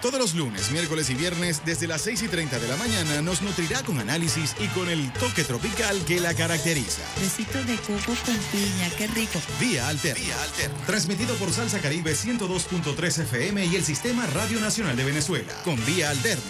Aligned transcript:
Todos 0.00 0.18
los 0.18 0.34
lunes, 0.34 0.70
miércoles 0.70 1.10
y 1.10 1.14
viernes, 1.14 1.60
desde 1.66 1.86
las 1.86 2.00
6 2.02 2.22
y 2.22 2.28
30 2.28 2.58
de 2.58 2.68
la 2.68 2.76
mañana, 2.76 3.20
nos 3.20 3.42
nutrirá 3.42 3.82
con 3.82 3.98
análisis 3.98 4.56
y 4.58 4.66
con 4.68 4.88
el 4.88 5.12
toque 5.12 5.44
tropical 5.44 6.02
que 6.06 6.20
la 6.20 6.32
caracteriza. 6.32 7.02
Besitos 7.20 7.66
de 7.66 7.76
coco 7.76 8.16
con 8.24 8.36
piña, 8.50 8.88
qué 8.96 9.06
rico. 9.08 9.38
Vía 9.60 9.88
Alterna. 9.88 10.24
Vía 10.24 10.42
Alterna. 10.42 10.86
Transmitido 10.86 11.34
por 11.34 11.52
Salsa 11.52 11.80
Caribe 11.80 12.14
102.3 12.14 13.22
FM 13.24 13.66
y 13.66 13.76
el 13.76 13.84
Sistema 13.84 14.26
Radio 14.28 14.58
Nacional 14.58 14.96
de 14.96 15.04
Venezuela. 15.04 15.52
Con 15.64 15.76
Vía 15.84 16.08
Alterna. 16.08 16.42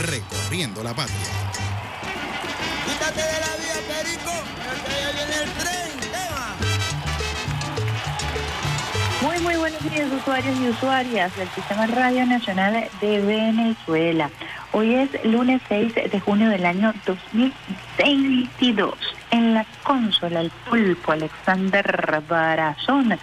Recorriendo 0.00 0.82
la 0.82 0.94
patria. 0.96 1.16
Quítate 2.86 3.20
de 3.20 3.40
la 3.40 3.56
vía, 3.56 3.78
Perico, 3.88 4.32
porque 4.64 5.00
ya 5.00 5.10
viene 5.12 5.36
el 5.42 5.50
tren, 5.52 5.77
Muy, 9.20 9.36
muy 9.40 9.56
buenos 9.56 9.82
días, 9.90 10.12
usuarios 10.12 10.56
y 10.60 10.68
usuarias 10.68 11.36
del 11.36 11.48
Sistema 11.48 11.88
Radio 11.88 12.24
Nacional 12.24 12.88
de 13.00 13.20
Venezuela. 13.20 14.30
Hoy 14.70 14.94
es 14.94 15.10
lunes 15.24 15.60
6 15.68 15.92
de 16.12 16.20
junio 16.20 16.48
del 16.50 16.64
año 16.64 16.94
2022. 17.04 18.94
En 19.32 19.54
la 19.54 19.66
consola, 19.82 20.40
el 20.40 20.52
pulpo 20.70 21.10
Alexander 21.10 22.22
Barazón, 22.28 23.18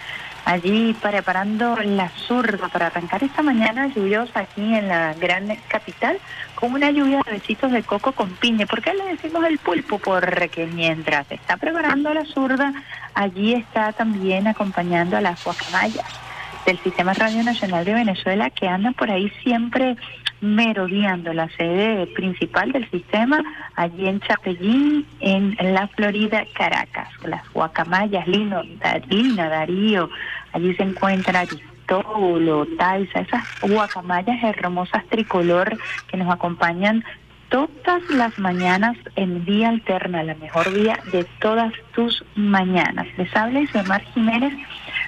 allí 0.45 0.95
preparando 1.01 1.75
la 1.77 2.09
zurda 2.09 2.69
para 2.69 2.87
arrancar 2.87 3.23
esta 3.23 3.41
mañana 3.41 3.87
lluviosa 3.87 4.41
aquí 4.41 4.75
en 4.75 4.87
la 4.87 5.13
gran 5.15 5.47
capital 5.67 6.19
con 6.53 6.73
una 6.73 6.91
lluvia 6.91 7.21
de 7.25 7.33
besitos 7.33 7.71
de 7.71 7.83
coco 7.83 8.11
con 8.13 8.29
piña. 8.29 8.65
¿Por 8.65 8.81
qué 8.81 8.93
le 8.93 9.05
decimos 9.05 9.43
el 9.45 9.57
pulpo? 9.57 9.99
Porque 9.99 10.69
mientras 10.71 11.29
está 11.31 11.57
preparando 11.57 12.13
la 12.13 12.25
zurda, 12.25 12.73
allí 13.13 13.53
está 13.53 13.91
también 13.91 14.47
acompañando 14.47 15.17
a 15.17 15.21
las 15.21 15.43
guacamayas 15.43 16.24
del 16.65 16.77
Sistema 16.79 17.13
Radio 17.13 17.43
Nacional 17.43 17.85
de 17.85 17.93
Venezuela 17.93 18.49
que 18.49 18.67
andan 18.67 18.93
por 18.93 19.11
ahí 19.11 19.31
siempre 19.43 19.95
merodeando 20.41 21.33
la 21.33 21.49
sede 21.57 22.07
principal 22.07 22.71
del 22.71 22.89
sistema 22.91 23.43
allí 23.75 24.07
en 24.07 24.19
Chapellín, 24.19 25.05
en 25.19 25.55
la 25.73 25.87
Florida, 25.87 26.43
Caracas. 26.53 27.09
Las 27.25 27.47
guacamayas, 27.53 28.27
Lino, 28.27 28.61
Lina, 29.09 29.49
Darío, 29.49 30.09
allí 30.53 30.75
se 30.75 30.83
encuentra 30.83 31.41
Aristóbulo, 31.41 32.67
Taisa, 32.77 33.21
esas 33.21 33.43
guacamayas 33.61 34.43
hermosas 34.43 35.05
tricolor 35.09 35.77
que 36.07 36.17
nos 36.17 36.33
acompañan 36.33 37.03
todas 37.49 38.03
las 38.09 38.37
mañanas 38.39 38.97
en 39.15 39.45
Vía 39.45 39.69
Alterna, 39.69 40.23
la 40.23 40.35
mejor 40.35 40.73
vía 40.73 40.99
de 41.11 41.23
todas 41.39 41.71
tus 41.93 42.23
mañanas. 42.35 43.07
Les 43.17 43.33
habla 43.35 43.61
Isabel 43.61 44.01
Jiménez, 44.13 44.53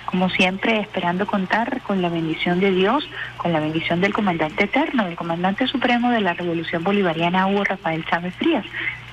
como 0.08 0.30
siempre 0.30 0.80
esperando 0.80 1.28
contar 1.28 1.82
con 1.82 2.02
la 2.02 2.10
bendición 2.10 2.60
de 2.60 2.72
Dios, 2.72 3.08
con 3.36 3.54
la 3.54 3.60
bendición 3.60 4.02
del 4.02 4.14
comandante 4.14 4.64
eterno, 4.64 5.06
del 5.06 5.16
comandante 5.16 5.68
supremo 5.68 6.10
de 6.10 6.22
la 6.22 6.34
Revolución 6.34 6.84
Bolivariana, 6.84 7.46
Hugo 7.48 7.66
Rafael 7.66 8.06
Chávez 8.06 8.34
Frías, 8.36 8.66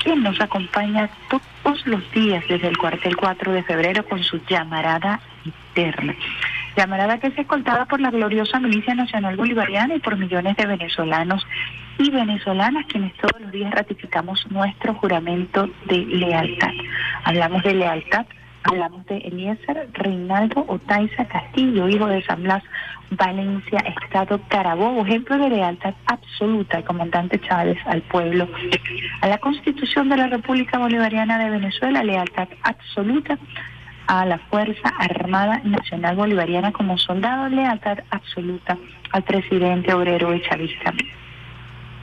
quien 0.02 0.22
nos 0.22 0.40
acompaña 0.40 1.10
todos 1.28 1.86
los 1.86 2.10
días 2.12 2.44
desde 2.48 2.68
el 2.68 2.78
cuartel 2.78 3.16
4 3.16 3.52
de 3.52 3.62
febrero 3.64 4.04
con 4.06 4.22
su 4.22 4.38
llamarada 4.46 5.20
eterna. 5.72 6.14
Llamarada 6.76 7.18
que 7.18 7.28
es 7.28 7.38
escoltada 7.38 7.86
por 7.86 8.00
la 8.00 8.10
gloriosa 8.10 8.60
Milicia 8.60 8.94
Nacional 8.94 9.36
Bolivariana 9.36 9.96
y 9.96 10.00
por 10.00 10.16
millones 10.16 10.56
de 10.56 10.66
venezolanos 10.66 11.44
y 11.98 12.10
venezolanas 12.10 12.86
quienes 12.86 13.14
todos 13.14 13.40
los 13.40 13.52
días 13.52 13.72
ratificamos 13.72 14.46
nuestro 14.50 14.94
juramento 14.94 15.68
de 15.86 15.98
lealtad. 15.98 16.72
Hablamos 17.24 17.62
de 17.62 17.74
lealtad, 17.74 18.26
hablamos 18.64 19.06
de 19.06 19.18
Eliezer 19.18 19.88
Reinaldo 19.92 20.64
Otaiza 20.66 21.26
Castillo, 21.26 21.88
hijo 21.88 22.06
de 22.06 22.22
San 22.24 22.42
Blas 22.42 22.62
Valencia, 23.10 23.78
Estado 24.02 24.40
Carabobo, 24.48 25.04
ejemplo 25.04 25.38
de 25.38 25.50
lealtad 25.50 25.94
absoluta 26.06 26.78
al 26.78 26.84
comandante 26.84 27.40
Chávez, 27.40 27.78
al 27.86 28.02
pueblo, 28.02 28.48
a 29.20 29.28
la 29.28 29.38
Constitución 29.38 30.08
de 30.08 30.16
la 30.16 30.26
República 30.26 30.78
Bolivariana 30.78 31.38
de 31.38 31.50
Venezuela, 31.50 32.02
lealtad 32.02 32.48
absoluta 32.62 33.38
a 34.06 34.26
la 34.26 34.38
Fuerza 34.38 34.88
Armada 34.98 35.60
Nacional 35.64 36.16
Bolivariana 36.16 36.72
como 36.72 36.98
soldado, 36.98 37.48
lealtad 37.48 37.98
absoluta 38.10 38.76
al 39.12 39.22
presidente 39.22 39.94
obrero 39.94 40.34
y 40.34 40.42
chavista 40.42 40.92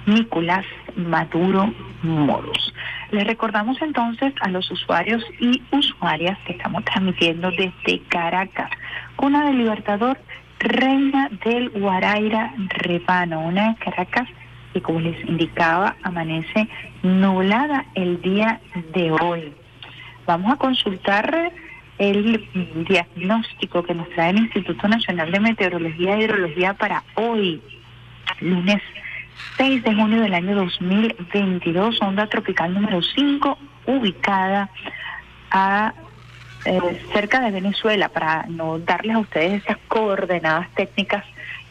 Nicolás 0.06 0.66
Maduro 0.96 1.74
Moros. 2.04 2.74
Les 3.12 3.26
recordamos 3.26 3.82
entonces 3.82 4.34
a 4.42 4.50
los 4.50 4.70
usuarios 4.72 5.24
y 5.40 5.62
usuarias 5.72 6.38
que 6.46 6.54
estamos 6.54 6.84
transmitiendo 6.86 7.52
desde 7.52 8.02
Caracas, 8.08 8.70
una 9.18 9.46
del 9.46 9.58
Libertador 9.58 10.18
Reina 10.60 11.30
del 11.44 11.70
Guaraira 11.72 12.54
Repano, 12.70 13.42
una 13.42 13.70
de 13.70 13.76
Caracas 13.76 14.28
que 14.74 14.82
como 14.82 15.00
les 15.02 15.20
indicaba 15.28 15.96
amanece 16.04 16.68
nublada 17.04 17.86
el 17.96 18.22
día 18.22 18.62
de 18.94 19.12
hoy. 19.12 19.54
Vamos 20.26 20.54
a 20.54 20.56
consultar 20.56 21.52
el 21.98 22.48
diagnóstico 22.88 23.84
que 23.84 23.94
nos 23.94 24.10
trae 24.12 24.32
el 24.32 24.38
Instituto 24.38 24.88
Nacional 24.88 25.32
de 25.32 25.40
Meteorología 25.40 26.18
y 26.18 26.24
Hidrología 26.24 26.74
para 26.74 27.04
hoy, 27.16 27.62
lunes 28.40 28.82
6 29.58 29.84
de 29.84 29.96
junio 29.96 30.22
del 30.22 30.34
año 30.34 30.56
2022, 30.56 32.02
onda 32.02 32.28
tropical 32.28 32.74
número 32.74 33.02
5, 33.02 33.58
ubicada 33.88 34.70
a 35.52 35.94
eh, 36.66 37.02
cerca 37.14 37.40
de 37.42 37.52
Venezuela, 37.52 38.10
para 38.10 38.46
no 38.48 38.80
darles 38.80 39.16
a 39.16 39.20
ustedes 39.20 39.64
esas 39.64 39.78
coordenadas 39.88 40.70
técnicas 40.76 41.26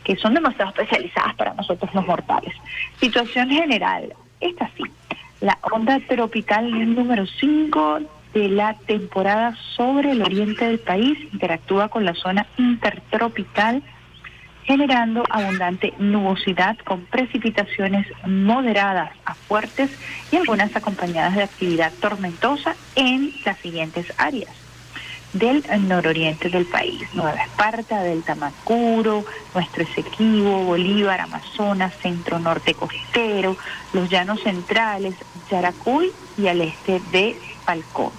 que 0.04 0.16
son 0.16 0.34
demasiado 0.34 0.70
especializadas 0.70 1.34
para 1.34 1.54
nosotros 1.54 1.92
los 1.94 2.06
mortales. 2.06 2.54
Situación 2.98 3.50
general, 3.50 4.14
esta 4.40 4.70
sí, 4.76 4.84
la 5.40 5.58
onda 5.72 6.00
tropical 6.00 6.94
número 6.94 7.26
5 7.26 8.00
de 8.34 8.48
la 8.48 8.74
temporada 8.74 9.56
sobre 9.76 10.12
el 10.12 10.22
oriente 10.22 10.66
del 10.66 10.78
país 10.78 11.18
interactúa 11.32 11.88
con 11.88 12.04
la 12.04 12.14
zona 12.14 12.46
intertropical 12.58 13.82
generando 14.70 15.24
abundante 15.28 15.92
nubosidad 15.98 16.78
con 16.84 17.04
precipitaciones 17.06 18.06
moderadas 18.24 19.10
a 19.24 19.34
fuertes 19.34 19.90
y 20.30 20.36
algunas 20.36 20.74
acompañadas 20.76 21.34
de 21.34 21.42
actividad 21.42 21.92
tormentosa 22.00 22.76
en 22.94 23.32
las 23.44 23.58
siguientes 23.58 24.06
áreas 24.16 24.54
del 25.32 25.64
nororiente 25.88 26.50
del 26.50 26.66
país, 26.66 27.02
Nueva 27.14 27.34
Esparta, 27.34 28.02
del 28.02 28.22
Tamacuro, 28.22 29.24
nuestro 29.54 29.82
Esequibo, 29.82 30.64
Bolívar, 30.64 31.20
Amazonas, 31.20 31.92
centro 32.00 32.38
norte 32.38 32.74
costero, 32.74 33.56
los 33.92 34.08
llanos 34.08 34.40
centrales, 34.40 35.16
Yaracuy 35.50 36.12
y 36.38 36.46
al 36.46 36.60
este 36.60 37.00
de 37.10 37.40
Falcón. 37.64 38.12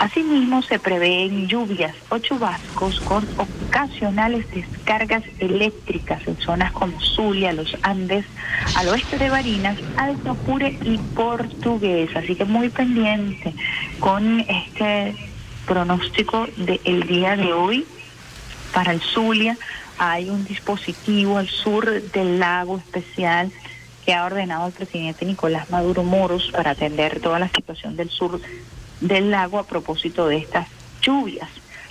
Asimismo, 0.00 0.62
se 0.62 0.78
prevén 0.78 1.46
lluvias 1.46 1.94
o 2.08 2.16
chubascos 2.18 2.98
con 3.00 3.28
ocasionales 3.36 4.50
descargas 4.50 5.22
eléctricas 5.38 6.26
en 6.26 6.38
zonas 6.38 6.72
como 6.72 6.98
Zulia, 7.02 7.52
los 7.52 7.76
Andes, 7.82 8.24
al 8.76 8.88
oeste 8.88 9.18
de 9.18 9.28
Barinas, 9.28 9.76
Alto 9.98 10.30
Apure 10.30 10.78
y 10.84 10.96
Portugués. 11.14 12.08
Así 12.16 12.34
que 12.34 12.46
muy 12.46 12.70
pendiente 12.70 13.52
con 13.98 14.40
este 14.40 15.14
pronóstico 15.66 16.48
del 16.56 17.02
día 17.06 17.36
de 17.36 17.52
hoy 17.52 17.86
para 18.72 18.92
el 18.92 19.02
Zulia. 19.02 19.58
Hay 19.98 20.30
un 20.30 20.46
dispositivo 20.46 21.36
al 21.36 21.48
sur 21.48 22.00
del 22.04 22.40
lago 22.40 22.78
especial 22.78 23.52
que 24.06 24.14
ha 24.14 24.24
ordenado 24.24 24.68
el 24.68 24.72
presidente 24.72 25.26
Nicolás 25.26 25.68
Maduro 25.68 26.04
Moros 26.04 26.50
para 26.52 26.70
atender 26.70 27.20
toda 27.20 27.38
la 27.38 27.50
situación 27.50 27.96
del 27.96 28.08
sur 28.08 28.40
del 29.00 29.30
lago 29.30 29.58
a 29.58 29.66
propósito 29.66 30.28
de 30.28 30.38
estas 30.38 30.68
lluvias. 31.02 31.48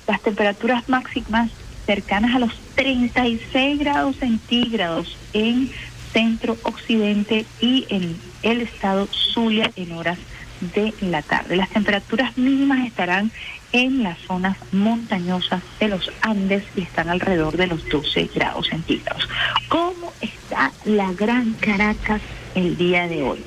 Las 0.08 0.22
temperaturas 0.22 0.88
máximas 0.90 1.50
cercanas 1.86 2.36
a 2.36 2.40
los 2.40 2.54
36 2.76 3.80
grados 3.80 4.18
centígrados 4.18 5.18
en 5.34 5.72
centro 6.14 6.58
occidente 6.64 7.46
y 7.60 7.86
en 7.90 8.18
el 8.42 8.62
estado 8.62 9.08
Zulia 9.08 9.72
en 9.76 9.92
horas 9.92 10.18
de 10.62 10.94
la 11.02 11.22
tarde. 11.22 11.56
Las 11.56 11.70
temperaturas 11.70 12.38
mínimas 12.38 12.86
estarán 12.86 13.32
en 13.72 14.04
las 14.04 14.18
zonas 14.20 14.58
montañosas 14.72 15.62
de 15.80 15.88
los 15.88 16.12
Andes 16.22 16.64
y 16.76 16.82
están 16.82 17.10
alrededor 17.10 17.58
de 17.58 17.68
los 17.68 17.88
12 17.88 18.30
grados 18.34 18.68
centígrados. 18.68 19.28
¿Cómo 19.68 20.12
está 20.22 20.72
la 20.86 21.12
Gran 21.14 21.54
Caracas 21.54 22.22
el 22.56 22.78
día 22.78 23.08
de 23.08 23.24
hoy? 23.24 23.44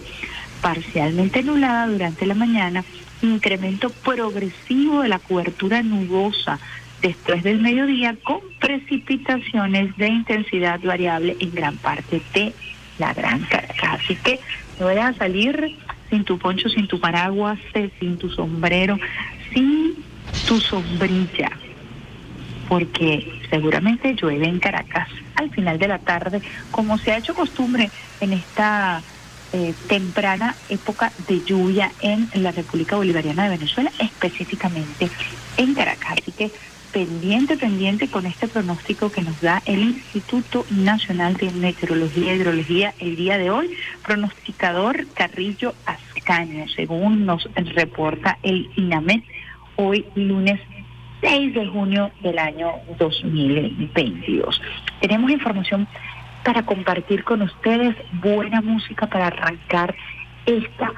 Parcialmente 0.61 1.43
nublada 1.43 1.89
durante 1.89 2.25
la 2.25 2.35
mañana, 2.35 2.85
incremento 3.23 3.91
progresivo 3.91 5.03
de 5.03 5.09
la 5.09 5.19
cobertura 5.19 5.83
nubosa 5.83 6.59
después 7.01 7.43
del 7.43 7.61
mediodía 7.61 8.17
con 8.23 8.41
precipitaciones 8.61 9.97
de 9.97 10.09
intensidad 10.09 10.81
variable 10.81 11.37
en 11.41 11.55
gran 11.55 11.77
parte 11.79 12.23
de 12.35 12.55
la 12.99 13.13
Gran 13.13 13.41
Caracas. 13.47 14.01
Así 14.01 14.17
que 14.17 14.41
no 14.79 14.87
voy 14.87 14.99
a 14.99 15.13
salir 15.15 15.77
sin 16.11 16.25
tu 16.25 16.39
poncho, 16.39 16.69
sin 16.69 16.87
tu 16.87 17.01
paraguas, 17.01 17.59
eh, 17.75 17.91
sin 17.99 18.19
tu 18.19 18.31
sombrero, 18.31 18.99
sin 19.53 19.95
tu 20.45 20.61
sombrilla, 20.61 21.51
porque 22.69 23.41
seguramente 23.51 24.15
llueve 24.15 24.47
en 24.47 24.59
Caracas 24.59 25.09
al 25.37 25.51
final 25.51 25.79
de 25.79 25.89
la 25.89 25.99
tarde, 25.99 26.43
como 26.71 26.99
se 26.99 27.13
ha 27.13 27.19
hecho 27.19 27.35
costumbre 27.35 27.91
en 28.21 28.33
esta 28.35 29.03
eh, 29.53 29.75
temprana 29.89 30.57
época 30.69 31.13
de 31.29 31.45
lluvia 31.45 31.93
en 32.01 32.29
la 32.35 32.53
República 32.53 32.97
Bolivariana 32.97 33.45
de 33.45 33.57
Venezuela, 33.57 33.93
específicamente 33.99 35.11
en 35.57 35.75
Caracas. 35.75 36.13
Así 36.21 36.33
que 36.33 36.51
pendiente, 36.93 37.57
pendiente 37.57 38.09
con 38.09 38.27
este 38.27 38.49
pronóstico 38.49 39.11
que 39.11 39.23
nos 39.23 39.41
da 39.41 39.63
el 39.65 39.81
Instituto 39.81 40.67
Nacional 40.71 41.37
de 41.37 41.51
Meteorología 41.51 42.35
y 42.35 42.37
Hidrología 42.37 42.95
el 42.99 43.17
día 43.17 43.39
de 43.39 43.51
hoy, 43.51 43.75
pronosticador 44.05 45.07
Carrillo 45.15 45.75
Ascaño, 45.87 46.67
según 46.69 47.25
nos 47.25 47.49
reporta 47.55 48.39
el 48.43 48.71
INAMET 48.77 49.25
hoy 49.77 50.05
lunes 50.15 50.61
6 51.23 51.55
de 51.55 51.67
junio 51.67 52.11
del 52.21 52.39
año 52.39 52.73
2022. 52.99 54.61
Tenemos 55.01 55.31
información 55.31 55.87
para 56.45 56.65
compartir 56.65 57.25
con 57.25 57.43
ustedes, 57.43 57.97
buena 58.13 58.61
música 58.61 59.07
para 59.07 59.29
arrancar 59.29 59.95
esta 60.47 60.93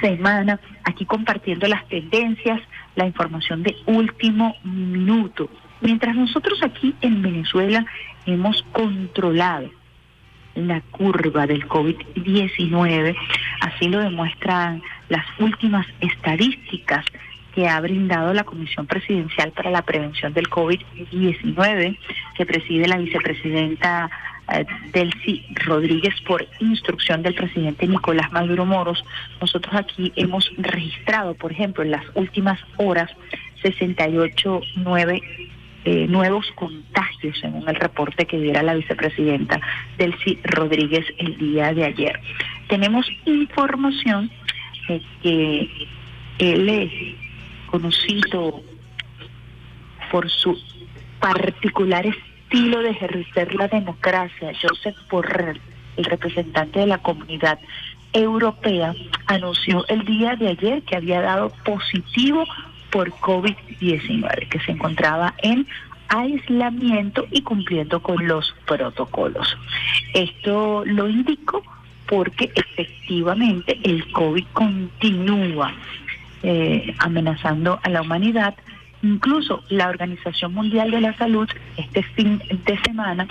semana, 0.00 0.60
aquí 0.84 1.04
compartiendo 1.04 1.66
las 1.66 1.86
tendencias, 1.88 2.60
la 2.94 3.06
información 3.06 3.62
de 3.62 3.76
último 3.86 4.56
minuto. 4.62 5.48
Mientras 5.80 6.14
nosotros 6.14 6.62
aquí 6.62 6.94
en 7.00 7.22
Venezuela 7.22 7.84
hemos 8.26 8.62
controlado 8.72 9.70
la 10.54 10.80
curva 10.82 11.46
del 11.46 11.66
COVID-19, 11.68 13.16
así 13.60 13.88
lo 13.88 13.98
demuestran 13.98 14.82
las 15.08 15.24
últimas 15.38 15.86
estadísticas 16.00 17.04
que 17.54 17.68
ha 17.68 17.80
brindado 17.80 18.32
la 18.34 18.44
Comisión 18.44 18.86
Presidencial 18.86 19.52
para 19.52 19.70
la 19.70 19.82
Prevención 19.82 20.32
del 20.32 20.48
COVID-19, 20.48 21.98
que 22.36 22.46
preside 22.46 22.88
la 22.88 22.98
vicepresidenta 22.98 24.10
Delcy 24.92 25.44
Rodríguez 25.64 26.14
por 26.26 26.46
instrucción 26.60 27.22
del 27.22 27.34
presidente 27.34 27.86
Nicolás 27.86 28.30
Maduro 28.32 28.66
Moros. 28.66 29.04
Nosotros 29.40 29.74
aquí 29.74 30.12
hemos 30.16 30.50
registrado, 30.58 31.34
por 31.34 31.52
ejemplo, 31.52 31.82
en 31.82 31.90
las 31.90 32.04
últimas 32.14 32.60
horas 32.76 33.10
68 33.62 34.60
nueve, 34.76 35.22
eh, 35.84 36.06
nuevos 36.08 36.50
contagios, 36.54 37.38
según 37.40 37.68
el 37.68 37.76
reporte 37.76 38.26
que 38.26 38.38
diera 38.38 38.62
la 38.62 38.74
vicepresidenta 38.74 39.60
Delcy 39.96 40.38
Rodríguez 40.44 41.06
el 41.18 41.38
día 41.38 41.72
de 41.72 41.84
ayer. 41.84 42.20
Tenemos 42.68 43.06
información 43.24 44.30
de 44.88 45.02
que 45.22 45.88
él 46.38 46.68
es 46.68 46.92
conocido 47.70 48.62
por 50.10 50.30
su 50.30 50.58
particular 51.20 52.06
de 52.54 52.90
ejercer 52.90 53.52
la 53.54 53.66
democracia, 53.66 54.52
Joseph 54.62 54.96
Borrell, 55.10 55.60
el 55.96 56.04
representante 56.04 56.78
de 56.78 56.86
la 56.86 56.98
comunidad 56.98 57.58
europea, 58.12 58.94
anunció 59.26 59.84
el 59.88 60.04
día 60.04 60.36
de 60.36 60.50
ayer 60.50 60.82
que 60.82 60.94
había 60.94 61.20
dado 61.20 61.50
positivo 61.64 62.44
por 62.92 63.10
COVID-19, 63.10 64.48
que 64.48 64.60
se 64.60 64.70
encontraba 64.70 65.34
en 65.42 65.66
aislamiento 66.08 67.26
y 67.32 67.42
cumpliendo 67.42 68.00
con 68.00 68.24
los 68.28 68.54
protocolos. 68.66 69.56
Esto 70.12 70.84
lo 70.84 71.08
indicó 71.08 71.60
porque 72.06 72.52
efectivamente 72.54 73.80
el 73.82 74.12
COVID 74.12 74.44
continúa 74.52 75.74
eh, 76.44 76.94
amenazando 76.98 77.80
a 77.82 77.88
la 77.88 78.02
humanidad. 78.02 78.54
Incluso 79.04 79.62
la 79.68 79.90
Organización 79.90 80.54
Mundial 80.54 80.90
de 80.90 81.02
la 81.02 81.14
Salud 81.18 81.46
este 81.76 82.02
fin 82.02 82.40
de 82.64 82.78
semana 82.80 83.28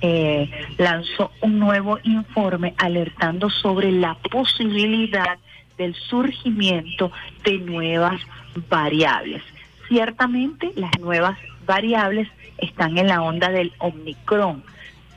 eh, 0.00 0.48
lanzó 0.78 1.32
un 1.40 1.58
nuevo 1.58 1.98
informe 2.04 2.74
alertando 2.78 3.50
sobre 3.50 3.90
la 3.90 4.14
posibilidad 4.14 5.36
del 5.76 5.96
surgimiento 5.96 7.10
de 7.42 7.58
nuevas 7.58 8.22
variables. 8.70 9.42
Ciertamente 9.88 10.70
las 10.76 10.96
nuevas 11.00 11.36
variables 11.66 12.28
están 12.58 12.98
en 12.98 13.08
la 13.08 13.20
onda 13.20 13.48
del 13.48 13.72
Omicron, 13.78 14.62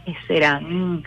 que 0.08 0.16
serán 0.26 1.04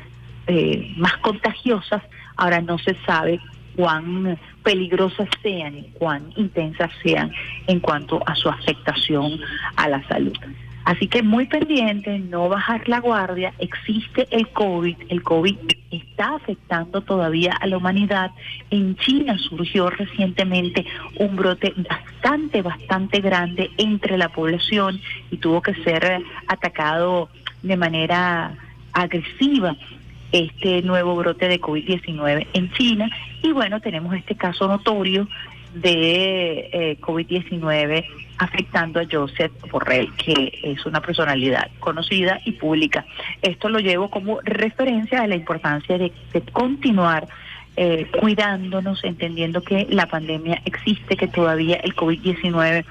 eh, 0.46 0.94
más 0.96 1.16
contagiosas, 1.16 2.04
ahora 2.36 2.60
no 2.60 2.78
se 2.78 2.94
sabe 3.04 3.40
cuán 3.76 4.38
peligrosas 4.62 5.28
sean 5.42 5.78
y 5.78 5.82
cuán 5.94 6.32
intensas 6.36 6.90
sean 7.02 7.32
en 7.66 7.80
cuanto 7.80 8.20
a 8.26 8.34
su 8.34 8.48
afectación 8.48 9.40
a 9.76 9.88
la 9.88 10.06
salud. 10.08 10.36
Así 10.84 11.08
que 11.08 11.22
muy 11.22 11.46
pendiente, 11.46 12.18
no 12.18 12.50
bajar 12.50 12.86
la 12.90 13.00
guardia, 13.00 13.54
existe 13.58 14.28
el 14.30 14.48
COVID, 14.48 14.96
el 15.08 15.22
COVID 15.22 15.56
está 15.90 16.34
afectando 16.34 17.00
todavía 17.00 17.54
a 17.54 17.66
la 17.66 17.78
humanidad. 17.78 18.32
En 18.70 18.94
China 18.96 19.38
surgió 19.38 19.88
recientemente 19.88 20.84
un 21.18 21.36
brote 21.36 21.72
bastante, 21.88 22.60
bastante 22.60 23.20
grande 23.20 23.70
entre 23.78 24.18
la 24.18 24.28
población 24.28 25.00
y 25.30 25.38
tuvo 25.38 25.62
que 25.62 25.74
ser 25.84 26.22
atacado 26.48 27.30
de 27.62 27.76
manera 27.78 28.54
agresiva 28.92 29.74
este 30.34 30.82
nuevo 30.82 31.14
brote 31.14 31.46
de 31.46 31.60
COVID-19 31.60 32.48
en 32.54 32.72
China. 32.72 33.08
Y 33.40 33.52
bueno, 33.52 33.80
tenemos 33.80 34.16
este 34.16 34.34
caso 34.34 34.66
notorio 34.66 35.28
de 35.74 36.70
eh, 36.72 36.98
COVID-19 37.00 38.04
afectando 38.38 38.98
a 38.98 39.04
Joseph 39.10 39.52
Borrell, 39.70 40.12
que 40.16 40.58
es 40.64 40.84
una 40.86 41.00
personalidad 41.00 41.70
conocida 41.78 42.40
y 42.44 42.52
pública. 42.52 43.06
Esto 43.42 43.68
lo 43.68 43.78
llevo 43.78 44.10
como 44.10 44.40
referencia 44.42 45.22
a 45.22 45.28
la 45.28 45.36
importancia 45.36 45.98
de, 45.98 46.12
continuar 46.52 47.28
eh, 47.76 48.10
cuidándonos, 48.20 49.04
entendiendo 49.04 49.62
que 49.62 49.86
la 49.88 50.06
pandemia 50.06 50.62
existe, 50.64 51.16
que 51.16 51.28
todavía 51.28 51.76
el 51.76 51.94
COVID-19 51.94 52.84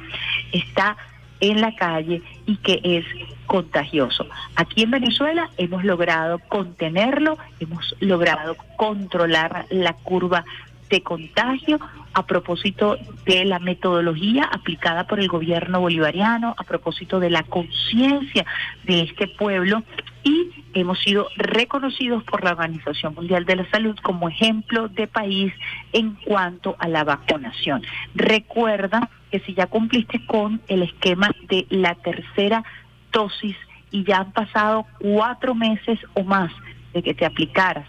está 0.54 0.96
en 1.42 1.60
la 1.60 1.76
calle 1.76 2.22
y 2.46 2.56
que 2.58 2.80
es 2.84 3.06
contagioso. 3.54 4.26
Aquí 4.56 4.82
en 4.82 4.90
Venezuela 4.90 5.48
hemos 5.58 5.84
logrado 5.84 6.40
contenerlo, 6.40 7.38
hemos 7.60 7.96
logrado 8.00 8.58
controlar 8.78 9.68
la 9.70 9.94
curva 9.94 10.44
de 10.90 11.04
contagio 11.04 11.80
a 12.16 12.26
propósito 12.26 12.98
de 13.28 13.46
la 13.46 13.60
metodología 13.60 14.46
aplicada 14.46 15.06
por 15.06 15.20
el 15.20 15.28
gobierno 15.28 15.80
bolivariano, 15.82 16.56
a 16.58 16.64
propósito 16.64 17.20
de 17.20 17.30
la 17.30 17.44
conciencia 17.44 18.44
de 18.86 19.02
este 19.02 19.28
pueblo 19.28 19.84
y 20.24 20.50
hemos 20.74 21.00
sido 21.02 21.28
reconocidos 21.36 22.24
por 22.24 22.44
la 22.44 22.54
Organización 22.54 23.14
Mundial 23.14 23.46
de 23.46 23.58
la 23.58 23.70
Salud 23.70 23.96
como 24.02 24.30
ejemplo 24.30 24.88
de 24.88 25.06
país 25.06 25.54
en 25.92 26.16
cuanto 26.26 26.76
a 26.80 26.88
la 26.88 27.04
vacunación. 27.04 27.84
Recuerda 28.16 29.12
que 29.30 29.42
si 29.42 29.54
ya 29.54 29.68
cumpliste 29.68 30.26
con 30.26 30.60
el 30.68 30.82
esquema 30.82 31.30
de 31.50 31.68
la 31.70 31.94
tercera 31.94 32.64
dosis 33.14 33.56
y 33.92 34.04
ya 34.04 34.18
han 34.18 34.32
pasado 34.34 34.86
cuatro 35.00 35.56
meses 35.56 36.00
o 36.16 36.24
más 36.24 36.52
de 36.94 37.02
que 37.02 37.14
te 37.14 37.26
aplicaras 37.26 37.88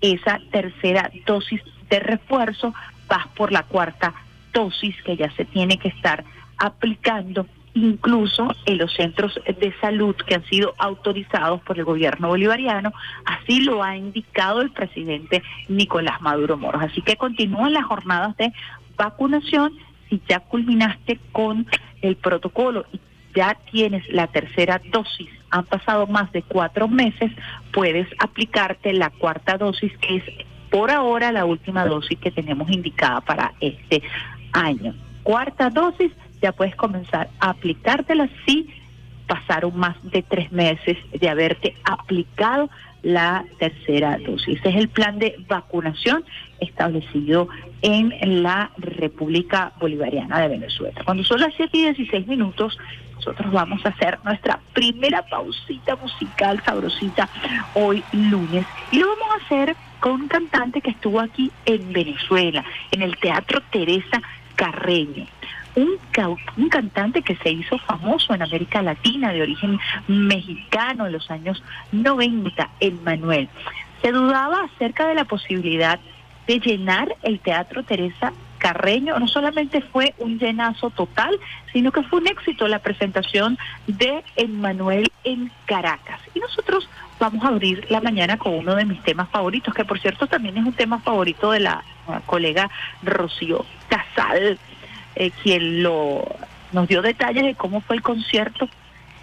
esa 0.00 0.38
tercera 0.50 1.10
dosis 1.24 1.62
de 1.88 2.00
refuerzo, 2.00 2.74
vas 3.08 3.26
por 3.28 3.52
la 3.52 3.62
cuarta 3.62 4.12
dosis 4.52 4.94
que 5.02 5.16
ya 5.16 5.30
se 5.32 5.44
tiene 5.46 5.78
que 5.78 5.88
estar 5.88 6.24
aplicando 6.58 7.46
incluso 7.74 8.54
en 8.66 8.78
los 8.78 8.92
centros 8.94 9.40
de 9.46 9.74
salud 9.80 10.14
que 10.14 10.36
han 10.36 10.44
sido 10.44 10.74
autorizados 10.78 11.60
por 11.62 11.76
el 11.78 11.84
gobierno 11.84 12.28
bolivariano, 12.28 12.92
así 13.24 13.60
lo 13.60 13.82
ha 13.82 13.96
indicado 13.96 14.60
el 14.60 14.70
presidente 14.70 15.42
Nicolás 15.68 16.20
Maduro 16.22 16.56
Moros. 16.56 16.82
Así 16.82 17.02
que 17.02 17.16
continúan 17.16 17.72
las 17.72 17.84
jornadas 17.84 18.36
de 18.36 18.52
vacunación 18.96 19.72
si 20.08 20.22
ya 20.28 20.38
culminaste 20.40 21.18
con 21.32 21.66
el 22.00 22.16
protocolo 22.16 22.84
ya 23.34 23.56
tienes 23.70 24.08
la 24.08 24.26
tercera 24.26 24.80
dosis, 24.90 25.28
han 25.50 25.64
pasado 25.64 26.06
más 26.06 26.30
de 26.32 26.42
cuatro 26.42 26.88
meses, 26.88 27.30
puedes 27.72 28.08
aplicarte 28.18 28.92
la 28.92 29.10
cuarta 29.10 29.56
dosis, 29.56 29.96
que 29.98 30.16
es 30.16 30.24
por 30.70 30.90
ahora 30.90 31.30
la 31.30 31.44
última 31.44 31.86
dosis 31.86 32.18
que 32.18 32.30
tenemos 32.30 32.70
indicada 32.70 33.20
para 33.20 33.52
este 33.60 34.02
año. 34.52 34.94
Cuarta 35.22 35.70
dosis, 35.70 36.10
ya 36.42 36.52
puedes 36.52 36.74
comenzar 36.76 37.30
a 37.40 37.50
aplicártela 37.50 38.28
si 38.46 38.68
pasaron 39.26 39.76
más 39.76 39.96
de 40.02 40.22
tres 40.22 40.52
meses 40.52 40.98
de 41.18 41.28
haberte 41.28 41.74
aplicado 41.84 42.68
la 43.02 43.44
tercera 43.58 44.18
dosis. 44.18 44.58
Es 44.64 44.76
el 44.76 44.88
plan 44.88 45.18
de 45.18 45.36
vacunación 45.46 46.24
establecido 46.58 47.48
en 47.82 48.42
la 48.42 48.70
República 48.78 49.72
Bolivariana 49.78 50.40
de 50.40 50.48
Venezuela. 50.48 51.02
Cuando 51.04 51.22
son 51.22 51.40
las 51.40 51.54
7 51.54 51.70
y 51.76 51.82
16 51.82 52.26
minutos, 52.26 52.78
nosotros 53.24 53.52
vamos 53.52 53.84
a 53.86 53.88
hacer 53.88 54.18
nuestra 54.22 54.60
primera 54.74 55.22
pausita 55.22 55.96
musical 55.96 56.62
sabrosita 56.64 57.28
hoy 57.72 58.04
lunes. 58.12 58.66
Y 58.90 58.98
lo 58.98 59.08
vamos 59.08 59.28
a 59.32 59.44
hacer 59.44 59.76
con 60.00 60.12
un 60.22 60.28
cantante 60.28 60.82
que 60.82 60.90
estuvo 60.90 61.20
aquí 61.20 61.50
en 61.64 61.92
Venezuela, 61.92 62.64
en 62.90 63.00
el 63.00 63.16
Teatro 63.16 63.62
Teresa 63.70 64.20
Carreño 64.56 65.26
un, 65.76 65.98
un 66.56 66.68
cantante 66.68 67.22
que 67.22 67.34
se 67.36 67.50
hizo 67.50 67.78
famoso 67.78 68.32
en 68.32 68.42
América 68.42 68.80
Latina 68.80 69.32
de 69.32 69.42
origen 69.42 69.80
mexicano 70.06 71.06
en 71.06 71.12
los 71.12 71.28
años 71.32 71.64
90, 71.90 72.70
Manuel. 73.02 73.48
Se 74.00 74.12
dudaba 74.12 74.62
acerca 74.62 75.08
de 75.08 75.16
la 75.16 75.24
posibilidad 75.24 75.98
de 76.46 76.60
llenar 76.60 77.16
el 77.22 77.40
Teatro 77.40 77.82
Teresa 77.82 78.32
Carreño. 78.64 79.18
No 79.18 79.28
solamente 79.28 79.82
fue 79.82 80.14
un 80.16 80.38
llenazo 80.38 80.88
total, 80.88 81.38
sino 81.70 81.92
que 81.92 82.02
fue 82.04 82.20
un 82.20 82.28
éxito 82.28 82.66
la 82.66 82.78
presentación 82.78 83.58
de 83.86 84.24
Emmanuel 84.36 85.12
en 85.22 85.52
Caracas. 85.66 86.18
Y 86.34 86.40
nosotros 86.40 86.88
vamos 87.20 87.44
a 87.44 87.48
abrir 87.48 87.84
la 87.90 88.00
mañana 88.00 88.38
con 88.38 88.54
uno 88.54 88.74
de 88.74 88.86
mis 88.86 89.02
temas 89.02 89.28
favoritos, 89.28 89.74
que 89.74 89.84
por 89.84 90.00
cierto 90.00 90.26
también 90.28 90.56
es 90.56 90.64
un 90.64 90.72
tema 90.72 90.98
favorito 91.00 91.50
de 91.50 91.60
la 91.60 91.84
colega 92.24 92.70
Rocío 93.02 93.66
Casal. 93.90 94.58
Eh, 95.16 95.30
quien 95.42 95.82
lo 95.82 96.24
nos 96.72 96.88
dio 96.88 97.02
detalles 97.02 97.44
de 97.44 97.54
cómo 97.54 97.82
fue 97.82 97.96
el 97.96 98.02
concierto 98.02 98.66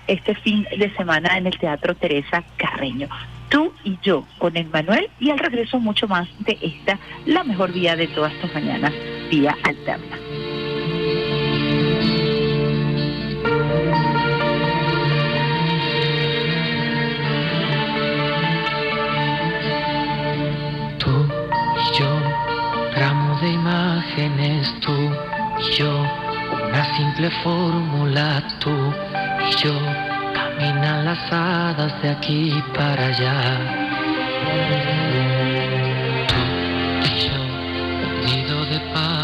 este 0.06 0.36
fin 0.36 0.68
de 0.78 0.94
semana 0.96 1.36
en 1.36 1.48
el 1.48 1.58
Teatro 1.58 1.96
Teresa 1.96 2.44
Carreño. 2.58 3.10
Tú 3.50 3.74
y 3.84 3.98
yo 4.04 4.26
con 4.38 4.56
el 4.56 4.68
Manuel 4.68 5.10
y 5.20 5.32
al 5.32 5.40
regreso 5.40 5.80
mucho 5.80 6.08
más 6.08 6.30
de 6.40 6.58
esta, 6.62 7.00
la 7.26 7.44
mejor 7.44 7.74
vía 7.74 7.96
de 7.96 8.08
todas 8.08 8.34
tus 8.40 8.54
mañanas, 8.54 8.94
vía 9.32 9.58
alterna. 9.64 10.18
Tú 21.00 21.16
y 21.82 21.98
yo, 21.98 22.12
ramo 22.98 23.40
de 23.40 23.50
imágenes, 23.52 24.80
tú 24.82 24.92
yo, 25.78 26.06
una 26.68 26.84
simple 26.98 27.30
fórmula, 27.44 28.44
tú 28.60 28.72
y 28.72 29.64
yo, 29.64 29.74
caminan 30.34 31.06
las 31.06 31.32
hadas 31.32 32.02
de 32.02 32.10
aquí 32.10 32.64
para 32.76 33.06
allá. 33.08 33.60
Tú 36.28 36.42
y 37.08 37.20
yo, 37.28 37.40
nido 38.26 38.66
de 38.66 38.80
pájaros, 38.94 39.21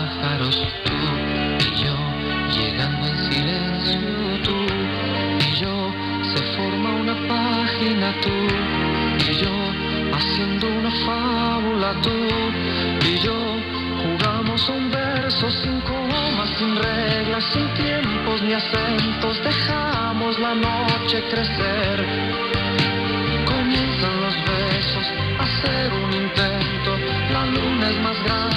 tú 8.21 8.29
y 9.29 9.33
yo, 9.35 9.53
haciendo 10.15 10.67
una 10.67 10.91
fábula, 11.05 11.93
tú 12.01 12.11
y 13.07 13.17
yo, 13.19 13.37
jugamos 14.03 14.69
un 14.69 14.91
verso 14.91 15.49
sin 15.49 15.81
sin 16.57 16.75
reglas, 16.75 17.43
sin 17.53 17.67
tiempos 17.73 18.41
ni 18.41 18.53
acentos, 18.53 19.43
dejamos 19.43 20.39
la 20.39 20.55
noche 20.55 21.21
crecer. 21.29 22.05
Comienzan 23.45 24.21
los 24.21 24.35
besos, 24.45 25.05
a 25.39 25.43
hacer 25.43 25.93
un 25.93 26.13
intento, 26.13 26.97
la 27.31 27.45
luna 27.45 27.89
es 27.89 27.99
más 28.01 28.23
grande 28.23 28.56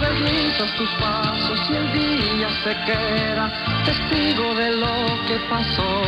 deslizas 0.00 0.74
tus 0.76 0.90
pasos 0.98 1.60
y 1.70 1.74
el 1.74 1.92
día 1.92 2.48
se 2.64 2.74
queda 2.84 3.50
testigo 3.84 4.54
de 4.54 4.70
lo 4.76 5.24
que 5.26 5.36
pasó. 5.48 6.02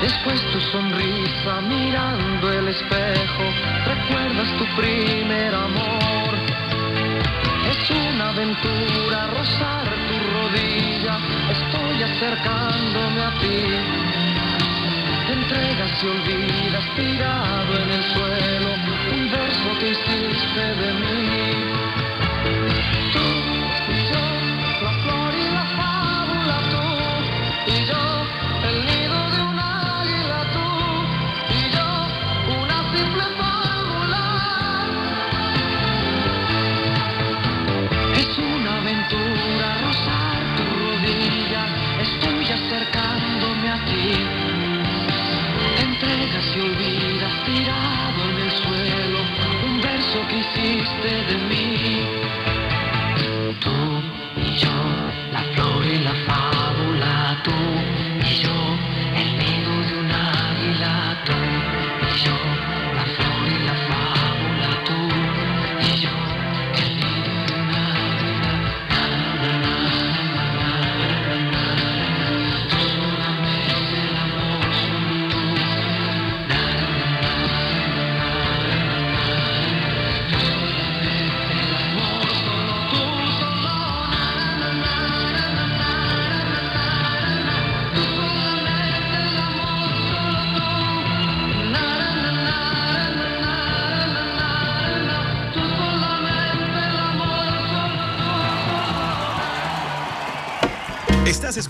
Después 0.00 0.40
tu 0.52 0.60
sonrisa 0.60 1.60
mirando 1.62 2.52
el 2.52 2.68
espejo, 2.68 3.44
recuerdas 3.86 4.48
tu 4.58 4.64
primer 4.76 5.54
amor. 5.54 6.30
Es 7.70 7.90
una 7.90 8.28
aventura 8.28 9.26
rozar 9.28 9.88
tu 10.08 10.16
rodilla, 10.34 11.18
estoy 11.50 12.02
acercándome 12.02 13.22
a 13.22 13.30
ti 13.40 14.16
entregas 15.28 16.02
y 16.02 16.06
olvidas 16.06 16.84
tirado 16.94 17.74
en 17.82 17.90
el 17.90 18.04
suelo 18.14 18.70
un 19.12 19.30
verso 19.30 19.78
que 19.78 19.90
hiciste 19.90 20.60
de 20.60 20.94
mí. 20.94 21.35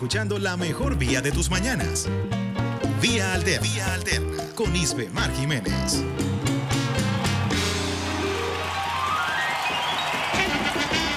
Escuchando 0.07 0.39
la 0.39 0.57
mejor 0.57 0.97
vía 0.97 1.21
de 1.21 1.33
tus 1.33 1.51
mañanas. 1.51 2.07
Vía 3.03 3.35
Alterna, 3.35 3.67
vía 3.67 3.93
Alterna 3.93 4.45
con 4.55 4.77
Isbe 4.77 5.11
Mar 5.11 5.29
Jiménez. 5.35 6.05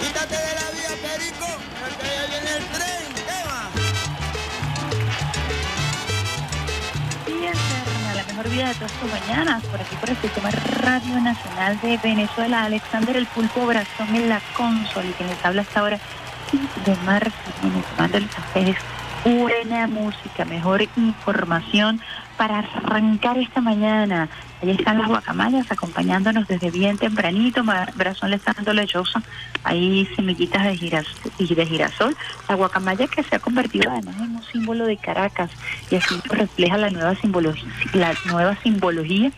Quítate 0.01 0.35
de 0.35 0.53
la 0.55 0.71
vía, 0.71 0.89
Perico, 1.03 1.49
que 2.01 2.07
ya 2.07 2.25
viene 2.31 2.49
el 2.57 2.65
tren. 2.73 3.05
Vía 7.27 7.51
Alterna, 7.51 8.43
vida 8.43 8.67
de 8.69 8.73
todas 8.73 8.93
tus 8.93 9.11
mañanas, 9.11 9.63
por 9.65 9.81
aquí 9.81 9.95
por 9.97 10.09
el 10.09 10.17
Sistema 10.17 10.49
Radio 10.49 11.21
Nacional 11.21 11.79
de 11.81 11.97
Venezuela. 11.99 12.63
Alexander 12.63 13.17
el 13.17 13.27
Pulpo 13.27 13.67
Brazón 13.67 14.15
en 14.15 14.29
la 14.29 14.41
consola 14.57 15.07
y 15.07 15.13
quien 15.13 15.29
les 15.29 15.45
habla 15.45 15.61
hasta 15.61 15.79
ahora 15.79 15.99
de 16.85 16.95
a 17.61 18.41
ustedes 18.41 18.77
buena 19.25 19.85
música, 19.87 20.45
mejor 20.45 20.81
información 20.95 21.99
para 22.37 22.59
arrancar 22.59 23.37
esta 23.37 23.59
mañana. 23.59 24.29
Ahí 24.61 24.71
están 24.71 24.97
las 24.97 25.07
guacamayas 25.07 25.69
acompañándonos 25.71 26.47
desde 26.47 26.71
bien 26.71 26.97
tempranito. 26.97 27.63
Brazón 27.95 28.29
le 28.29 28.37
está 28.37 28.53
dando 28.53 28.73
lechosa. 28.73 29.21
Ahí 29.63 30.07
semillitas 30.15 30.63
de 30.63 30.77
girasol, 30.77 31.31
de 31.37 31.65
girasol. 31.65 32.17
La 32.47 32.55
guacamaya 32.55 33.07
que 33.07 33.23
se 33.23 33.35
ha 33.35 33.39
convertido 33.39 33.91
además 33.91 34.15
en 34.17 34.35
un 34.37 34.43
símbolo 34.43 34.85
de 34.85 34.95
Caracas 34.97 35.51
y 35.91 35.95
así 35.95 36.15
refleja 36.29 36.77
la 36.77 36.89
nueva 36.89 37.15
simbología, 37.15 37.69
la 37.93 38.13
nueva 38.25 38.55
simbología 38.63 39.31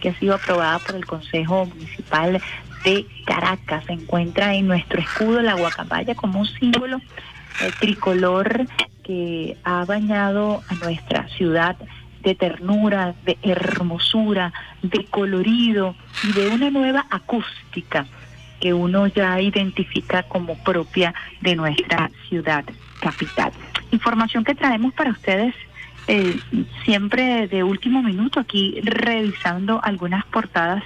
que 0.00 0.08
ha 0.10 0.18
sido 0.18 0.34
aprobada 0.34 0.80
por 0.80 0.96
el 0.96 1.06
Consejo 1.06 1.66
Municipal 1.66 2.40
de 2.84 3.06
Caracas. 3.24 3.84
Se 3.86 3.92
encuentra 3.92 4.54
en 4.54 4.66
nuestro 4.66 5.00
escudo 5.00 5.42
la 5.42 5.54
guacamaya 5.54 6.16
como 6.16 6.40
un 6.40 6.46
símbolo 6.46 7.00
eh, 7.60 7.70
tricolor 7.78 8.66
que 9.02 9.56
ha 9.64 9.84
bañado 9.84 10.62
a 10.68 10.74
nuestra 10.74 11.28
ciudad 11.28 11.76
de 12.22 12.34
ternura, 12.34 13.14
de 13.24 13.38
hermosura, 13.42 14.52
de 14.82 15.04
colorido 15.06 15.94
y 16.24 16.32
de 16.32 16.48
una 16.48 16.70
nueva 16.70 17.06
acústica 17.10 18.06
que 18.60 18.74
uno 18.74 19.06
ya 19.06 19.40
identifica 19.40 20.24
como 20.24 20.62
propia 20.64 21.14
de 21.40 21.56
nuestra 21.56 22.10
ciudad 22.28 22.64
capital. 23.00 23.52
Información 23.92 24.44
que 24.44 24.54
traemos 24.54 24.92
para 24.94 25.10
ustedes 25.10 25.54
eh, 26.08 26.38
siempre 26.84 27.48
de 27.48 27.62
último 27.62 28.02
minuto 28.02 28.40
aquí 28.40 28.80
revisando 28.82 29.80
algunas 29.82 30.24
portadas 30.26 30.82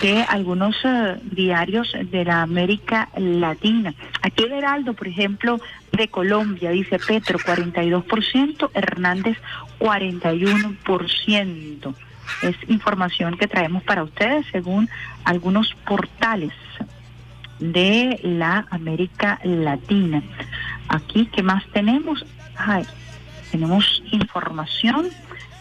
de 0.00 0.24
algunos 0.28 0.76
eh, 0.84 1.16
diarios 1.22 1.92
de 2.10 2.24
la 2.24 2.42
América 2.42 3.08
Latina. 3.16 3.94
Aquí 4.22 4.44
el 4.44 4.52
Heraldo, 4.52 4.94
por 4.94 5.08
ejemplo, 5.08 5.60
de 5.92 6.08
Colombia, 6.08 6.70
dice 6.70 6.98
Petro 6.98 7.38
42%, 7.38 8.70
Hernández 8.74 9.36
41%. 9.78 11.94
Es 12.42 12.56
información 12.68 13.36
que 13.36 13.48
traemos 13.48 13.82
para 13.82 14.04
ustedes 14.04 14.46
según 14.52 14.88
algunos 15.24 15.74
portales 15.86 16.52
de 17.58 18.20
la 18.22 18.66
América 18.70 19.40
Latina. 19.42 20.22
Aquí, 20.88 21.26
¿qué 21.26 21.42
más 21.42 21.64
tenemos? 21.72 22.24
tenemos 23.50 24.02
información 24.12 25.08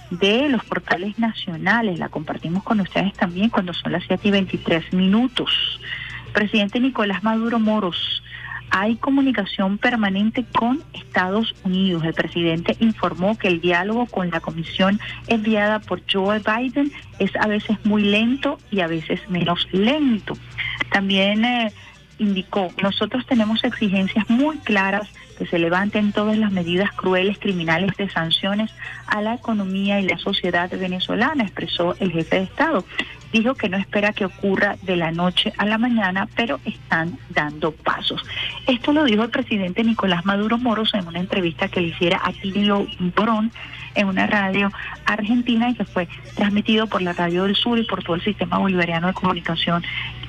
de 0.09 0.49
los 0.49 0.63
portales 0.63 1.17
nacionales. 1.19 1.99
La 1.99 2.09
compartimos 2.09 2.63
con 2.63 2.79
ustedes 2.79 3.13
también 3.13 3.49
cuando 3.49 3.73
son 3.73 3.91
las 3.91 4.03
7 4.07 4.27
y 4.27 4.31
23 4.31 4.93
minutos. 4.93 5.79
Presidente 6.33 6.79
Nicolás 6.79 7.23
Maduro 7.23 7.59
Moros, 7.59 8.23
hay 8.71 8.97
comunicación 8.97 9.77
permanente 9.77 10.45
con 10.45 10.83
Estados 10.93 11.55
Unidos. 11.63 12.03
El 12.03 12.13
presidente 12.13 12.75
informó 12.79 13.37
que 13.37 13.47
el 13.47 13.61
diálogo 13.61 14.05
con 14.05 14.29
la 14.29 14.39
comisión 14.39 14.99
enviada 15.27 15.79
por 15.79 16.01
Joe 16.11 16.39
Biden 16.39 16.91
es 17.17 17.35
a 17.35 17.47
veces 17.47 17.77
muy 17.83 18.03
lento 18.03 18.59
y 18.69 18.81
a 18.81 18.87
veces 18.87 19.27
menos 19.29 19.67
lento. 19.71 20.33
También 20.91 21.45
eh, 21.45 21.73
indicó, 22.19 22.71
nosotros 22.81 23.25
tenemos 23.25 23.63
exigencias 23.63 24.29
muy 24.29 24.57
claras 24.59 25.09
que 25.39 25.47
se 25.47 25.57
levanten 25.57 26.11
todas 26.11 26.37
las 26.37 26.51
medidas 26.51 26.91
crueles, 26.91 27.39
criminales 27.39 27.95
de 27.95 28.09
sanciones 28.09 28.71
a 29.07 29.21
la 29.21 29.35
economía 29.35 30.01
y 30.01 30.07
la 30.07 30.17
sociedad 30.17 30.69
venezolana, 30.69 31.45
expresó 31.45 31.95
el 31.99 32.11
jefe 32.11 32.35
de 32.35 32.43
Estado. 32.43 32.85
Dijo 33.31 33.55
que 33.55 33.69
no 33.69 33.77
espera 33.77 34.11
que 34.11 34.25
ocurra 34.25 34.75
de 34.81 34.97
la 34.97 35.11
noche 35.11 35.53
a 35.57 35.65
la 35.65 35.77
mañana, 35.77 36.27
pero 36.35 36.59
están 36.65 37.17
dando 37.29 37.71
pasos. 37.71 38.21
Esto 38.67 38.91
lo 38.91 39.05
dijo 39.05 39.23
el 39.23 39.29
presidente 39.29 39.83
Nicolás 39.83 40.25
Maduro 40.25 40.57
Moros 40.57 40.93
en 40.93 41.07
una 41.07 41.19
entrevista 41.19 41.69
que 41.69 41.79
le 41.79 41.87
hiciera 41.87 42.19
a 42.21 42.33
Tilio 42.33 42.85
Borón 43.15 43.51
en 43.95 44.07
una 44.07 44.27
radio 44.27 44.71
argentina 45.05 45.69
y 45.69 45.75
que 45.75 45.85
fue 45.85 46.07
transmitido 46.35 46.87
por 46.87 47.01
la 47.01 47.13
Radio 47.13 47.43
del 47.43 47.55
Sur 47.55 47.79
y 47.79 47.83
por 47.83 48.03
todo 48.03 48.15
el 48.15 48.23
sistema 48.23 48.57
bolivariano 48.57 49.07
de 49.07 49.13
comunicación 49.13 49.83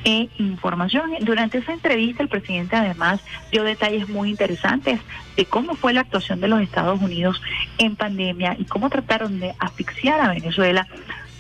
e 0.05 0.29
información. 0.39 1.11
Durante 1.21 1.59
esa 1.59 1.73
entrevista 1.73 2.23
el 2.23 2.29
presidente 2.29 2.77
además 2.77 3.21
dio 3.51 3.65
detalles 3.65 4.09
muy 4.09 4.31
interesantes 4.31 5.01
de 5.37 5.45
cómo 5.45 5.75
fue 5.75 5.93
la 5.93 6.03
actuación 6.03 6.41
de 6.41 6.49
los 6.49 6.61
Estados 6.61 7.01
Unidos 7.01 7.41
en 7.79 7.97
pandemia 7.97 8.57
y 8.59 8.65
cómo 8.65 8.91
trataron 8.91 9.41
de 9.41 9.55
asfixiar 9.59 10.21
a 10.21 10.29
Venezuela 10.29 10.87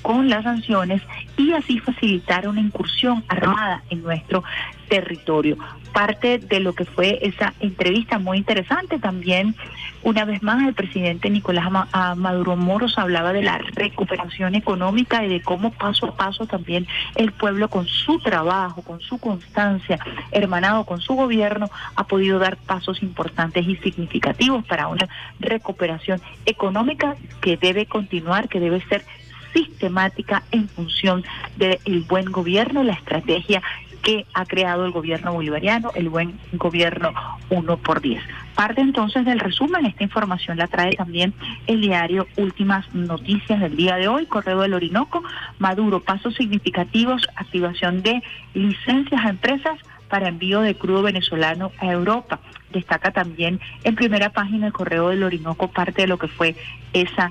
con 0.03 0.29
las 0.29 0.45
sanciones 0.45 1.03
y 1.37 1.53
así 1.53 1.79
facilitar 1.79 2.49
una 2.49 2.61
incursión 2.61 3.25
armada 3.29 3.83
en 3.91 4.03
nuestro 4.03 4.43
territorio. 4.89 5.57
Parte 5.93 6.39
de 6.39 6.61
lo 6.61 6.75
que 6.75 6.85
fue 6.85 7.19
esa 7.23 7.55
entrevista 7.61 8.19
muy 8.19 8.39
interesante 8.39 8.99
también, 8.99 9.55
una 10.03 10.25
vez 10.25 10.43
más, 10.43 10.67
el 10.67 10.73
presidente 10.73 11.29
Nicolás 11.29 11.71
Maduro 12.17 12.57
Moros 12.57 12.97
hablaba 12.97 13.35
de 13.35 13.43
la 13.43 13.59
recuperación 13.59 14.55
económica 14.55 15.23
y 15.25 15.29
de 15.29 15.43
cómo 15.43 15.73
paso 15.73 16.07
a 16.07 16.17
paso 16.17 16.47
también 16.47 16.87
el 17.17 17.33
pueblo 17.33 17.69
con 17.69 17.87
su 17.87 18.19
trabajo, 18.19 18.83
con 18.83 19.01
su 19.01 19.19
constancia, 19.19 19.99
hermanado 20.33 20.85
con 20.85 21.03
su 21.03 21.15
gobierno, 21.15 21.69
ha 21.97 22.05
podido 22.05 22.39
dar 22.39 22.57
pasos 22.57 23.03
importantes 23.03 23.67
y 23.67 23.77
significativos 23.77 24.65
para 24.65 24.89
una 24.89 25.07
recuperación 25.39 26.21
económica 26.47 27.17
que 27.43 27.59
debe 27.59 27.85
continuar, 27.85 28.49
que 28.49 28.61
debe 28.61 28.81
ser 28.89 29.05
sistemática 29.53 30.43
en 30.51 30.69
función 30.69 31.25
del 31.57 32.05
buen 32.09 32.27
gobierno, 32.27 32.83
la 32.83 32.95
estrategia 32.95 33.63
que 34.03 34.27
ha 34.35 34.47
creado 34.47 34.87
el 34.87 34.93
gobierno 34.93 35.33
bolivariano, 35.33 35.91
el 35.95 36.09
buen 36.09 36.39
gobierno 36.53 37.13
uno 37.51 37.77
por 37.77 38.01
10. 38.01 38.23
Parte 38.55 38.81
entonces 38.81 39.25
del 39.25 39.41
resumen, 39.41 39.87
esta 39.87 40.03
información 40.03 40.57
la 40.59 40.67
trae 40.67 40.93
también 40.93 41.35
el 41.67 41.81
diario 41.81 42.27
Últimas 42.37 42.93
Noticias 42.95 43.61
del 43.61 43.77
día 43.77 43.97
de 43.97 44.09
hoy, 44.09 44.27
Correo 44.27 44.61
del 44.61 44.75
Orinoco, 44.75 45.23
Maduro, 45.59 46.01
pasos 46.01 46.35
significativos, 46.35 47.27
activación 47.37 48.03
de 48.03 48.23
licencias 48.55 49.25
a 49.25 49.31
empresas 49.31 49.79
para 50.09 50.29
envío 50.29 50.61
de 50.61 50.75
crudo 50.75 51.03
venezolano 51.03 51.71
a 51.79 51.87
Europa. 51.87 52.41
Destaca 52.73 53.13
también 53.13 53.61
en 53.85 53.95
primera 53.95 54.31
página 54.31 54.67
el 54.67 54.73
Correo 54.73 55.09
del 55.09 55.23
Orinoco 55.23 55.69
parte 55.69 56.03
de 56.03 56.09
lo 56.09 56.19
que 56.19 56.29
fue 56.29 56.57
esa 56.93 57.31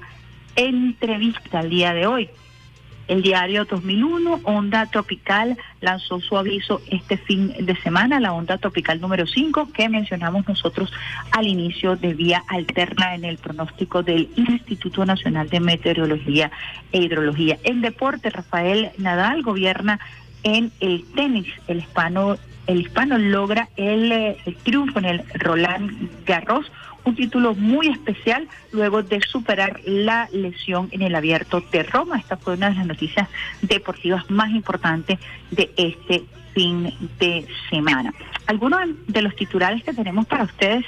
entrevista 0.60 1.62
el 1.62 1.70
día 1.70 1.94
de 1.94 2.06
hoy. 2.06 2.30
El 3.08 3.24
diario 3.24 3.66
2001, 3.66 4.42
Onda 4.44 4.86
Tropical, 4.86 5.58
lanzó 5.82 6.20
su 6.20 6.38
aviso 6.38 6.82
este 6.92 7.18
fin 7.18 7.56
de 7.60 7.76
semana, 7.78 8.20
la 8.20 8.34
onda 8.34 8.60
tropical 8.60 9.02
número 9.02 9.26
5, 9.26 9.70
que 9.74 9.90
mencionamos 9.90 10.48
nosotros 10.48 10.92
al 11.32 11.48
inicio 11.48 11.96
de 11.96 12.14
vía 12.14 12.44
alterna 12.48 13.16
en 13.16 13.26
el 13.26 13.40
pronóstico 13.40 14.04
del 14.04 14.30
Instituto 14.36 15.06
Nacional 15.06 15.50
de 15.50 15.60
Meteorología 15.60 16.52
e 16.92 17.00
Hidrología. 17.00 17.58
En 17.64 17.82
deporte, 17.82 18.30
Rafael 18.30 18.92
Nadal 19.00 19.42
gobierna 19.42 20.00
en 20.44 20.72
el 20.80 21.04
tenis. 21.16 21.48
El 21.68 21.80
hispano, 21.80 22.38
el 22.68 22.82
hispano 22.82 23.18
logra 23.18 23.70
el, 23.76 24.12
el 24.12 24.56
triunfo 24.64 25.00
en 25.00 25.06
el 25.06 25.24
Roland 25.34 26.26
Garros 26.26 26.72
un 27.10 27.16
título 27.16 27.56
muy 27.56 27.88
especial 27.88 28.48
luego 28.72 29.04
de 29.04 29.20
superar 29.22 29.82
la 29.84 30.30
lesión 30.32 30.90
en 30.92 31.02
el 31.02 31.16
abierto 31.16 31.62
de 31.72 31.84
Roma. 31.84 32.18
Esta 32.18 32.38
fue 32.38 32.54
una 32.54 32.70
de 32.70 32.76
las 32.76 32.86
noticias 32.86 33.28
deportivas 33.62 34.30
más 34.30 34.52
importantes 34.52 35.20
de 35.52 35.72
este 35.76 36.24
fin 36.54 36.94
de 37.20 37.48
semana. 37.70 38.14
Algunos 38.46 38.82
de 39.08 39.22
los 39.22 39.36
titulares 39.36 39.84
que 39.84 39.94
tenemos 39.94 40.28
para 40.28 40.44
ustedes 40.44 40.86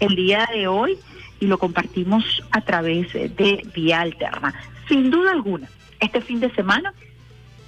el 0.00 0.14
día 0.14 0.48
de 0.52 0.68
hoy 0.68 0.98
y 1.40 1.46
lo 1.46 1.58
compartimos 1.58 2.24
a 2.50 2.60
través 2.60 3.12
de 3.12 3.66
Vía 3.74 4.00
Alterna. 4.00 4.54
Sin 4.88 5.10
duda 5.10 5.32
alguna, 5.32 5.68
este 6.00 6.20
fin 6.20 6.40
de 6.40 6.50
semana, 6.54 6.94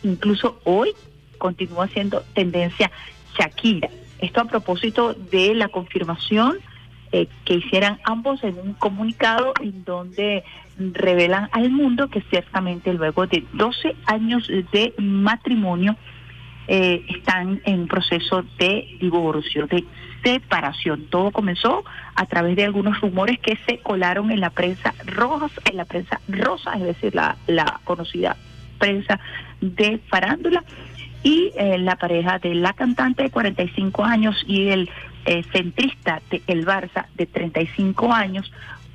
incluso 0.03 0.61
hoy, 0.65 0.93
continúa 1.39 1.89
siendo 1.89 2.23
tendencia 2.35 2.91
Shakira. 3.37 3.89
Esto 4.21 4.41
a 4.41 4.45
propósito 4.45 5.15
de 5.15 5.55
la 5.55 5.69
confirmación 5.69 6.59
eh, 7.13 7.29
que 7.45 7.55
hicieran 7.55 7.99
ambos 8.05 8.43
en 8.45 8.59
un 8.59 8.75
comunicado 8.75 9.53
en 9.61 9.85
donde 9.85 10.45
revelan 10.79 11.49
al 11.53 11.71
mundo 11.71 12.09
que 12.09 12.21
ciertamente 12.23 12.93
luego 12.93 13.27
de 13.27 13.45
12 13.53 13.97
años 14.07 14.47
de 14.49 14.95
matrimonio 14.99 15.97
eh, 16.71 17.03
están 17.09 17.63
en 17.65 17.89
proceso 17.89 18.45
de 18.59 18.87
divorcio, 19.01 19.67
de 19.67 19.85
separación. 20.23 21.07
Todo 21.09 21.31
comenzó 21.31 21.83
a 22.15 22.27
través 22.27 22.57
de 22.57 22.65
algunos 22.65 23.01
rumores 23.01 23.39
que 23.39 23.59
se 23.67 23.79
colaron 23.79 24.31
en 24.31 24.41
la 24.41 24.51
prensa 24.51 24.95
roja, 25.07 25.49
en 25.65 25.77
la 25.79 25.87
prensa 25.87 26.21
rosa, 26.29 26.75
es 26.75 26.83
decir, 26.83 27.15
la, 27.15 27.37
la 27.47 27.81
conocida 27.85 28.37
prensa 28.79 29.19
de 29.61 29.99
farándula 30.09 30.63
y 31.23 31.51
eh, 31.57 31.79
la 31.79 31.97
pareja 31.97 32.39
de 32.39 32.55
la 32.55 32.73
cantante 32.75 33.25
de 33.25 33.31
45 33.31 34.05
años 34.05 34.45
y 34.47 34.69
el 34.69 34.91
eh, 35.25 35.43
centrista 35.53 36.23
de 36.31 36.43
El 36.47 36.67
Barça 36.67 37.07
de 37.15 37.27
35 37.27 38.13
años 38.13 38.51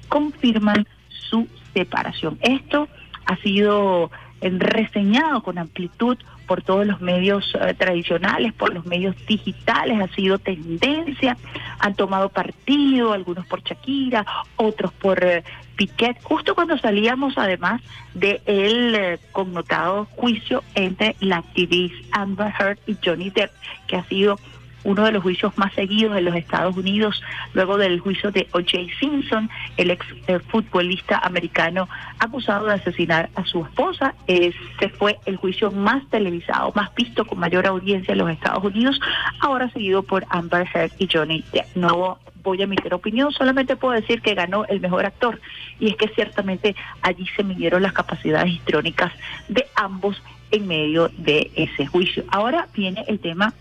confirman 0.07 0.87
su 1.07 1.47
separación. 1.73 2.37
Esto 2.41 2.87
ha 3.25 3.35
sido 3.37 4.11
reseñado 4.41 5.41
con 5.41 5.57
amplitud 5.57 6.17
por 6.47 6.61
todos 6.61 6.85
los 6.85 7.01
medios 7.01 7.55
eh, 7.59 7.73
tradicionales, 7.73 8.53
por 8.53 8.73
los 8.73 8.85
medios 8.85 9.15
digitales, 9.25 9.99
ha 10.01 10.13
sido 10.13 10.37
tendencia, 10.37 11.37
han 11.79 11.95
tomado 11.95 12.29
partido, 12.29 13.13
algunos 13.13 13.45
por 13.45 13.63
Shakira, 13.63 14.25
otros 14.57 14.91
por 14.93 15.23
eh, 15.23 15.43
Piquet, 15.75 16.21
justo 16.21 16.53
cuando 16.53 16.77
salíamos 16.77 17.37
además 17.37 17.81
del 18.13 18.41
el 18.45 18.95
eh, 18.95 19.19
connotado 19.31 20.05
juicio 20.05 20.63
entre 20.75 21.15
la 21.19 21.37
activista 21.37 22.21
Amber 22.21 22.53
Heard 22.59 22.79
y 22.85 22.97
Johnny 23.03 23.29
Depp, 23.29 23.51
que 23.87 23.95
ha 23.95 24.03
sido 24.05 24.37
uno 24.83 25.05
de 25.05 25.11
los 25.11 25.23
juicios 25.23 25.57
más 25.57 25.73
seguidos 25.73 26.17
en 26.17 26.25
los 26.25 26.35
Estados 26.35 26.75
Unidos, 26.75 27.21
luego 27.53 27.77
del 27.77 27.99
juicio 27.99 28.31
de 28.31 28.47
O.J. 28.51 28.77
Simpson, 28.99 29.49
el 29.77 29.91
ex 29.91 30.05
eh, 30.27 30.39
futbolista 30.39 31.19
americano 31.19 31.87
acusado 32.19 32.67
de 32.67 32.73
asesinar 32.73 33.29
a 33.35 33.45
su 33.45 33.63
esposa. 33.63 34.13
Este 34.27 34.89
fue 34.89 35.19
el 35.25 35.37
juicio 35.37 35.71
más 35.71 36.07
televisado, 36.09 36.71
más 36.75 36.93
visto, 36.95 37.25
con 37.25 37.39
mayor 37.39 37.67
audiencia 37.67 38.11
en 38.11 38.17
los 38.19 38.29
Estados 38.29 38.63
Unidos, 38.63 38.99
ahora 39.39 39.69
seguido 39.69 40.03
por 40.03 40.25
Amber 40.29 40.67
Heard 40.73 40.91
y 40.97 41.07
Johnny 41.11 41.43
Depp. 41.51 41.75
No 41.75 42.19
voy 42.43 42.61
a 42.61 42.65
emitir 42.65 42.93
opinión, 42.93 43.31
solamente 43.31 43.75
puedo 43.75 43.93
decir 43.93 44.21
que 44.21 44.35
ganó 44.35 44.65
el 44.65 44.81
mejor 44.81 45.05
actor 45.05 45.39
y 45.79 45.89
es 45.89 45.95
que 45.95 46.09
ciertamente 46.09 46.75
allí 47.01 47.25
se 47.35 47.43
midieron 47.43 47.81
las 47.81 47.93
capacidades 47.93 48.51
histrónicas 48.51 49.13
de 49.47 49.65
ambos 49.75 50.21
en 50.51 50.67
medio 50.67 51.09
de 51.17 51.51
ese 51.55 51.87
juicio. 51.87 52.23
Ahora 52.29 52.67
viene 52.75 53.03
el 53.07 53.19
tema 53.19 53.53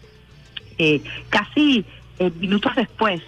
eh, 0.83 1.01
casi 1.29 1.85
eh, 2.19 2.33
minutos 2.41 2.75
después 2.75 3.23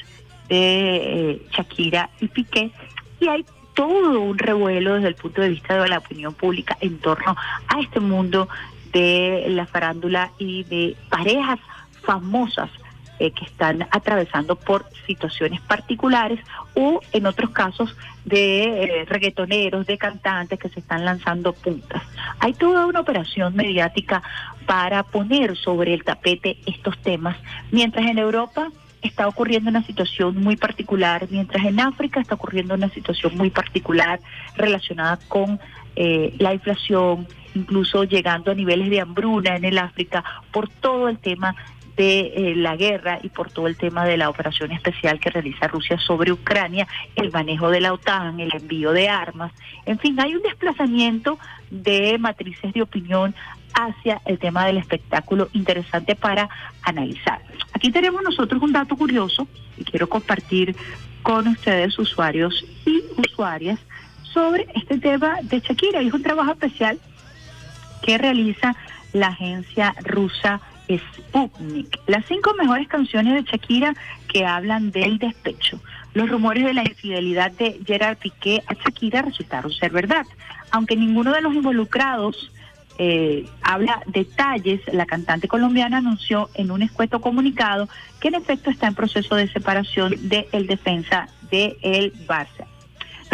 de 0.49 0.97
eh, 0.97 1.47
Shakira 1.53 2.11
y 2.21 2.27
Piqué, 2.27 2.73
y 3.21 3.29
hay 3.29 3.47
todo 3.75 4.21
un 4.21 4.37
revuelo 4.37 4.95
desde 4.95 5.09
el 5.09 5.15
punto 5.15 5.41
de 5.41 5.51
vista 5.51 5.81
de 5.81 5.89
la 5.89 5.99
opinión 5.99 6.35
pública 6.35 6.77
en 6.81 6.99
torno 6.99 7.37
a 7.69 7.81
este 7.81 8.01
mundo 8.01 8.49
de 8.93 9.47
la 9.51 9.67
farándula 9.67 10.33
y 10.39 10.65
de 10.65 10.97
parejas 11.09 11.61
famosas 12.03 12.71
que 13.19 13.45
están 13.45 13.87
atravesando 13.91 14.57
por 14.57 14.87
situaciones 15.07 15.61
particulares 15.61 16.41
o 16.75 17.01
en 17.13 17.27
otros 17.27 17.51
casos 17.51 17.97
de 18.25 19.05
reggaetoneros, 19.09 19.87
de 19.87 19.99
cantantes 19.99 20.59
que 20.59 20.69
se 20.69 20.81
están 20.81 21.05
lanzando 21.05 21.53
puntas. 21.53 22.03
Hay 22.41 22.55
toda 22.55 22.87
una 22.87 23.01
operación 23.01 23.55
mediática 23.55 24.23
para 24.67 25.03
poner 25.03 25.57
sobre 25.57 25.95
el 25.95 26.05
tapete 26.05 26.59
estos 26.67 26.99
temas, 26.99 27.37
mientras 27.71 28.07
en 28.07 28.19
Europa 28.19 28.71
está 29.03 29.29
ocurriendo 29.29 29.71
una 29.71 29.85
situación 29.85 30.43
muy 30.43 30.57
particular, 30.57 31.27
mientras 31.31 31.65
en 31.65 31.79
África 31.79 32.21
está 32.21 32.35
ocurriendo 32.35 32.75
una 32.75 32.89
situación 32.89 33.37
muy 33.37 33.51
particular 33.51 34.19
relacionada 34.57 35.19
con 35.29 35.61
eh, 35.97 36.35
la 36.39 36.55
inflación, 36.55 37.29
incluso 37.55 38.05
llegando 38.05 38.51
a 38.51 38.55
niveles 38.55 38.91
de 38.91 39.01
hambruna 39.01 39.57
en 39.57 39.65
el 39.65 39.79
África 39.79 40.25
por 40.51 40.69
todo 40.69 41.09
el 41.09 41.19
tema 41.19 41.55
de 41.97 42.33
eh, 42.35 42.55
la 42.57 42.77
guerra 42.77 43.19
y 43.23 43.29
por 43.29 43.51
todo 43.51 43.67
el 43.67 43.77
tema 43.77 44.05
de 44.05 44.17
la 44.17 44.29
operación 44.29 44.73
especial 44.73 45.21
que 45.21 45.31
realiza 45.31 45.69
Rusia 45.69 45.99
sobre 45.99 46.33
Ucrania, 46.33 46.89
el 47.15 47.31
manejo 47.31 47.71
de 47.71 47.81
la 47.81 47.93
OTAN, 47.93 48.41
el 48.41 48.55
envío 48.55 48.93
de 48.93 49.09
armas, 49.09 49.53
en 49.87 49.99
fin, 49.99 50.19
hay 50.21 50.35
un 50.35 50.43
desplazamiento 50.43 51.39
de 51.71 52.19
matrices 52.19 52.73
de 52.73 52.83
opinión 52.83 53.35
hacia 53.75 54.21
el 54.25 54.39
tema 54.39 54.67
del 54.67 54.79
espectáculo 54.79 55.49
interesante 55.53 56.15
para 56.15 56.49
analizar. 56.83 57.43
Aquí 57.73 57.91
tenemos 57.91 58.23
nosotros 58.23 58.63
un 58.63 58.73
dato 58.73 58.97
curioso 58.97 59.47
y 59.77 59.85
quiero 59.85 60.09
compartir 60.09 60.77
con 61.23 61.49
ustedes, 61.49 61.99
usuarios 61.99 62.65
y 62.87 63.03
usuarias, 63.17 63.79
sobre 64.33 64.67
este 64.75 64.99
tema 64.99 65.39
de 65.43 65.61
Shakira. 65.61 66.01
Es 66.01 66.13
un 66.13 66.23
trabajo 66.23 66.53
especial 66.53 66.99
que 68.03 68.19
realiza 68.19 68.77
la 69.13 69.29
agencia 69.29 69.95
rusa 70.03 70.61
Sputnik. 70.89 71.99
Las 72.07 72.25
cinco 72.27 72.55
mejores 72.55 72.89
canciones 72.89 73.35
de 73.35 73.51
Shakira 73.51 73.95
que 74.29 74.45
hablan 74.45 74.91
del 74.91 75.19
despecho. 75.19 75.81
Los 76.13 76.29
rumores 76.29 76.65
de 76.65 76.75
la 76.75 76.83
infidelidad 76.83 77.53
de 77.53 77.81
Gerard 77.85 78.19
Piqué 78.19 78.63
a 78.67 78.75
Shakira 78.75 79.23
resultaron 79.23 79.73
ser 79.73 79.93
verdad. 79.93 80.27
Aunque 80.71 80.97
ninguno 80.97 81.33
de 81.33 81.41
los 81.41 81.55
involucrados 81.55 82.51
eh, 82.99 83.49
habla 83.63 84.03
detalles, 84.07 84.81
la 84.93 85.07
cantante 85.07 85.49
colombiana 85.49 85.99
anunció 85.99 86.51
en 86.55 86.71
un 86.71 86.83
escueto 86.83 87.21
comunicado 87.21 87.89
que 88.21 88.29
en 88.29 88.35
efecto 88.35 88.71
está 88.71 88.87
en 88.87 88.95
proceso 88.95 89.35
de 89.35 89.49
separación 89.49 90.15
de 90.29 90.49
el 90.53 90.67
defensa 90.67 91.29
de 91.51 91.77
el 91.83 92.13
Barça. 92.27 92.67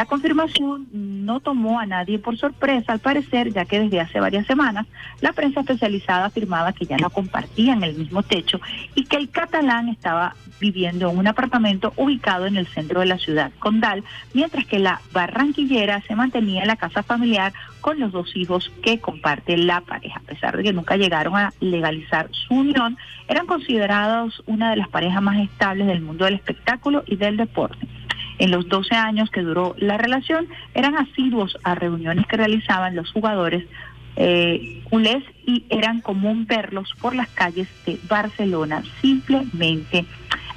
La 0.00 0.06
confirmación 0.06 0.88
no 0.92 1.40
tomó 1.40 1.78
a 1.78 1.84
nadie 1.84 2.18
por 2.18 2.38
sorpresa, 2.38 2.94
al 2.94 3.00
parecer, 3.00 3.52
ya 3.52 3.66
que 3.66 3.80
desde 3.80 4.00
hace 4.00 4.18
varias 4.18 4.46
semanas 4.46 4.86
la 5.20 5.34
prensa 5.34 5.60
especializada 5.60 6.24
afirmaba 6.24 6.72
que 6.72 6.86
ya 6.86 6.96
no 6.96 7.10
compartían 7.10 7.84
el 7.84 7.96
mismo 7.96 8.22
techo 8.22 8.62
y 8.94 9.04
que 9.04 9.16
el 9.16 9.28
catalán 9.28 9.90
estaba 9.90 10.36
viviendo 10.58 11.10
en 11.10 11.18
un 11.18 11.26
apartamento 11.26 11.92
ubicado 11.98 12.46
en 12.46 12.56
el 12.56 12.66
centro 12.66 13.00
de 13.00 13.06
la 13.06 13.18
ciudad 13.18 13.52
condal, 13.58 14.02
mientras 14.32 14.64
que 14.64 14.78
la 14.78 15.02
barranquillera 15.12 16.00
se 16.08 16.16
mantenía 16.16 16.62
en 16.62 16.68
la 16.68 16.76
casa 16.76 17.02
familiar 17.02 17.52
con 17.82 18.00
los 18.00 18.10
dos 18.10 18.34
hijos 18.34 18.72
que 18.82 19.00
comparte 19.00 19.58
la 19.58 19.82
pareja. 19.82 20.18
A 20.20 20.22
pesar 20.22 20.56
de 20.56 20.62
que 20.62 20.72
nunca 20.72 20.96
llegaron 20.96 21.36
a 21.36 21.52
legalizar 21.60 22.30
su 22.32 22.54
unión, 22.54 22.96
eran 23.28 23.44
considerados 23.44 24.42
una 24.46 24.70
de 24.70 24.76
las 24.76 24.88
parejas 24.88 25.20
más 25.20 25.36
estables 25.40 25.88
del 25.88 26.00
mundo 26.00 26.24
del 26.24 26.36
espectáculo 26.36 27.04
y 27.06 27.16
del 27.16 27.36
deporte. 27.36 27.86
En 28.40 28.50
los 28.50 28.70
12 28.70 28.94
años 28.94 29.30
que 29.30 29.42
duró 29.42 29.74
la 29.76 29.98
relación, 29.98 30.48
eran 30.72 30.96
asiduos 30.96 31.58
a 31.62 31.74
reuniones 31.74 32.26
que 32.26 32.38
realizaban 32.38 32.96
los 32.96 33.12
jugadores 33.12 33.66
eh, 34.16 34.82
culés 34.88 35.22
y 35.46 35.66
eran 35.68 36.00
común 36.00 36.46
verlos 36.46 36.90
por 37.02 37.14
las 37.14 37.28
calles 37.28 37.68
de 37.84 37.98
Barcelona 38.08 38.82
simplemente 39.02 40.06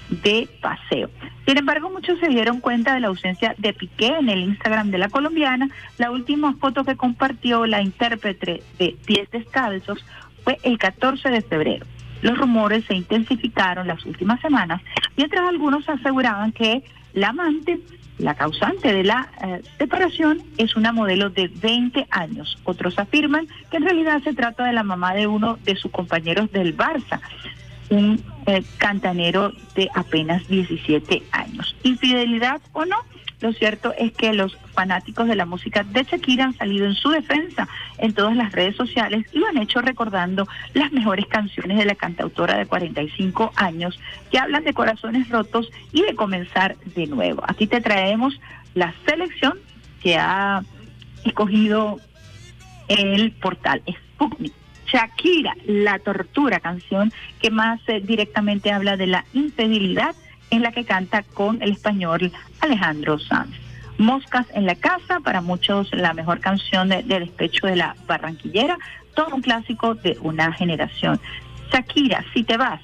de 0.09 0.47
paseo. 0.61 1.09
Sin 1.45 1.57
embargo, 1.57 1.89
muchos 1.89 2.17
se 2.21 2.29
dieron 2.29 2.61
cuenta 2.61 2.93
de 2.93 3.01
la 3.01 3.07
ausencia 3.07 3.53
de 3.57 3.73
Piqué 3.73 4.15
en 4.17 4.29
el 4.29 4.43
Instagram 4.43 4.89
de 4.89 4.99
la 4.99 5.09
colombiana. 5.09 5.69
La 5.97 6.09
última 6.09 6.53
foto 6.53 6.85
que 6.85 6.95
compartió 6.95 7.65
la 7.65 7.81
intérprete 7.81 8.63
de 8.79 8.95
Pies 9.05 9.29
Descalzos 9.29 10.05
fue 10.45 10.57
el 10.63 10.77
14 10.77 11.29
de 11.29 11.41
febrero. 11.41 11.85
Los 12.21 12.37
rumores 12.37 12.85
se 12.85 12.95
intensificaron 12.95 13.87
las 13.87 14.05
últimas 14.05 14.39
semanas, 14.39 14.81
mientras 15.17 15.45
algunos 15.49 15.89
aseguraban 15.89 16.53
que 16.53 16.81
la 17.13 17.29
amante, 17.29 17.79
la 18.17 18.35
causante 18.35 18.93
de 18.93 19.03
la 19.03 19.29
eh, 19.43 19.61
separación, 19.77 20.41
es 20.57 20.75
una 20.75 20.91
modelo 20.91 21.29
de 21.29 21.47
20 21.47 22.07
años. 22.11 22.57
Otros 22.63 22.97
afirman 22.99 23.47
que 23.69 23.77
en 23.77 23.83
realidad 23.83 24.21
se 24.23 24.33
trata 24.33 24.65
de 24.65 24.73
la 24.73 24.83
mamá 24.83 25.13
de 25.13 25.27
uno 25.27 25.57
de 25.63 25.75
sus 25.75 25.91
compañeros 25.91 26.51
del 26.51 26.75
Barça, 26.75 27.19
un 27.89 28.23
eh, 28.45 28.63
cantanero 28.77 29.51
de 29.75 29.89
apenas 29.93 30.47
17 30.47 31.23
años. 31.31 31.75
¿Infidelidad 31.83 32.61
o 32.71 32.85
no? 32.85 32.97
Lo 33.43 33.51
cierto 33.51 33.93
es 33.97 34.13
que 34.13 34.31
los 34.31 34.55
fanáticos 34.73 35.27
de 35.27 35.35
la 35.35 35.45
música 35.45 35.83
de 35.83 36.05
Shakira 36.05 36.45
han 36.45 36.53
salido 36.53 36.85
en 36.85 36.93
su 36.93 37.09
defensa 37.09 37.67
en 37.97 38.13
todas 38.13 38.37
las 38.37 38.53
redes 38.53 38.77
sociales 38.77 39.25
y 39.33 39.39
lo 39.39 39.47
han 39.47 39.57
hecho 39.57 39.81
recordando 39.81 40.47
las 40.73 40.93
mejores 40.93 41.25
canciones 41.25 41.77
de 41.77 41.83
la 41.83 41.95
cantautora 41.95 42.57
de 42.57 42.65
45 42.65 43.51
años 43.57 43.99
que 44.31 44.39
hablan 44.39 44.63
de 44.63 44.73
corazones 44.73 45.27
rotos 45.27 45.69
y 45.91 46.03
de 46.03 46.15
comenzar 46.15 46.77
de 46.95 47.05
nuevo. 47.07 47.43
Aquí 47.45 47.67
te 47.67 47.81
traemos 47.81 48.39
la 48.75 48.93
selección 49.05 49.59
que 50.01 50.15
ha 50.15 50.63
escogido 51.25 51.99
el 52.87 53.33
portal 53.33 53.83
Sputnik. 54.15 54.53
Shakira, 54.85 55.53
La 55.65 55.99
Tortura, 55.99 56.61
canción 56.61 57.11
que 57.41 57.49
más 57.51 57.81
eh, 57.87 57.99
directamente 57.99 58.71
habla 58.71 58.95
de 58.95 59.07
la 59.07 59.25
infidelidad 59.33 60.15
en 60.53 60.61
la 60.61 60.71
que 60.71 60.85
canta 60.85 61.23
con 61.23 61.61
el 61.63 61.71
español 61.71 62.31
Alejandro 62.61 63.17
Sanz. 63.17 63.55
Moscas 63.97 64.45
en 64.53 64.67
la 64.67 64.75
casa, 64.75 65.19
para 65.19 65.41
muchos 65.41 65.91
la 65.93 66.13
mejor 66.13 66.41
canción 66.41 66.89
de, 66.89 67.01
despecho 67.01 67.65
de 67.65 67.75
la 67.75 67.95
barranquillera, 68.05 68.77
todo 69.15 69.35
un 69.35 69.41
clásico 69.41 69.95
de 69.95 70.15
una 70.21 70.53
generación. 70.53 71.19
Shakira, 71.71 72.23
si 72.35 72.43
te 72.43 72.57
vas, 72.57 72.81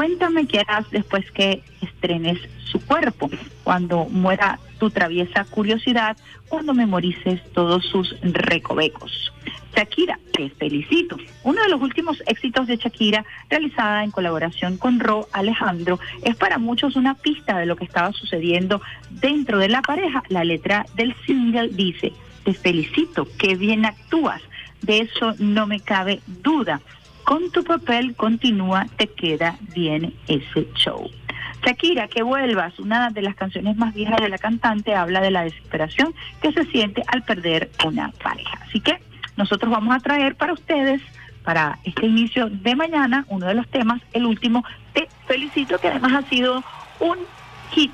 cuéntame 0.00 0.46
qué 0.46 0.60
harás 0.60 0.90
después 0.90 1.30
que 1.30 1.62
estrenes 1.82 2.38
su 2.72 2.80
cuerpo, 2.86 3.28
cuando 3.64 4.06
muera 4.06 4.58
tu 4.78 4.88
traviesa 4.88 5.44
curiosidad, 5.44 6.16
cuando 6.48 6.72
memorices 6.72 7.38
todos 7.52 7.84
sus 7.84 8.16
recovecos. 8.22 9.30
Shakira, 9.76 10.18
te 10.32 10.48
felicito. 10.48 11.18
Uno 11.44 11.62
de 11.62 11.68
los 11.68 11.82
últimos 11.82 12.22
éxitos 12.24 12.66
de 12.66 12.78
Shakira, 12.78 13.26
realizada 13.50 14.02
en 14.02 14.10
colaboración 14.10 14.78
con 14.78 15.00
Ro 15.00 15.28
Alejandro, 15.32 16.00
es 16.24 16.34
para 16.34 16.56
muchos 16.56 16.96
una 16.96 17.14
pista 17.16 17.58
de 17.58 17.66
lo 17.66 17.76
que 17.76 17.84
estaba 17.84 18.10
sucediendo 18.12 18.80
dentro 19.10 19.58
de 19.58 19.68
la 19.68 19.82
pareja. 19.82 20.22
La 20.30 20.44
letra 20.44 20.86
del 20.94 21.14
single 21.26 21.68
dice, 21.68 22.14
te 22.46 22.54
felicito, 22.54 23.28
qué 23.38 23.54
bien 23.54 23.84
actúas, 23.84 24.40
de 24.80 25.00
eso 25.00 25.34
no 25.38 25.66
me 25.66 25.80
cabe 25.80 26.20
duda. 26.26 26.80
Con 27.24 27.50
tu 27.50 27.62
papel 27.64 28.14
continúa, 28.16 28.86
te 28.96 29.06
queda 29.06 29.56
bien 29.74 30.14
ese 30.26 30.66
show. 30.74 31.08
Shakira, 31.64 32.08
que 32.08 32.22
vuelvas, 32.22 32.78
una 32.78 33.10
de 33.10 33.22
las 33.22 33.34
canciones 33.34 33.76
más 33.76 33.94
viejas 33.94 34.20
de 34.20 34.28
la 34.28 34.38
cantante, 34.38 34.94
habla 34.94 35.20
de 35.20 35.30
la 35.30 35.42
desesperación 35.42 36.14
que 36.40 36.52
se 36.52 36.64
siente 36.66 37.02
al 37.06 37.22
perder 37.22 37.70
una 37.84 38.10
pareja. 38.22 38.58
Así 38.66 38.80
que 38.80 38.98
nosotros 39.36 39.70
vamos 39.70 39.94
a 39.94 40.00
traer 40.00 40.36
para 40.36 40.54
ustedes, 40.54 41.02
para 41.44 41.78
este 41.84 42.06
inicio 42.06 42.48
de 42.48 42.76
mañana, 42.76 43.26
uno 43.28 43.46
de 43.46 43.54
los 43.54 43.68
temas, 43.68 44.00
el 44.12 44.26
último, 44.26 44.64
Te 44.92 45.08
Felicito, 45.26 45.78
que 45.78 45.88
además 45.88 46.12
ha 46.12 46.28
sido 46.28 46.64
un 46.98 47.18
hit 47.72 47.92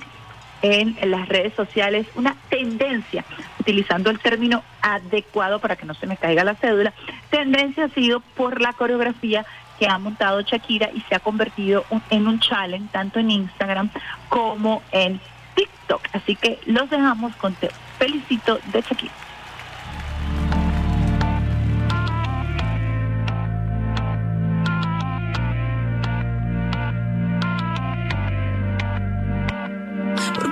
en 0.72 0.96
las 1.10 1.28
redes 1.28 1.54
sociales, 1.54 2.06
una 2.14 2.36
tendencia, 2.48 3.24
utilizando 3.60 4.10
el 4.10 4.18
término 4.18 4.62
adecuado 4.82 5.60
para 5.60 5.76
que 5.76 5.86
no 5.86 5.94
se 5.94 6.06
me 6.06 6.16
caiga 6.16 6.44
la 6.44 6.54
cédula, 6.54 6.92
tendencia 7.30 7.84
ha 7.84 7.88
sido 7.88 8.20
por 8.20 8.60
la 8.60 8.72
coreografía 8.72 9.44
que 9.78 9.86
ha 9.86 9.98
montado 9.98 10.40
Shakira 10.40 10.90
y 10.92 11.00
se 11.02 11.14
ha 11.14 11.20
convertido 11.20 11.84
en 12.10 12.26
un 12.26 12.40
challenge 12.40 12.88
tanto 12.92 13.18
en 13.20 13.30
Instagram 13.30 13.90
como 14.28 14.82
en 14.92 15.20
TikTok. 15.54 16.02
Así 16.12 16.34
que 16.34 16.58
los 16.66 16.88
dejamos 16.90 17.36
con 17.36 17.54
Te 17.54 17.70
Felicito 17.98 18.58
de 18.72 18.80
Shakira. 18.80 19.25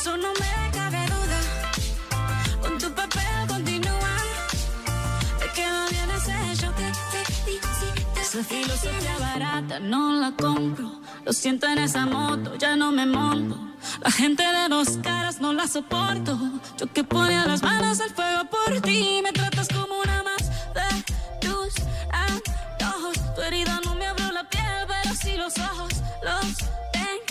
eso 0.00 0.16
no 0.16 0.32
me 0.32 0.70
cabe 0.72 1.04
duda. 1.12 1.40
Con 2.62 2.78
tu 2.78 2.90
papel 2.94 3.46
continúa. 3.46 4.14
Te 5.38 5.46
queda 5.56 5.86
bien 5.90 6.10
ese. 6.16 6.66
Te 7.12 7.24
felicito. 7.34 8.20
Esa 8.20 8.44
filosofía 8.44 9.18
barata 9.18 9.78
no 9.78 10.12
la 10.14 10.32
compro. 10.32 11.00
Lo 11.24 11.32
siento 11.34 11.66
en 11.66 11.78
esa 11.78 12.06
moto, 12.06 12.56
ya 12.56 12.76
no 12.76 12.92
me 12.92 13.04
monto. 13.04 13.58
La 14.00 14.10
gente 14.10 14.42
de 14.42 14.68
dos 14.68 14.98
caras 15.02 15.40
no 15.40 15.52
la 15.52 15.68
soporto. 15.68 16.38
Yo 16.78 16.90
que 16.92 17.04
ponía 17.04 17.44
las 17.46 17.62
manos 17.62 18.00
al 18.00 18.10
fuego 18.10 18.44
por 18.48 18.80
ti. 18.80 19.20
Me 19.22 19.32
tratas 19.32 19.68
como 19.68 20.00
una 20.00 20.22
más 20.22 20.44
de 20.78 20.88
tus 21.46 21.74
antojos. 22.10 23.34
Tu 23.34 23.42
herida 23.42 23.80
no 23.84 23.94
me 23.96 24.06
abrió 24.06 24.32
la 24.32 24.44
piel, 24.48 24.86
pero 24.88 25.14
sí 25.14 25.36
los 25.36 25.58
ojos. 25.58 25.92
Los 26.22 26.56
tengo. 26.92 27.30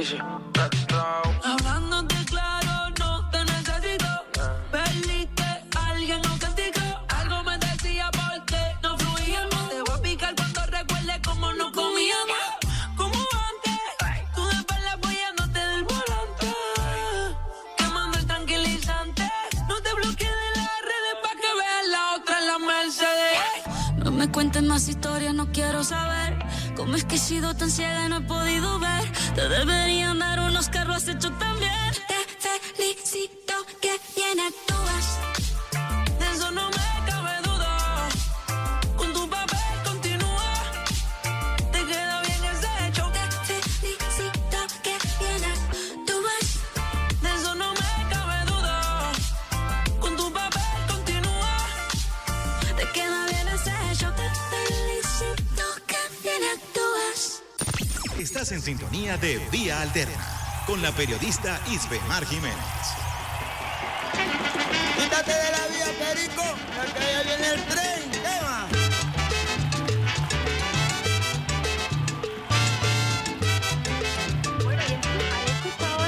Asia. 0.00 0.49
Sintonía 59.10 59.16
de 59.16 59.38
Vía 59.50 59.80
Alterna 59.80 60.26
con 60.66 60.82
la 60.82 60.92
periodista 60.92 61.60
Isbemar 61.70 62.24
Jiménez. 62.26 62.54
Quítate 64.96 65.32
de 65.32 65.50
la 65.50 65.66
vía, 65.68 65.86
Perico, 65.98 66.42
porque 66.76 67.00
ya 67.00 67.22
viene 67.22 67.46
el 67.54 67.62
tren. 67.64 68.10
Tema. 68.22 68.68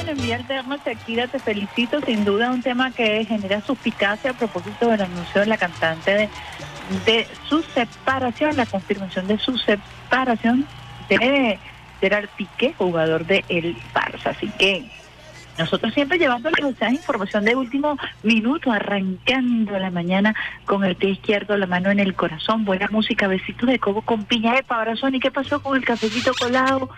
En 0.08 0.16
Vía 0.18 0.36
Alterna, 0.36 0.78
Shakira, 0.84 1.26
te 1.26 1.38
felicito, 1.38 2.00
sin 2.04 2.24
duda 2.24 2.50
un 2.50 2.62
tema 2.62 2.90
que 2.90 3.24
genera 3.24 3.60
suspicacia 3.62 4.30
a 4.32 4.34
propósito 4.34 4.88
del 4.88 5.02
anuncio 5.02 5.40
de 5.40 5.46
la 5.46 5.56
cantante 5.56 6.12
de, 6.12 6.28
de 7.06 7.28
su 7.48 7.62
separación, 7.62 8.56
la 8.56 8.66
confirmación 8.66 9.26
de 9.26 9.38
su 9.38 9.56
separación 9.58 10.66
de 11.08 11.58
Gerard 12.02 12.28
Piqué, 12.36 12.74
jugador 12.76 13.24
de 13.24 13.44
El 13.48 13.76
Barça. 13.94 14.30
Así 14.30 14.48
que 14.58 14.84
nosotros 15.56 15.94
siempre 15.94 16.18
llevándoles 16.18 16.60
a 16.64 16.66
ustedes 16.66 16.94
información 16.94 17.44
de 17.44 17.54
último 17.54 17.96
minuto, 18.24 18.72
arrancando 18.72 19.78
la 19.78 19.90
mañana 19.90 20.34
con 20.64 20.82
el 20.82 20.96
pie 20.96 21.10
izquierdo, 21.10 21.56
la 21.56 21.66
mano 21.66 21.90
en 21.90 22.00
el 22.00 22.14
corazón, 22.14 22.64
buena 22.64 22.88
música, 22.90 23.28
besitos 23.28 23.68
de 23.68 23.78
coco 23.78 24.02
con 24.02 24.24
piña 24.24 24.52
de 24.52 24.64
abrazón. 24.68 25.14
¿Y 25.14 25.20
qué 25.20 25.30
pasó 25.30 25.62
con 25.62 25.76
el 25.76 25.84
cafecito 25.84 26.32
colado? 26.34 26.90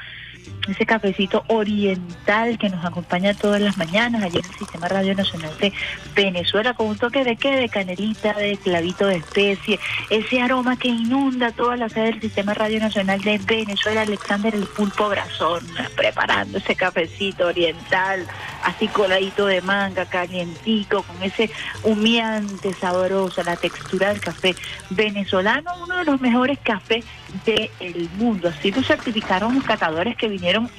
Ese 0.69 0.87
cafecito 0.87 1.45
oriental 1.49 2.59
que 2.59 2.71
nos 2.71 2.85
acompaña 2.85 3.35
todas 3.35 3.61
las 3.61 3.77
mañanas 3.77 4.23
allí 4.23 4.39
en 4.39 4.45
el 4.45 4.59
Sistema 4.59 4.89
Radio 4.89 5.15
Nacional 5.15 5.57
de 5.59 5.73
Venezuela 6.15 6.75
con 6.75 6.89
un 6.89 6.97
toque 6.97 7.25
de 7.25 7.37
qué, 7.37 7.57
de 7.57 7.69
canelita, 7.69 8.33
de 8.35 8.57
clavito 8.57 9.07
de 9.07 9.17
especie, 9.17 9.79
ese 10.11 10.41
aroma 10.41 10.79
que 10.79 10.89
inunda 10.89 11.53
toda 11.53 11.77
la 11.77 11.89
sede 11.89 12.13
del 12.13 12.21
Sistema 12.21 12.55
Radio 12.55 12.81
Nacional 12.81 13.21
de 13.21 13.39
Venezuela, 13.39 14.03
Alexander 14.03 14.55
el 14.55 14.67
Pulpo 14.67 15.09
Brazón, 15.09 15.63
preparando 15.97 16.59
ese 16.59 16.75
cafecito 16.75 17.47
oriental, 17.47 18.27
así 18.65 18.89
coladito 18.89 19.47
de 19.47 19.61
manga, 19.61 20.07
calientico, 20.07 21.03
con 21.03 21.23
ese 21.23 21.51
humeante 21.83 22.73
sabroso, 22.75 23.43
la 23.43 23.57
textura 23.57 24.09
del 24.09 24.21
café 24.21 24.55
venezolano, 24.91 25.71
uno 25.83 25.99
de 25.99 26.05
los 26.05 26.21
mejores 26.21 26.59
cafés 26.63 27.05
del 27.45 28.09
mundo. 28.17 28.49
Así 28.49 28.71
lo 28.71 28.83
certificaron 28.83 29.55
los 29.55 29.65
catadores 29.65 30.17
que 30.17 30.29
vinieron 30.29 30.71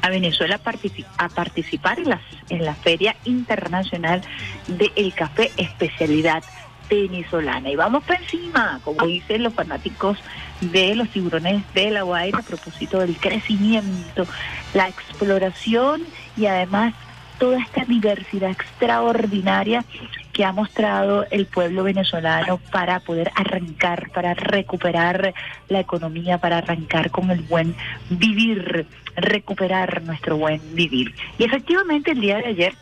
a 0.00 0.08
Venezuela 0.08 0.56
a, 0.56 0.62
partici- 0.62 1.06
a 1.16 1.28
participar 1.28 1.98
en, 2.00 2.08
las, 2.10 2.20
en 2.48 2.64
la 2.64 2.74
Feria 2.74 3.14
Internacional 3.24 4.22
del 4.66 5.14
Café 5.14 5.52
Especialidad 5.56 6.42
Venezolana. 6.90 7.70
Y 7.70 7.76
vamos 7.76 8.02
por 8.04 8.16
encima, 8.16 8.80
como 8.84 9.06
dicen 9.06 9.44
los 9.44 9.54
fanáticos 9.54 10.18
de 10.60 10.94
los 10.94 11.08
tiburones 11.08 11.62
de 11.74 11.90
la 11.90 12.02
Guaira 12.02 12.38
a 12.38 12.42
propósito 12.42 12.98
del 12.98 13.16
crecimiento, 13.16 14.26
la 14.74 14.88
exploración 14.88 16.02
y 16.36 16.46
además 16.46 16.94
toda 17.38 17.58
esta 17.58 17.84
diversidad 17.84 18.50
extraordinaria 18.50 19.84
que 20.32 20.44
ha 20.44 20.52
mostrado 20.52 21.26
el 21.30 21.46
pueblo 21.46 21.84
venezolano 21.84 22.58
para 22.70 23.00
poder 23.00 23.30
arrancar, 23.34 24.10
para 24.10 24.34
recuperar 24.34 25.34
la 25.68 25.80
economía, 25.80 26.38
para 26.38 26.58
arrancar 26.58 27.10
con 27.10 27.30
el 27.30 27.40
buen 27.42 27.74
vivir, 28.10 28.86
recuperar 29.16 30.02
nuestro 30.02 30.36
buen 30.36 30.60
vivir. 30.74 31.14
Y 31.38 31.44
efectivamente 31.44 32.12
el 32.12 32.20
día 32.20 32.38
de 32.38 32.46
ayer 32.46 32.74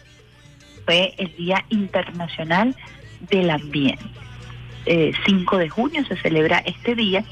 fue 0.84 1.14
el 1.18 1.34
Día 1.36 1.64
Internacional 1.70 2.76
del 3.28 3.50
Ambiente. 3.50 4.04
Eh, 4.86 5.12
5 5.26 5.58
de 5.58 5.68
junio 5.68 6.04
se 6.06 6.16
celebra 6.16 6.62
este 6.64 6.94
día 6.94 7.22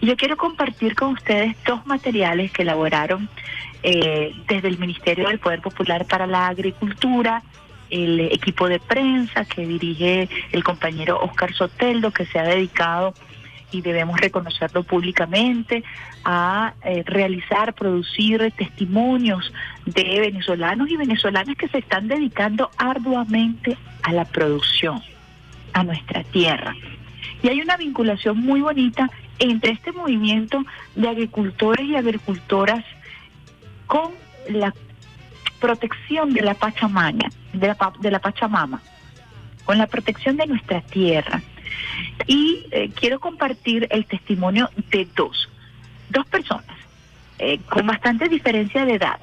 y 0.00 0.06
yo 0.06 0.16
quiero 0.16 0.38
compartir 0.38 0.94
con 0.94 1.12
ustedes 1.12 1.54
dos 1.66 1.86
materiales 1.86 2.50
que 2.50 2.62
elaboraron 2.62 3.28
eh, 3.86 4.34
desde 4.48 4.68
el 4.68 4.78
Ministerio 4.78 5.28
del 5.28 5.38
Poder 5.38 5.60
Popular 5.60 6.06
para 6.06 6.26
la 6.26 6.48
Agricultura, 6.48 7.42
el 7.90 8.18
equipo 8.18 8.66
de 8.66 8.80
prensa 8.80 9.44
que 9.44 9.66
dirige 9.66 10.26
el 10.52 10.64
compañero 10.64 11.20
Oscar 11.20 11.52
Soteldo, 11.52 12.10
que 12.10 12.24
se 12.24 12.38
ha 12.38 12.44
dedicado 12.44 13.12
y 13.72 13.82
debemos 13.82 14.18
reconocerlo 14.18 14.84
públicamente, 14.84 15.84
a 16.24 16.72
eh, 16.82 17.02
realizar, 17.04 17.74
producir 17.74 18.50
testimonios 18.56 19.52
de 19.84 20.20
venezolanos 20.20 20.88
y 20.88 20.96
venezolanas 20.96 21.54
que 21.54 21.68
se 21.68 21.78
están 21.78 22.08
dedicando 22.08 22.70
arduamente 22.78 23.76
a 24.02 24.14
la 24.14 24.24
producción, 24.24 25.02
a 25.74 25.84
nuestra 25.84 26.24
tierra. 26.24 26.74
Y 27.42 27.48
hay 27.48 27.60
una 27.60 27.76
vinculación 27.76 28.38
muy 28.38 28.62
bonita 28.62 29.10
entre 29.38 29.72
este 29.72 29.92
movimiento 29.92 30.64
de 30.94 31.08
agricultores 31.10 31.84
y 31.84 31.96
agricultoras 31.96 32.82
con 33.86 34.12
la 34.48 34.72
protección 35.60 36.32
de 36.32 36.42
la 36.42 36.54
Pachamama, 36.54 37.30
de 37.52 37.68
la, 37.68 37.92
de 38.00 38.10
la 38.10 38.18
Pachamama, 38.18 38.82
con 39.64 39.78
la 39.78 39.86
protección 39.86 40.36
de 40.36 40.46
nuestra 40.46 40.80
tierra. 40.82 41.42
Y 42.26 42.66
eh, 42.70 42.90
quiero 42.94 43.20
compartir 43.20 43.86
el 43.90 44.06
testimonio 44.06 44.70
de 44.90 45.08
dos, 45.16 45.48
dos 46.10 46.26
personas, 46.26 46.76
eh, 47.38 47.58
con 47.68 47.86
bastante 47.86 48.28
diferencia 48.28 48.84
de 48.84 48.94
edad. 48.94 49.20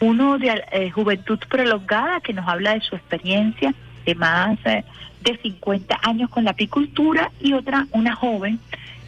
Uno 0.00 0.38
de 0.38 0.62
eh, 0.72 0.90
juventud 0.90 1.38
prolongada 1.48 2.20
que 2.20 2.32
nos 2.32 2.46
habla 2.48 2.74
de 2.74 2.80
su 2.80 2.96
experiencia 2.96 3.74
de 4.04 4.14
más 4.14 4.58
eh, 4.64 4.84
de 5.22 5.38
50 5.38 6.00
años 6.02 6.30
con 6.30 6.44
la 6.44 6.50
apicultura 6.50 7.30
y 7.40 7.52
otra, 7.52 7.86
una 7.92 8.14
joven 8.14 8.58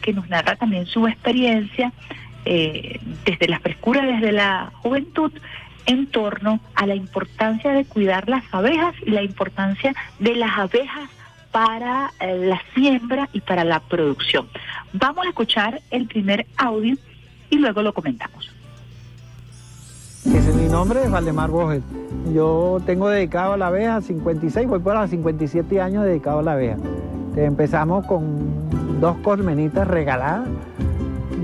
que 0.01 0.13
nos 0.13 0.29
narra 0.29 0.55
también 0.55 0.85
su 0.85 1.07
experiencia 1.07 1.91
eh, 2.45 2.99
desde 3.25 3.47
la 3.47 3.59
frescura, 3.59 4.05
desde 4.05 4.31
la 4.31 4.71
juventud, 4.81 5.31
en 5.85 6.07
torno 6.07 6.59
a 6.75 6.85
la 6.85 6.95
importancia 6.95 7.71
de 7.71 7.85
cuidar 7.85 8.27
las 8.29 8.43
abejas 8.51 8.95
y 9.05 9.11
la 9.11 9.23
importancia 9.23 9.93
de 10.19 10.35
las 10.35 10.57
abejas 10.57 11.09
para 11.51 12.11
eh, 12.19 12.37
la 12.47 12.61
siembra 12.73 13.29
y 13.33 13.41
para 13.41 13.63
la 13.63 13.79
producción. 13.79 14.47
Vamos 14.93 15.25
a 15.25 15.29
escuchar 15.29 15.81
el 15.91 16.07
primer 16.07 16.45
audio 16.57 16.95
y 17.49 17.57
luego 17.57 17.81
lo 17.81 17.93
comentamos. 17.93 18.51
Mi 20.25 20.71
nombre 20.71 21.03
es 21.03 21.11
Valdemar 21.11 21.49
Borges. 21.49 21.83
Yo 22.33 22.79
tengo 22.85 23.07
dedicado 23.09 23.53
a 23.53 23.57
la 23.57 23.67
abeja 23.67 24.01
56, 24.01 24.67
voy 24.67 24.79
por 24.79 24.95
los 24.95 25.09
57 25.09 25.79
años 25.79 26.03
dedicado 26.03 26.39
a 26.39 26.43
la 26.43 26.53
abeja. 26.53 26.77
Empezamos 27.35 28.05
con 28.07 28.99
dos 28.99 29.15
colmenitas 29.17 29.87
regaladas 29.87 30.47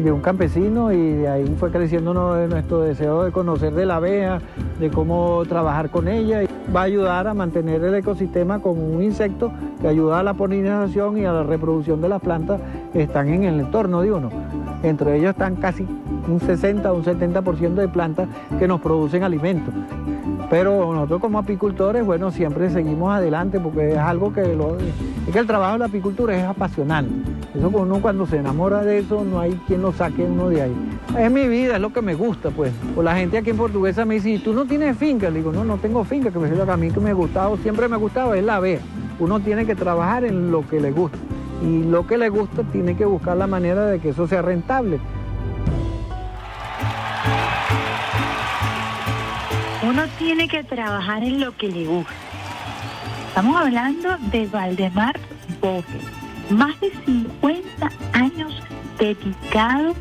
de 0.02 0.12
un 0.12 0.22
campesino 0.22 0.92
y 0.92 1.14
de 1.14 1.28
ahí 1.28 1.56
fue 1.60 1.72
creciendo 1.72 2.14
nuestro 2.14 2.82
deseo 2.82 3.24
de 3.24 3.32
conocer 3.32 3.74
de 3.74 3.86
la 3.86 3.98
abeja, 3.98 4.40
de 4.80 4.90
cómo 4.90 5.44
trabajar 5.48 5.90
con 5.90 6.08
ella. 6.08 6.42
Va 6.76 6.82
a 6.82 6.84
ayudar 6.84 7.28
a 7.28 7.34
mantener 7.34 7.84
el 7.84 7.96
ecosistema 7.96 8.60
con 8.60 8.80
un 8.80 9.04
insecto 9.04 9.52
que 9.82 9.88
ayuda 9.88 10.20
a 10.20 10.24
la 10.24 10.34
polinización 10.34 11.18
y 11.18 11.26
a 11.26 11.34
la 11.34 11.44
reproducción 11.44 12.02
de 12.02 12.10
las 12.10 12.22
plantas 12.22 12.60
que 12.94 13.04
están 13.04 13.30
en 13.30 13.44
el 13.44 13.60
entorno 13.60 14.02
de 14.02 14.12
uno. 14.12 14.30
Entre 14.84 15.18
ellos 15.18 15.32
están 15.32 15.56
casi 15.56 15.86
un 16.28 16.40
60 16.40 16.92
o 16.92 16.96
un 16.96 17.04
70% 17.04 17.74
de 17.74 17.88
plantas 17.88 18.28
que 18.58 18.68
nos 18.68 18.82
producen 18.82 19.24
alimentos. 19.24 19.74
Pero 20.52 20.94
nosotros 20.94 21.22
como 21.22 21.40
apicultores, 21.40 22.06
bueno, 22.06 22.30
siempre 22.30 22.70
seguimos 22.70 23.14
adelante 23.14 23.58
porque 23.58 23.94
es 23.94 23.98
algo 23.98 24.34
que 24.34 24.54
lo, 24.54 24.78
que 25.32 25.40
el 25.40 25.48
trabajo 25.48 25.74
de 25.74 25.80
la 25.80 25.86
apicultura 25.86 26.36
es 26.36 26.44
apasionante. 26.44 27.14
Eso 27.56 27.70
uno 27.70 28.02
cuando 28.02 28.26
se 28.26 28.36
enamora 28.36 28.84
de 28.84 29.00
eso 29.00 29.24
no 29.24 29.40
hay 29.40 29.54
quien 29.66 29.82
lo 29.82 29.94
saque 29.94 30.24
uno 30.24 30.50
de 30.50 30.64
ahí. 30.64 30.76
Es 31.18 31.32
mi 31.32 31.48
vida, 31.48 31.76
es 31.76 31.82
lo 31.82 31.94
que 31.94 32.02
me 32.02 32.16
gusta, 32.16 32.50
pues. 32.50 32.74
O 32.98 33.02
la 33.02 33.16
gente 33.16 33.38
aquí 33.38 33.52
en 33.52 33.58
Portuguesa 33.58 34.04
me 34.04 34.16
dice, 34.16 34.32
"¿Y 34.32 34.40
tú 34.40 34.52
no 34.52 34.66
tienes 34.66 34.98
finca? 34.98 35.30
Le 35.30 35.38
digo, 35.38 35.54
no, 35.54 35.64
no 35.64 35.78
tengo 35.78 36.04
finca, 36.04 36.32
que 36.32 36.38
me 36.40 36.52
dice, 36.52 36.62
a 36.70 36.78
mí 36.78 36.92
que 36.92 37.00
me 37.00 37.14
gustaba, 37.14 37.56
siempre 37.60 37.88
me 37.88 37.96
gustaba 37.96 38.38
es 38.38 38.44
la 38.44 38.58
abeja. 38.58 38.84
Uno 39.20 39.40
tiene 39.40 39.66
que 39.66 39.76
trabajar 39.76 40.26
en 40.26 40.52
lo 40.52 40.68
que 40.68 40.82
le 40.82 40.92
gusta. 40.92 41.18
Y 41.64 41.84
lo 41.84 42.06
que 42.06 42.18
le 42.18 42.28
gusta 42.28 42.64
tiene 42.64 42.98
que 42.98 43.06
buscar 43.06 43.38
la 43.38 43.48
manera 43.48 43.86
de 43.86 44.00
que 44.00 44.10
eso 44.10 44.28
sea 44.28 44.42
rentable. 44.42 45.00
Uno 49.84 50.04
tiene 50.20 50.48
que 50.48 50.63
trabajar 50.63 51.24
en 51.24 51.39
lo 51.39 51.58
que 51.58 51.67
le 51.67 51.86
gusta. 51.86 52.13
Estamos 53.30 53.56
hablando 53.56 54.15
de 54.32 54.46
Valdemar 54.46 55.20
Borges, 55.60 56.04
más 56.52 56.80
de 56.82 56.91
50 57.06 57.91
años 58.13 58.54
dedicado 59.00 59.96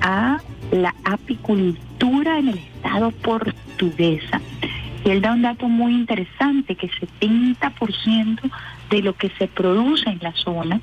a 0.00 0.40
la 0.70 0.94
apicultura 1.04 2.38
en 2.38 2.48
el 2.48 2.58
estado 2.58 3.10
portuguesa. 3.10 4.40
Y 5.04 5.10
él 5.10 5.20
da 5.20 5.34
un 5.34 5.42
dato 5.42 5.68
muy 5.68 5.92
interesante, 5.92 6.74
que 6.74 6.88
70% 6.88 8.40
de 8.88 9.02
lo 9.02 9.12
que 9.14 9.28
se 9.36 9.46
produce 9.46 10.08
en 10.08 10.20
la 10.22 10.32
zona 10.32 10.80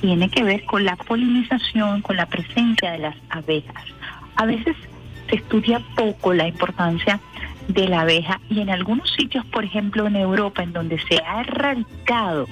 tiene 0.00 0.28
que 0.28 0.42
ver 0.42 0.64
con 0.64 0.84
la 0.84 0.96
polinización, 0.96 2.02
con 2.02 2.16
la 2.16 2.26
presencia 2.26 2.90
de 2.90 2.98
las 2.98 3.16
abejas. 3.30 3.84
A 4.34 4.44
veces 4.44 4.74
se 5.28 5.36
estudia 5.36 5.80
poco 5.96 6.32
la 6.34 6.48
importancia 6.48 7.20
de 7.68 7.88
la 7.88 8.02
abeja 8.02 8.40
y 8.50 8.60
en 8.60 8.70
algunos 8.70 9.10
sitios, 9.12 9.44
por 9.46 9.64
ejemplo 9.64 10.06
en 10.06 10.16
Europa, 10.16 10.62
en 10.62 10.72
donde 10.72 10.98
se 10.98 11.20
ha 11.26 11.40
erradicado 11.40 12.46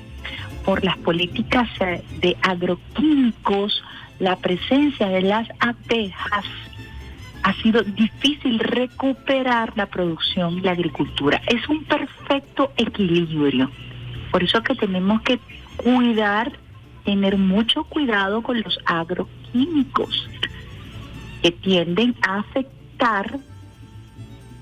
por 0.65 0.85
las 0.85 0.97
políticas 0.99 1.69
eh, 1.81 2.03
de 2.21 2.37
agroquímicos 2.43 3.83
la 4.19 4.37
presencia 4.37 5.09
de 5.09 5.23
las 5.23 5.49
abejas, 5.59 6.45
ha 7.43 7.53
sido 7.55 7.83
difícil 7.83 8.61
recuperar 8.61 9.73
la 9.77 9.87
producción 9.87 10.59
y 10.59 10.61
la 10.61 10.73
agricultura. 10.73 11.43
Es 11.49 11.69
un 11.69 11.85
perfecto 11.85 12.73
equilibrio. 12.77 13.69
Por 14.31 14.45
eso 14.45 14.63
que 14.63 14.77
tenemos 14.77 15.23
que 15.23 15.41
cuidar, 15.77 16.53
tener 17.05 17.37
mucho 17.37 17.83
cuidado 17.85 18.43
con 18.43 18.63
los 18.63 18.79
agroquímicos 18.87 20.29
que 21.43 21.51
tienden 21.51 22.15
a 22.23 22.39
afectar 22.39 23.39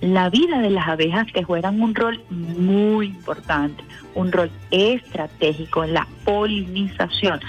la 0.00 0.30
vida 0.30 0.60
de 0.60 0.70
las 0.70 0.88
abejas 0.88 1.30
que 1.32 1.42
juegan 1.42 1.80
un 1.80 1.94
rol 1.94 2.22
muy 2.30 3.06
importante, 3.06 3.84
un 4.14 4.32
rol 4.32 4.50
estratégico 4.70 5.84
en 5.84 5.94
la 5.94 6.06
polinización, 6.24 7.40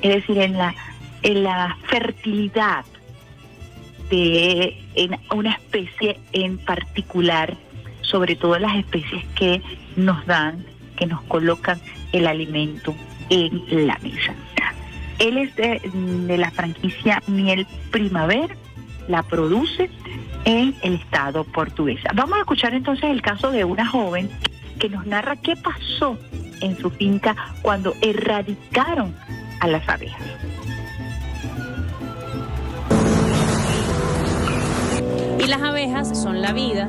es 0.00 0.14
decir, 0.14 0.38
en 0.38 0.54
la, 0.54 0.74
en 1.22 1.44
la 1.44 1.76
fertilidad 1.84 2.84
de 4.10 4.80
en 4.94 5.18
una 5.34 5.52
especie 5.52 6.18
en 6.32 6.56
particular, 6.56 7.56
sobre 8.00 8.36
todo 8.36 8.58
las 8.58 8.76
especies 8.76 9.24
que 9.34 9.60
nos 9.96 10.24
dan, 10.24 10.64
que 10.96 11.06
nos 11.06 11.20
colocan 11.22 11.78
el 12.12 12.26
alimento 12.26 12.94
en 13.28 13.86
la 13.86 13.98
mesa. 13.98 14.34
Él 15.18 15.36
es 15.36 15.54
de, 15.56 15.80
de 15.92 16.38
la 16.38 16.50
franquicia 16.52 17.22
Miel 17.26 17.66
Primavera, 17.90 18.56
la 19.08 19.22
produce 19.22 19.90
en 20.44 20.74
el 20.82 20.94
estado 20.94 21.44
portuguesa. 21.44 22.10
Vamos 22.14 22.38
a 22.38 22.40
escuchar 22.40 22.74
entonces 22.74 23.04
el 23.10 23.22
caso 23.22 23.50
de 23.50 23.64
una 23.64 23.86
joven 23.86 24.30
que 24.78 24.88
nos 24.88 25.06
narra 25.06 25.36
qué 25.36 25.56
pasó 25.56 26.18
en 26.60 26.78
su 26.78 26.90
finca 26.90 27.34
cuando 27.62 27.94
erradicaron 28.00 29.14
a 29.60 29.66
las 29.66 29.88
abejas. 29.88 30.22
Y 35.38 35.46
las 35.46 35.62
abejas 35.62 36.20
son 36.20 36.42
la 36.42 36.52
vida. 36.52 36.88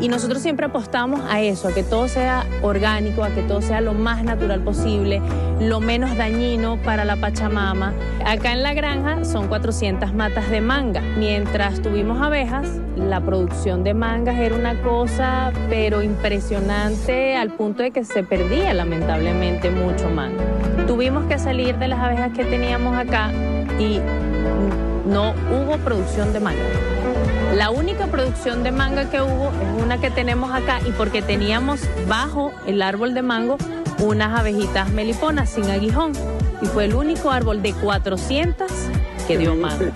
Y 0.00 0.08
nosotros 0.08 0.40
siempre 0.40 0.66
apostamos 0.66 1.20
a 1.28 1.40
eso, 1.42 1.68
a 1.68 1.72
que 1.72 1.82
todo 1.82 2.08
sea 2.08 2.46
orgánico, 2.62 3.22
a 3.22 3.28
que 3.28 3.42
todo 3.42 3.60
sea 3.60 3.82
lo 3.82 3.92
más 3.92 4.24
natural 4.24 4.62
posible, 4.62 5.20
lo 5.60 5.80
menos 5.80 6.16
dañino 6.16 6.78
para 6.82 7.04
la 7.04 7.16
Pachamama. 7.16 7.92
Acá 8.24 8.52
en 8.52 8.62
la 8.62 8.72
granja 8.72 9.26
son 9.26 9.48
400 9.48 10.14
matas 10.14 10.50
de 10.50 10.62
manga. 10.62 11.02
Mientras 11.18 11.82
tuvimos 11.82 12.22
abejas, 12.22 12.66
la 12.96 13.20
producción 13.20 13.84
de 13.84 13.92
mangas 13.92 14.38
era 14.38 14.54
una 14.54 14.80
cosa, 14.80 15.52
pero 15.68 16.00
impresionante 16.00 17.36
al 17.36 17.50
punto 17.50 17.82
de 17.82 17.90
que 17.90 18.04
se 18.04 18.22
perdía 18.22 18.72
lamentablemente 18.72 19.70
mucho 19.70 20.08
manga. 20.08 20.42
Tuvimos 20.86 21.24
que 21.26 21.38
salir 21.38 21.76
de 21.76 21.88
las 21.88 22.00
abejas 22.00 22.32
que 22.32 22.44
teníamos 22.44 22.96
acá 22.96 23.30
y 23.78 24.00
no 25.06 25.34
hubo 25.50 25.76
producción 25.84 26.32
de 26.32 26.40
manga. 26.40 26.64
La 27.54 27.70
única 27.70 28.06
producción 28.06 28.62
de 28.62 28.70
manga 28.70 29.10
que 29.10 29.20
hubo 29.20 29.48
es 29.48 29.82
una 29.82 30.00
que 30.00 30.10
tenemos 30.10 30.52
acá 30.52 30.80
y 30.86 30.92
porque 30.92 31.20
teníamos 31.20 31.80
bajo 32.06 32.52
el 32.66 32.80
árbol 32.80 33.12
de 33.12 33.22
mango 33.22 33.58
unas 33.98 34.38
abejitas 34.38 34.90
meliponas 34.90 35.50
sin 35.50 35.68
aguijón 35.68 36.12
y 36.62 36.66
fue 36.66 36.84
el 36.84 36.94
único 36.94 37.30
árbol 37.30 37.60
de 37.60 37.72
400 37.74 38.70
que 39.26 39.36
dio 39.36 39.56
manga. 39.56 39.92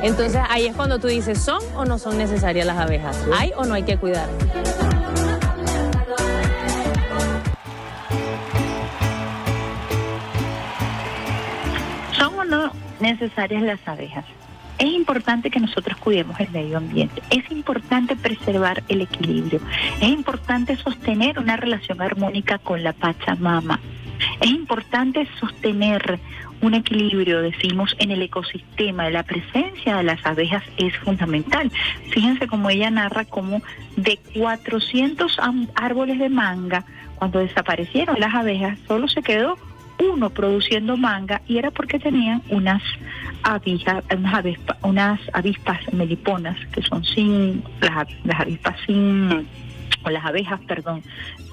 Entonces 0.00 0.40
ahí 0.48 0.66
es 0.66 0.76
cuando 0.76 1.00
tú 1.00 1.08
dices, 1.08 1.38
¿son 1.40 1.60
o 1.74 1.84
no 1.84 1.98
son 1.98 2.18
necesarias 2.18 2.64
las 2.64 2.78
abejas? 2.78 3.20
¿Hay 3.36 3.52
o 3.56 3.64
no 3.64 3.74
hay 3.74 3.82
que 3.82 3.98
cuidar? 3.98 4.28
¿Son 12.16 12.38
o 12.38 12.44
no 12.44 12.70
necesarias 13.00 13.62
las 13.62 13.80
abejas? 13.86 14.24
Es 14.78 14.92
importante 14.92 15.50
que 15.50 15.60
nosotros 15.60 15.96
cuidemos 15.98 16.38
el 16.38 16.50
medio 16.50 16.76
ambiente, 16.78 17.22
es 17.30 17.50
importante 17.50 18.14
preservar 18.14 18.82
el 18.88 19.00
equilibrio, 19.00 19.60
es 20.00 20.08
importante 20.08 20.76
sostener 20.76 21.38
una 21.38 21.56
relación 21.56 22.02
armónica 22.02 22.58
con 22.58 22.82
la 22.82 22.92
Pachamama, 22.92 23.80
es 24.40 24.50
importante 24.50 25.26
sostener 25.40 26.18
un 26.62 26.74
equilibrio, 26.74 27.42
decimos, 27.42 27.94
en 27.98 28.10
el 28.10 28.22
ecosistema. 28.22 29.10
La 29.10 29.22
presencia 29.24 29.96
de 29.98 30.02
las 30.04 30.24
abejas 30.24 30.62
es 30.78 30.96
fundamental. 30.96 31.70
Fíjense 32.10 32.46
cómo 32.46 32.70
ella 32.70 32.90
narra 32.90 33.26
cómo 33.26 33.60
de 33.96 34.18
400 34.34 35.38
am- 35.38 35.68
árboles 35.74 36.18
de 36.18 36.30
manga, 36.30 36.84
cuando 37.16 37.40
desaparecieron 37.40 38.18
las 38.20 38.34
abejas, 38.34 38.78
solo 38.88 39.06
se 39.08 39.22
quedó 39.22 39.58
uno 39.98 40.30
produciendo 40.30 40.96
manga 40.96 41.40
y 41.46 41.58
era 41.58 41.70
porque 41.70 41.98
tenían 41.98 42.42
unas 42.50 42.82
avispas, 43.42 44.04
unas, 44.16 44.34
avispa- 44.34 44.76
unas 44.82 45.20
avispas 45.32 45.78
meliponas 45.92 46.56
que 46.72 46.82
son 46.82 47.04
sin 47.04 47.62
las, 47.80 48.06
las 48.24 48.40
avispas 48.40 48.76
sin 48.86 49.46
o 50.04 50.10
las 50.10 50.24
abejas, 50.24 50.60
perdón, 50.66 51.02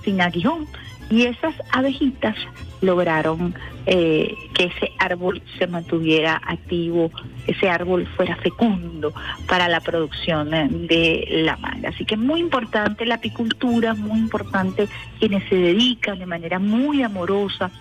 sin 0.03 0.21
aguijón 0.21 0.67
y 1.09 1.23
esas 1.23 1.53
abejitas 1.71 2.35
lograron 2.81 3.55
eh, 3.85 4.35
que 4.53 4.65
ese 4.65 4.91
árbol 4.99 5.41
se 5.57 5.67
mantuviera 5.67 6.41
activo, 6.45 7.11
ese 7.47 7.69
árbol 7.69 8.07
fuera 8.15 8.35
fecundo 8.37 9.13
para 9.47 9.67
la 9.67 9.79
producción 9.79 10.53
eh, 10.53 10.67
de 10.69 11.27
la 11.43 11.57
manga. 11.57 11.89
Así 11.89 12.05
que 12.05 12.15
es 12.15 12.21
muy 12.21 12.39
importante 12.39 13.05
la 13.05 13.15
apicultura, 13.15 13.93
muy 13.93 14.19
importante 14.19 14.87
quienes 15.19 15.47
se 15.49 15.55
dedican 15.55 16.19
de 16.19 16.25
manera 16.25 16.59
muy 16.59 17.03
amorosa 17.03 17.71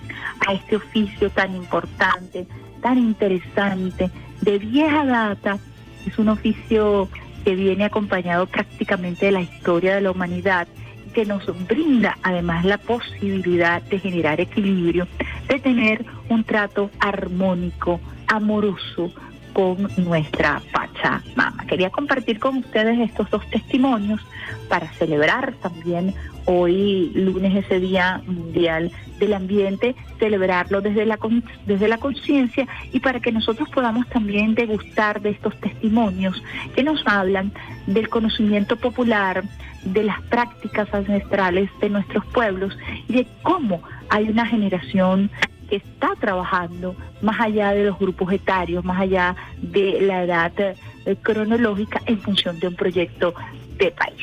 a 0.47 0.53
este 0.53 0.77
oficio 0.77 1.31
tan 1.31 1.55
importante, 1.55 2.47
tan 2.81 2.99
interesante, 2.99 4.11
de 4.41 4.59
vieja 4.59 5.05
data. 5.05 5.59
Es 6.07 6.18
un 6.18 6.29
oficio 6.29 7.09
que 7.45 7.55
viene 7.55 7.85
acompañado 7.85 8.47
prácticamente 8.47 9.27
de 9.27 9.33
la 9.33 9.41
historia 9.41 9.95
de 9.95 10.01
la 10.01 10.11
humanidad 10.11 10.66
que 11.13 11.25
nos 11.25 11.47
brinda 11.67 12.17
además 12.23 12.65
la 12.65 12.79
posibilidad 12.79 13.83
de 13.83 13.99
generar 13.99 14.41
equilibrio, 14.41 15.07
de 15.49 15.59
tener 15.61 16.05
un 16.29 16.45
trato 16.45 16.91
armónico, 17.01 18.01
amoroso 18.27 19.13
con 19.53 19.88
nuestra 19.96 20.61
Pachamama. 20.72 21.64
Quería 21.66 21.90
compartir 21.90 22.38
con 22.38 22.59
ustedes 22.59 22.98
estos 22.98 23.30
dos 23.30 23.48
testimonios 23.50 24.20
para 24.68 24.88
celebrar 24.94 25.55
también 25.62 26.14
hoy 26.46 27.12
lunes 27.14 27.64
ese 27.64 27.78
Día 27.78 28.20
Mundial 28.26 28.90
del 29.18 29.34
Ambiente, 29.34 29.94
celebrarlo 30.18 30.80
desde 30.80 31.07
la 31.07 31.18
desde 31.66 31.88
la 31.88 31.98
conciencia 31.98 32.66
y 32.92 33.00
para 33.00 33.20
que 33.20 33.32
nosotros 33.32 33.68
podamos 33.70 34.09
también 34.09 34.55
degustar 34.55 35.20
de 35.20 35.30
estos 35.30 35.59
testimonios 35.61 36.42
que 36.74 36.82
nos 36.82 37.03
hablan 37.07 37.53
del 37.86 38.09
conocimiento 38.09 38.76
popular, 38.76 39.44
de 39.84 40.05
las 40.05 40.20
prácticas 40.22 40.92
ancestrales 40.92 41.70
de 41.80 41.90
nuestros 41.90 42.24
pueblos 42.26 42.76
y 43.09 43.12
de 43.12 43.26
cómo 43.42 43.82
hay 44.09 44.28
una 44.28 44.46
generación 44.46 45.30
que 45.73 45.77
está 45.77 46.14
trabajando 46.20 46.95
más 47.23 47.41
allá 47.41 47.70
de 47.70 47.85
los 47.85 47.99
grupos 47.99 48.31
etarios, 48.31 48.85
más 48.85 49.01
allá 49.01 49.35
de 49.57 50.03
la 50.03 50.25
edad 50.25 50.53
eh, 50.59 50.77
cronológica 51.23 51.99
en 52.05 52.20
función 52.20 52.61
de 52.61 52.68
un 52.68 52.77
proyecto 52.77 53.33
de 53.79 53.91
país. 53.91 54.20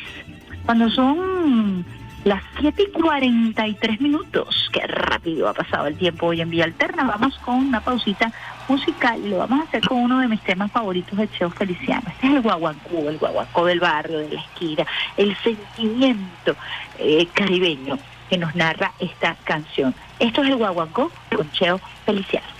Cuando 0.64 0.88
son 0.90 1.84
las 2.22 2.40
7 2.60 2.84
y 2.84 2.92
43 2.92 4.00
minutos, 4.00 4.70
qué 4.72 4.86
rápido 4.86 5.48
ha 5.48 5.52
pasado 5.52 5.88
el 5.88 5.96
tiempo 5.96 6.26
hoy 6.26 6.40
en 6.40 6.50
Vía 6.50 6.62
Alterna, 6.62 7.02
vamos 7.02 7.36
con 7.38 7.56
una 7.56 7.80
pausita 7.80 8.32
musical, 8.68 9.28
lo 9.28 9.38
vamos 9.38 9.58
a 9.58 9.64
hacer 9.64 9.80
con 9.88 9.98
uno 9.98 10.20
de 10.20 10.28
mis 10.28 10.42
temas 10.42 10.70
favoritos 10.70 11.18
de 11.18 11.28
Cheo 11.32 11.50
Feliciano. 11.50 12.04
Este 12.12 12.28
es 12.28 12.34
el 12.34 12.42
guaguancó, 12.42 13.08
el 13.08 13.18
guaguancó 13.18 13.66
del 13.66 13.80
barrio, 13.80 14.18
de 14.18 14.34
la 14.34 14.40
esquina, 14.40 14.86
el 15.16 15.36
sentimiento 15.38 16.54
eh, 17.00 17.26
caribeño 17.34 17.98
que 18.28 18.38
nos 18.38 18.54
narra 18.54 18.92
esta 19.00 19.34
canción. 19.42 19.92
Esto 20.20 20.42
es 20.42 20.48
el 20.48 20.56
guaguancó 20.56 21.10
con 21.34 21.50
Cheo 21.52 21.80
Feliciano. 22.04 22.59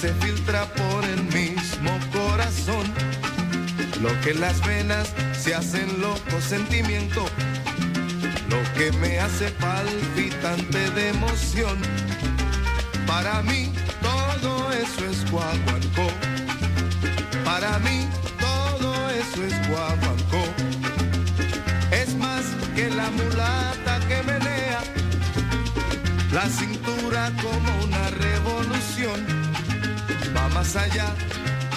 Se 0.00 0.14
filtra 0.14 0.64
por 0.74 1.04
el 1.04 1.24
mismo 1.24 1.90
corazón, 2.12 2.86
lo 4.00 4.08
que 4.20 4.30
en 4.30 4.40
las 4.40 4.64
venas 4.64 5.12
se 5.36 5.56
hacen 5.56 6.00
loco 6.00 6.40
sentimiento, 6.40 7.24
lo 8.48 8.62
que 8.74 8.92
me 8.98 9.18
hace 9.18 9.50
palpitante 9.50 10.90
de 10.90 11.08
emoción. 11.08 11.78
Para 13.08 13.42
mí 13.42 13.72
todo 14.00 14.70
eso 14.72 15.04
es 15.04 15.28
guaguancó. 15.32 16.08
Para 17.44 17.80
mí 17.80 18.06
todo 18.38 19.10
eso 19.10 19.42
es 19.42 19.68
guaguancó. 19.68 20.44
Es 21.90 22.14
más 22.14 22.44
que 22.76 22.88
la 22.90 23.10
mulata 23.10 23.98
que 24.06 24.22
menea 24.22 24.80
la 26.32 26.46
cintura 26.46 27.32
como 27.42 27.84
una 27.84 28.10
revolución. 28.10 29.37
Más 30.54 30.74
allá 30.74 31.14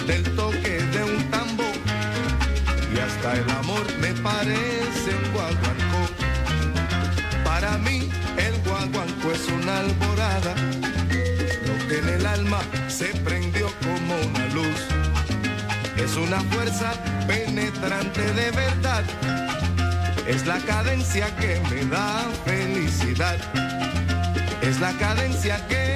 del 0.06 0.22
toque 0.34 0.82
de 0.82 1.04
un 1.04 1.30
tambor 1.30 1.76
y 2.92 2.98
hasta 2.98 3.34
el 3.34 3.50
amor 3.50 3.84
me 4.00 4.12
parece 4.14 5.14
un 5.14 5.32
guaguancó. 5.32 6.02
Para 7.44 7.78
mí 7.78 8.10
el 8.36 8.54
guaguancó 8.68 9.32
es 9.32 9.46
una 9.48 9.78
alborada 9.78 10.54
lo 11.66 11.88
que 11.88 11.98
en 11.98 12.08
el 12.08 12.26
alma 12.26 12.60
se 12.88 13.06
prendió 13.24 13.68
como 13.82 14.14
una 14.16 14.46
luz. 14.48 14.80
Es 15.96 16.16
una 16.16 16.40
fuerza 16.40 16.92
penetrante 17.26 18.32
de 18.32 18.50
verdad. 18.50 19.04
Es 20.26 20.46
la 20.46 20.58
cadencia 20.58 21.34
que 21.36 21.60
me 21.70 21.84
da 21.86 22.24
felicidad. 22.44 23.36
Es 24.60 24.80
la 24.80 24.92
cadencia 24.92 25.66
que 25.68 25.91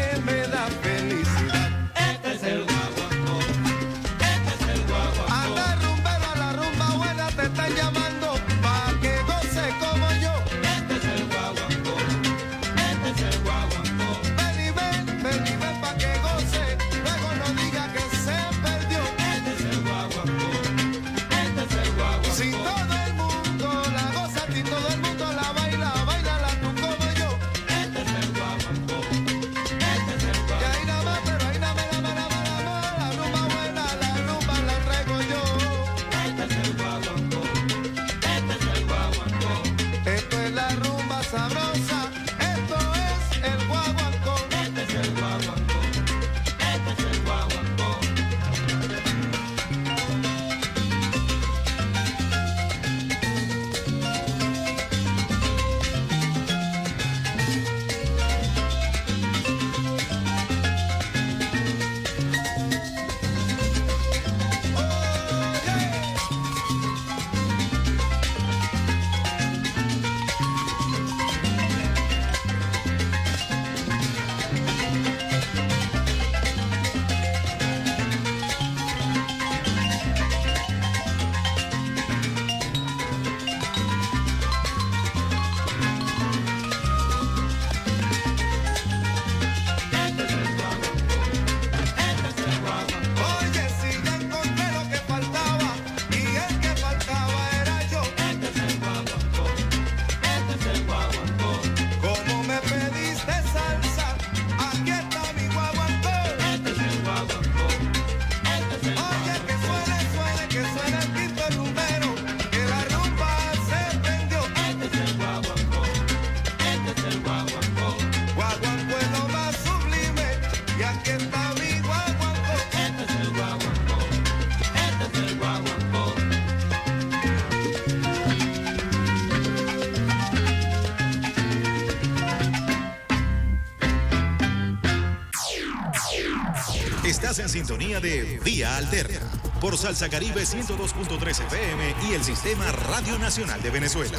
sintonía 137.96 138.00
de 138.00 138.40
Vía 138.44 138.76
Alterna 138.76 139.20
por 139.60 139.76
Salsa 139.76 140.08
Caribe 140.08 140.42
102.3 140.42 141.46
FM 141.46 141.94
y 142.08 142.14
el 142.14 142.22
Sistema 142.22 142.70
Radio 142.72 143.18
Nacional 143.18 143.62
de 143.62 143.70
Venezuela. 143.70 144.18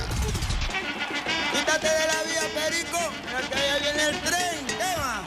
Quítate 1.53 1.87
de 1.87 2.07
la 2.07 2.23
vía, 2.23 2.41
Perico, 2.55 2.97
que 3.49 3.57
ya 3.57 3.77
viene 3.79 4.03
el 4.09 4.19
tren. 4.21 4.67
Tema. 4.77 5.23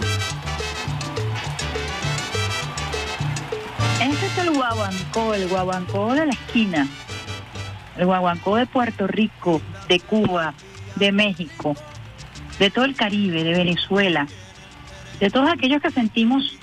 Este 4.01 4.27
es 4.27 4.39
el 4.39 4.51
guaguancó, 4.53 5.35
el 5.35 5.49
guaguancó 5.49 6.15
de 6.15 6.27
la 6.27 6.33
esquina. 6.33 6.89
El 7.97 8.07
guaguancó 8.07 8.57
de 8.57 8.67
Puerto 8.67 9.07
Rico, 9.07 9.61
de 9.89 10.01
Cuba, 10.01 10.55
de 10.97 11.13
México, 11.13 11.77
de 12.59 12.71
todo 12.71 12.85
el 12.85 12.95
Caribe, 12.97 13.45
de 13.45 13.53
Venezuela, 13.53 14.27
de 15.19 15.31
todos 15.31 15.51
aquellos 15.51 15.83
que 15.83 15.91
sentimos 15.91 16.60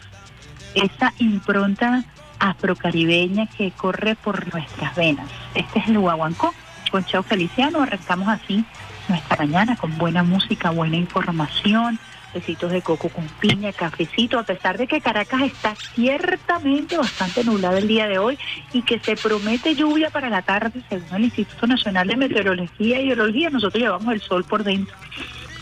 esa 0.78 1.14
impronta 1.20 2.04
afrocaribeña 2.40 3.48
que 3.48 3.72
corre 3.72 4.16
por 4.16 4.54
nuestras 4.54 4.96
venas. 4.96 5.28
Este 5.56 5.80
es 5.80 5.88
el 5.88 6.00
guaguancó. 6.00 6.54
Con 6.92 7.04
Chao 7.04 7.24
Feliciano 7.24 7.82
arrancamos 7.82 8.30
así 8.30 8.64
nuestra 9.10 9.38
mañana 9.38 9.76
con 9.76 9.98
buena 9.98 10.24
música, 10.24 10.70
buena 10.70 10.96
información, 10.96 12.00
besitos 12.34 12.72
de 12.72 12.82
coco 12.82 13.10
con 13.10 13.26
piña, 13.40 13.72
cafecito, 13.74 14.40
a 14.40 14.44
pesar 14.44 14.78
de 14.78 14.88
que 14.88 15.02
Caracas 15.02 15.42
está 15.42 15.76
ciertamente 15.96 16.98
bastante 16.98 17.44
nublado 17.44 17.78
el 17.78 17.88
día 17.88 18.08
de 18.08 18.20
hoy 18.20 18.38
y 18.74 18.82
que 18.84 19.00
se 19.00 19.16
promete 19.16 19.76
lluvia 19.76 20.10
para 20.10 20.30
la 20.30 20.42
tarde 20.42 20.82
según 20.90 21.16
el 21.16 21.24
Instituto 21.26 21.68
Nacional 21.68 22.08
de 22.08 22.18
Meteorología 22.18 23.02
y 23.02 23.08
Hidrología, 23.12 23.50
nosotros 23.50 23.82
llevamos 23.82 24.14
el 24.14 24.22
sol 24.22 24.44
por 24.44 24.64
dentro. 24.64 24.96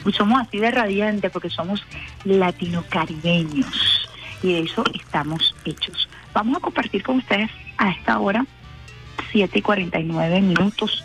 Y 0.05 0.11
somos 0.11 0.39
así 0.41 0.59
de 0.59 0.69
radiantes 0.69 1.31
porque 1.31 1.49
somos 1.49 1.83
latino-caribeños 2.23 4.05
y 4.43 4.53
de 4.53 4.59
eso 4.61 4.83
estamos 4.93 5.55
hechos. 5.65 6.09
Vamos 6.33 6.57
a 6.57 6.59
compartir 6.59 7.03
con 7.03 7.17
ustedes 7.17 7.49
a 7.77 7.91
esta 7.91 8.19
hora, 8.19 8.45
7 9.31 9.59
y 9.59 9.61
49 9.61 10.41
minutos, 10.41 11.03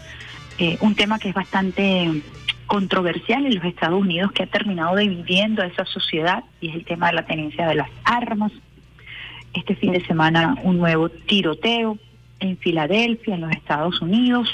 eh, 0.59 0.77
un 0.81 0.95
tema 0.95 1.19
que 1.19 1.31
es 1.31 1.35
bastante 1.35 2.23
controversial 2.67 3.47
en 3.47 3.57
los 3.57 3.65
Estados 3.65 4.01
Unidos 4.01 4.31
que 4.33 4.45
ha 4.45 4.47
terminado 4.47 4.95
dividiendo 4.97 5.63
a 5.63 5.67
esa 5.67 5.85
sociedad 5.87 6.45
y 6.61 6.69
es 6.69 6.77
el 6.77 6.85
tema 6.85 7.09
de 7.09 7.15
la 7.15 7.27
tenencia 7.27 7.67
de 7.67 7.75
las 7.75 7.89
armas. 8.05 8.53
Este 9.55 9.75
fin 9.75 9.93
de 9.93 10.05
semana 10.07 10.57
un 10.63 10.79
nuevo 10.79 11.09
tiroteo 11.09 11.99
en 12.39 12.57
Filadelfia, 12.59 13.35
en 13.35 13.41
los 13.41 13.51
Estados 13.53 14.01
Unidos. 14.01 14.49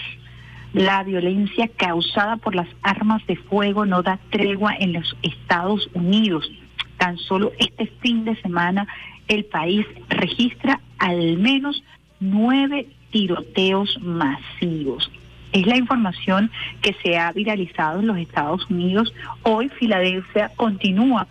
La 0.72 1.02
violencia 1.04 1.68
causada 1.76 2.36
por 2.36 2.54
las 2.54 2.68
armas 2.82 3.26
de 3.26 3.36
fuego 3.36 3.86
no 3.86 4.02
da 4.02 4.18
tregua 4.30 4.74
en 4.78 4.92
los 4.94 5.16
Estados 5.22 5.88
Unidos. 5.94 6.50
Tan 6.98 7.18
solo 7.18 7.52
este 7.58 7.86
fin 8.00 8.24
de 8.24 8.36
semana 8.36 8.86
el 9.28 9.44
país 9.44 9.86
registra 10.08 10.80
al 10.98 11.36
menos 11.38 11.82
nueve 12.20 12.86
tiroteos 13.10 13.98
masivos. 14.00 15.10
Es 15.52 15.66
la 15.66 15.76
información 15.76 16.50
que 16.82 16.94
se 17.02 17.16
ha 17.16 17.32
viralizado 17.32 18.00
en 18.00 18.08
los 18.08 18.18
Estados 18.18 18.68
Unidos. 18.70 19.12
Hoy 19.42 19.68
Filadelfia 19.68 20.50
continúa 20.56 21.26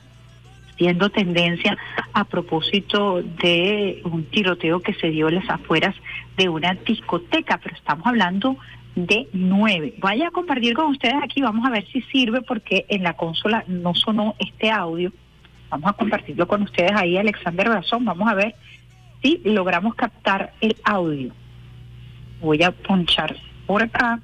siendo 0.78 1.10
tendencia 1.10 1.78
a 2.14 2.24
propósito 2.26 3.22
de 3.22 4.02
un 4.04 4.26
tiroteo 4.26 4.82
que 4.82 4.94
se 4.94 5.10
dio 5.10 5.30
en 5.30 5.36
las 5.36 5.50
afueras 5.50 5.96
de 6.38 6.50
una 6.50 6.74
discoteca, 6.74 7.60
pero 7.64 7.76
estamos 7.76 8.06
hablando 8.06 8.58
de 8.96 9.28
nueve. 9.34 9.94
Vaya 10.00 10.28
a 10.28 10.32
compartir 10.32 10.74
con 10.74 10.88
ustedes 10.88 11.16
aquí, 11.22 11.42
vamos 11.42 11.66
a 11.66 11.70
ver 11.70 11.86
si 11.88 12.02
sirve 12.04 12.42
porque 12.42 12.86
en 12.90 13.04
la 13.04 13.14
consola 13.14 13.64
no 13.68 13.94
sonó 13.94 14.36
este 14.40 14.72
audio. 14.72 15.12
Vamos 15.76 15.90
a 15.90 15.94
compartirlo 15.94 16.48
con 16.48 16.62
ustedes 16.62 16.94
ahí, 16.96 17.18
Alexander 17.18 17.68
Razón. 17.68 18.06
Vamos 18.06 18.30
a 18.30 18.34
ver 18.34 18.56
si 19.22 19.42
logramos 19.44 19.94
captar 19.96 20.54
el 20.62 20.78
audio. 20.86 21.34
Voy 22.40 22.64
a 22.64 22.72
ponchar 22.72 23.36
por 23.68 23.84
acá. 23.84 24.22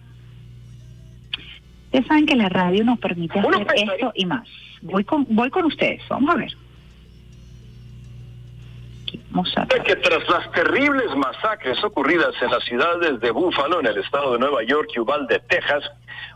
Ustedes 1.87 2.07
saben 2.07 2.25
que 2.25 2.37
la 2.37 2.47
radio 2.47 2.85
nos 2.85 2.99
permite 2.99 3.37
hacer 3.37 3.67
esto 3.75 4.13
y 4.15 4.25
más. 4.25 4.47
Voy 4.81 5.03
con, 5.03 5.27
voy 5.29 5.49
con 5.49 5.65
ustedes, 5.65 6.01
vamos 6.07 6.33
a 6.33 6.37
ver. 6.37 6.55
Que 9.85 9.95
tras 9.95 10.27
las 10.29 10.51
terribles 10.51 11.15
masacres 11.15 11.81
ocurridas 11.83 12.33
en 12.41 12.51
las 12.51 12.63
ciudades 12.65 13.19
de 13.21 13.31
Buffalo, 13.31 13.79
en 13.79 13.87
el 13.87 13.97
estado 13.97 14.33
de 14.33 14.39
Nueva 14.39 14.63
York 14.63 14.89
y 14.93 14.99
Uvalde, 14.99 15.41
Texas, 15.47 15.83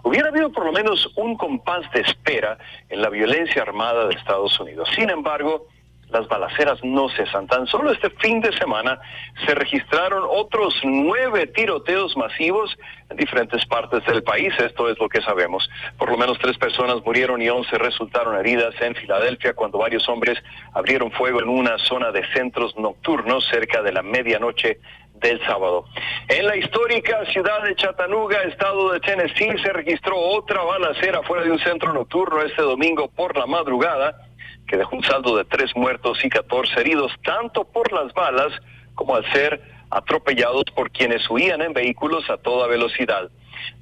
hubiera 0.03 0.29
habido 0.29 0.49
por 0.51 0.65
lo 0.65 0.71
menos 0.71 1.11
un 1.17 1.35
compás 1.35 1.89
de 1.91 2.01
espera 2.01 2.57
en 2.89 3.01
la 3.01 3.09
violencia 3.09 3.61
armada 3.61 4.07
de 4.07 4.15
Estados 4.15 4.57
Unidos. 4.59 4.87
Sin 4.95 5.09
embargo, 5.09 5.67
las 6.15 6.27
balaceras 6.29 6.79
no 6.83 7.09
cesan. 7.09 7.47
Tan 7.47 7.67
solo 7.67 7.91
este 7.91 8.09
fin 8.09 8.39
de 8.39 8.53
semana 8.53 8.99
se 9.45 9.53
registraron 9.53 10.23
otros 10.29 10.73
nueve 10.83 11.47
tiroteos 11.47 12.15
masivos 12.15 12.77
en 13.09 13.17
diferentes 13.17 13.65
partes 13.65 14.05
del 14.05 14.23
país. 14.23 14.53
Esto 14.57 14.89
es 14.89 14.97
lo 14.97 15.09
que 15.09 15.21
sabemos. 15.21 15.69
Por 15.97 16.09
lo 16.09 16.17
menos 16.17 16.39
tres 16.39 16.57
personas 16.57 17.03
murieron 17.05 17.41
y 17.41 17.49
once 17.49 17.77
resultaron 17.77 18.37
heridas 18.37 18.73
en 18.79 18.95
Filadelfia 18.95 19.53
cuando 19.53 19.79
varios 19.79 20.07
hombres 20.07 20.41
abrieron 20.73 21.11
fuego 21.11 21.41
en 21.41 21.49
una 21.49 21.77
zona 21.79 22.11
de 22.11 22.25
centros 22.33 22.77
nocturnos 22.77 23.45
cerca 23.47 23.81
de 23.81 23.91
la 23.91 24.01
medianoche 24.01 24.79
del 25.15 25.39
sábado. 25.45 25.85
En 26.29 26.45
la 26.45 26.55
histórica 26.55 27.25
ciudad 27.25 27.63
de 27.63 27.75
Chattanooga, 27.75 28.41
estado 28.43 28.91
de 28.91 28.99
Tennessee, 29.01 29.57
se 29.63 29.73
registró 29.73 30.17
otra 30.17 30.61
balacera 30.63 31.23
fuera 31.23 31.43
de 31.43 31.51
un 31.51 31.59
centro 31.59 31.93
nocturno 31.93 32.41
este 32.41 32.61
domingo 32.61 33.09
por 33.09 33.37
la 33.37 33.45
madrugada 33.45 34.24
que 34.67 34.77
dejó 34.77 34.95
un 34.95 35.03
saldo 35.03 35.35
de 35.37 35.45
tres 35.45 35.75
muertos 35.75 36.23
y 36.23 36.29
14 36.29 36.79
heridos, 36.79 37.11
tanto 37.23 37.65
por 37.65 37.91
las 37.91 38.13
balas 38.13 38.53
como 38.95 39.15
al 39.15 39.31
ser 39.31 39.61
atropellados 39.89 40.65
por 40.75 40.91
quienes 40.91 41.27
huían 41.29 41.61
en 41.61 41.73
vehículos 41.73 42.29
a 42.29 42.37
toda 42.37 42.67
velocidad. 42.67 43.29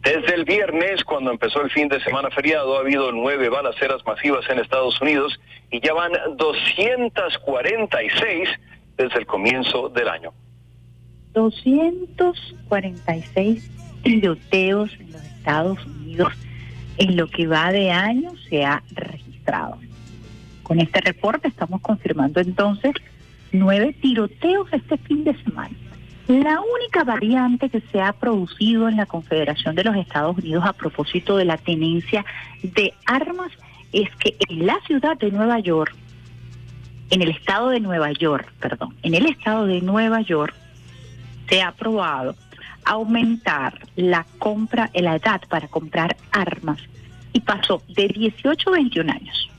Desde 0.01 0.35
el 0.35 0.45
viernes, 0.45 1.03
cuando 1.03 1.31
empezó 1.31 1.61
el 1.61 1.71
fin 1.71 1.87
de 1.87 1.99
semana 2.01 2.29
feriado, 2.29 2.77
ha 2.77 2.81
habido 2.81 3.11
nueve 3.11 3.49
balaceras 3.49 4.05
masivas 4.05 4.47
en 4.49 4.59
Estados 4.59 5.01
Unidos 5.01 5.39
y 5.71 5.81
ya 5.81 5.93
van 5.93 6.11
246 6.37 8.49
desde 8.97 9.19
el 9.19 9.25
comienzo 9.25 9.89
del 9.89 10.09
año. 10.09 10.31
246 11.33 13.71
tiroteos 14.03 14.93
en 14.99 15.13
los 15.13 15.23
Estados 15.23 15.83
Unidos 15.85 16.33
en 16.97 17.17
lo 17.17 17.27
que 17.27 17.47
va 17.47 17.71
de 17.71 17.89
año 17.91 18.31
se 18.49 18.65
ha 18.65 18.83
registrado. 18.91 19.79
Con 20.73 20.79
este 20.79 21.01
reporte 21.01 21.47
estamos 21.49 21.81
confirmando 21.81 22.39
entonces 22.39 22.93
nueve 23.51 23.95
tiroteos 24.01 24.67
este 24.73 24.97
fin 24.97 25.23
de 25.23 25.39
semana. 25.43 25.69
La 26.27 26.59
única 26.61 27.03
variante 27.03 27.69
que 27.69 27.79
se 27.91 28.01
ha 28.01 28.11
producido 28.11 28.89
en 28.89 28.97
la 28.97 29.05
Confederación 29.05 29.75
de 29.75 29.83
los 29.83 29.95
Estados 29.95 30.35
Unidos 30.35 30.65
a 30.65 30.73
propósito 30.73 31.37
de 31.37 31.45
la 31.45 31.57
tenencia 31.57 32.25
de 32.63 32.91
armas 33.05 33.51
es 33.91 34.09
que 34.15 34.35
en 34.49 34.65
la 34.65 34.79
ciudad 34.87 35.15
de 35.15 35.29
Nueva 35.29 35.59
York, 35.59 35.95
en 37.11 37.21
el 37.21 37.29
estado 37.29 37.69
de 37.69 37.79
Nueva 37.79 38.11
York, 38.11 38.51
perdón, 38.59 38.95
en 39.03 39.13
el 39.13 39.27
estado 39.27 39.67
de 39.67 39.79
Nueva 39.79 40.21
York 40.21 40.55
se 41.49 41.61
ha 41.61 41.67
aprobado 41.67 42.35
aumentar 42.83 43.79
la 43.95 44.25
compra, 44.39 44.89
la 44.95 45.17
edad 45.17 45.41
para 45.47 45.67
comprar 45.67 46.17
armas 46.31 46.79
y 47.31 47.41
pasó 47.41 47.83
de 47.89 48.07
18 48.07 48.69
a 48.71 48.73
21 48.73 49.11
años. 49.11 49.52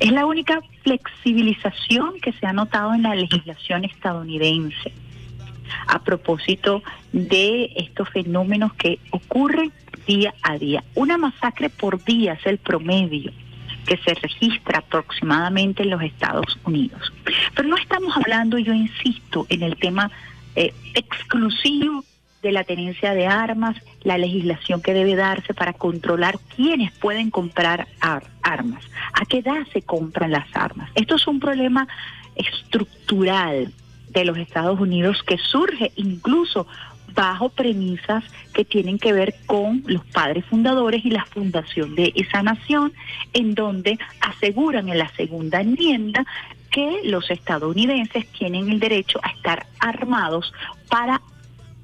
Es 0.00 0.12
la 0.12 0.26
única 0.26 0.60
flexibilización 0.82 2.20
que 2.20 2.32
se 2.32 2.46
ha 2.46 2.52
notado 2.52 2.94
en 2.94 3.02
la 3.02 3.14
legislación 3.14 3.84
estadounidense 3.84 4.92
a 5.86 6.02
propósito 6.02 6.82
de 7.12 7.72
estos 7.76 8.08
fenómenos 8.10 8.72
que 8.74 8.98
ocurren 9.10 9.72
día 10.06 10.34
a 10.42 10.56
día. 10.56 10.84
Una 10.94 11.18
masacre 11.18 11.68
por 11.68 12.02
día 12.04 12.34
es 12.34 12.46
el 12.46 12.58
promedio 12.58 13.32
que 13.86 13.96
se 13.98 14.14
registra 14.14 14.78
aproximadamente 14.78 15.82
en 15.82 15.90
los 15.90 16.02
Estados 16.02 16.58
Unidos. 16.64 17.12
Pero 17.54 17.68
no 17.68 17.76
estamos 17.76 18.16
hablando, 18.16 18.58
yo 18.58 18.72
insisto, 18.74 19.46
en 19.48 19.62
el 19.62 19.76
tema 19.76 20.10
eh, 20.54 20.72
exclusivo 20.94 22.04
de 22.42 22.52
la 22.52 22.64
tenencia 22.64 23.14
de 23.14 23.26
armas, 23.26 23.76
la 24.02 24.18
legislación 24.18 24.80
que 24.80 24.94
debe 24.94 25.16
darse 25.16 25.54
para 25.54 25.72
controlar 25.72 26.38
quiénes 26.54 26.92
pueden 26.92 27.30
comprar 27.30 27.88
armas, 28.00 28.84
a 29.12 29.24
qué 29.24 29.38
edad 29.38 29.66
se 29.72 29.82
compran 29.82 30.30
las 30.30 30.48
armas. 30.54 30.90
Esto 30.94 31.16
es 31.16 31.26
un 31.26 31.40
problema 31.40 31.88
estructural 32.36 33.72
de 34.10 34.24
los 34.24 34.38
Estados 34.38 34.80
Unidos 34.80 35.22
que 35.22 35.38
surge 35.38 35.92
incluso 35.96 36.66
bajo 37.14 37.48
premisas 37.48 38.22
que 38.52 38.64
tienen 38.64 38.98
que 38.98 39.12
ver 39.12 39.34
con 39.46 39.82
los 39.86 40.04
padres 40.06 40.44
fundadores 40.44 41.04
y 41.04 41.10
la 41.10 41.24
fundación 41.24 41.94
de 41.96 42.12
esa 42.14 42.42
nación, 42.42 42.92
en 43.32 43.54
donde 43.54 43.98
aseguran 44.20 44.88
en 44.88 44.98
la 44.98 45.08
segunda 45.10 45.60
enmienda 45.60 46.24
que 46.70 47.00
los 47.04 47.30
estadounidenses 47.30 48.26
tienen 48.28 48.70
el 48.70 48.78
derecho 48.78 49.18
a 49.22 49.30
estar 49.30 49.66
armados 49.80 50.52
para 50.88 51.20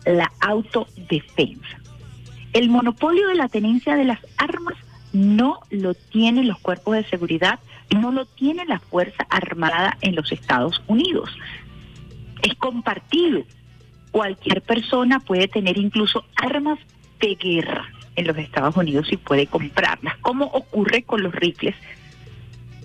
la 0.04 0.30
autodefensa. 0.40 1.80
El 2.52 2.70
monopolio 2.70 3.28
de 3.28 3.34
la 3.34 3.48
tenencia 3.48 3.96
de 3.96 4.04
las 4.04 4.20
armas 4.38 4.74
no 5.12 5.60
lo 5.70 5.94
tienen 5.94 6.48
los 6.48 6.58
cuerpos 6.58 6.96
de 6.96 7.04
seguridad 7.04 7.58
no 7.94 8.12
lo 8.12 8.26
tiene 8.26 8.64
la 8.66 8.80
Fuerza 8.80 9.26
Armada 9.30 9.96
en 10.00 10.14
los 10.14 10.32
Estados 10.32 10.82
Unidos. 10.86 11.30
Es 12.42 12.54
compartido. 12.56 13.42
Cualquier 14.10 14.62
persona 14.62 15.20
puede 15.20 15.48
tener 15.48 15.76
incluso 15.78 16.24
armas 16.36 16.78
de 17.20 17.34
guerra 17.34 17.86
en 18.16 18.26
los 18.26 18.36
Estados 18.36 18.76
Unidos 18.76 19.08
y 19.10 19.16
puede 19.16 19.46
comprarlas, 19.46 20.16
como 20.18 20.46
ocurre 20.46 21.02
con 21.02 21.22
los 21.22 21.34
rifles. 21.34 21.74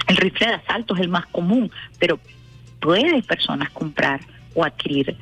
El 0.08 0.18
rifle 0.18 0.48
de 0.48 0.54
asalto 0.54 0.96
es 0.96 1.02
el 1.02 1.10
más 1.10 1.28
común, 1.28 1.72
pero 2.00 2.20
puede 2.80 3.22
personas 3.22 3.70
comprar 3.70 4.22
o 4.56 4.64
adquirir 4.64 5.16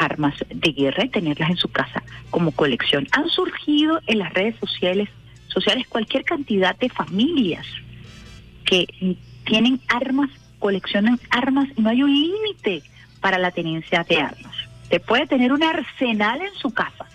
armas 0.00 0.34
de 0.48 0.72
guerra 0.72 1.04
y 1.04 1.10
tenerlas 1.10 1.50
en 1.50 1.56
su 1.56 1.68
casa 1.68 2.02
como 2.30 2.52
colección. 2.52 3.06
Han 3.12 3.28
surgido 3.28 4.00
en 4.06 4.18
las 4.18 4.32
redes 4.32 4.56
sociales, 4.58 5.08
sociales 5.48 5.86
cualquier 5.88 6.24
cantidad 6.24 6.76
de 6.76 6.88
familias 6.88 7.66
que 8.64 8.86
tienen 9.44 9.80
armas, 9.88 10.30
coleccionan 10.58 11.20
armas 11.30 11.68
no 11.76 11.90
hay 11.90 12.02
un 12.02 12.12
límite 12.12 12.82
para 13.20 13.38
la 13.38 13.50
tenencia 13.50 14.04
de 14.04 14.16
armas. 14.16 14.54
Usted 14.84 15.02
puede 15.02 15.26
tener 15.26 15.52
un 15.52 15.62
arsenal 15.62 16.40
en 16.40 16.54
su 16.54 16.72
casa 16.72 17.06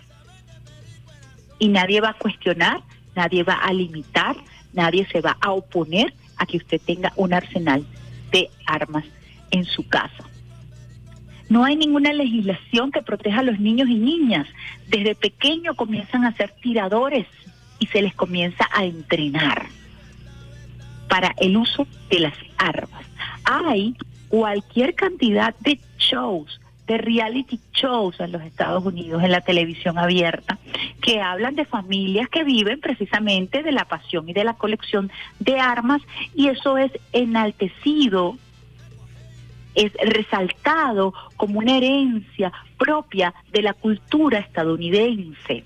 y 1.58 1.68
nadie 1.70 2.02
va 2.02 2.10
a 2.10 2.14
cuestionar, 2.14 2.82
nadie 3.16 3.44
va 3.44 3.56
a 3.56 3.74
limitar, 3.74 4.36
nadie 4.74 5.08
se 5.12 5.22
va 5.22 5.38
a 5.42 5.52
oponer 5.52 6.14
a 6.38 6.46
que 6.46 6.58
usted 6.58 6.80
tenga 6.86 7.14
un 7.16 7.34
arsenal 7.34 7.86
de 8.32 8.50
armas 8.68 9.06
en 9.52 9.66
su 9.66 9.88
casa. 9.88 10.24
No 11.50 11.64
hay 11.64 11.76
ninguna 11.76 12.12
legislación 12.14 12.92
que 12.92 13.02
proteja 13.02 13.40
a 13.40 13.44
los 13.44 13.60
niños 13.60 13.90
y 13.90 13.96
niñas. 13.96 14.48
Desde 14.88 15.16
pequeño 15.16 15.76
comienzan 15.76 16.26
a 16.26 16.34
ser 16.34 16.52
tiradores 16.62 17.28
y 17.80 17.88
se 17.88 18.02
les 18.02 18.16
comienza 18.16 18.68
a 18.74 18.86
entrenar 18.86 19.68
para 21.08 21.34
el 21.38 21.56
uso 21.58 21.88
de 22.10 22.20
las 22.20 22.34
armas. 22.58 23.06
Hay 23.44 23.96
cualquier 24.28 24.96
cantidad 24.96 25.56
de 25.60 25.80
shows, 25.98 26.60
de 26.88 26.98
reality 26.98 27.60
shows 27.74 28.20
en 28.20 28.32
los 28.32 28.42
Estados 28.42 28.86
Unidos, 28.86 29.24
en 29.24 29.32
la 29.32 29.42
televisión 29.42 29.98
abierta, 29.98 30.58
que 31.02 31.22
hablan 31.22 31.56
de 31.56 31.66
familias 31.66 32.28
que 32.30 32.44
viven 32.44 32.80
precisamente 32.80 33.64
de 33.64 33.72
la 33.72 33.86
pasión 33.86 34.28
y 34.30 34.34
de 34.34 34.44
la 34.44 34.56
colección 34.56 35.12
de 35.40 35.60
armas 35.60 36.02
y 36.34 36.48
eso 36.48 36.78
es 36.78 36.92
enaltecido 37.14 38.38
es 39.76 39.94
resaltado 39.94 41.14
como 41.38 41.60
una 41.60 41.78
herencia 41.78 42.52
propia 42.78 43.34
de 43.52 43.62
la 43.62 43.74
cultura 43.74 44.40
estadounidense. 44.40 45.64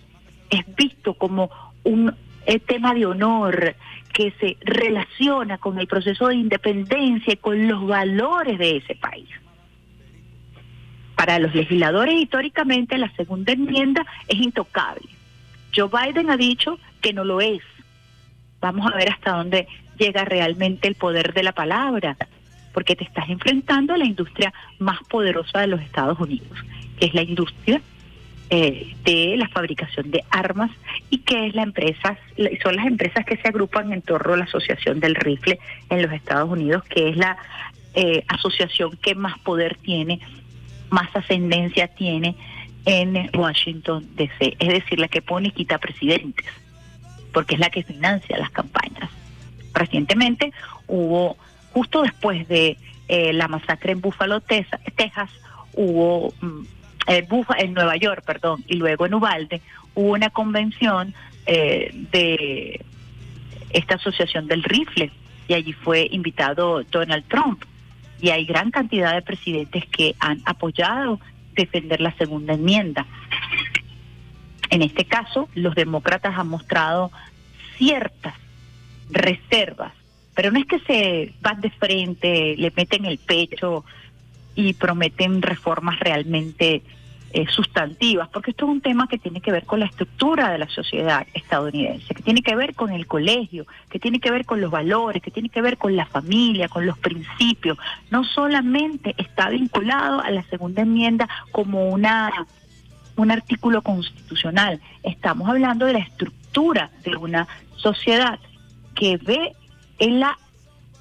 Es 0.49 0.75
visto 0.75 1.13
como 1.13 1.49
un 1.83 2.13
eh, 2.45 2.59
tema 2.59 2.93
de 2.93 3.05
honor 3.05 3.75
que 4.11 4.33
se 4.39 4.57
relaciona 4.61 5.59
con 5.59 5.79
el 5.79 5.87
proceso 5.87 6.27
de 6.27 6.35
independencia 6.35 7.33
y 7.33 7.37
con 7.37 7.67
los 7.67 7.85
valores 7.85 8.57
de 8.57 8.77
ese 8.77 8.95
país. 8.95 9.29
Para 11.15 11.37
los 11.37 11.53
legisladores 11.53 12.15
históricamente 12.15 12.97
la 12.97 13.11
segunda 13.11 13.53
enmienda 13.53 14.05
es 14.27 14.39
intocable. 14.39 15.07
Joe 15.75 15.89
Biden 15.89 16.31
ha 16.31 16.37
dicho 16.37 16.79
que 17.01 17.13
no 17.13 17.23
lo 17.23 17.41
es. 17.41 17.61
Vamos 18.59 18.91
a 18.91 18.95
ver 18.95 19.09
hasta 19.09 19.33
dónde 19.33 19.67
llega 19.97 20.25
realmente 20.25 20.87
el 20.87 20.95
poder 20.95 21.33
de 21.33 21.43
la 21.43 21.51
palabra 21.51 22.17
porque 22.73 22.95
te 22.95 23.03
estás 23.03 23.29
enfrentando 23.29 23.93
a 23.93 23.97
la 23.97 24.05
industria 24.05 24.53
más 24.77 24.99
poderosa 25.09 25.59
de 25.59 25.67
los 25.67 25.81
Estados 25.81 26.19
Unidos, 26.19 26.57
que 26.99 27.07
es 27.07 27.13
la 27.13 27.23
industria 27.23 27.81
eh, 28.51 28.95
de 29.03 29.35
la 29.37 29.47
fabricación 29.49 30.09
de 30.09 30.23
armas 30.31 30.71
y 31.11 31.19
que 31.19 31.47
es 31.47 31.53
la 31.53 31.61
empresa, 31.61 32.17
son 32.63 32.75
las 32.75 32.87
empresas 32.87 33.23
que 33.23 33.37
se 33.37 33.47
agrupan 33.47 33.93
en 33.93 34.01
torno 34.01 34.33
a 34.33 34.37
la 34.37 34.45
Asociación 34.45 34.99
del 34.99 35.13
Rifle 35.13 35.59
en 35.89 36.01
los 36.01 36.11
Estados 36.11 36.49
Unidos, 36.49 36.83
que 36.85 37.09
es 37.09 37.17
la 37.17 37.37
eh, 37.93 38.23
asociación 38.27 38.97
que 39.01 39.13
más 39.13 39.37
poder 39.39 39.77
tiene, 39.77 40.19
más 40.89 41.15
ascendencia 41.15 41.89
tiene 41.89 42.35
en 42.85 43.29
Washington 43.35 44.07
DC, 44.15 44.55
es 44.57 44.67
decir, 44.67 44.99
la 44.99 45.09
que 45.09 45.21
pone 45.21 45.49
y 45.49 45.51
quita 45.51 45.77
presidentes, 45.77 46.47
porque 47.31 47.53
es 47.53 47.59
la 47.59 47.69
que 47.69 47.83
financia 47.83 48.37
las 48.39 48.49
campañas. 48.49 49.11
Recientemente 49.73 50.51
hubo 50.87 51.37
justo 51.73 52.01
después 52.01 52.47
de 52.47 52.77
eh, 53.07 53.33
la 53.33 53.47
masacre 53.47 53.91
en 53.91 54.01
Buffalo, 54.01 54.41
Texas, 54.41 55.29
hubo 55.73 56.33
mm, 56.41 56.61
eh, 57.07 57.27
en 57.57 57.73
Nueva 57.73 57.95
York, 57.97 58.23
perdón, 58.25 58.63
y 58.67 58.75
luego 58.75 59.05
en 59.05 59.13
Ubalde 59.15 59.61
hubo 59.95 60.11
una 60.11 60.29
convención 60.29 61.13
eh, 61.45 61.91
de 62.11 62.85
esta 63.71 63.95
asociación 63.95 64.47
del 64.47 64.63
rifle 64.63 65.11
y 65.47 65.53
allí 65.53 65.73
fue 65.73 66.07
invitado 66.11 66.83
Donald 66.83 67.25
Trump 67.27 67.63
y 68.21 68.29
hay 68.29 68.45
gran 68.45 68.71
cantidad 68.71 69.13
de 69.15 69.21
presidentes 69.21 69.85
que 69.87 70.15
han 70.19 70.41
apoyado 70.45 71.19
defender 71.53 72.01
la 72.01 72.11
segunda 72.13 72.53
enmienda. 72.53 73.05
En 74.69 74.81
este 74.81 75.05
caso, 75.05 75.49
los 75.55 75.73
demócratas 75.73 76.37
han 76.37 76.47
mostrado 76.47 77.11
ciertas 77.77 78.35
reservas 79.09 79.93
pero 80.39 80.53
no 80.53 80.59
es 80.59 80.67
que 80.67 80.79
se 80.79 81.33
van 81.41 81.59
de 81.59 81.69
frente, 81.69 82.55
le 82.57 82.71
meten 82.73 83.03
el 83.03 83.17
pecho 83.17 83.83
y 84.55 84.71
prometen 84.71 85.41
reformas 85.41 85.99
realmente 85.99 86.81
eh, 87.33 87.45
sustantivas, 87.49 88.29
porque 88.29 88.51
esto 88.51 88.63
es 88.63 88.71
un 88.71 88.79
tema 88.79 89.09
que 89.09 89.17
tiene 89.17 89.41
que 89.41 89.51
ver 89.51 89.65
con 89.65 89.81
la 89.81 89.87
estructura 89.87 90.49
de 90.49 90.59
la 90.59 90.69
sociedad 90.69 91.27
estadounidense, 91.33 92.15
que 92.15 92.23
tiene 92.23 92.41
que 92.41 92.55
ver 92.55 92.73
con 92.73 92.93
el 92.93 93.05
colegio, 93.05 93.67
que 93.89 93.99
tiene 93.99 94.21
que 94.21 94.31
ver 94.31 94.45
con 94.45 94.61
los 94.61 94.71
valores, 94.71 95.21
que 95.21 95.29
tiene 95.29 95.49
que 95.49 95.61
ver 95.61 95.77
con 95.77 95.97
la 95.97 96.05
familia, 96.05 96.69
con 96.69 96.85
los 96.85 96.97
principios. 96.97 97.77
No 98.09 98.23
solamente 98.23 99.15
está 99.17 99.49
vinculado 99.49 100.21
a 100.21 100.31
la 100.31 100.43
segunda 100.43 100.83
enmienda 100.83 101.27
como 101.51 101.89
una 101.89 102.31
un 103.17 103.29
artículo 103.29 103.81
constitucional, 103.81 104.79
estamos 105.03 105.49
hablando 105.49 105.85
de 105.85 105.91
la 105.91 105.99
estructura 105.99 106.91
de 107.03 107.17
una 107.17 107.45
sociedad 107.75 108.39
que 108.95 109.17
ve 109.17 109.53
en 109.99 110.19
la 110.19 110.37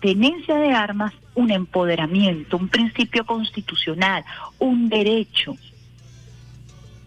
tenencia 0.00 0.56
de 0.56 0.72
armas 0.72 1.12
un 1.34 1.50
empoderamiento, 1.50 2.56
un 2.56 2.68
principio 2.68 3.24
constitucional, 3.24 4.24
un 4.58 4.88
derecho. 4.88 5.56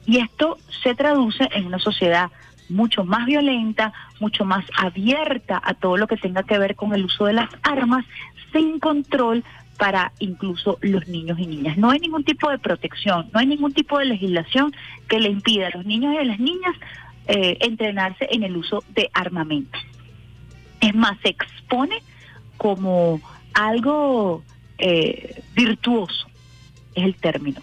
Y 0.06 0.18
esto 0.18 0.58
se 0.84 0.96
traduce 0.96 1.48
en 1.52 1.68
una 1.68 1.80
sociedad 1.80 2.32
mucho 2.70 3.04
más 3.04 3.26
violenta, 3.26 3.94
mucho 4.20 4.46
más 4.46 4.66
abierta 4.78 5.62
a 5.64 5.74
todo 5.74 5.98
lo 5.98 6.08
que 6.08 6.18
tenga 6.18 6.44
que 6.44 6.58
ver 6.58 6.76
con 6.76 6.94
el 6.94 7.06
uso 7.06 7.26
de 7.26 7.34
las 7.34 7.50
armas, 7.64 8.06
sin 8.54 8.80
control 8.80 9.44
para 9.78 10.12
incluso 10.20 10.78
los 10.82 11.08
niños 11.08 11.40
y 11.40 11.48
niñas. 11.48 11.78
No 11.78 11.90
hay 11.90 12.00
ningún 12.00 12.24
tipo 12.24 12.50
de 12.50 12.60
protección, 12.60 13.30
no 13.34 13.40
hay 13.40 13.48
ningún 13.48 13.74
tipo 13.74 14.00
de 14.00 14.06
legislación 14.06 14.74
que 15.10 15.20
le 15.20 15.30
impida 15.30 15.68
a 15.68 15.72
los 15.72 15.86
niños 15.86 16.14
y 16.14 16.18
a 16.18 16.24
las 16.24 16.40
niñas 16.40 16.76
eh, 17.28 17.58
entrenarse 17.62 18.28
en 18.32 18.44
el 18.44 18.56
uso 18.56 18.84
de 18.90 19.10
armamento. 19.14 19.78
Es 20.82 20.94
más, 20.96 21.18
se 21.22 21.30
expone 21.30 22.02
como 22.58 23.22
algo 23.54 24.44
eh, 24.78 25.44
virtuoso, 25.54 26.28
es 26.96 27.04
el 27.04 27.16
término, 27.16 27.62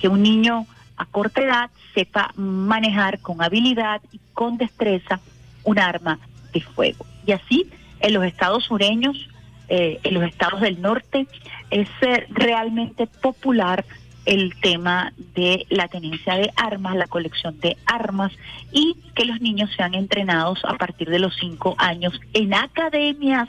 que 0.00 0.08
un 0.08 0.22
niño 0.22 0.66
a 0.96 1.04
corta 1.06 1.42
edad 1.42 1.70
sepa 1.94 2.32
manejar 2.36 3.20
con 3.20 3.42
habilidad 3.42 4.00
y 4.12 4.20
con 4.32 4.56
destreza 4.56 5.20
un 5.64 5.78
arma 5.78 6.18
de 6.52 6.60
fuego. 6.60 7.04
Y 7.26 7.32
así 7.32 7.68
en 8.00 8.14
los 8.14 8.24
estados 8.24 8.64
sureños, 8.64 9.28
eh, 9.68 10.00
en 10.02 10.14
los 10.14 10.24
estados 10.24 10.60
del 10.60 10.80
norte, 10.80 11.26
es 11.70 11.88
eh, 12.02 12.26
realmente 12.30 13.06
popular 13.06 13.84
el 14.24 14.54
tema 14.60 15.12
de 15.34 15.66
la 15.68 15.88
tenencia 15.88 16.36
de 16.36 16.52
armas, 16.56 16.96
la 16.96 17.06
colección 17.06 17.58
de 17.60 17.76
armas 17.86 18.32
y 18.72 18.96
que 19.14 19.24
los 19.24 19.40
niños 19.40 19.70
sean 19.76 19.94
entrenados 19.94 20.60
a 20.64 20.74
partir 20.74 21.10
de 21.10 21.18
los 21.18 21.34
cinco 21.36 21.74
años 21.78 22.20
en 22.32 22.54
academias 22.54 23.48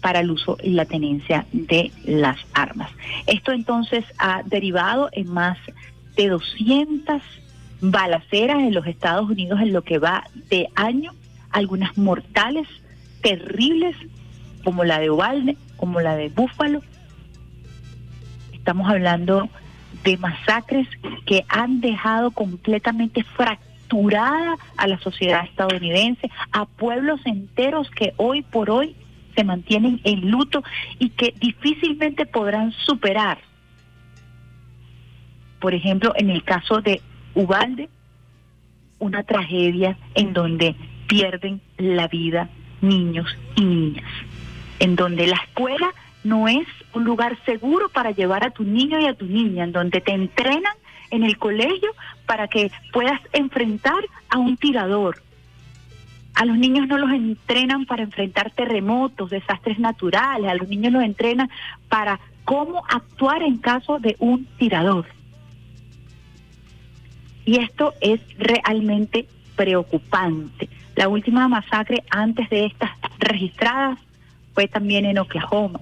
para 0.00 0.20
el 0.20 0.30
uso 0.30 0.58
y 0.62 0.70
la 0.70 0.84
tenencia 0.84 1.46
de 1.52 1.92
las 2.04 2.36
armas. 2.54 2.90
Esto 3.26 3.52
entonces 3.52 4.04
ha 4.18 4.42
derivado 4.42 5.08
en 5.12 5.28
más 5.28 5.58
de 6.16 6.28
200 6.28 7.22
balaceras 7.80 8.58
en 8.58 8.74
los 8.74 8.86
Estados 8.86 9.30
Unidos 9.30 9.60
en 9.60 9.72
lo 9.72 9.82
que 9.82 9.98
va 9.98 10.24
de 10.50 10.68
año, 10.74 11.12
algunas 11.50 11.96
mortales, 11.96 12.68
terribles, 13.22 13.96
como 14.64 14.84
la 14.84 14.98
de 14.98 15.10
Uvalde, 15.10 15.56
como 15.76 16.00
la 16.00 16.16
de 16.16 16.28
Búfalo, 16.28 16.82
Estamos 18.62 18.88
hablando 18.88 19.48
de 20.04 20.16
masacres 20.18 20.86
que 21.26 21.44
han 21.48 21.80
dejado 21.80 22.30
completamente 22.30 23.24
fracturada 23.24 24.54
a 24.76 24.86
la 24.86 25.00
sociedad 25.00 25.44
estadounidense, 25.46 26.30
a 26.52 26.66
pueblos 26.66 27.20
enteros 27.24 27.90
que 27.90 28.14
hoy 28.18 28.42
por 28.42 28.70
hoy 28.70 28.94
se 29.34 29.42
mantienen 29.42 30.00
en 30.04 30.30
luto 30.30 30.62
y 31.00 31.10
que 31.10 31.34
difícilmente 31.40 32.24
podrán 32.24 32.70
superar. 32.70 33.38
Por 35.58 35.74
ejemplo, 35.74 36.12
en 36.14 36.30
el 36.30 36.44
caso 36.44 36.80
de 36.80 37.00
Ubalde, 37.34 37.88
una 39.00 39.24
tragedia 39.24 39.98
en 40.14 40.34
donde 40.34 40.76
pierden 41.08 41.60
la 41.78 42.06
vida 42.06 42.48
niños 42.80 43.26
y 43.56 43.64
niñas. 43.64 44.04
en 44.78 44.94
donde 44.94 45.26
la 45.26 45.36
escuela 45.48 45.92
no 46.22 46.46
es 46.46 46.66
un 46.94 47.04
lugar 47.04 47.38
seguro 47.44 47.88
para 47.88 48.10
llevar 48.10 48.44
a 48.44 48.50
tu 48.50 48.64
niño 48.64 49.00
y 49.00 49.06
a 49.06 49.14
tu 49.14 49.26
niña, 49.26 49.64
en 49.64 49.72
donde 49.72 50.00
te 50.00 50.12
entrenan 50.12 50.74
en 51.10 51.22
el 51.24 51.38
colegio 51.38 51.90
para 52.26 52.48
que 52.48 52.70
puedas 52.92 53.20
enfrentar 53.32 54.02
a 54.28 54.38
un 54.38 54.56
tirador. 54.56 55.22
A 56.34 56.46
los 56.46 56.56
niños 56.56 56.88
no 56.88 56.96
los 56.96 57.10
entrenan 57.10 57.84
para 57.84 58.02
enfrentar 58.02 58.50
terremotos, 58.52 59.30
desastres 59.30 59.78
naturales, 59.78 60.50
a 60.50 60.54
los 60.54 60.68
niños 60.68 60.92
los 60.92 61.02
entrenan 61.02 61.50
para 61.88 62.18
cómo 62.44 62.82
actuar 62.88 63.42
en 63.42 63.58
caso 63.58 63.98
de 63.98 64.16
un 64.18 64.46
tirador. 64.58 65.06
Y 67.44 67.58
esto 67.58 67.92
es 68.00 68.20
realmente 68.38 69.26
preocupante. 69.56 70.68
La 70.96 71.08
última 71.08 71.48
masacre 71.48 72.02
antes 72.10 72.48
de 72.48 72.66
estas 72.66 72.90
registradas 73.18 73.98
fue 74.54 74.68
también 74.68 75.04
en 75.04 75.18
Oklahoma. 75.18 75.80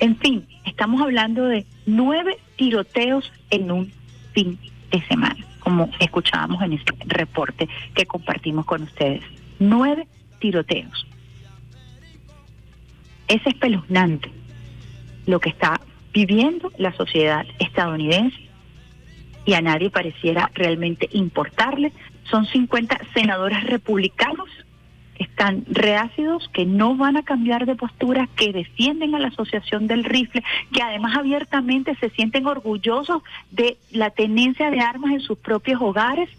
En 0.00 0.16
fin, 0.16 0.46
estamos 0.64 1.02
hablando 1.02 1.44
de 1.44 1.66
nueve 1.84 2.38
tiroteos 2.56 3.30
en 3.50 3.70
un 3.70 3.92
fin 4.32 4.58
de 4.90 5.02
semana, 5.06 5.46
como 5.60 5.90
escuchábamos 6.00 6.62
en 6.62 6.72
este 6.72 6.92
reporte 7.06 7.68
que 7.94 8.06
compartimos 8.06 8.64
con 8.64 8.82
ustedes. 8.82 9.22
Nueve 9.58 10.08
tiroteos. 10.38 11.06
Es 13.28 13.46
espeluznante 13.46 14.32
lo 15.26 15.38
que 15.38 15.50
está 15.50 15.78
viviendo 16.14 16.72
la 16.78 16.94
sociedad 16.94 17.44
estadounidense 17.58 18.38
y 19.44 19.52
a 19.52 19.60
nadie 19.60 19.90
pareciera 19.90 20.50
realmente 20.54 21.10
importarle. 21.12 21.92
Son 22.30 22.46
50 22.46 22.98
senadores 23.12 23.64
republicanos 23.64 24.48
están 25.20 25.64
reácidos, 25.68 26.48
que 26.48 26.64
no 26.64 26.96
van 26.96 27.18
a 27.18 27.22
cambiar 27.22 27.66
de 27.66 27.76
postura, 27.76 28.28
que 28.36 28.52
defienden 28.52 29.14
a 29.14 29.18
la 29.18 29.28
Asociación 29.28 29.86
del 29.86 30.04
Rifle, 30.04 30.42
que 30.72 30.82
además 30.82 31.16
abiertamente 31.16 31.94
se 31.96 32.08
sienten 32.10 32.46
orgullosos 32.46 33.22
de 33.50 33.76
la 33.92 34.10
tenencia 34.10 34.70
de 34.70 34.80
armas 34.80 35.12
en 35.12 35.20
sus 35.20 35.38
propios 35.38 35.80
hogares 35.82 36.30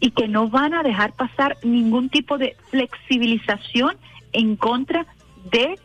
y 0.00 0.12
que 0.12 0.28
no 0.28 0.48
van 0.48 0.74
a 0.74 0.84
dejar 0.84 1.12
pasar 1.14 1.56
ningún 1.64 2.08
tipo 2.08 2.38
de 2.38 2.56
flexibilización 2.70 3.96
en 4.32 4.54
contra 4.54 5.04
de 5.50 5.76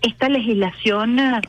esta 0.00 0.28
legislación 0.28 1.18
eh, 1.18 1.40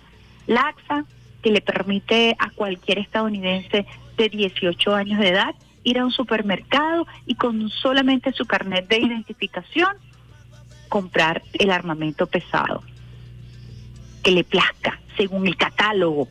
laxa 0.47 1.05
que 1.43 1.51
le 1.51 1.61
permite 1.61 2.35
a 2.39 2.49
cualquier 2.49 2.97
estadounidense 2.97 3.85
de 4.17 4.29
18 4.29 4.95
años 4.95 5.19
de 5.19 5.29
edad 5.29 5.53
ir 5.83 5.99
a 5.99 6.05
un 6.05 6.11
supermercado 6.11 7.07
y 7.25 7.35
con 7.35 7.69
solamente 7.69 8.31
su 8.31 8.45
carnet 8.45 8.87
de 8.87 8.99
identificación 8.99 9.97
comprar 10.89 11.41
el 11.53 11.71
armamento 11.71 12.27
pesado 12.27 12.83
que 14.23 14.31
le 14.31 14.43
plazca 14.43 14.99
según 15.17 15.47
el 15.47 15.57
catálogo 15.57 16.27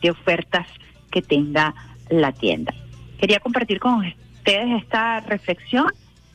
de 0.00 0.10
ofertas 0.10 0.66
que 1.10 1.22
tenga 1.22 1.74
la 2.08 2.32
tienda. 2.32 2.74
Quería 3.18 3.40
compartir 3.40 3.80
con 3.80 4.04
ustedes 4.36 4.82
esta 4.82 5.20
reflexión, 5.20 5.86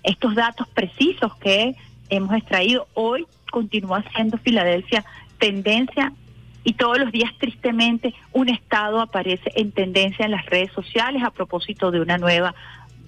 estos 0.03 0.35
datos 0.35 0.67
precisos 0.69 1.35
que 1.37 1.75
hemos 2.09 2.33
extraído. 2.35 2.87
Hoy 2.93 3.25
continúa 3.51 4.03
siendo 4.13 4.37
Filadelfia 4.37 5.03
tendencia 5.37 6.13
y 6.67 6.73
todos 6.73 6.99
los 6.99 7.13
días 7.13 7.31
tristemente 7.37 8.13
un 8.33 8.49
estado 8.49 8.99
aparece 8.99 9.49
en 9.55 9.71
tendencia 9.71 10.25
en 10.25 10.31
las 10.31 10.45
redes 10.47 10.69
sociales 10.73 11.23
a 11.23 11.31
propósito 11.31 11.91
de 11.91 12.01
una 12.01 12.17
nueva 12.17 12.53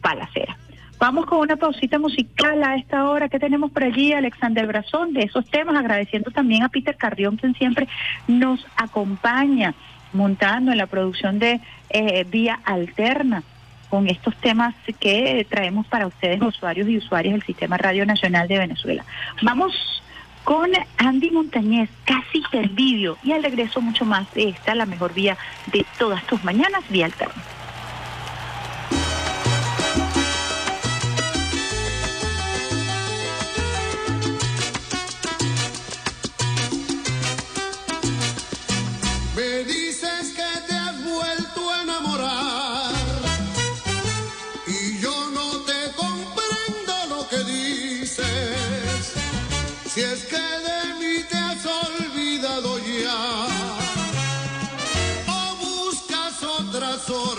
balacera. 0.02 0.58
Vamos 0.98 1.26
con 1.26 1.40
una 1.40 1.58
pausita 1.58 2.00
musical 2.00 2.64
a 2.64 2.78
esta 2.78 3.10
hora 3.10 3.28
que 3.28 3.38
tenemos 3.38 3.70
por 3.72 3.84
allí, 3.84 4.14
Alexander 4.14 4.66
Brazón, 4.66 5.12
de 5.12 5.24
esos 5.24 5.46
temas, 5.50 5.76
agradeciendo 5.76 6.32
también 6.32 6.64
a 6.64 6.70
Peter 6.70 6.96
Carrión, 6.96 7.36
quien 7.36 7.54
siempre 7.54 7.90
nos 8.30 8.66
acompaña 8.78 9.74
montando 10.14 10.72
en 10.72 10.78
la 10.78 10.88
producción 10.88 11.38
de 11.38 11.60
eh, 11.90 12.26
Vía 12.30 12.62
Alterna 12.64 13.44
con 13.90 14.08
estos 14.08 14.38
temas 14.38 14.74
que 15.02 15.46
traemos 15.50 15.86
para 15.88 16.08
ustedes, 16.08 16.42
usuarios 16.42 16.88
y 16.88 16.96
usuarias 16.96 17.34
del 17.34 17.44
Sistema 17.44 17.78
Radio 17.78 18.06
Nacional 18.06 18.48
de 18.48 18.58
Venezuela. 18.58 19.04
Vamos 19.42 20.02
con 20.44 20.72
Andy 20.98 21.32
Montañez, 21.32 21.90
casi 22.06 22.42
vídeo 22.70 23.18
y 23.24 23.32
al 23.32 23.44
regreso 23.44 23.82
mucho 23.82 24.06
más 24.06 24.32
de 24.34 24.50
esta, 24.50 24.76
la 24.76 24.86
mejor 24.86 25.14
vía 25.14 25.38
de 25.72 25.86
todas 25.98 26.26
tus 26.28 26.44
mañanas, 26.44 26.84
Vía 26.90 27.06
Alterna. 27.06 27.44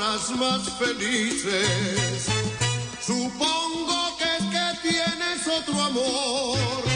Horas 0.01 0.30
más 0.30 0.62
felices. 0.78 2.26
Supongo 3.01 4.16
que 4.16 4.24
es 4.24 4.44
que 4.44 4.88
tienes 4.88 5.46
otro 5.46 5.80
amor 5.82 6.89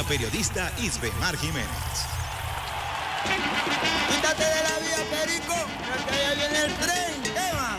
la 0.00 0.08
periodista 0.08 0.72
Isbe 0.78 1.12
Mar 1.20 1.36
Jiménez. 1.36 1.68
Quítate 4.08 4.44
de 4.44 4.62
la 4.62 4.78
vía, 4.80 5.00
Perico, 5.10 5.54
porque 5.88 6.14
allá 6.14 6.34
viene 6.36 6.58
el 6.64 6.72
tren. 6.72 7.36
Eva. 7.36 7.78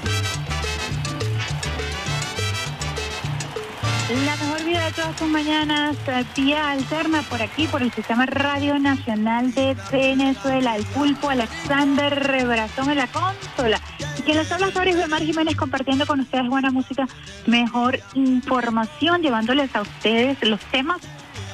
La 4.25 4.35
mejor 4.35 4.63
vida 4.63 4.85
de 4.85 4.91
todas 4.91 5.17
sus 5.17 5.27
mañanas, 5.29 5.97
eh, 6.05 6.23
vía 6.35 6.69
alterna 6.69 7.23
por 7.23 7.41
aquí, 7.41 7.65
por 7.65 7.81
el 7.81 7.91
Sistema 7.91 8.27
Radio 8.27 8.77
Nacional 8.77 9.51
de 9.55 9.75
Venezuela. 9.91 10.75
El 10.75 10.85
pulpo 10.85 11.31
Alexander 11.31 12.13
Rebrazón 12.13 12.91
en 12.91 12.97
la 12.97 13.07
consola. 13.07 13.81
Y 14.19 14.21
quien 14.21 14.37
les 14.37 14.51
habla 14.51 14.71
sobre 14.71 15.07
Mar 15.07 15.23
Jiménez 15.23 15.55
compartiendo 15.55 16.05
con 16.05 16.19
ustedes 16.19 16.47
buena 16.47 16.69
música, 16.69 17.07
mejor 17.47 17.99
información, 18.13 19.23
llevándoles 19.23 19.75
a 19.75 19.81
ustedes 19.81 20.37
los 20.43 20.59
temas, 20.65 21.01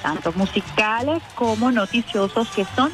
tanto 0.01 0.31
musicales 0.33 1.21
como 1.35 1.71
noticiosos, 1.71 2.47
que 2.49 2.65
son 2.75 2.91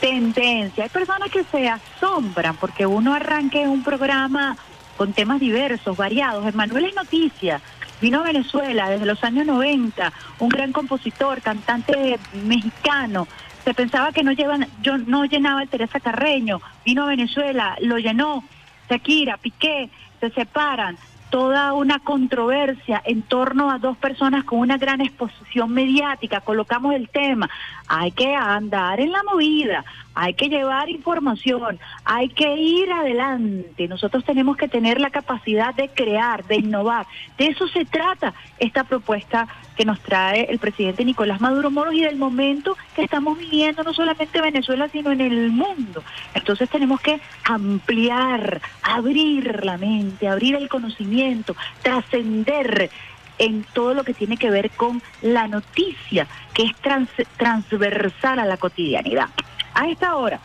tendencia. 0.00 0.84
Hay 0.84 0.90
personas 0.90 1.30
que 1.30 1.44
se 1.44 1.68
asombran 1.68 2.56
porque 2.56 2.86
uno 2.86 3.14
arranque 3.14 3.66
un 3.66 3.82
programa 3.82 4.56
con 4.96 5.12
temas 5.12 5.40
diversos, 5.40 5.96
variados. 5.96 6.46
Emanuel 6.46 6.86
es 6.86 6.94
noticia. 6.94 7.60
Vino 8.00 8.20
a 8.20 8.24
Venezuela 8.24 8.90
desde 8.90 9.06
los 9.06 9.22
años 9.24 9.46
90, 9.46 10.12
un 10.38 10.48
gran 10.48 10.72
compositor, 10.72 11.40
cantante 11.40 12.18
mexicano. 12.44 13.26
Se 13.64 13.74
pensaba 13.74 14.12
que 14.12 14.22
no, 14.22 14.32
llevan, 14.32 14.68
yo, 14.82 14.98
no 14.98 15.24
llenaba 15.24 15.64
Teresa 15.66 15.98
Carreño. 15.98 16.60
Vino 16.84 17.04
a 17.04 17.06
Venezuela, 17.06 17.76
lo 17.80 17.98
llenó. 17.98 18.44
Shakira, 18.88 19.38
Piqué, 19.38 19.90
se 20.20 20.30
separan. 20.30 20.96
Toda 21.36 21.74
una 21.74 21.98
controversia 21.98 23.02
en 23.04 23.20
torno 23.20 23.70
a 23.70 23.78
dos 23.78 23.98
personas 23.98 24.44
con 24.44 24.58
una 24.58 24.78
gran 24.78 25.02
exposición 25.02 25.70
mediática. 25.70 26.40
Colocamos 26.40 26.94
el 26.94 27.10
tema. 27.10 27.50
Hay 27.88 28.12
que 28.12 28.34
andar 28.34 29.00
en 29.00 29.12
la 29.12 29.22
movida, 29.22 29.84
hay 30.18 30.32
que 30.32 30.48
llevar 30.48 30.88
información, 30.88 31.78
hay 32.04 32.30
que 32.30 32.54
ir 32.56 32.90
adelante. 32.90 33.86
Nosotros 33.86 34.24
tenemos 34.24 34.56
que 34.56 34.66
tener 34.66 34.98
la 34.98 35.10
capacidad 35.10 35.74
de 35.74 35.90
crear, 35.92 36.46
de 36.46 36.56
innovar. 36.56 37.06
De 37.36 37.48
eso 37.48 37.68
se 37.68 37.84
trata 37.84 38.34
esta 38.56 38.84
propuesta 38.84 39.46
que 39.74 39.84
nos 39.84 40.00
trae 40.00 40.46
el 40.48 40.58
presidente 40.58 41.04
Nicolás 41.04 41.38
Maduro 41.42 41.70
Moros 41.70 41.92
y 41.92 42.00
del 42.00 42.16
momento 42.16 42.78
que 42.94 43.02
estamos 43.02 43.36
viviendo 43.36 43.84
no 43.84 43.92
solamente 43.92 44.38
en 44.38 44.44
Venezuela, 44.44 44.88
sino 44.90 45.12
en 45.12 45.20
el 45.20 45.50
mundo. 45.50 46.02
Entonces 46.32 46.70
tenemos 46.70 46.98
que 47.02 47.20
ampliar, 47.44 48.62
abrir 48.80 49.66
la 49.66 49.76
mente, 49.76 50.28
abrir 50.28 50.54
el 50.56 50.70
conocimiento, 50.70 51.54
trascender 51.82 52.90
en 53.36 53.64
todo 53.74 53.92
lo 53.92 54.02
que 54.02 54.14
tiene 54.14 54.38
que 54.38 54.50
ver 54.50 54.70
con 54.72 55.02
la 55.20 55.46
noticia, 55.46 56.26
que 56.54 56.62
es 56.62 56.72
trans- 56.80 57.10
transversal 57.36 58.38
a 58.38 58.46
la 58.46 58.56
cotidianidad. 58.56 59.28
A 59.76 59.88
esta 59.88 60.16
hora, 60.16 60.40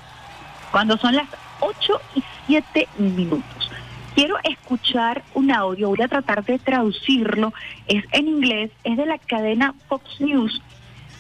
cuando 0.71 0.97
son 0.97 1.15
las 1.15 1.27
8 1.61 2.01
y 2.15 2.23
7 2.47 2.89
minutos, 2.97 3.71
quiero 4.13 4.36
escuchar 4.43 5.23
un 5.34 5.51
audio, 5.51 5.88
voy 5.88 6.01
a 6.01 6.09
tratar 6.09 6.43
de 6.43 6.59
traducirlo, 6.59 7.53
es 7.88 8.03
en 8.11 8.27
inglés, 8.27 8.71
es 8.84 8.97
de 8.97 9.05
la 9.05 9.17
cadena 9.17 9.73
Fox 9.88 10.19
News, 10.19 10.61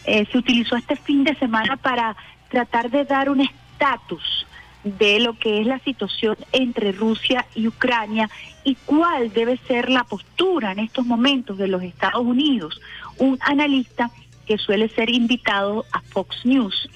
Eh, 0.03 0.25
se 0.31 0.37
utilizó 0.37 0.75
este 0.75 0.95
fin 0.95 1.23
de 1.23 1.35
semana 1.35 1.77
para 1.77 2.15
tratar 2.49 2.89
de 2.89 3.05
dar 3.05 3.29
un 3.29 3.41
estatus 3.41 4.47
de 4.83 5.19
lo 5.19 5.37
que 5.37 5.61
es 5.61 5.67
la 5.67 5.77
situación 5.79 6.35
entre 6.51 6.91
Rusia 6.91 7.45
y 7.53 7.67
Ucrania 7.67 8.27
y 8.63 8.73
cuál 8.85 9.31
debe 9.31 9.57
ser 9.67 9.91
la 9.91 10.03
postura 10.03 10.71
en 10.71 10.79
estos 10.79 11.05
momentos 11.05 11.59
de 11.59 11.67
los 11.67 11.83
Estados 11.83 12.25
Unidos. 12.25 12.81
Un 13.19 13.37
analista 13.41 14.09
que 14.47 14.57
suele 14.57 14.89
ser 14.89 15.11
invitado 15.11 15.85
a 15.91 16.01
Fox 16.01 16.45
News 16.45 16.89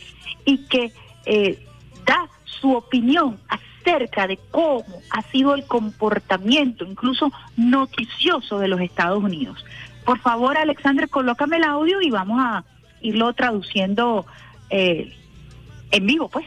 y 0.46 0.58
que 0.66 0.92
eh, 1.26 1.66
da 2.06 2.30
su 2.44 2.74
opinión 2.74 3.40
acerca 3.48 4.28
de 4.28 4.40
cómo 4.52 4.86
ha 5.12 5.22
sido 5.32 5.54
el 5.54 5.66
comportamiento, 5.66 6.86
incluso 6.86 7.32
noticioso, 7.58 8.60
de 8.60 8.68
los 8.68 8.82
Estados 8.82 9.24
Unidos. 9.24 9.64
Por 10.06 10.20
favor, 10.20 10.58
Alexander, 10.58 11.10
colócame 11.10 11.58
el 11.58 11.64
audio 11.64 12.02
y 12.02 12.10
vamos 12.10 12.40
a 12.40 12.64
irlo 13.02 13.34
traduciendo 13.34 14.26
eh, 14.70 15.14
en 15.92 16.06
vivo, 16.06 16.30
pues. 16.30 16.46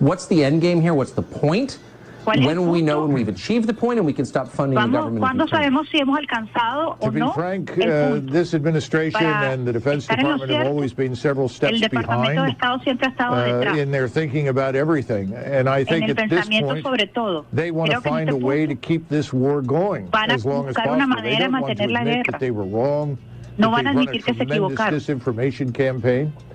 What's 0.00 0.28
the 0.28 0.44
end 0.44 0.62
game 0.62 0.80
here? 0.80 0.92
What's 0.92 1.14
the 1.14 1.22
point? 1.22 1.78
¿Cuál 2.24 2.44
When 2.46 2.70
we 2.70 2.80
know 2.80 3.02
when 3.02 3.12
we've 3.12 3.28
achieved 3.28 3.66
the 3.66 3.74
point 3.74 3.98
and 3.98 4.06
we 4.06 4.14
can 4.14 4.24
stop 4.24 4.48
funding 4.48 4.78
the 4.78 4.86
government? 4.86 5.22
¿Cuándo 5.22 5.46
sabemos 5.46 5.86
si 5.90 5.98
hemos 5.98 6.18
alcanzado 6.18 6.96
o 6.98 7.06
To 7.06 7.10
be 7.10 7.20
no 7.20 7.32
frank, 7.32 7.76
el 7.76 8.16
uh, 8.16 8.20
this 8.20 8.54
administration 8.54 9.26
and 9.26 9.66
the 9.66 9.72
Defense 9.72 10.06
estar 10.06 10.18
en 10.18 10.24
Department 10.24 10.52
have 10.52 10.66
always 10.66 10.94
been 10.94 11.14
several 11.14 11.44
El 11.44 11.50
steps 11.50 11.80
de 11.80 11.88
behind 11.88 12.38
Estado 12.48 12.80
siempre 12.82 13.08
ha 13.08 13.10
estado 13.10 13.34
uh, 13.34 13.44
detrás. 13.44 13.78
in 13.78 13.90
their 13.90 14.08
thinking 14.08 14.48
about 14.48 14.74
everything. 14.74 15.34
And 15.34 15.68
I 15.68 15.84
think 15.84 16.08
at 16.08 16.16
this 16.30 16.48
point, 16.48 16.82
sobre 16.82 17.06
todo. 17.08 17.44
they 17.52 17.70
want 17.70 17.90
to 17.90 17.98
Creo 17.98 18.02
que 18.02 18.10
find 18.10 18.30
a 18.30 18.36
way 18.36 18.66
to 18.66 18.74
keep 18.74 19.08
this 19.08 19.32
war 19.32 19.60
going 19.60 20.08
van 20.10 20.30
as 20.30 20.46
long 20.46 20.68
as 20.68 20.74
possible. 20.74 21.22
They 21.22 21.36
don't 21.36 21.52
want 21.52 21.76
to 21.76 21.84
admit 21.84 22.26
that 22.30 22.40
they 22.40 22.50
were 22.50 22.64
wrong, 22.64 23.18
No 23.56 23.70
van 23.70 23.86
a 23.86 23.90
admitir 23.90 24.22
que 24.24 24.34
se 24.34 24.42
equivocaron. 24.44 24.94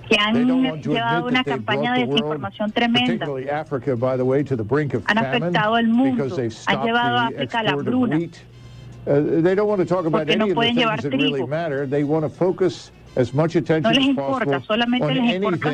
que 0.07 0.17
han 0.19 0.35
llevado 0.93 1.27
una 1.27 1.43
campaña 1.43 1.93
de 1.93 2.05
desinformación 2.07 2.71
tremenda. 2.71 3.25
Han 5.05 5.17
afectado 5.17 5.75
al 5.75 5.87
mundo, 5.87 6.23
han 6.65 6.81
llevado 6.83 7.17
a 7.17 7.27
África 7.27 7.59
a 7.59 7.63
la 7.63 7.75
wheat. 7.77 8.35
Uh, 9.05 9.41
Porque 10.11 10.37
no 10.37 10.45
pueden 10.55 10.75
llevar 10.75 10.99
trigo. 11.09 11.47
No 13.83 13.91
les 13.91 14.05
importa, 14.05 14.59
solamente 14.61 15.13
les 15.13 15.23
importa 15.35 15.69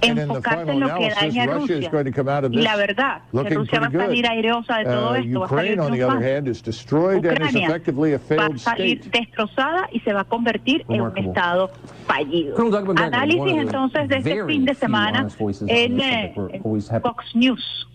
enfocarse 0.00 0.70
en 0.72 0.80
lo 0.80 0.94
que 0.94 1.10
daña 1.10 1.42
a 1.42 1.46
Rusia. 1.46 1.76
Y 1.76 1.80
this 1.80 2.64
la 2.64 2.76
verdad, 2.76 3.22
que 3.32 3.54
Rusia 3.54 3.80
va 3.80 3.86
a 3.86 3.90
salir 3.90 4.24
good. 4.24 4.30
airosa 4.30 4.78
de 4.78 4.84
todo 4.84 5.10
Uh, 5.10 5.14
esto, 5.14 5.40
va 5.40 5.46
a 5.46 5.48
salir 5.48 5.72
Ukraine, 5.72 5.80
on 5.80 5.92
the 5.92 6.04
other 6.04 6.18
triunfante. 6.18 6.36
hand, 6.36 6.48
is 6.48 6.62
destroyed 6.62 7.24
and 7.26 7.38
is 7.40 7.48
Ucrania 7.48 7.66
effectively 7.66 8.12
a 8.14 8.18
va 8.36 8.46
a 8.46 8.58
salir 8.58 8.98
state. 8.98 9.18
destrozada 9.18 9.88
y 9.92 10.00
se 10.00 10.12
va 10.12 10.20
a 10.20 10.24
convertir 10.24 10.84
en 10.88 11.00
un 11.00 11.18
estado 11.18 11.70
fallido. 12.06 12.56
Análisis 12.96 13.56
entonces 13.56 14.08
de 14.08 14.16
este 14.18 14.44
fin 14.46 14.64
de 14.64 14.74
semana 14.74 15.26
en 15.66 15.96
this 15.96 16.90
eh. 16.90 17.00
Fox 17.02 17.34
News. 17.34 17.88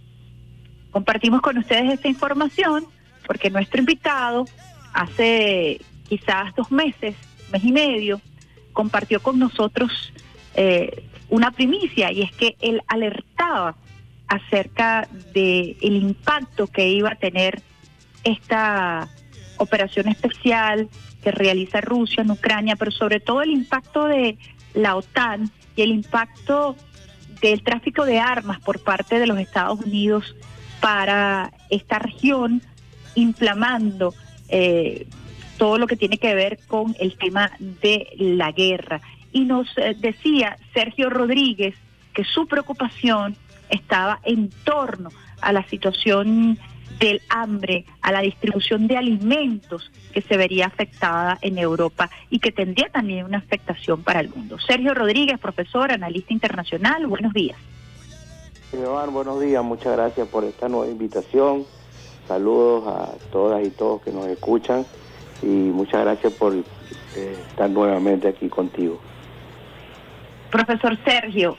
Compartimos 0.92 1.42
con 1.42 1.58
ustedes 1.58 1.92
esta 1.94 2.08
información 2.08 2.86
porque 3.26 3.50
nuestro 3.50 3.80
invitado 3.80 4.46
hace 4.94 5.80
quizás 6.08 6.54
dos 6.56 6.72
meses, 6.72 7.16
mes 7.52 7.64
y 7.64 7.72
medio, 7.72 8.22
compartió 8.74 9.22
con 9.22 9.40
nosotros 9.40 10.14
eh, 10.56 11.06
una 11.30 11.52
primicia 11.52 12.12
y 12.12 12.22
es 12.22 12.32
que 12.32 12.56
él 12.62 12.82
alertaba 12.88 13.76
acerca 14.28 15.08
de 15.34 15.76
el 15.82 15.96
impacto 15.96 16.68
que 16.68 16.90
iba 16.90 17.12
a 17.12 17.16
tener 17.16 17.62
esta 18.24 19.10
operación 19.58 20.08
especial 20.08 20.90
que 21.24 21.32
realiza 21.32 21.82
Rusia 21.82 22.22
en 22.22 22.32
Ucrania, 22.32 22.76
pero 22.76 22.92
sobre 22.92 23.20
todo 23.20 23.42
el 23.42 23.52
impacto 23.52 24.06
de 24.06 24.38
la 24.74 24.96
OTAN 24.96 25.52
y 25.76 25.82
el 25.82 25.92
impacto 25.92 26.76
del 27.42 27.64
tráfico 27.64 28.06
de 28.06 28.20
armas 28.20 28.60
por 28.60 28.80
parte 28.80 29.20
de 29.20 29.28
los 29.28 29.38
Estados 29.40 29.80
Unidos 29.82 30.36
para 30.80 31.52
esta 31.70 32.00
región, 32.00 32.62
inflamando 33.16 34.14
eh, 34.50 35.08
todo 35.58 35.78
lo 35.78 35.88
que 35.88 35.96
tiene 35.96 36.18
que 36.18 36.34
ver 36.36 36.60
con 36.68 36.96
el 37.00 37.18
tema 37.18 37.52
de 37.60 38.08
la 38.18 38.52
guerra. 38.52 39.02
Y 39.34 39.46
nos 39.46 39.68
eh, 39.78 39.96
decía 40.00 40.58
Sergio 40.74 41.10
Rodríguez 41.10 41.76
que 42.14 42.24
su 42.24 42.48
preocupación 42.48 43.36
estaba 43.70 44.20
en 44.24 44.50
torno 44.64 45.10
a 45.42 45.52
la 45.52 45.64
situación 45.68 46.58
del 47.00 47.22
hambre, 47.30 47.86
a 48.02 48.12
la 48.12 48.22
distribución 48.22 48.88
de 48.88 48.98
alimentos 48.98 49.92
que 50.14 50.22
se 50.22 50.38
vería 50.38 50.68
afectada 50.68 51.38
en 51.42 51.58
Europa 51.58 52.10
y 52.30 52.40
que 52.40 52.52
tendría 52.52 52.90
también 52.90 53.26
una 53.26 53.40
afectación 53.40 54.04
para 54.04 54.20
el 54.20 54.30
mundo. 54.30 54.58
Sergio 54.60 54.94
Rodríguez, 54.94 55.40
profesor, 55.40 55.92
analista 55.92 56.32
internacional, 56.34 57.08
buenos 57.08 57.34
días. 57.34 57.58
Iván, 58.72 59.14
buenos 59.14 59.40
días, 59.40 59.64
muchas 59.64 59.94
gracias 59.94 60.28
por 60.28 60.44
esta 60.44 60.70
nueva 60.70 60.92
invitación. 60.92 61.66
Saludos 62.28 62.88
a 62.88 63.12
todas 63.32 63.66
y 63.66 63.70
todos 63.70 64.02
que 64.02 64.12
nos 64.12 64.28
escuchan 64.28 64.86
y 65.42 65.48
muchas 65.48 66.02
gracias 66.02 66.34
por 66.34 66.54
eh, 66.56 66.64
estar 67.50 67.70
nuevamente 67.70 68.28
aquí 68.28 68.48
contigo. 68.50 69.00
Profesor 70.54 70.96
Sergio, 71.04 71.58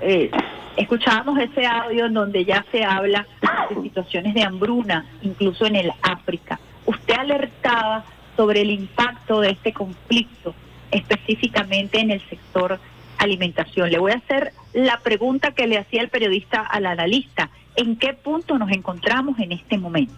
eh, 0.00 0.30
escuchábamos 0.78 1.38
ese 1.40 1.66
audio 1.66 2.06
en 2.06 2.14
donde 2.14 2.42
ya 2.42 2.64
se 2.72 2.82
habla 2.82 3.26
de 3.68 3.82
situaciones 3.82 4.32
de 4.32 4.44
hambruna, 4.44 5.04
incluso 5.20 5.66
en 5.66 5.76
el 5.76 5.92
África. 6.00 6.58
Usted 6.86 7.14
alertaba 7.14 8.06
sobre 8.34 8.62
el 8.62 8.70
impacto 8.70 9.42
de 9.42 9.50
este 9.50 9.74
conflicto, 9.74 10.54
específicamente 10.90 12.00
en 12.00 12.12
el 12.12 12.22
sector 12.30 12.80
alimentación. 13.18 13.90
Le 13.90 13.98
voy 13.98 14.12
a 14.12 14.16
hacer 14.16 14.54
la 14.72 14.98
pregunta 15.00 15.50
que 15.50 15.66
le 15.66 15.76
hacía 15.76 16.00
el 16.00 16.08
periodista 16.08 16.62
al 16.62 16.86
analista. 16.86 17.50
¿En 17.76 17.96
qué 17.96 18.14
punto 18.14 18.56
nos 18.56 18.70
encontramos 18.72 19.38
en 19.38 19.52
este 19.52 19.76
momento? 19.76 20.14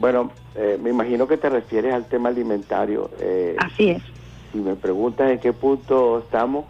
Bueno, 0.00 0.32
eh, 0.56 0.76
me 0.82 0.90
imagino 0.90 1.28
que 1.28 1.36
te 1.36 1.48
refieres 1.48 1.94
al 1.94 2.08
tema 2.08 2.30
alimentario. 2.30 3.12
Eh, 3.20 3.54
Así 3.60 3.90
es. 3.90 4.02
Si 4.52 4.58
me 4.58 4.74
preguntas 4.76 5.30
en 5.30 5.38
qué 5.38 5.52
punto 5.52 6.18
estamos, 6.18 6.64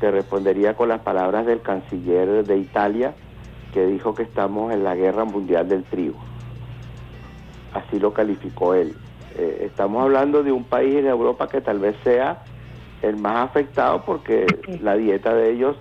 te 0.00 0.10
respondería 0.10 0.74
con 0.74 0.88
las 0.88 1.00
palabras 1.00 1.46
del 1.46 1.60
canciller 1.62 2.44
de 2.44 2.58
Italia, 2.58 3.14
que 3.72 3.86
dijo 3.86 4.14
que 4.14 4.22
estamos 4.22 4.72
en 4.72 4.84
la 4.84 4.94
guerra 4.94 5.24
mundial 5.24 5.68
del 5.68 5.84
trigo. 5.84 6.18
Así 7.72 7.98
lo 7.98 8.12
calificó 8.12 8.74
él. 8.74 8.94
Eh, 9.36 9.66
estamos 9.66 10.02
hablando 10.02 10.42
de 10.42 10.52
un 10.52 10.64
país 10.64 10.94
en 10.96 11.06
Europa 11.06 11.48
que 11.48 11.60
tal 11.60 11.80
vez 11.80 11.96
sea 12.04 12.40
el 13.02 13.16
más 13.16 13.44
afectado 13.44 14.04
porque 14.04 14.60
la 14.80 14.94
dieta 14.96 15.34
de 15.34 15.50
ellos 15.50 15.76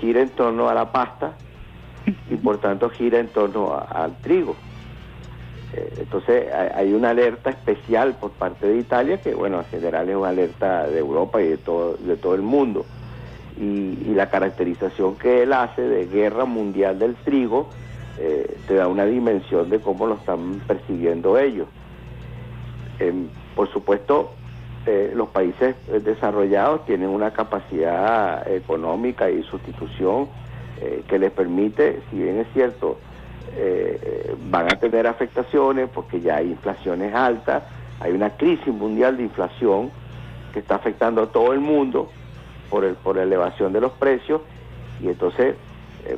gira 0.00 0.20
en 0.22 0.30
torno 0.30 0.68
a 0.68 0.74
la 0.74 0.92
pasta 0.92 1.34
y 2.30 2.36
por 2.36 2.58
tanto 2.58 2.88
gira 2.90 3.18
en 3.18 3.28
torno 3.28 3.72
a- 3.74 3.80
al 3.80 4.16
trigo. 4.18 4.56
Eh, 5.72 5.94
Entonces 6.00 6.52
hay- 6.52 6.92
una 6.92 7.10
alerta 7.10 7.50
especial 7.50 8.16
por 8.16 8.32
parte 8.32 8.66
de 8.66 8.76
Italia 8.78 9.18
que 9.18 9.34
bueno 9.34 9.58
en 9.60 9.64
general 9.66 10.08
es 10.08 10.16
una 10.16 10.28
alerta 10.28 10.86
de 10.86 10.98
Europa 10.98 11.40
y 11.40 11.48
de 11.48 11.56
todo, 11.58 11.96
de 11.96 12.16
todo 12.16 12.34
el 12.34 12.42
mundo. 12.42 12.84
Y, 13.58 14.12
la 14.14 14.28
caracterización 14.28 15.16
que 15.16 15.42
él 15.42 15.52
hace 15.54 15.80
de 15.82 16.06
guerra 16.06 16.44
mundial 16.44 16.98
del 16.98 17.14
trigo 17.16 17.70
eh, 18.18 18.58
te 18.66 18.74
da 18.74 18.86
una 18.88 19.06
dimensión 19.06 19.70
de 19.70 19.80
cómo 19.80 20.06
lo 20.06 20.16
están 20.16 20.60
percibiendo 20.66 21.38
ellos. 21.38 21.66
Em, 22.98 23.28
por 23.56 23.68
supuesto, 23.72 24.34
eh, 24.84 25.12
los 25.14 25.28
países 25.28 25.76
desarrollados 26.04 26.84
tienen 26.84 27.08
una 27.08 27.30
capacidad 27.32 28.46
económica 28.50 29.30
y 29.30 29.42
sustitución 29.44 30.28
que 31.06 31.16
les 31.16 31.30
permite, 31.30 32.00
si 32.10 32.16
bien 32.16 32.40
es 32.40 32.48
cierto, 32.52 32.98
eh, 33.56 34.34
van 34.50 34.66
a 34.66 34.76
tener 34.78 35.06
afectaciones 35.06 35.88
porque 35.92 36.20
ya 36.20 36.36
hay 36.36 36.50
inflaciones 36.50 37.14
altas, 37.14 37.62
hay 38.00 38.12
una 38.12 38.30
crisis 38.30 38.68
mundial 38.68 39.16
de 39.16 39.24
inflación 39.24 39.90
que 40.52 40.60
está 40.60 40.76
afectando 40.76 41.22
a 41.22 41.26
todo 41.26 41.52
el 41.52 41.60
mundo 41.60 42.10
por, 42.70 42.84
el, 42.84 42.94
por 42.94 43.16
la 43.16 43.22
elevación 43.22 43.72
de 43.72 43.80
los 43.80 43.92
precios. 43.92 44.40
Y 45.00 45.08
entonces, 45.08 45.56
eh, 46.06 46.16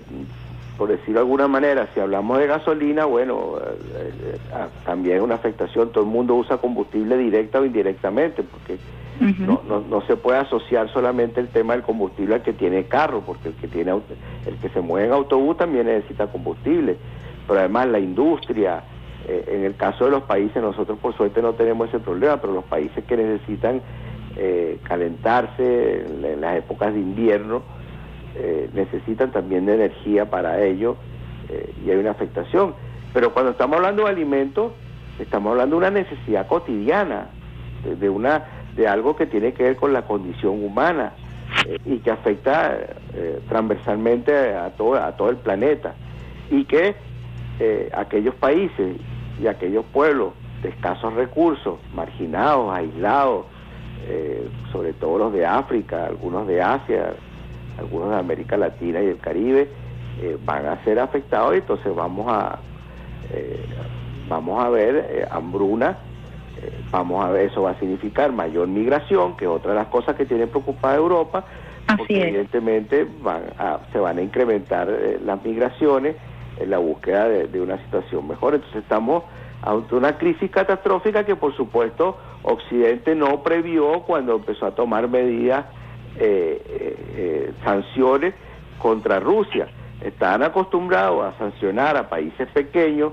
por 0.77 0.89
decirlo 0.89 1.14
de 1.14 1.20
alguna 1.20 1.49
manera, 1.49 1.89
si 1.95 2.01
hablamos 2.01 2.39
de 2.39 2.47
gasolina, 2.47 3.05
bueno, 3.05 3.57
eh, 3.59 4.12
eh, 4.22 4.39
ah, 4.53 4.68
también 4.85 5.16
es 5.16 5.22
una 5.22 5.37
afectación, 5.37 5.91
todo 5.91 6.05
el 6.05 6.11
mundo 6.11 6.35
usa 6.35 6.59
combustible 6.59 7.16
directa 7.16 7.61
o 7.61 7.64
indirectamente 7.64 8.43
porque 8.43 8.79
no, 9.21 9.62
no, 9.69 9.81
no 9.81 10.01
se 10.07 10.17
puede 10.17 10.39
asociar 10.39 10.93
solamente 10.93 11.41
el 11.41 11.49
tema 11.49 11.75
del 11.75 11.83
combustible 11.83 12.37
al 12.37 12.43
que 12.43 12.53
tiene 12.53 12.85
carro, 12.85 13.23
porque 13.25 13.49
el 13.49 13.55
que 13.55 13.69
tiene 13.69 13.93
el 13.93 14.57
que 14.57 14.69
se 14.71 14.81
mueve 14.81 15.07
en 15.07 15.12
autobús 15.12 15.57
también 15.57 15.87
necesita 15.87 16.27
combustible, 16.27 16.97
pero 17.47 17.61
además 17.61 17.89
la 17.89 18.01
industria, 18.01 18.83
eh, 19.29 19.45
en 19.49 19.65
el 19.65 19.77
caso 19.77 20.07
de 20.07 20.11
los 20.11 20.23
países, 20.25 20.61
nosotros 20.61 20.99
por 20.99 21.17
suerte 21.17 21.41
no 21.43 21.53
tenemos 21.53 21.89
ese 21.89 22.01
problema, 22.01 22.41
pero 22.41 22.53
los 22.53 22.65
países 22.65 23.05
que 23.05 23.17
necesitan 23.17 23.81
eh, 24.37 24.79
calentarse 24.83 26.07
en, 26.07 26.41
las 26.41 26.57
épocas 26.57 26.93
de 26.93 27.01
invierno, 27.01 27.62
eh, 28.35 28.69
necesitan 28.75 29.31
también 29.31 29.65
de 29.67 29.75
energía 29.75 30.29
para 30.29 30.62
ello 30.62 30.97
y 31.85 31.91
hay 31.91 31.97
una 31.97 32.11
afectación. 32.11 32.75
Pero 33.12 33.33
cuando 33.33 33.53
estamos 33.53 33.77
hablando 33.77 34.05
de 34.05 34.11
alimentos, 34.11 34.73
estamos 35.21 35.53
hablando 35.53 35.77
de 35.77 35.87
una 35.87 35.91
necesidad 35.91 36.49
cotidiana, 36.49 37.29
de 37.85 38.09
una 38.09 38.45
de 38.77 38.89
algo 38.89 39.16
que 39.16 39.27
tiene 39.27 39.53
que 39.53 39.62
ver 39.62 39.77
con 39.77 39.93
la 39.93 40.03
condición 40.03 40.64
humana 40.64 41.12
eh, 41.66 41.79
y 41.85 41.99
que 41.99 42.11
afecta 42.11 42.77
eh, 43.14 43.41
transversalmente 43.49 44.55
a 44.55 44.70
todo, 44.70 44.97
a 44.97 45.12
todo 45.12 45.31
el 45.31 45.37
planeta. 45.37 45.95
Y 46.51 46.64
que 46.64 46.95
eh, 47.61 47.91
aquellos 47.95 48.35
países 48.35 48.97
y 49.41 49.47
aquellos 49.47 49.85
pueblos 49.87 50.33
de 50.62 50.70
escasos 50.70 51.14
recursos, 51.14 51.79
marginados, 51.95 52.72
aislados, 52.72 53.47
sobre 54.70 54.93
todo 54.93 55.16
los 55.16 55.33
de 55.33 55.47
África, 55.47 56.05
algunos 56.05 56.47
de 56.47 56.61
Asia, 56.61 57.14
algunos 57.79 58.11
de 58.11 58.16
América 58.16 58.59
Latina 58.59 59.01
y 59.01 59.07
el 59.07 59.18
Caribe, 59.18 59.66
van 60.45 60.66
a 60.66 60.83
ser 60.85 60.99
afectados 60.99 61.55
y 61.55 61.59
entonces 61.59 61.95
vamos 61.95 62.27
a 62.29 62.59
vamos 64.29 64.62
a 64.62 64.68
ver 64.68 65.27
hambruna, 65.31 65.97
vamos 66.91 67.25
a 67.25 67.31
ver, 67.31 67.47
eso 67.51 67.62
va 67.62 67.71
a 67.71 67.79
significar 67.79 68.33
mayor 68.33 68.69
migración, 68.69 69.37
que 69.37 69.45
es 69.45 69.51
otra 69.51 69.71
de 69.73 69.77
las 69.79 69.89
cosas 69.89 70.17
que 70.17 70.27
tiene 70.27 70.47
preocupada 70.47 70.97
Europa, 70.97 71.45
porque 71.97 72.15
evidentemente 72.29 73.07
van 73.23 73.43
a- 73.59 73.79
se 73.93 73.99
van 73.99 74.19
a 74.19 74.23
incrementar 74.23 74.89
eh, 74.91 75.19
las 75.25 75.43
migraciones 75.45 76.17
en 76.59 76.71
la 76.71 76.79
búsqueda 76.79 77.29
de, 77.29 77.47
de 77.49 77.61
una 77.61 77.77
situación 77.85 78.27
mejor. 78.29 78.55
Entonces 78.55 78.83
estamos 78.83 79.25
ante 79.62 79.95
una 79.95 80.17
crisis 80.19 80.51
catastrófica 80.51 81.25
que 81.25 81.37
por 81.37 81.55
supuesto 81.57 82.17
Occidente 82.43 83.15
no 83.15 83.43
previó 83.43 84.01
cuando 84.03 84.37
empezó 84.37 84.67
a 84.67 84.71
tomar 84.75 85.09
medidas, 85.09 85.65
eh, 86.19 86.62
eh, 87.17 87.53
sanciones 87.65 88.35
contra 88.79 89.19
Rusia. 89.21 89.69
Están 90.03 90.43
acostumbrados 90.43 91.25
a 91.25 91.39
sancionar 91.39 91.97
a 91.97 92.09
países 92.09 92.47
pequeños 92.49 93.12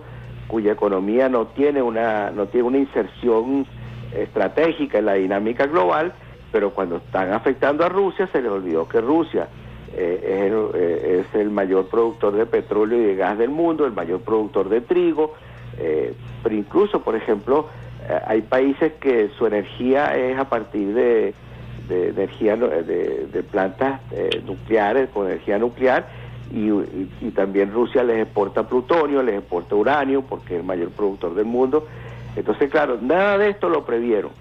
cuya 0.51 0.73
economía 0.73 1.29
no 1.29 1.47
tiene 1.47 1.81
una 1.81 2.29
no 2.29 2.47
tiene 2.47 2.67
una 2.67 2.77
inserción 2.77 3.65
estratégica 4.13 4.99
en 4.99 5.05
la 5.05 5.13
dinámica 5.13 5.65
global, 5.65 6.11
pero 6.51 6.71
cuando 6.71 6.97
están 6.97 7.31
afectando 7.31 7.85
a 7.85 7.89
Rusia 7.89 8.27
se 8.33 8.41
les 8.41 8.51
olvidó 8.51 8.85
que 8.89 8.99
Rusia 8.99 9.47
eh, 9.95 10.19
es, 10.23 10.51
el, 10.51 10.81
eh, 10.81 11.21
es 11.21 11.39
el 11.39 11.49
mayor 11.51 11.87
productor 11.87 12.33
de 12.33 12.45
petróleo 12.45 13.01
y 13.01 13.05
de 13.05 13.15
gas 13.15 13.37
del 13.37 13.49
mundo, 13.49 13.85
el 13.85 13.93
mayor 13.93 14.19
productor 14.19 14.67
de 14.67 14.81
trigo, 14.81 15.35
eh, 15.77 16.13
pero 16.43 16.53
incluso, 16.53 17.01
por 17.01 17.15
ejemplo, 17.15 17.69
eh, 18.09 18.19
hay 18.27 18.41
países 18.41 18.91
que 18.99 19.29
su 19.37 19.47
energía 19.47 20.17
es 20.17 20.37
a 20.37 20.49
partir 20.49 20.93
de, 20.93 21.33
de 21.87 22.09
energía 22.09 22.57
de, 22.57 23.43
plantas 23.49 24.01
nucleares 24.45 25.09
con 25.09 25.27
energía 25.27 25.57
nuclear 25.57 26.07
y, 26.51 26.69
y- 27.25 27.31
también 27.31 27.71
Rusia 27.71 28.03
les 28.03 28.19
exporta 28.23 28.67
plutonio, 28.67 29.23
les 29.23 29.35
exporta 29.39 29.75
uranio 29.75 30.21
porque 30.21 30.55
es 30.55 30.59
el 30.59 30.65
mayor 30.65 30.89
productor 30.89 31.33
del 31.33 31.45
mundo. 31.45 31.87
Entonces, 32.35 32.69
claro, 32.69 32.97
nada 33.01 33.37
de 33.37 33.49
esto 33.49 33.69
lo 33.69 33.85
previeron. 33.85 34.31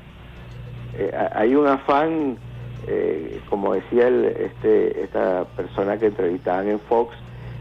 Eh, 0.99 1.11
ha- 1.17 1.39
hay 1.41 1.55
un 1.55 1.67
afán, 1.67 2.37
eh, 2.87 3.41
como 3.49 3.75
decía 3.75 4.09
el- 4.09 4.25
este, 4.25 5.03
esta 5.05 5.45
persona 5.57 5.99
que 5.99 6.07
entrevistaban 6.07 6.69
en 6.69 6.81
Fox, 6.81 7.15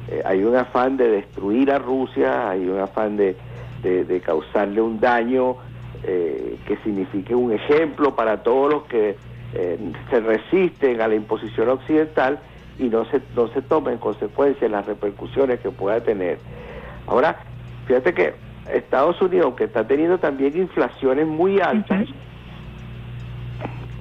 eh, 0.09 0.21
hay 0.25 0.43
un 0.43 0.55
afán 0.55 0.97
de 0.97 1.09
destruir 1.09 1.71
a 1.71 1.77
Rusia, 1.79 2.49
hay 2.49 2.67
un 2.67 2.79
afán 2.79 3.17
de, 3.17 3.35
de- 3.83 4.19
causarle 4.21 4.81
un 4.81 4.99
daño 4.99 5.55
eh, 6.03 6.57
que 6.65 6.77
signifique 6.77 7.35
un 7.35 7.51
ejemplo 7.51 8.15
para 8.15 8.41
todos 8.41 8.71
los 8.73 8.83
que 8.83 9.15
se 10.11 10.19
resisten 10.19 11.01
a 11.01 11.07
la 11.07 11.15
imposición 11.15 11.69
occidental 11.69 12.39
y 12.79 12.85
no 12.89 13.05
se, 13.05 13.21
no 13.35 13.47
se 13.49 13.61
tomen 13.61 13.93
en 13.93 13.99
consecuencia 13.99 14.67
las 14.69 14.85
repercusiones 14.85 15.59
que 15.59 15.69
pueda 15.69 15.99
tener. 16.01 16.39
Ahora, 17.07 17.37
fíjate 17.85 18.13
que 18.13 18.33
Estados 18.73 19.21
Unidos, 19.21 19.45
aunque 19.45 19.65
está 19.65 19.85
teniendo 19.85 20.17
también 20.17 20.55
inflaciones 20.57 21.27
muy 21.27 21.59
altas, 21.59 22.07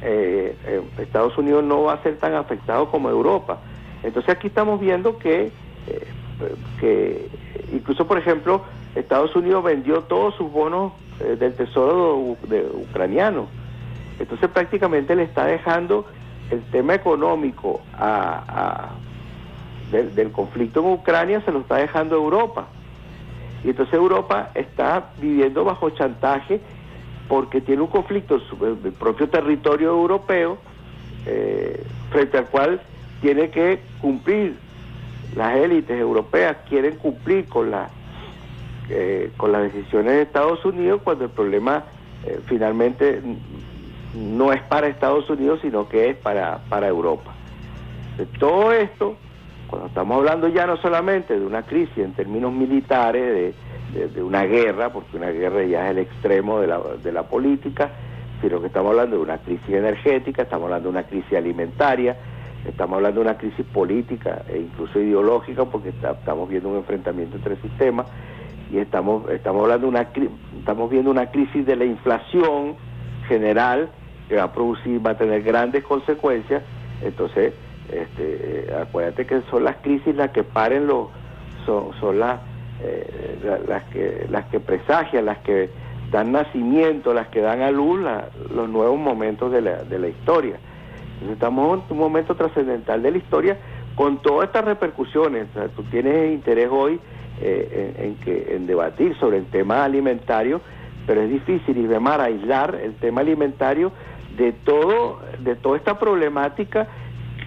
eh, 0.02 0.56
eh, 0.64 0.82
Estados 0.98 1.36
Unidos 1.38 1.64
no 1.64 1.82
va 1.82 1.94
a 1.94 2.02
ser 2.02 2.18
tan 2.18 2.34
afectado 2.34 2.88
como 2.90 3.10
Europa. 3.10 3.58
Entonces 4.02 4.30
aquí 4.30 4.46
estamos 4.46 4.78
viendo 4.80 5.18
que, 5.18 5.50
eh, 5.88 6.06
que 6.80 7.28
incluso, 7.72 8.06
por 8.06 8.16
ejemplo, 8.18 8.62
Estados 8.94 9.34
Unidos 9.34 9.64
vendió 9.64 10.02
todos 10.02 10.34
sus 10.36 10.50
bonos 10.52 10.92
del 11.18 11.52
tesoro 11.54 12.36
de- 12.46 12.62
ucraniano. 12.88 13.48
Entonces 14.20 14.48
prácticamente 14.50 15.16
le 15.16 15.24
está 15.24 15.46
dejando 15.46 16.06
el 16.50 16.62
tema 16.70 16.94
económico 16.94 17.80
del, 19.90 20.32
conflicto 20.32 20.80
en 20.80 20.92
Ucrania, 20.92 21.42
se 21.44 21.52
lo 21.52 21.60
está 21.60 21.76
dejando 21.76 22.16
Europa. 22.16 22.68
Y 23.64 23.70
entonces 23.70 23.94
Europa 23.94 24.50
está 24.54 25.10
viviendo 25.20 25.64
bajo 25.64 25.90
chantaje 25.90 26.60
porque 27.28 27.60
tiene 27.60 27.82
un 27.82 27.88
conflicto 27.88 28.40
en 28.60 28.78
el 28.84 28.92
propio 28.92 29.28
territorio 29.28 29.90
europeo 29.90 30.58
eh, 31.26 31.84
frente 32.10 32.38
al 32.38 32.46
cual 32.46 32.80
tiene 33.20 33.50
que 33.50 33.80
cumplir 34.00 34.56
las 35.36 35.56
élites 35.56 35.98
europeas 35.98 36.56
quieren 36.68 36.96
cumplir 36.96 37.46
con 37.48 37.70
la 37.70 37.90
eh, 38.88 39.30
con 39.36 39.52
las 39.52 39.62
decisiones 39.64 40.12
de 40.12 40.22
Estados 40.22 40.64
Unidos 40.64 41.02
cuando 41.04 41.24
el 41.24 41.30
problema 41.30 41.84
eh, 42.24 42.40
finalmente 42.46 43.20
no 44.14 44.52
es 44.52 44.62
para 44.62 44.86
Estados 44.88 45.28
Unidos 45.30 45.60
sino 45.62 45.88
que 45.88 46.10
es 46.10 46.16
para, 46.16 46.58
para 46.68 46.88
Europa. 46.88 47.32
De 48.16 48.26
todo 48.26 48.72
esto, 48.72 49.16
cuando 49.68 49.88
estamos 49.88 50.16
hablando 50.18 50.48
ya 50.48 50.66
no 50.66 50.76
solamente 50.78 51.38
de 51.38 51.44
una 51.44 51.62
crisis 51.62 51.98
en 51.98 52.12
términos 52.14 52.52
militares, 52.52 53.54
de, 53.92 54.08
de- 54.08 54.22
una 54.22 54.44
guerra, 54.44 54.92
porque 54.92 55.16
una 55.16 55.30
guerra 55.30 55.62
ya 55.64 55.84
es 55.86 55.90
el 55.92 55.98
extremo 55.98 56.60
de 56.60 56.66
la, 56.66 56.80
de 57.02 57.12
la 57.12 57.22
política, 57.24 57.90
sino 58.40 58.60
que 58.60 58.66
estamos 58.68 58.90
hablando 58.90 59.16
de 59.16 59.22
una 59.22 59.38
crisis 59.38 59.68
energética, 59.70 60.42
estamos 60.42 60.64
hablando 60.66 60.88
de 60.90 60.98
una 60.98 61.06
crisis 61.06 61.32
alimentaria, 61.34 62.16
estamos 62.66 62.96
hablando 62.96 63.20
de 63.20 63.26
una 63.28 63.38
crisis 63.38 63.64
política 63.66 64.42
e 64.48 64.58
incluso 64.58 64.98
ideológica, 65.00 65.64
porque 65.64 65.90
estamos 65.90 66.48
viendo 66.48 66.68
un 66.70 66.76
enfrentamiento 66.76 67.36
entre 67.36 67.56
sistemas 67.56 68.06
y 68.72 68.78
estamos 68.78 69.28
estamos 69.30 69.62
hablando 69.62 69.88
una 69.88 70.08
estamos 70.58 70.90
viendo 70.90 71.10
una 71.10 71.30
crisis 71.30 71.64
de 71.64 71.76
la 71.76 71.84
inflación 71.84 72.74
general 73.28 73.88
que 74.28 74.36
va 74.36 74.44
a 74.44 74.52
producir 74.52 75.04
va 75.04 75.12
a 75.12 75.16
tener 75.18 75.42
grandes 75.42 75.84
consecuencias 75.84 76.62
entonces 77.02 77.54
este, 77.90 78.08
eh, 78.68 78.76
acuérdate 78.80 79.26
que 79.26 79.40
son 79.50 79.64
las 79.64 79.76
crisis 79.76 80.14
las 80.14 80.30
que 80.30 80.42
paren 80.44 80.86
los 80.86 81.08
son, 81.64 81.90
son 82.00 82.18
las 82.20 82.40
eh, 82.82 83.38
la- 83.44 83.58
las 83.58 83.84
que 83.84 84.26
las 84.30 84.44
que 84.46 84.60
presagian 84.60 85.24
las 85.26 85.38
que 85.38 85.70
dan 86.10 86.32
nacimiento 86.32 87.12
las 87.14 87.28
que 87.28 87.40
dan 87.40 87.62
a 87.62 87.70
luz 87.70 88.00
los 88.54 88.68
nuevos 88.68 88.98
momentos 88.98 89.50
de 89.52 89.62
la, 89.62 89.82
de 89.84 89.98
la 89.98 90.08
historia 90.08 90.56
entonces 91.14 91.34
estamos 91.34 91.78
en 91.78 91.92
un 91.92 91.98
momento 91.98 92.34
trascendental 92.36 93.02
de 93.02 93.10
la 93.10 93.18
historia 93.18 93.58
con 93.96 94.22
todas 94.22 94.46
estas 94.46 94.64
repercusiones. 94.64 95.48
Tú 95.74 95.82
tienes 95.90 96.32
interés 96.32 96.68
hoy 96.70 97.00
eh, 97.40 97.94
en, 97.98 98.04
en 98.04 98.14
que, 98.18 98.54
en 98.54 98.68
debatir 98.68 99.16
sobre 99.18 99.38
el 99.38 99.46
tema 99.46 99.82
alimentario, 99.82 100.60
pero 101.04 101.22
es 101.22 101.28
difícil, 101.28 101.76
Isbemar, 101.76 102.20
aislar 102.20 102.76
el 102.80 102.94
tema 102.94 103.22
alimentario 103.22 103.90
de 104.38 104.52
todo, 104.52 105.20
de 105.40 105.56
toda 105.56 105.76
esta 105.76 105.98
problemática 105.98 106.86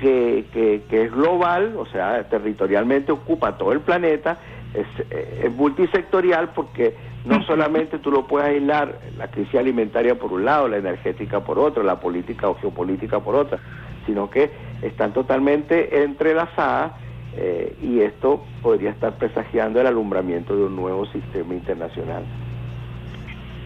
que, 0.01 0.45
que, 0.53 0.84
que 0.89 1.03
es 1.03 1.11
global, 1.11 1.76
o 1.77 1.85
sea, 1.88 2.27
territorialmente 2.30 3.11
ocupa 3.11 3.57
todo 3.57 3.72
el 3.72 3.80
planeta, 3.80 4.38
es, 4.73 4.88
eh, 5.09 5.43
es 5.45 5.51
multisectorial 5.55 6.49
porque 6.53 6.95
no 7.26 7.43
solamente 7.43 7.99
tú 7.99 8.11
lo 8.11 8.26
puedes 8.26 8.49
aislar, 8.49 8.99
la 9.18 9.30
crisis 9.30 9.55
alimentaria 9.55 10.15
por 10.15 10.34
un 10.34 10.45
lado, 10.45 10.68
la 10.68 10.77
energética 10.77 11.41
por 11.41 11.59
otro, 11.59 11.84
la 11.84 11.99
política 11.99 12.49
o 12.49 12.55
geopolítica 12.55 13.19
por 13.19 13.35
otra, 13.35 13.59
sino 14.05 14.30
que 14.30 14.49
están 14.81 15.13
totalmente 15.13 16.03
entrelazadas 16.03 16.93
eh, 17.35 17.76
y 17.81 18.01
esto 18.01 18.43
podría 18.61 18.89
estar 18.89 19.18
presagiando 19.18 19.80
el 19.80 19.88
alumbramiento 19.88 20.55
de 20.55 20.63
un 20.63 20.76
nuevo 20.76 21.05
sistema 21.07 21.53
internacional. 21.53 22.23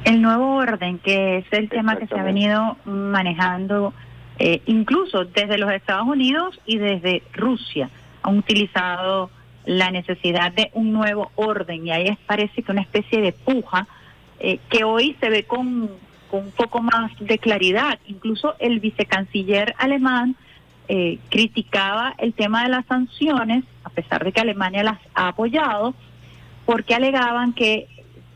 El 0.06 0.22
nuevo 0.22 0.56
orden, 0.56 1.00
que 1.00 1.38
es 1.40 1.46
el 1.52 1.68
tema 1.68 1.98
que 1.98 2.08
se 2.08 2.18
ha 2.18 2.24
venido 2.24 2.78
manejando 2.86 3.94
eh, 4.38 4.62
incluso 4.66 5.26
desde 5.26 5.58
los 5.58 5.72
Estados 5.72 6.06
Unidos 6.08 6.60
y 6.66 6.78
desde 6.78 7.24
Rusia, 7.34 7.90
han 8.22 8.38
utilizado 8.38 9.30
la 9.66 9.90
necesidad 9.92 10.52
de 10.52 10.70
un 10.74 10.92
nuevo 10.94 11.32
orden 11.36 11.88
y 11.88 11.92
ahí 11.92 12.08
es- 12.08 12.18
parece 12.28 12.62
que 12.62 12.72
una 12.72 12.82
especie 12.82 13.20
de 13.22 13.32
puja 13.32 13.88
eh, 14.40 14.60
que 14.70 14.84
hoy 14.84 15.16
se 15.20 15.30
ve 15.30 15.44
con, 15.46 15.90
con 16.30 16.42
un 16.46 16.52
poco 16.52 16.82
más 16.84 17.12
de 17.20 17.38
claridad. 17.40 17.98
Incluso 18.08 18.56
el 18.60 18.80
vicecanciller 18.80 19.74
alemán 19.80 20.36
eh, 20.88 21.18
criticaba 21.30 22.14
el 22.20 22.34
tema 22.34 22.62
de 22.64 22.70
las 22.70 22.86
sanciones, 22.86 23.64
a 23.84 23.90
pesar 23.90 24.24
de 24.24 24.32
que 24.32 24.42
Alemania 24.42 24.84
las 24.84 25.00
ha 25.16 25.30
apoyado, 25.30 25.96
porque 26.66 26.94
alegaban 26.94 27.54
que 27.54 27.88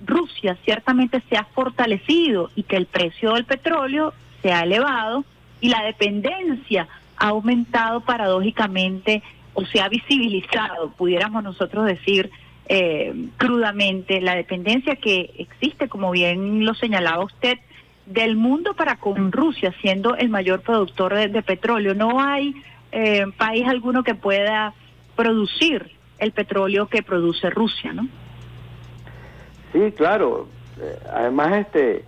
Rusia 0.06 0.58
ciertamente 0.64 1.22
se 1.30 1.38
ha 1.38 1.44
fortalecido 1.44 2.52
y 2.56 2.64
que 2.64 2.78
el 2.78 2.86
precio 2.86 3.34
del 3.34 3.46
petróleo 3.46 4.14
se 4.42 4.52
ha 4.52 4.62
elevado 4.62 5.26
y 5.62 5.70
la 5.70 5.84
dependencia 5.84 6.88
ha 7.18 7.28
aumentado 7.28 8.02
paradójicamente 8.02 9.22
o 9.54 9.66
se 9.66 9.82
ha 9.82 9.90
visibilizado, 9.90 10.92
pudiéramos 10.92 11.44
nosotros 11.44 11.86
decir 11.86 12.32
eh, 12.72 13.30
crudamente, 13.38 14.22
la 14.22 14.36
dependencia 14.36 14.96
que 14.96 15.32
existe, 15.40 15.90
como 15.90 16.12
bien 16.12 16.64
lo 16.66 16.76
señalaba 16.76 17.24
usted, 17.24 17.58
del 18.06 18.36
mundo 18.36 18.76
para 18.76 18.98
con 18.98 19.32
Rusia, 19.32 19.74
siendo 19.82 20.16
el 20.16 20.30
mayor 20.30 20.62
productor 20.62 21.16
de, 21.16 21.42
petróleo. 21.42 21.96
No 21.96 22.22
hay 22.22 22.54
eh, 22.92 23.26
país 23.38 23.68
alguno 23.68 24.04
que 24.04 24.16
pueda 24.16 24.74
producir 25.16 25.92
el 26.20 26.32
petróleo 26.32 26.88
que 26.88 27.02
produce 27.02 27.50
Rusia, 27.50 27.92
¿no? 27.92 28.08
Sí, 29.74 29.91
claro. 29.91 30.48
Eh, 30.82 31.00
además, 31.12 31.54
este, 31.54 32.06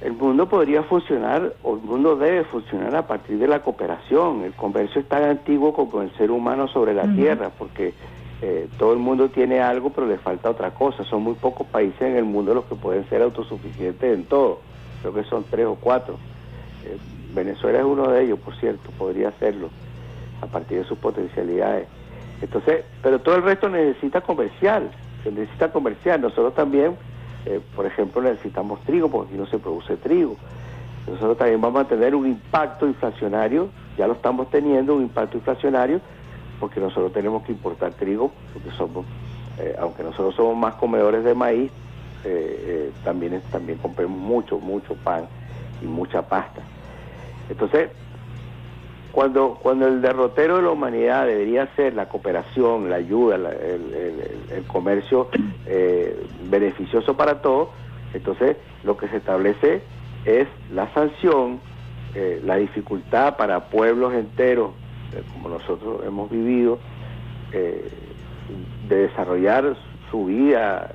el 0.00 0.12
mundo 0.12 0.48
podría 0.48 0.82
funcionar, 0.82 1.54
o 1.62 1.74
el 1.74 1.80
mundo 1.80 2.16
debe 2.16 2.44
funcionar 2.44 2.94
a 2.94 3.06
partir 3.06 3.38
de 3.38 3.48
la 3.48 3.62
cooperación. 3.62 4.42
El 4.42 4.52
comercio 4.52 5.00
es 5.00 5.08
tan 5.08 5.24
antiguo 5.24 5.72
como 5.72 6.02
el 6.02 6.12
ser 6.16 6.30
humano 6.30 6.68
sobre 6.68 6.94
la 6.94 7.04
tierra, 7.14 7.50
porque 7.58 7.94
eh, 8.42 8.68
todo 8.78 8.92
el 8.92 8.98
mundo 8.98 9.30
tiene 9.30 9.60
algo, 9.60 9.90
pero 9.90 10.06
le 10.06 10.18
falta 10.18 10.50
otra 10.50 10.72
cosa. 10.72 11.04
Son 11.04 11.22
muy 11.22 11.34
pocos 11.34 11.66
países 11.66 12.02
en 12.02 12.16
el 12.16 12.24
mundo 12.24 12.54
los 12.54 12.64
que 12.66 12.74
pueden 12.74 13.08
ser 13.08 13.22
autosuficientes 13.22 14.14
en 14.14 14.24
todo. 14.24 14.60
Creo 15.00 15.14
que 15.14 15.24
son 15.24 15.44
tres 15.50 15.66
o 15.66 15.76
cuatro. 15.76 16.16
Eh, 16.84 16.98
Venezuela 17.34 17.78
es 17.78 17.84
uno 17.84 18.08
de 18.08 18.24
ellos, 18.24 18.38
por 18.38 18.54
cierto, 18.56 18.90
podría 18.98 19.28
hacerlo 19.28 19.70
a 20.40 20.46
partir 20.46 20.78
de 20.78 20.84
sus 20.84 20.98
potencialidades. 20.98 21.88
Entonces, 22.42 22.84
pero 23.02 23.18
todo 23.20 23.36
el 23.36 23.42
resto 23.42 23.68
necesita 23.68 24.20
comercial, 24.20 24.90
necesita 25.30 25.70
comercial. 25.72 26.20
Nosotros 26.20 26.54
también, 26.54 26.96
eh, 27.44 27.60
por 27.74 27.86
ejemplo, 27.86 28.22
necesitamos 28.22 28.80
trigo, 28.82 29.10
porque 29.10 29.30
aquí 29.30 29.38
no 29.38 29.46
se 29.46 29.58
produce 29.58 29.96
trigo. 29.96 30.36
Nosotros 31.06 31.38
también 31.38 31.60
vamos 31.60 31.82
a 31.82 31.88
tener 31.88 32.14
un 32.14 32.26
impacto 32.26 32.86
inflacionario, 32.86 33.68
ya 33.96 34.06
lo 34.06 34.14
estamos 34.14 34.50
teniendo, 34.50 34.96
un 34.96 35.02
impacto 35.02 35.36
inflacionario, 35.36 36.00
porque 36.58 36.80
nosotros 36.80 37.12
tenemos 37.12 37.44
que 37.44 37.52
importar 37.52 37.92
trigo, 37.92 38.32
porque 38.52 38.70
somos, 38.72 39.06
eh, 39.58 39.76
aunque 39.78 40.02
nosotros 40.02 40.34
somos 40.34 40.56
más 40.56 40.74
comedores 40.74 41.22
de 41.22 41.34
maíz, 41.34 41.70
eh, 42.24 42.90
también, 43.04 43.40
también 43.52 43.78
compramos 43.78 44.18
mucho, 44.18 44.58
mucho 44.58 44.94
pan 44.96 45.26
y 45.80 45.86
mucha 45.86 46.22
pasta. 46.22 46.60
Entonces, 47.48 47.90
cuando, 49.16 49.54
cuando 49.62 49.86
el 49.88 50.02
derrotero 50.02 50.56
de 50.56 50.62
la 50.64 50.70
humanidad 50.72 51.26
debería 51.26 51.66
ser 51.74 51.94
la 51.94 52.06
cooperación, 52.06 52.90
la 52.90 52.96
ayuda, 52.96 53.38
la- 53.38 53.52
el, 53.52 53.94
el- 53.94 54.40
el 54.58 54.64
comercio 54.66 55.30
eh, 55.66 56.22
beneficioso 56.50 57.16
para 57.16 57.40
todos, 57.40 57.70
entonces 58.12 58.58
lo 58.84 58.98
que 58.98 59.08
se 59.08 59.16
establece 59.16 59.82
es 60.26 60.46
la 60.70 60.92
sanción, 60.92 61.62
eh, 62.14 62.42
la 62.44 62.56
dificultad 62.56 63.38
para 63.38 63.70
pueblos 63.70 64.12
enteros, 64.12 64.72
eh, 65.14 65.22
como 65.32 65.48
nosotros 65.48 66.02
hemos 66.06 66.30
vivido, 66.30 66.78
de 67.52 68.96
desarrollar 68.96 69.74
su 70.10 70.26
vida 70.26 70.90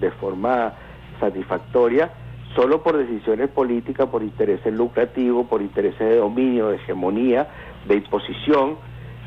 de 0.00 0.10
forma 0.12 0.72
satisfactoria 1.20 2.10
solo 2.54 2.82
por 2.82 2.96
decisiones 2.96 3.48
políticas, 3.50 4.08
por 4.08 4.22
intereses 4.22 4.72
lucrativos, 4.72 5.46
por 5.46 5.62
intereses 5.62 5.98
de 6.00 6.16
dominio, 6.16 6.68
de 6.68 6.76
hegemonía, 6.76 7.48
de 7.86 7.96
imposición, 7.96 8.76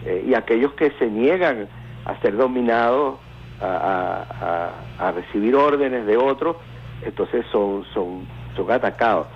eh, 0.05 0.25
y 0.27 0.33
aquellos 0.33 0.73
que 0.73 0.91
se 0.99 1.07
niegan 1.07 1.67
a 2.05 2.19
ser 2.21 2.35
dominados, 2.35 3.15
a, 3.61 4.71
a- 4.99 5.11
recibir 5.13 5.55
órdenes 5.55 6.05
de 6.05 6.17
otros, 6.17 6.57
entonces 7.05 7.45
son, 7.51 7.85
son, 7.93 8.25
son 8.57 8.71
atacados. 8.71 9.27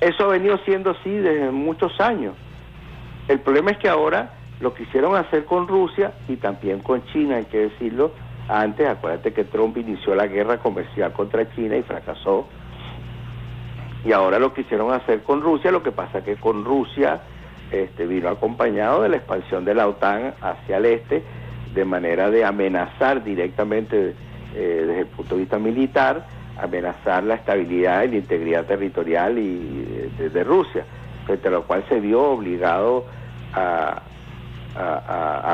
Eso 0.00 0.24
ha 0.24 0.28
venido 0.28 0.56
siendo 0.58 0.90
así 0.90 1.10
desde 1.10 1.50
muchos 1.50 2.00
años. 2.00 2.34
El 3.28 3.40
problema 3.40 3.72
es 3.72 3.78
que 3.78 3.88
ahora 3.88 4.34
lo 4.60 4.72
quisieron 4.74 5.16
hacer 5.16 5.44
con 5.46 5.66
Rusia 5.66 6.12
y 6.28 6.36
también 6.36 6.80
con 6.80 7.04
China, 7.06 7.36
hay 7.36 7.44
que 7.46 7.58
decirlo. 7.70 8.12
Antes, 8.48 8.86
acuérdate 8.88 9.32
que 9.32 9.44
Trump 9.44 9.76
inició 9.78 10.14
la 10.14 10.26
guerra 10.26 10.58
comercial 10.58 11.12
contra 11.12 11.50
China 11.54 11.76
y 11.76 11.82
fracasó. 11.82 12.46
Y 14.04 14.12
ahora 14.12 14.38
lo 14.38 14.52
quisieron 14.52 14.92
hacer 14.92 15.22
con 15.22 15.42
Rusia, 15.42 15.70
lo 15.70 15.82
que 15.82 15.92
pasa 15.92 16.24
que 16.24 16.36
con 16.36 16.64
Rusia 16.64 17.20
este, 17.70 18.06
vino 18.06 18.28
acompañado 18.28 19.02
de 19.02 19.08
la 19.08 19.16
expansión 19.16 19.64
de 19.64 19.74
la 19.74 19.86
OTAN 19.86 20.34
hacia 20.40 20.78
el 20.78 20.86
este, 20.86 21.22
de 21.72 21.84
manera 21.84 22.30
de 22.30 22.44
amenazar 22.44 23.22
directamente 23.22 24.14
eh, 24.54 24.84
desde 24.86 25.00
el 25.00 25.06
punto 25.06 25.36
de 25.36 25.40
vista 25.40 25.58
militar, 25.58 26.26
amenazar 26.60 27.24
la 27.24 27.36
estabilidad 27.36 28.02
y 28.02 28.08
la 28.08 28.16
integridad 28.16 28.66
territorial 28.66 29.38
y, 29.38 30.10
de, 30.18 30.44
Rusia, 30.44 30.84
frente 31.24 31.48
a 31.48 31.50
lo 31.52 31.62
cual 31.62 31.84
se 31.88 32.00
vio 32.00 32.22
obligado 32.22 33.06
a, 33.54 34.02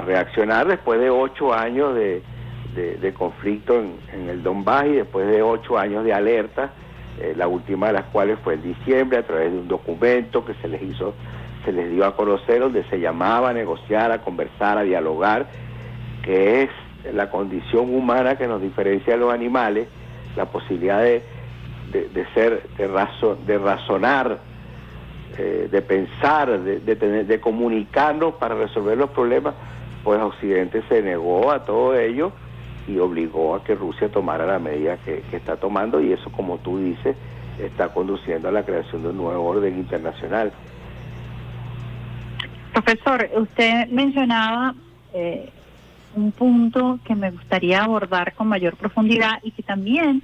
reaccionar 0.07 0.69
después 0.69 1.01
de 1.01 1.11
ocho 1.11 1.53
años 1.53 1.95
de 1.95 3.15
conflicto 3.16 3.79
en, 3.79 3.97
en 4.12 4.29
el 4.29 4.43
Donbass 4.43 4.87
y 4.87 4.93
después 4.93 5.27
de 5.29 5.43
ocho 5.43 5.77
años 5.77 6.05
de 6.05 6.12
alerta, 6.12 6.70
eh, 7.20 7.35
la 7.36 7.49
última 7.49 7.89
de 7.89 7.95
las 7.95 8.05
cuales 8.07 8.39
fue 8.45 8.55
en 8.55 8.62
diciembre 8.62 9.19
a 9.19 9.27
través 9.27 9.53
de 9.53 9.59
un 9.59 9.69
documento 9.69 10.45
que 10.45 10.55
se 10.55 10.69
les 10.69 10.82
hizo, 10.82 11.15
se 11.65 11.73
les 11.73 11.90
dio 11.90 12.05
a 12.05 12.15
conocer 12.16 12.61
donde 12.61 12.85
se 12.85 12.99
llamaba 13.01 13.51
a 13.51 13.53
negociar, 13.53 14.12
a 14.12 14.19
conversar, 14.23 14.78
a 14.78 14.82
dialogar 14.82 15.47
que 16.23 16.62
es 16.62 16.70
la 17.15 17.31
condición 17.31 17.95
humana 17.95 18.36
que 18.36 18.47
nos 18.47 18.61
diferencia 18.61 19.15
de 19.15 19.19
los 19.20 19.32
animales, 19.32 19.89
la 20.36 20.47
posibilidad 20.47 21.03
de, 21.03 21.23
de- 21.93 22.27
ser, 22.35 22.62
de, 22.77 22.86
razo- 22.89 23.36
de 23.47 23.59
razonar, 23.59 24.39
eh, 25.39 25.69
de 25.70 25.82
pensar, 25.82 26.61
de 26.61 26.97
tener, 26.97 27.27
de 27.27 27.40
comunicarnos 27.40 28.35
para 28.35 28.55
resolver 28.57 28.99
los 28.99 29.11
problemas, 29.11 29.55
pues 30.05 30.20
Occidente 30.20 30.82
se 30.89 31.03
negó 31.03 31.51
a 31.51 31.65
todo 31.65 31.95
ello 31.99 32.32
y 32.89 32.98
obligó 32.98 33.55
a 33.55 33.62
que 33.62 33.74
Rusia 33.74 34.09
tomara 34.09 34.47
la 34.47 34.59
medida 34.59 34.97
que, 34.98 35.23
está 35.32 35.56
tomando 35.56 36.01
y 36.01 36.12
eso, 36.12 36.31
como 36.32 36.59
tú 36.59 36.78
dices, 36.78 37.16
está 37.59 37.89
conduciendo 37.93 38.48
a 38.48 38.52
la 38.52 38.65
creación 38.65 39.02
de 39.02 39.10
un 39.10 39.19
nuevo 39.19 39.44
orden 39.44 39.77
internacional. 39.77 40.52
Profesor, 42.73 43.28
usted 43.36 43.89
mencionaba 43.89 44.74
eh, 45.12 45.51
un 46.15 46.32
punto 46.32 46.98
que 47.05 47.15
me 47.15 47.31
gustaría 47.31 47.85
abordar 47.85 48.35
con 48.35 48.48
mayor 48.48 48.77
profundidad 48.77 49.40
y 49.43 49.51
que 49.51 49.62
también 49.62 50.23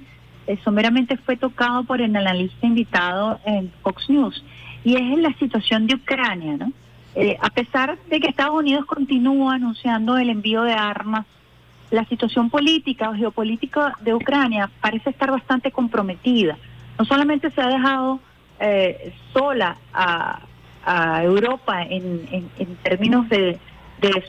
someramente 0.63 1.17
fue 1.17 1.37
tocado 1.37 1.83
por 1.83 2.01
el 2.01 2.15
analista 2.15 2.65
invitado 2.65 3.39
en 3.45 3.71
Fox 3.81 4.09
News, 4.09 4.43
y 4.83 4.95
es 4.95 5.01
en 5.01 5.23
la 5.23 5.33
situación 5.33 5.87
de 5.87 5.95
Ucrania, 5.95 6.57
¿no? 6.57 6.71
Eh, 7.15 7.37
a 7.41 7.49
pesar 7.49 7.97
de 8.09 8.19
que 8.19 8.27
Estados 8.27 8.59
Unidos 8.59 8.85
continúa 8.85 9.55
anunciando 9.55 10.17
el 10.17 10.29
envío 10.29 10.63
de 10.63 10.73
armas, 10.73 11.25
la 11.91 12.05
situación 12.05 12.49
política 12.49 13.09
o 13.09 13.13
geopolítica 13.13 13.93
de 14.01 14.13
Ucrania 14.13 14.69
parece 14.81 15.09
estar 15.09 15.31
bastante 15.31 15.71
comprometida. 15.71 16.57
No 16.97 17.05
solamente 17.05 17.51
se 17.51 17.61
ha 17.61 17.67
dejado 17.67 18.19
eh, 18.59 19.13
sola 19.33 19.77
a, 19.93 20.41
Europa 21.23 21.81
en, 21.81 22.47
términos 22.83 23.27
de, 23.27 23.59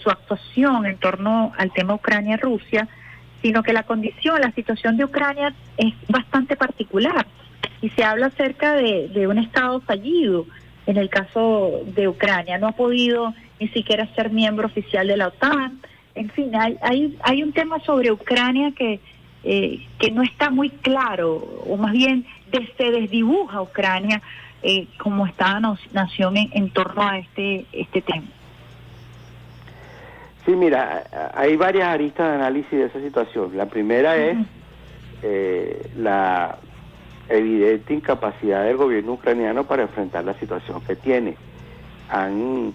su 0.02 0.08
actuación 0.08 0.86
en 0.86 0.96
torno 0.96 1.52
al 1.58 1.70
tema 1.70 1.92
Ucrania-Rusia, 1.92 2.88
sino 3.42 3.62
que 3.62 3.74
la 3.74 3.82
condición, 3.82 4.40
la 4.40 4.50
situación 4.52 4.96
de 4.96 5.04
Ucrania 5.04 5.52
es 5.76 5.92
bastante 6.08 6.56
particular. 6.56 7.26
Y 7.82 7.90
se 7.90 8.02
habla 8.04 8.28
acerca 8.28 8.72
de 8.72 9.26
un 9.28 9.36
Estado 9.36 9.80
fallido. 9.80 10.46
En 10.86 10.96
el 10.96 11.10
caso 11.10 11.82
de 11.84 12.08
Ucrania, 12.08 12.58
no 12.58 12.68
ha 12.68 12.72
podido 12.72 13.34
ni 13.58 13.68
siquiera 13.68 14.06
ser 14.14 14.30
miembro 14.30 14.66
oficial 14.66 15.06
de 15.06 15.16
la 15.16 15.28
OTAN. 15.28 15.80
En 16.16 16.30
fin, 16.30 16.54
hay, 16.56 16.76
hay, 16.80 17.16
hay 17.22 17.42
un 17.42 17.52
tema 17.52 17.78
sobre 17.80 18.10
Ucrania 18.10 18.72
que, 18.76 19.00
eh, 19.44 19.86
que 19.98 20.10
no 20.10 20.22
está 20.22 20.50
muy 20.50 20.70
claro, 20.70 21.34
o 21.36 21.76
más 21.76 21.92
bien 21.92 22.26
de- 22.50 22.66
se 22.76 22.90
desdibuja 22.90 23.60
Ucrania 23.60 24.22
eh, 24.62 24.88
como 24.98 25.26
Estado 25.26 25.60
no- 25.60 25.78
nación 25.92 26.36
en, 26.38 26.48
en 26.52 26.70
torno 26.70 27.02
a 27.02 27.18
este, 27.18 27.66
este 27.72 28.00
tema. 28.00 28.24
Sí, 30.46 30.52
mira, 30.52 31.04
hay 31.34 31.56
varias 31.56 31.88
aristas 31.88 32.28
de 32.30 32.34
análisis 32.36 32.70
de 32.70 32.84
esa 32.86 33.00
situación. 33.00 33.56
La 33.56 33.66
primera 33.66 34.16
es 34.16 34.38
eh, 35.22 35.90
la 35.96 36.56
evidente 37.28 37.92
incapacidad 37.92 38.64
del 38.64 38.76
gobierno 38.76 39.14
ucraniano 39.14 39.64
para 39.64 39.82
enfrentar 39.82 40.24
la 40.24 40.34
situación 40.34 40.80
que 40.82 40.96
tiene. 40.96 41.34
Han, 42.08 42.72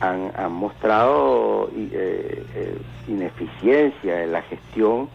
han, 0.00 0.32
han 0.36 0.52
mostrado 0.52 1.70
eh, 1.74 2.44
eh, 2.54 2.78
ineficiencia 3.08 4.22
en 4.22 4.32
la 4.32 4.42
gestión, 4.42 5.08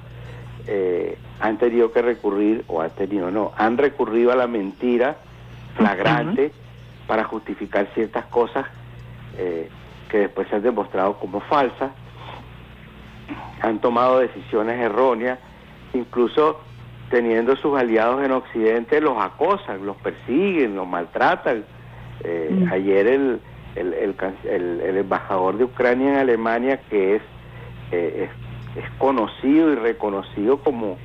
eh, 0.67 1.17
han 1.39 1.57
tenido 1.57 1.91
que 1.91 2.01
recurrir, 2.01 2.63
o 2.67 2.81
han 2.81 2.91
tenido 2.91 3.31
no, 3.31 3.51
han 3.57 3.77
recurrido 3.77 4.31
a 4.31 4.35
la 4.35 4.47
mentira 4.47 5.17
flagrante 5.75 6.51
para 7.07 7.23
justificar 7.23 7.87
ciertas 7.93 8.25
cosas 8.25 8.65
eh, 9.37 9.69
que 10.09 10.19
después 10.19 10.47
se 10.49 10.55
han 10.55 10.61
demostrado 10.61 11.15
como 11.15 11.39
falsas, 11.39 11.91
han 13.61 13.79
tomado 13.79 14.19
decisiones 14.19 14.79
erróneas, 14.79 15.39
incluso 15.93 16.59
teniendo 17.09 17.55
sus 17.55 17.77
aliados 17.77 18.23
en 18.23 18.31
Occidente 18.31 19.01
los 19.01 19.19
acosan, 19.19 19.85
los 19.85 19.97
persiguen, 19.97 20.75
los 20.75 20.87
maltratan. 20.87 21.63
Eh, 22.23 22.67
Ayer 22.71 23.07
el, 23.07 23.39
el, 23.75 23.93
el 23.93 24.15
el- 24.45 24.81
el 24.81 24.97
embajador 24.97 25.57
de 25.57 25.63
Ucrania 25.65 26.09
en 26.11 26.17
Alemania, 26.17 26.81
que 26.89 27.15
es, 27.17 27.21
eh, 27.91 28.27
es, 28.75 28.83
es 28.83 28.89
conocido 28.97 29.71
y 29.71 29.75
reconocido 29.75 30.57
como, 30.59 30.97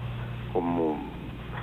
como 0.53 0.99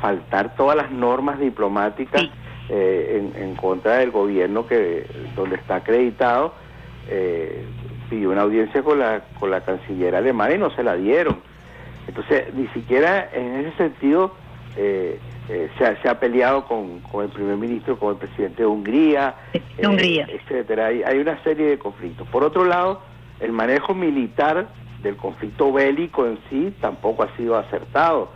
faltar 0.02 0.56
todas 0.56 0.76
las 0.76 0.92
normas 0.92 1.40
diplomáticas 1.40 2.24
eh, 2.70 3.32
en, 3.36 3.42
en 3.44 3.56
contra 3.56 3.98
del 3.98 4.12
gobierno 4.12 4.66
que 4.66 5.06
donde 5.36 5.56
está 5.58 5.76
acreditado, 5.78 6.54
eh, 7.10 7.66
pidió 8.10 8.32
una 8.32 8.42
audiencia 8.42 8.82
con 8.84 9.00
la, 9.00 9.22
con 9.40 9.52
la 9.52 9.62
canciller 9.62 10.16
alemana 10.16 10.54
y 10.56 10.58
no 10.58 10.70
se 10.72 10.84
la 10.84 10.96
dieron. 10.96 11.38
Entonces, 12.08 12.54
ni 12.54 12.68
siquiera 12.70 13.30
en 13.34 13.56
ese 13.66 13.78
sentido 13.78 14.34
eh, 14.76 15.20
eh, 15.54 15.70
se, 15.78 15.86
ha, 15.86 16.02
se 16.02 16.08
ha 16.08 16.18
peleado 16.20 16.66
con, 16.66 17.00
con 17.02 17.26
el 17.26 17.30
primer 17.32 17.58
ministro, 17.58 18.00
con 18.00 18.12
el 18.14 18.18
presidente 18.18 18.62
de 18.64 18.68
Hungría, 18.68 19.36
de 19.78 19.86
Hungría. 19.88 20.26
eh, 20.30 20.40
etcétera. 20.42 20.86
Hay, 20.88 21.04
hay 21.04 21.20
una 21.20 21.42
serie 21.44 21.66
de 21.68 21.78
conflictos. 21.78 22.26
Por 22.30 22.44
otro 22.44 22.64
lado, 22.64 23.02
el 23.42 23.52
manejo 23.52 23.94
militar 23.94 24.68
del 25.04 25.18
conflicto 25.18 25.74
bélico 25.74 26.26
en 26.26 26.40
sí 26.50 26.74
tampoco 26.80 27.24
ha 27.24 27.36
sido 27.36 27.58
acertado. 27.58 28.30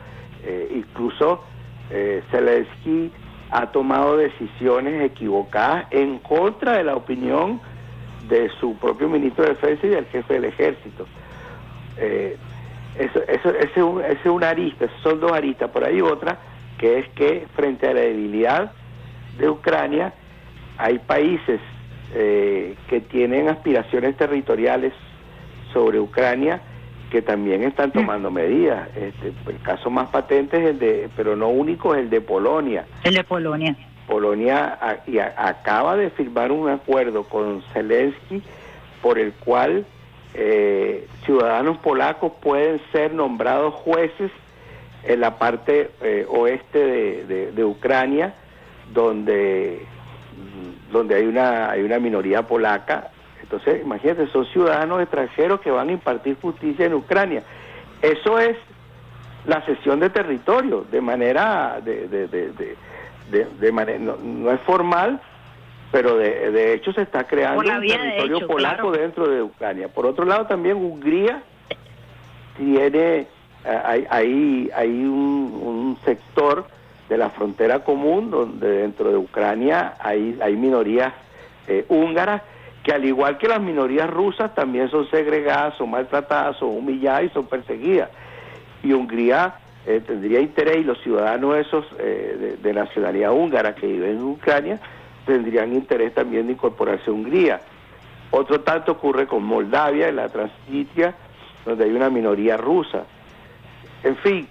Eh, 0.44 0.72
incluso 0.76 1.42
Zelensky 2.32 3.12
ha 3.52 3.68
tomado 3.72 4.18
decisiones 4.18 5.02
equivocadas 5.04 5.86
en 5.92 6.18
contra 6.20 6.74
de 6.78 6.84
la 6.84 6.96
opinión 6.96 7.62
de 8.28 8.50
su 8.60 8.76
propio 8.78 9.08
ministro 9.08 9.44
de 9.46 9.52
Defensa 9.52 9.86
y 9.86 9.90
del 9.92 10.06
jefe 10.08 10.34
del 10.34 10.46
ejército. 10.46 11.06
Eso, 12.98 13.22
eso, 13.28 13.50
ese 13.50 13.72
es 13.76 13.78
un- 13.84 14.02
ese 14.02 14.14
es 14.14 14.26
una 14.26 14.50
arista, 14.50 14.88
son 15.04 15.20
dos 15.20 15.32
aristas. 15.32 15.70
Por 15.70 15.84
ahí 15.84 16.02
otra, 16.02 16.40
que 16.78 17.00
es 17.00 17.08
que 17.10 17.48
frente 17.56 17.88
a 17.88 17.94
la 17.94 18.02
debilidad 18.02 18.72
de 19.38 19.50
Ucrania, 19.50 20.14
hay 20.78 21.00
países 21.00 21.60
eh, 22.14 22.76
que 22.90 23.02
tienen 23.02 23.50
aspiraciones 23.50 24.16
territoriales 24.18 24.94
sobre 25.74 26.00
Ucrania 26.00 26.62
que 27.12 27.22
también 27.22 27.64
están 27.64 27.92
tomando 27.92 28.32
medidas. 28.32 28.90
Este, 28.96 29.32
el 29.48 29.62
caso 29.62 29.90
más 29.90 30.10
patente 30.10 30.58
es 30.58 30.70
el 30.72 30.80
de, 30.80 31.10
pero 31.16 31.36
no 31.36 31.50
único, 31.50 31.94
es 31.94 32.02
el 32.02 32.10
de 32.10 32.20
Polonia. 32.22 32.86
El 33.04 33.14
de 33.16 33.24
Polonia. 33.24 33.76
Polonia 34.08 34.78
a- 34.82 34.98
y 35.08 35.20
a- 35.20 35.34
acaba 35.38 35.96
de 35.96 36.10
firmar 36.10 36.52
un 36.52 36.70
acuerdo 36.70 37.24
con 37.24 37.62
Zelensky 37.74 38.42
por 39.02 39.18
el 39.20 39.34
cual 39.34 39.86
eh, 40.34 41.08
ciudadanos 41.26 41.78
polacos 41.78 42.34
pueden 42.42 42.82
ser 42.92 43.14
nombrados 43.14 43.74
jueces 43.76 44.32
en 45.06 45.20
la 45.20 45.38
parte 45.38 45.92
eh, 46.02 46.26
oeste 46.30 46.80
de, 46.80 47.26
de- 47.26 47.52
de 47.52 47.64
Ucrania, 47.64 48.34
donde, 48.94 49.86
donde 50.92 51.16
hay 51.16 51.26
una, 51.26 51.70
hay 51.72 51.82
una 51.84 52.00
minoría 52.00 52.44
polaca. 52.44 53.12
Entonces, 53.42 53.82
imagínate, 53.84 54.28
son 54.28 54.46
ciudadanos 54.48 55.02
extranjeros 55.02 55.62
que 55.62 55.70
van 55.72 55.90
a 55.90 55.92
impartir 55.92 56.38
justicia 56.42 56.86
en 56.88 56.96
Ucrania. 56.96 57.44
Eso 58.02 58.40
es 58.40 58.58
la 59.46 59.62
cesión 59.66 60.00
de 60.00 60.10
territorio, 60.10 60.86
de 60.92 61.02
manera, 61.02 61.80
de, 61.84 62.08
de, 62.08 63.72
manera, 63.72 64.00
no, 64.00 64.18
no 64.18 64.52
es 64.52 64.60
formal, 64.62 65.22
pero 65.92 66.18
de, 66.18 66.50
de 66.52 66.74
hecho 66.74 66.92
se 66.94 67.04
está 67.04 67.26
creando 67.26 67.60
un 67.62 67.68
territorio 67.68 68.38
hecho, 68.38 68.48
polaco 68.48 68.90
claro. 68.90 68.92
dentro 68.92 69.28
de 69.30 69.44
Ucrania. 69.44 69.88
Por 69.88 70.08
otro 70.08 70.26
lado, 70.26 70.48
también 70.48 70.78
Hungría 70.78 71.44
tiene, 72.58 73.28
hay, 73.66 74.06
hay, 74.10 74.70
hay 74.76 74.90
un, 74.90 75.60
un 75.64 75.98
sector 76.06 76.68
de 77.10 77.18
la 77.18 77.30
frontera 77.30 77.84
común 77.84 78.32
donde 78.32 78.68
dentro 78.80 79.10
de 79.10 79.18
Ucrania 79.18 79.94
hay, 80.00 80.38
hay 80.42 80.56
minorías 80.56 81.14
eh, 81.68 81.86
húngaras 81.90 82.42
que 82.84 82.92
al 82.92 83.04
igual 83.06 83.38
que 83.38 83.48
las 83.48 83.60
minorías 83.60 84.10
rusas 84.10 84.54
también 84.54 84.90
son 84.92 85.10
segregadas, 85.10 85.76
son 85.78 85.90
maltratadas, 85.90 86.58
son 86.58 86.70
humilladas 86.70 87.24
y 87.24 87.30
son 87.30 87.48
perseguidas. 87.48 88.10
Y 88.84 88.94
Hungría 88.94 89.56
eh, 89.88 90.02
tendría 90.06 90.40
interés 90.40 90.78
y 90.78 90.84
los 90.84 91.02
ciudadanos 91.02 91.58
esos 91.58 91.86
eh, 91.98 92.38
de, 92.40 92.58
de 92.58 92.74
nacionalidad 92.74 93.32
húngara 93.32 93.74
que 93.74 93.88
viven 93.88 94.18
en 94.18 94.24
Ucrania 94.24 94.80
tendrían 95.26 95.74
interés 95.74 96.14
también 96.14 96.46
de 96.46 96.54
incorporarse 96.54 97.10
a 97.10 97.14
Hungría. 97.14 97.62
Otro 98.32 98.62
tanto 98.62 98.94
ocurre 98.94 99.28
con 99.28 99.44
Moldavia, 99.44 100.08
en 100.08 100.18
la 100.18 100.30
Transnistria, 100.30 101.16
donde 101.66 101.86
hay 101.86 101.92
una 101.92 102.10
minoría 102.10 102.58
rusa. 102.58 103.04
En 104.04 104.16
fin, 104.18 104.48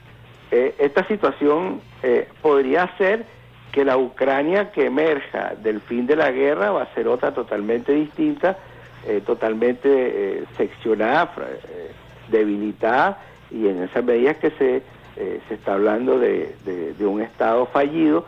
eh, 0.51 0.75
esta 0.79 1.07
situación 1.07 1.81
eh, 2.03 2.29
podría 2.43 2.89
ser 2.99 3.25
que 3.73 3.85
la 3.85 3.97
Ucrania 3.97 4.71
que 4.73 4.87
emerja 4.87 5.55
del 5.61 5.81
fin 5.81 6.07
de 6.07 6.17
la 6.17 6.31
guerra 6.31 6.71
va 6.71 6.83
a 6.83 6.95
ser 6.95 7.09
otra 7.09 7.33
totalmente 7.35 7.93
distinta, 7.93 8.57
eh, 9.07 9.21
totalmente 9.25 9.89
eh, 9.91 10.45
seccionada, 10.57 11.33
eh, 11.69 11.91
debilitada, 12.29 13.19
y 13.51 13.69
en 13.69 13.83
esas 13.83 14.05
medidas 14.05 14.37
que 14.39 14.51
se, 14.53 14.83
se 15.15 15.55
está 15.55 15.75
hablando 15.75 16.19
de, 16.19 16.55
de- 16.65 16.95
de 16.95 17.07
un 17.07 17.21
Estado 17.21 17.67
fallido, 17.67 18.27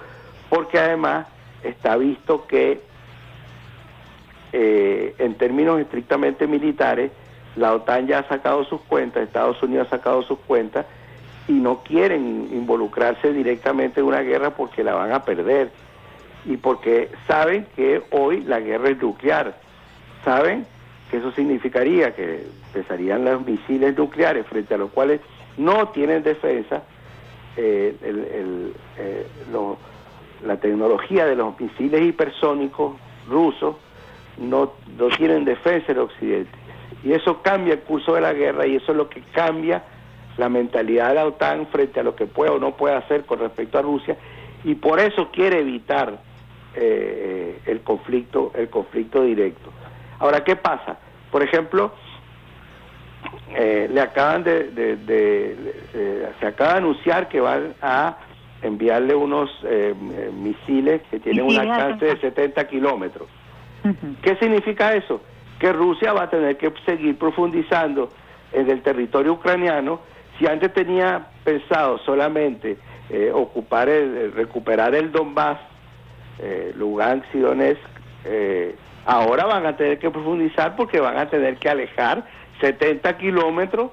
porque 0.49 0.79
además 0.79 1.27
está 1.65 1.97
visto 1.97 2.47
que 2.47 2.81
eh, 4.53 5.15
en 5.19 5.35
términos 5.35 5.81
estrictamente 5.81 6.47
militares, 6.47 7.11
La 7.57 7.73
OTAN 7.75 8.07
ya 8.07 8.19
ha 8.21 8.29
sacado 8.29 8.65
sus 8.65 8.81
cuentas, 8.83 9.23
Estados 9.23 9.61
Unidos 9.63 9.87
ha 9.89 9.97
sacado 9.97 10.23
sus 10.23 10.39
cuentas 10.41 10.85
y 11.49 11.53
no 11.53 11.83
quieren 11.83 12.49
involucrarse 12.53 13.33
directamente 13.33 14.01
en 14.01 14.07
una 14.07 14.21
guerra 14.23 14.51
porque 14.51 14.83
la 14.85 14.95
van 14.95 15.13
a 15.13 15.25
perder 15.25 15.71
y 16.45 16.57
porque 16.57 17.09
saben 17.27 17.67
que 17.77 18.03
hoy 18.11 18.43
la 18.43 18.61
guerra 18.61 18.91
es 18.91 19.01
nuclear. 19.03 19.57
Saben 20.25 20.67
que 21.11 21.19
eso 21.19 21.31
significaría 21.33 22.15
que 22.15 22.47
empezarían 22.75 23.25
los 23.25 23.45
misiles 23.47 23.97
nucleares 23.97 24.47
frente 24.47 24.75
a 24.75 24.79
los 24.79 24.91
cuales 24.91 25.21
no 25.57 25.89
tienen 25.89 26.23
defensa. 26.23 26.83
eh, 27.59 27.97
el- 28.03 28.75
eh, 28.99 29.27
la 30.45 30.57
tecnología 30.59 31.25
de 31.25 31.37
los 31.37 31.59
misiles 31.59 32.03
hipersónicos 32.03 32.97
rusos 33.27 33.77
no, 34.37 34.73
no 34.99 35.07
tienen 35.17 35.47
defensa 35.47 35.93
en 35.93 35.99
Occidente. 36.01 36.51
Y 37.03 37.13
eso 37.15 37.41
cambia 37.41 37.73
el 37.73 37.81
curso 37.81 38.15
de 38.15 38.21
la 38.21 38.35
guerra 38.35 38.67
y 38.67 38.77
eso 38.77 38.93
es 38.93 38.99
lo 38.99 39.09
que 39.09 39.23
cambia 39.33 39.83
la 40.37 40.49
mentalidad 40.49 41.09
de 41.09 41.15
la 41.15 41.27
OTAN 41.27 41.67
frente 41.69 42.01
a 42.01 42.03
lo 42.03 42.15
que 42.15 42.27
puede 42.27 42.51
o 42.51 42.59
no 42.59 42.77
puede 42.77 42.95
hacer 42.95 43.25
con 43.25 43.39
respecto 43.39 43.79
a 43.79 43.83
Rusia 43.83 44.17
y 44.65 44.75
por 44.75 45.01
eso 45.01 45.31
quiere 45.31 45.61
evitar 45.61 46.19
eh, 46.75 47.61
el 47.67 47.81
conflicto 47.81 48.53
el 48.55 48.69
conflicto 48.69 49.23
directo. 49.23 49.71
Ahora, 50.19 50.45
¿qué 50.45 50.57
pasa? 50.57 50.99
Por 51.31 51.43
ejemplo, 51.43 51.93
eh, 53.55 53.89
le 53.93 54.01
acaban 54.01 54.45
de, 54.45 54.65
de- 54.71 54.97
de- 54.97 55.75
eh, 55.95 56.29
se 56.41 56.47
acaba 56.47 56.73
de 56.73 56.79
anunciar 56.79 57.29
que 57.29 57.41
van 57.41 57.75
a 57.83 58.17
enviarle 58.63 59.15
unos 59.15 59.51
eh, 59.65 59.95
misiles 60.35 61.03
que 61.11 61.21
tienen 61.21 61.45
un 61.45 61.51
alcance 61.73 62.05
de 62.07 62.21
70 62.21 62.67
kilómetros. 62.69 63.29
¿Qué 64.23 64.35
significa 64.37 64.95
eso? 64.95 65.21
Que 65.61 65.73
Rusia 65.73 66.13
va 66.13 66.25
a 66.25 66.31
tener 66.31 66.57
que 66.57 66.73
seguir 66.85 67.17
profundizando 67.19 68.11
en 68.53 68.69
el 68.69 68.83
territorio 68.83 69.35
ucraniano. 69.35 70.01
Si 70.39 70.47
antes 70.47 70.73
tenía 70.75 71.27
pensado 71.45 71.99
solamente 71.99 72.77
eh, 73.11 73.31
ocupar 73.33 73.89
el, 73.89 74.33
recuperar 74.33 74.95
el 74.95 75.13
Donbass, 75.13 75.59
eh, 76.39 76.73
Lugansk 76.77 77.27
y 77.35 77.39
Donetsk, 77.39 77.81
eh, 78.25 78.75
ahora 79.07 79.47
van 79.47 79.65
a 79.67 79.77
tener 79.77 79.99
que 79.99 80.11
profundizar 80.11 80.77
porque 80.77 81.01
van 81.01 81.17
a 81.17 81.31
tener 81.31 81.57
que 81.57 81.69
alejar 81.69 82.25
70 82.61 83.17
kilómetros 83.19 83.91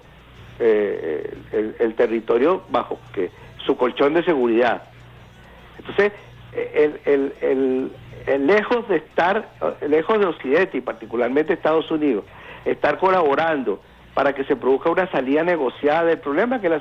eh, 0.59 1.35
el, 1.51 1.75
el 1.79 1.95
territorio 1.95 2.63
bajo 2.69 2.99
que 3.13 3.29
su 3.65 3.77
colchón 3.77 4.13
de 4.13 4.23
seguridad. 4.23 4.83
Entonces, 5.79 6.11
el, 6.73 6.99
el, 7.05 7.33
el- 7.41 7.91
lejos 8.47 8.87
de 8.87 8.97
estar, 8.97 9.49
lejos 9.87 10.17
de 10.19 10.25
Occidente 10.25 10.77
y 10.77 10.81
particularmente 10.81 11.53
Estados 11.53 11.89
Unidos, 11.91 12.23
estar 12.63 12.97
colaborando 12.97 13.81
para 14.13 14.33
que 14.33 14.43
se 14.43 14.55
produzca 14.55 14.89
una 14.89 15.09
salida 15.11 15.43
negociada 15.43 16.05
del 16.05 16.19
problema, 16.19 16.61
que 16.61 16.69
la, 16.69 16.79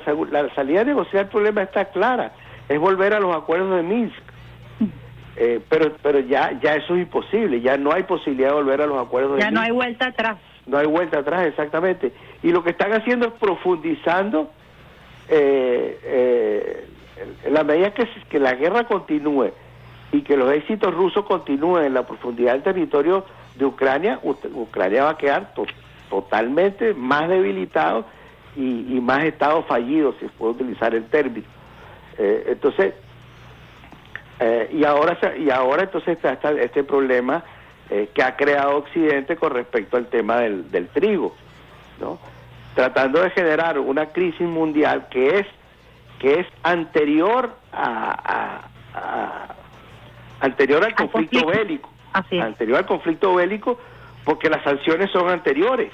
salida 0.55 0.83
negociada 0.83 1.23
del 1.23 1.31
problema 1.31 1.63
está 1.63 1.85
clara, 1.85 2.33
es 2.69 2.79
volver 2.79 3.13
a 3.13 3.19
los 3.19 3.35
acuerdos 3.35 3.75
de 3.75 3.83
Minsk. 3.83 4.21
Eh, 5.35 5.59
pero 5.67 5.91
pero 6.03 6.19
ya 6.19 6.51
ya 6.61 6.75
eso 6.75 6.93
es 6.93 7.01
imposible, 7.01 7.59
ya 7.59 7.75
no 7.75 7.91
hay 7.91 8.03
posibilidad 8.03 8.49
de 8.49 8.53
volver 8.53 8.83
a 8.83 8.85
los 8.85 9.03
acuerdos 9.03 9.37
de 9.37 9.41
Ya 9.41 9.49
no 9.49 9.61
Minsk. 9.61 9.65
hay 9.65 9.71
vuelta 9.71 10.07
atrás. 10.07 10.37
No 10.67 10.77
hay 10.77 10.85
vuelta 10.85 11.19
atrás, 11.19 11.47
exactamente. 11.47 12.13
Y 12.43 12.51
lo 12.51 12.63
que 12.63 12.69
están 12.69 12.93
haciendo 12.93 13.25
es 13.27 13.33
profundizando, 13.33 14.51
eh, 15.27 15.99
eh, 16.03 16.87
la 17.49 17.63
medida 17.63 17.93
que, 17.95 18.07
que 18.29 18.39
la 18.39 18.53
guerra 18.53 18.83
continúe 18.83 19.51
y 20.11 20.21
que 20.21 20.37
los 20.37 20.53
éxitos 20.53 20.93
rusos 20.93 21.25
continúen 21.25 21.85
en 21.85 21.95
la 21.95 22.05
profundidad 22.05 22.53
del 22.53 22.61
territorio 22.61 23.25
de 23.55 23.65
Ucrania, 23.65 24.19
Ucrania 24.21 25.05
va 25.05 25.09
a 25.11 25.17
quedar 25.17 25.53
totalmente 26.13 26.93
más 26.93 27.27
debilitado 27.27 28.05
y, 28.55 28.95
y 28.95 29.01
más 29.01 29.23
estado 29.23 29.63
fallido, 29.63 30.13
si 30.13 30.19
se 30.27 30.29
puede 30.33 30.51
utilizar 30.53 30.93
el 30.93 31.05
término. 31.09 31.47
Eh, 32.19 32.43
entonces, 32.49 32.93
eh, 34.39 34.69
y 34.73 34.83
ahora 34.85 35.17
y 35.39 35.49
ahora 35.49 35.83
entonces 35.83 36.15
está, 36.17 36.33
está 36.33 36.51
este 36.51 36.83
problema 36.83 37.43
eh, 37.89 38.09
que 38.13 38.21
ha 38.21 38.35
creado 38.35 38.77
Occidente 38.77 39.35
con 39.37 39.53
respecto 39.53 39.97
al 39.97 40.05
tema 40.07 40.37
del, 40.37 40.69
del 40.69 40.87
trigo, 40.89 41.33
¿no? 41.99 42.19
Tratando 42.75 43.21
de 43.23 43.31
generar 43.31 43.79
una 43.79 44.07
crisis 44.07 44.47
mundial 44.47 45.07
que 45.09 45.39
es 45.39 45.47
que 46.19 46.41
es 46.41 46.47
anterior 46.61 47.55
a, 47.71 48.11
a- 48.23 48.69
a- 48.99 49.55
anterior 50.41 50.83
al 50.85 50.93
conflicto, 50.93 51.39
bélico, 51.47 51.89
anterior 52.39 52.77
al 52.77 52.85
conflicto 52.85 53.33
bélico, 53.33 53.79
porque 54.23 54.47
las 54.49 54.63
sanciones 54.63 55.09
son 55.11 55.27
anteriores. 55.29 55.91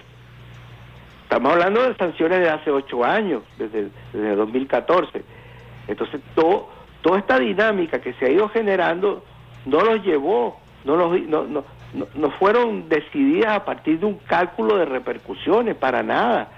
Estamos 1.30 1.54
hablando 1.54 1.84
de 1.84 1.96
sanciones 1.96 2.40
de 2.40 2.50
hace 2.50 2.72
ocho 2.72 3.06
años, 3.06 3.44
desde, 3.60 3.90
desde 4.14 4.36
2014. 4.36 5.24
Entonces, 5.88 6.22
todo, 6.34 6.70
toda 7.04 7.20
esta 7.20 7.38
dinámica 7.38 8.02
que 8.02 8.14
se 8.14 8.26
ha 8.26 8.30
ido 8.32 8.50
generando 8.50 9.24
no 9.68 9.82
los 9.82 10.04
llevó, 10.04 10.60
no, 10.86 10.96
los, 10.96 11.22
no, 11.28 11.44
no, 11.44 11.64
no, 12.16 12.32
fueron 12.32 12.90
decididas 12.90 13.58
a 13.58 13.64
partir 13.64 14.00
de 14.00 14.08
un 14.08 14.16
cálculo 14.26 14.78
de 14.78 14.86
repercusiones, 14.86 15.76
para 15.76 16.02
nada. 16.02 16.50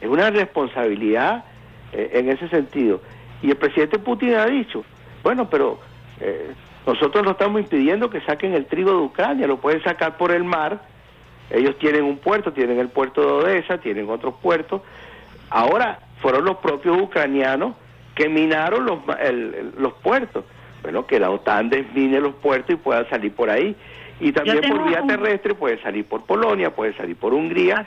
Es 0.00 0.08
una 0.08 0.28
responsabilidad 0.28 1.44
eh, 1.92 2.10
en 2.14 2.28
ese 2.28 2.48
sentido. 2.48 3.00
Y 3.42 3.50
el 3.50 3.56
presidente 3.56 4.00
Putin 4.00 4.34
ha 4.34 4.46
dicho, 4.46 4.84
bueno, 5.22 5.48
pero 5.48 5.78
eh, 6.18 6.50
nosotros 6.84 7.24
no 7.24 7.30
estamos 7.30 7.60
impidiendo 7.60 8.10
que 8.10 8.20
saquen 8.22 8.54
el 8.54 8.66
trigo 8.66 8.90
de 8.90 8.96
Ucrania, 8.96 9.46
lo 9.46 9.58
pueden 9.58 9.84
sacar 9.84 10.16
por 10.16 10.32
el 10.32 10.42
mar, 10.42 10.80
ellos 11.50 11.78
tienen 11.78 12.04
un 12.04 12.18
puerto, 12.18 12.52
tienen 12.52 12.78
el 12.78 12.88
puerto 12.88 13.20
de 13.20 13.32
Odessa, 13.44 13.78
tienen 13.78 14.08
otros 14.10 14.34
puertos. 14.42 14.82
Ahora 15.50 16.00
fueron 16.20 16.44
los 16.44 16.56
propios 16.58 17.00
ucranianos 17.00 17.74
que 18.14 18.28
minaron 18.28 18.84
los, 18.86 18.98
el- 19.20 19.72
los 19.78 19.92
puertos. 19.94 20.44
Bueno, 20.82 21.06
que 21.06 21.18
la 21.18 21.30
OTAN 21.30 21.68
desmine 21.70 22.20
los 22.20 22.34
puertos 22.34 22.70
y 22.74 22.76
puedan 22.76 23.08
salir 23.08 23.32
por 23.32 23.50
ahí. 23.50 23.74
Y 24.18 24.32
también 24.32 24.60
por 24.70 24.88
vía 24.88 25.02
un- 25.02 25.08
terrestre 25.08 25.54
puede 25.54 25.80
salir 25.82 26.06
por 26.06 26.24
Polonia, 26.24 26.70
puede 26.74 26.94
salir 26.96 27.16
por 27.16 27.34
Hungría. 27.34 27.86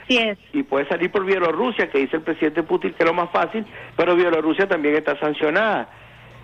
Y 0.52 0.62
puede 0.62 0.86
salir 0.86 1.10
por 1.10 1.24
Bielorrusia, 1.24 1.90
que 1.90 1.98
dice 1.98 2.16
el 2.16 2.22
presidente 2.22 2.62
Putin 2.62 2.92
que 2.92 3.02
es 3.02 3.08
lo 3.08 3.14
más 3.14 3.30
fácil, 3.30 3.66
pero 3.96 4.14
Bielorrusia 4.14 4.68
también 4.68 4.94
está 4.94 5.18
sancionada. 5.18 5.88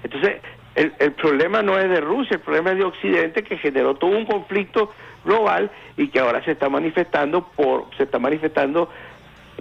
Entonces, 0.02 0.36
el, 0.77 1.12
problema 1.12 1.62
no 1.62 1.78
es 1.78 1.89
de 1.89 2.01
Rusia, 2.01 2.35
el 2.36 2.40
problema 2.40 2.73
es 2.73 2.78
de 2.78 2.85
Occidente 2.85 3.43
que 3.43 3.57
generó 3.59 3.94
todo 3.94 4.11
un 4.11 4.27
conflicto 4.27 4.93
global 5.24 5.70
y 5.97 6.09
que 6.09 6.20
ahora 6.20 6.44
se 6.44 6.53
está 6.53 6.69
manifestando 6.69 7.47
por, 7.48 7.86
se 7.97 8.03
está 8.05 8.19
manifestando, 8.19 8.90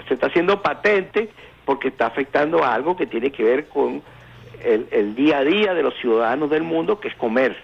se 0.08 0.14
está 0.16 0.28
haciendo 0.28 0.62
patente 0.62 1.30
porque 1.64 1.88
está 1.88 2.08
afectando 2.08 2.64
a 2.64 2.74
algo 2.74 2.96
que 2.96 3.08
tiene 3.08 3.32
que 3.32 3.44
ver 3.44 3.68
con 3.70 4.04
el, 4.64 5.16
día 5.16 5.40
a 5.40 5.44
día 5.44 5.74
de 5.74 5.84
los 5.84 5.96
ciudadanos 5.96 6.50
del 6.50 6.64
mundo, 6.64 7.00
que 7.00 7.08
es 7.08 7.16
comer. 7.16 7.56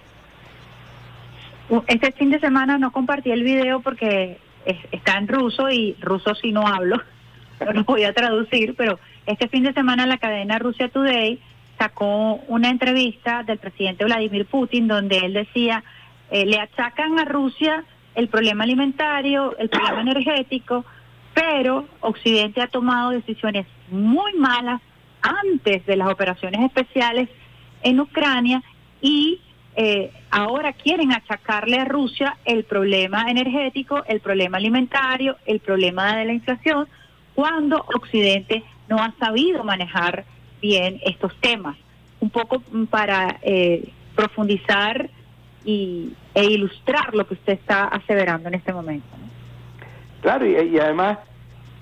Este 1.87 2.11
fin 2.11 2.31
de 2.31 2.39
semana 2.39 2.77
no 2.77 2.91
compartí 2.91 3.31
el 3.31 3.43
video 3.43 3.79
porque 3.81 4.37
es- 4.65 4.77
está 4.91 5.17
en 5.17 5.27
ruso 5.27 5.69
y 5.69 5.95
ruso 6.01 6.35
sí 6.35 6.51
no 6.51 6.67
hablo, 6.67 7.01
no 7.65 7.71
lo 7.73 7.83
voy 7.83 8.03
a 8.03 8.13
traducir, 8.13 8.75
pero 8.75 8.99
este 9.25 9.47
fin 9.47 9.63
de 9.63 9.73
semana 9.73 10.05
la 10.05 10.17
cadena 10.17 10.59
Rusia 10.59 10.89
Today 10.89 11.39
sacó 11.81 12.35
una 12.47 12.69
entrevista 12.69 13.41
del 13.41 13.57
presidente 13.57 14.05
Vladimir 14.05 14.45
Putin 14.45 14.87
donde 14.87 15.17
él 15.17 15.33
decía, 15.33 15.83
eh, 16.29 16.45
le 16.45 16.59
achacan 16.59 17.17
a 17.17 17.25
Rusia 17.25 17.83
el 18.13 18.27
problema 18.27 18.65
alimentario, 18.65 19.57
el 19.57 19.67
problema 19.67 20.01
energético, 20.07 20.85
pero 21.33 21.87
Occidente 22.01 22.61
ha 22.61 22.67
tomado 22.67 23.09
decisiones 23.09 23.65
muy 23.89 24.33
malas 24.33 24.79
antes 25.23 25.83
de 25.87 25.95
las 25.95 26.09
operaciones 26.09 26.61
especiales 26.61 27.29
en 27.81 27.99
Ucrania 27.99 28.61
y 29.01 29.41
eh, 29.75 30.11
ahora 30.29 30.73
quieren 30.73 31.11
achacarle 31.13 31.79
a 31.79 31.85
Rusia 31.85 32.37
el 32.45 32.63
problema 32.63 33.31
energético, 33.31 34.03
el 34.05 34.19
problema 34.19 34.57
alimentario, 34.57 35.35
el 35.47 35.59
problema 35.61 36.15
de 36.15 36.25
la 36.25 36.33
inflación, 36.33 36.87
cuando 37.33 37.83
Occidente 37.95 38.63
no 38.87 38.97
ha 38.97 39.15
sabido 39.19 39.63
manejar 39.63 40.25
bien 40.61 40.99
estos 41.03 41.35
temas. 41.41 41.77
Un 42.19 42.29
poco 42.29 42.61
mm, 42.71 42.85
para 42.85 43.39
eh, 43.41 43.89
profundizar 44.15 45.09
y, 45.65 46.13
e 46.33 46.43
ilustrar 46.45 47.13
lo 47.13 47.27
que 47.27 47.33
usted 47.33 47.53
está 47.53 47.85
aseverando 47.85 48.47
en 48.49 48.55
este 48.55 48.73
momento. 48.73 49.07
Claro, 50.21 50.45
y, 50.45 50.51
y 50.51 50.79
además, 50.79 51.17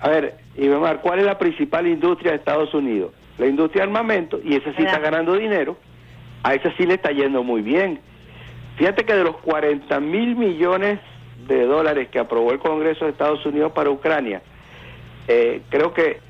a 0.00 0.08
ver, 0.08 0.38
Iván, 0.56 0.98
¿cuál 1.02 1.20
es 1.20 1.26
la 1.26 1.38
principal 1.38 1.86
industria 1.86 2.32
de 2.32 2.38
Estados 2.38 2.72
Unidos? 2.74 3.12
La 3.38 3.46
industria 3.46 3.82
de 3.82 3.88
armamento, 3.88 4.40
y 4.44 4.54
esa 4.56 4.74
sí 4.74 4.82
está 4.82 4.98
ganando 4.98 5.34
dinero, 5.34 5.76
a 6.42 6.54
esa 6.54 6.74
sí 6.76 6.86
le 6.86 6.94
está 6.94 7.10
yendo 7.10 7.42
muy 7.42 7.62
bien. 7.62 8.00
Fíjate 8.76 9.04
que 9.04 9.14
de 9.14 9.24
los 9.24 9.36
40 9.38 10.00
mil 10.00 10.36
millones 10.36 11.00
de 11.46 11.64
dólares 11.64 12.08
que 12.08 12.18
aprobó 12.18 12.52
el 12.52 12.58
Congreso 12.58 13.04
de 13.04 13.12
Estados 13.12 13.44
Unidos 13.46 13.72
para 13.72 13.90
Ucrania, 13.90 14.42
eh, 15.28 15.62
creo 15.68 15.92
que, 15.92 16.20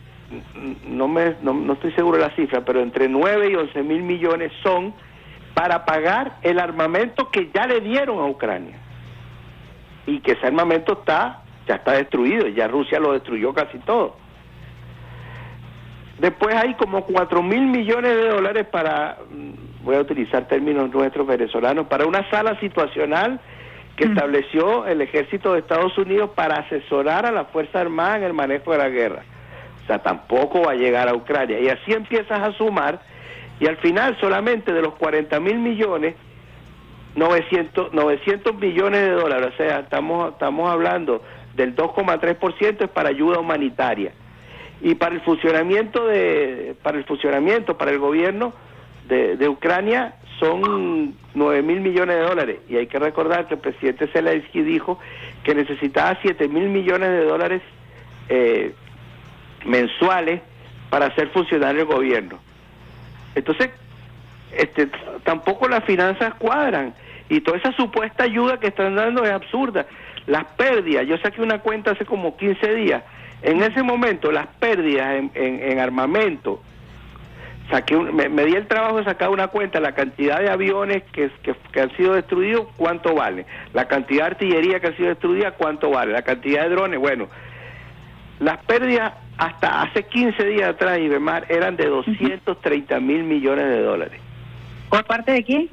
no, 0.87 1.09
me, 1.09 1.37
no, 1.43 1.55
no 1.55 1.73
estoy 1.75 1.93
seguro 1.93 2.19
de 2.19 2.29
la 2.29 2.35
cifra, 2.37 2.65
pero 2.65 2.81
entre 2.81 3.09
9 3.09 3.51
y 3.51 3.55
11 3.55 3.83
mil 3.83 4.03
millones 4.03 4.53
son 4.63 4.95
para 5.55 5.85
pagar 5.85 6.37
el 6.43 6.59
armamento 6.59 7.31
que 7.31 7.51
ya 7.53 7.67
le 7.67 7.81
dieron 7.81 8.19
a 8.19 8.27
Ucrania 8.27 8.79
y 10.07 10.21
que 10.21 10.33
ese 10.33 10.47
armamento 10.47 10.93
está 10.93 11.43
ya 11.67 11.77
está 11.77 11.93
destruido, 11.93 12.49
ya 12.49 12.67
Rusia 12.67 12.99
lo 12.99 13.13
destruyó 13.13 13.55
casi 13.55 13.79
todo. 13.79 14.17
Después 16.19 16.55
hay 16.55 16.75
como 16.75 17.05
4 17.05 17.43
mil 17.43 17.63
millones 17.63 18.15
de 18.15 18.29
dólares 18.29 18.67
para, 18.71 19.19
mm, 19.31 19.85
voy 19.85 19.95
a 19.97 20.01
utilizar 20.01 20.49
términos 20.49 20.91
nuestros 20.93 21.27
venezolanos, 21.27 21.87
para 21.87 22.07
una 22.07 22.29
sala 22.29 22.59
situacional 22.59 23.41
que 23.97 24.05
estableció 24.05 24.87
el 24.87 25.01
ejército 25.01 25.53
de 25.53 25.61
Estados 25.61 25.97
Unidos 25.97 26.31
para 26.35 26.57
asesorar 26.57 27.25
a 27.25 27.31
la 27.31 27.45
Fuerza 27.45 27.81
Armada 27.81 28.17
en 28.17 28.25
el 28.25 28.33
manejo 28.33 28.73
de 28.73 28.79
la 28.79 28.89
guerra. 28.89 29.23
Tampoco 29.99 30.63
va 30.63 30.73
a 30.73 30.77
llegar 30.77 31.09
a 31.09 31.15
Ucrania. 31.15 31.61
Y 31.61 31.69
así 31.69 31.93
empiezas 31.93 32.41
a 32.41 32.53
sumar 32.53 33.01
y 33.61 33.67
al 33.67 33.77
final 33.77 34.17
solamente 34.21 34.73
de 34.73 34.81
los 34.81 34.95
40 34.95 35.39
mil 35.41 35.59
millones, 35.59 36.15
900, 37.15 37.93
900 37.93 38.55
millones 38.55 39.03
de 39.03 39.11
dólares, 39.11 39.51
o 39.53 39.57
sea, 39.57 39.81
estamos, 39.81 40.33
estamos 40.33 40.71
hablando 40.71 41.23
del 41.55 41.77
2,3% 41.77 42.85
es 42.85 42.91
para 42.91 43.11
ayuda 43.11 43.39
humanitaria. 43.39 44.13
Y 44.81 44.95
para 44.95 45.15
el 45.15 45.21
funcionamiento 45.21 46.07
de, 46.07 46.75
para 46.83 46.97
el 46.97 47.05
funcionamiento, 47.05 47.77
para 47.77 47.91
el 47.91 47.99
gobierno 47.99 48.55
de, 49.09 49.37
de 49.37 49.49
Ucrania 49.49 50.15
son 50.39 51.15
9 51.35 51.63
mil 51.63 51.81
millones 51.81 52.17
de 52.17 52.23
dólares. 52.23 52.59
Y 52.67 52.77
hay 52.77 52.87
que 52.87 52.99
recordar 52.99 53.47
que 53.47 53.55
el 53.55 53.61
presidente 53.61 54.07
Zelensky 54.07 54.63
dijo 54.63 54.99
que 55.45 55.55
necesitaba 55.55 56.19
7 56.23 56.49
mil 56.49 56.71
millones 56.71 57.11
de 57.11 57.25
dólares 57.25 57.61
eh, 58.31 58.73
mensuales 59.65 60.41
para 60.91 61.07
hacer 61.07 61.29
funcionar 61.29 61.77
el 61.77 61.85
gobierno. 61.85 62.39
Entonces, 63.35 63.71
este, 64.57 64.89
tampoco 65.25 65.69
las 65.69 65.85
finanzas 65.85 66.35
cuadran 66.35 66.95
y 67.29 67.41
toda 67.41 67.59
esa 67.59 67.73
supuesta 67.73 68.25
ayuda 68.25 68.59
que 68.59 68.67
están 68.69 68.97
dando 68.97 69.25
es 69.25 69.31
absurda. 69.31 69.87
Las 70.27 70.45
pérdidas, 70.57 71.07
yo 71.07 71.17
saqué 71.19 71.41
una 71.41 71.61
cuenta 71.61 71.93
hace 71.93 72.05
como 72.05 72.37
15 72.37 72.75
días, 72.75 73.03
en 73.43 73.63
ese 73.63 73.83
momento 73.83 74.31
las 74.33 74.47
pérdidas 74.59 75.15
en, 75.17 75.31
en- 75.35 75.63
en 75.71 75.79
armamento, 75.79 76.61
saqué 77.71 77.97
me, 77.97 78.45
di 78.45 78.55
el 78.55 78.67
trabajo 78.67 78.99
de 78.99 79.05
sacar 79.05 79.31
una 79.31 79.47
cuenta, 79.49 79.79
la 79.81 79.93
cantidad 79.93 80.41
de 80.41 80.51
aviones 80.51 81.05
que, 81.13 81.31
que 81.73 81.81
han 81.81 81.97
sido 81.97 82.15
destruidos, 82.15 82.67
cuánto 82.77 83.15
vale, 83.15 83.47
la 83.73 83.87
cantidad 83.87 84.25
de 84.25 84.31
artillería 84.33 84.81
que 84.81 84.89
ha 84.89 84.97
sido 84.97 85.09
destruida, 85.11 85.53
cuánto 85.53 85.91
vale, 85.91 86.13
la 86.13 86.23
cantidad 86.23 86.65
de 86.65 86.71
drones, 86.71 86.99
bueno, 87.01 87.29
las 88.41 88.59
pérdidas 88.65 89.13
hasta 89.39 89.83
hace 89.83 90.03
15 90.05 90.45
días 90.45 90.71
atrás, 90.71 90.99
Ibemar, 90.99 91.47
eran 91.49 91.77
de 91.77 91.87
230 91.87 92.99
mil 93.01 93.23
millones 93.23 93.67
de 93.67 93.81
dólares. 93.83 94.21
¿Por 94.89 95.05
parte 95.05 95.33
de 95.33 95.45
quién? 95.45 95.69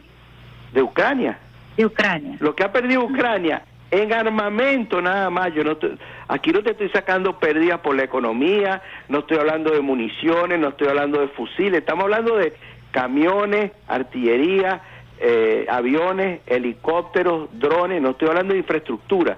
De 0.73 0.81
Ucrania. 0.83 1.37
De 1.75 1.85
Ucrania. 1.85 2.37
Lo 2.39 2.55
que 2.55 2.63
ha 2.63 2.71
perdido 2.71 3.03
Ucrania 3.03 3.63
en 3.89 4.11
armamento 4.13 5.01
nada 5.01 5.29
más. 5.29 5.53
Yo 5.53 5.63
no 5.63 5.77
te- 5.77 5.97
aquí 6.27 6.51
no 6.51 6.61
te 6.61 6.71
estoy 6.71 6.89
sacando 6.89 7.39
pérdidas 7.39 7.79
por 7.79 7.95
la 7.95 8.03
economía, 8.03 8.81
no 9.09 9.19
estoy 9.19 9.37
hablando 9.37 9.71
de 9.71 9.81
municiones, 9.81 10.59
no 10.59 10.69
estoy 10.69 10.89
hablando 10.89 11.19
de 11.21 11.27
fusiles, 11.29 11.79
estamos 11.79 12.03
hablando 12.03 12.35
de 12.37 12.53
camiones, 12.91 13.71
artillería, 13.87 14.81
eh, 15.19 15.65
aviones, 15.69 16.41
helicópteros, 16.47 17.49
drones, 17.59 18.01
no 18.01 18.11
estoy 18.11 18.27
hablando 18.29 18.53
de 18.53 18.59
infraestructura. 18.59 19.37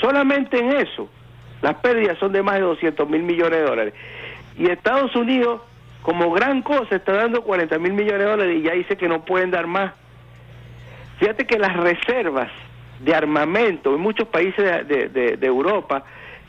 Solamente 0.00 0.58
en 0.58 0.72
eso, 0.72 1.08
las 1.62 1.74
pérdidas 1.76 2.18
son 2.18 2.32
de 2.32 2.42
más 2.42 2.56
de 2.56 2.62
200 2.62 3.08
mil 3.08 3.22
millones 3.22 3.58
de 3.60 3.64
dólares. 3.64 3.94
Y 4.58 4.66
Estados 4.70 5.14
Unidos, 5.16 5.60
como 6.02 6.30
gran 6.32 6.62
cosa, 6.62 6.96
está 6.96 7.12
dando 7.12 7.42
40 7.42 7.78
mil 7.78 7.92
millones 7.92 8.20
de 8.20 8.24
dólares 8.30 8.56
y 8.58 8.62
ya 8.62 8.72
dice 8.72 8.96
que 8.96 9.08
no 9.08 9.24
pueden 9.24 9.50
dar 9.50 9.66
más. 9.66 9.92
Fíjate 11.18 11.46
que 11.46 11.58
las 11.58 11.76
reservas 11.76 12.50
de 13.00 13.14
armamento 13.14 13.94
en 13.94 14.00
muchos 14.00 14.28
países 14.28 14.86
de, 14.88 15.08
de- 15.08 15.36
Europa 15.46 16.04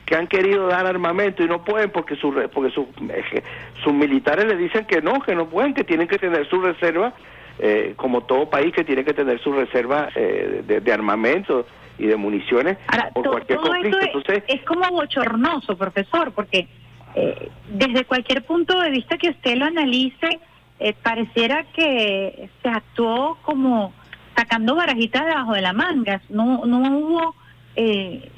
que 0.06 0.16
han 0.16 0.28
querido 0.28 0.68
dar 0.68 0.86
armamento 0.86 1.44
y 1.44 1.48
no 1.48 1.64
pueden 1.66 1.90
porque 1.90 2.16
re- 2.34 2.48
porque 2.48 2.70
eh, 3.10 3.44
sus 3.84 3.94
militares 3.94 4.46
les 4.46 4.58
dicen 4.58 4.86
que 4.86 5.02
no, 5.02 5.20
que 5.22 5.36
no 5.36 5.48
pueden, 5.50 5.74
que 5.74 5.84
tienen 5.84 6.08
que 6.08 6.18
tener 6.18 6.48
su 6.48 6.62
reserva, 6.62 7.14
eh, 7.60 7.94
como 7.96 8.22
todo 8.22 8.50
país 8.50 8.74
que 8.74 8.84
tiene 8.84 9.04
que 9.04 9.14
tener 9.14 9.40
su 9.42 9.52
reserva 9.52 10.10
eh, 10.16 10.64
de, 10.66 10.80
de 10.82 10.92
armamento 10.94 11.66
y 11.98 12.06
de 12.06 12.16
municiones 12.16 12.78
por 13.14 13.24
To- 13.24 13.30
cualquier 13.32 13.60
todo 13.60 13.72
conflicto. 13.72 14.00
esto 14.00 14.18
Entonces, 14.20 14.44
es, 14.48 14.62
como 14.64 14.90
bochornoso, 14.92 15.76
profesor, 15.78 16.32
porque 16.34 16.68
eh, 17.16 17.50
desde 17.70 18.06
cualquier 18.06 18.46
punto 18.46 18.80
de 18.80 18.92
vista 18.92 19.18
que 19.18 19.30
usted 19.30 19.56
lo 19.56 19.66
analice, 19.66 20.40
eh, 20.80 20.94
pareciera 21.02 21.64
que 21.74 22.50
se 22.62 22.70
actuó 22.70 23.38
como 23.42 23.94
sacando 24.36 24.76
barajitas 24.76 25.26
debajo 25.26 25.54
de 25.54 25.62
la 25.62 25.74
manga. 25.74 26.22
No, 26.30 26.64
no 26.68 26.98
hubo 27.00 27.36
eh, 27.76 28.30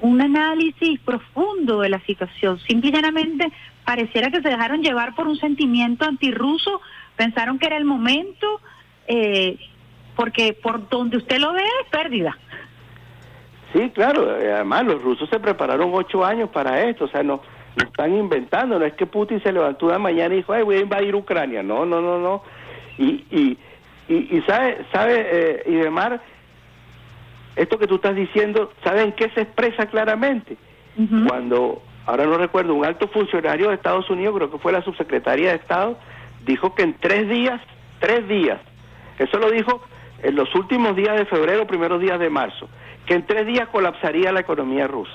un 0.00 0.22
análisis 0.22 0.98
profundo 1.00 1.80
de 1.80 1.90
la 1.90 2.00
situación. 2.00 2.58
Simple 2.60 2.88
y 2.88 2.92
llanamente 2.94 3.52
pareciera 3.84 4.30
que 4.30 4.40
se 4.40 4.48
dejaron 4.48 4.82
llevar 4.82 5.14
por 5.14 5.26
un 5.28 5.36
sentimiento 5.36 6.06
antirruso, 6.06 6.80
pensaron 7.16 7.58
que 7.58 7.66
era 7.66 7.76
el 7.76 7.84
momento, 7.84 8.60
eh, 9.08 9.58
porque 10.14 10.52
por 10.52 10.88
donde 10.88 11.16
usted 11.16 11.38
lo 11.38 11.52
ve 11.52 11.62
es 11.62 11.90
pérdida. 11.90 12.36
Sí, 13.72 13.90
claro. 13.90 14.38
eh, 14.40 14.52
Además, 14.52 14.84
los 14.84 15.02
rusos 15.02 15.28
se 15.28 15.40
prepararon 15.40 15.90
ocho 15.92 16.24
años 16.24 16.48
para 16.50 16.82
esto. 16.82 17.04
O 17.04 17.08
sea, 17.08 17.22
no, 17.22 17.40
no 17.76 17.84
están 17.84 18.14
inventando. 18.14 18.78
No 18.78 18.84
es 18.84 18.94
que 18.94 19.06
Putin 19.06 19.42
se 19.42 19.52
levantó 19.52 19.86
una 19.86 19.98
mañana 19.98 20.34
y 20.34 20.38
dijo, 20.38 20.52
Ay, 20.52 20.62
voy 20.62 20.76
a 20.76 20.80
invadir 20.80 21.14
Ucrania. 21.14 21.62
No, 21.62 21.84
no, 21.84 22.00
no, 22.00 22.18
no. 22.18 22.42
Y, 22.98 23.24
y, 23.30 23.58
y, 24.08 24.36
y 24.36 24.42
sabe, 24.46 24.86
sabe 24.92 25.26
eh, 25.30 25.62
Idemar, 25.66 26.22
esto 27.56 27.78
que 27.78 27.86
tú 27.86 27.96
estás 27.96 28.14
diciendo, 28.14 28.72
¿saben 28.84 29.12
qué 29.12 29.28
se 29.30 29.42
expresa 29.42 29.86
claramente? 29.86 30.56
Cuando, 31.28 31.82
ahora 32.06 32.24
no 32.24 32.38
recuerdo, 32.38 32.74
un 32.74 32.86
alto 32.86 33.06
funcionario 33.08 33.68
de 33.68 33.74
Estados 33.74 34.08
Unidos, 34.08 34.34
creo 34.36 34.50
que 34.50 34.56
fue 34.58 34.72
la 34.72 34.80
subsecretaria 34.82 35.50
de 35.50 35.56
Estado, 35.56 35.98
dijo 36.46 36.74
que 36.74 36.82
en 36.84 36.94
tres 36.94 37.28
días, 37.28 37.60
tres 37.98 38.26
días, 38.28 38.60
eso 39.18 39.38
lo 39.38 39.50
dijo 39.50 39.82
en 40.22 40.34
los 40.34 40.54
últimos 40.54 40.96
días 40.96 41.16
de 41.16 41.26
febrero, 41.26 41.66
primeros 41.66 42.00
días 42.00 42.18
de 42.18 42.30
marzo, 42.30 42.68
que 43.04 43.14
en 43.14 43.26
tres 43.26 43.46
días 43.46 43.68
colapsaría 43.68 44.32
la 44.32 44.40
economía 44.40 44.86
rusa. 44.86 45.12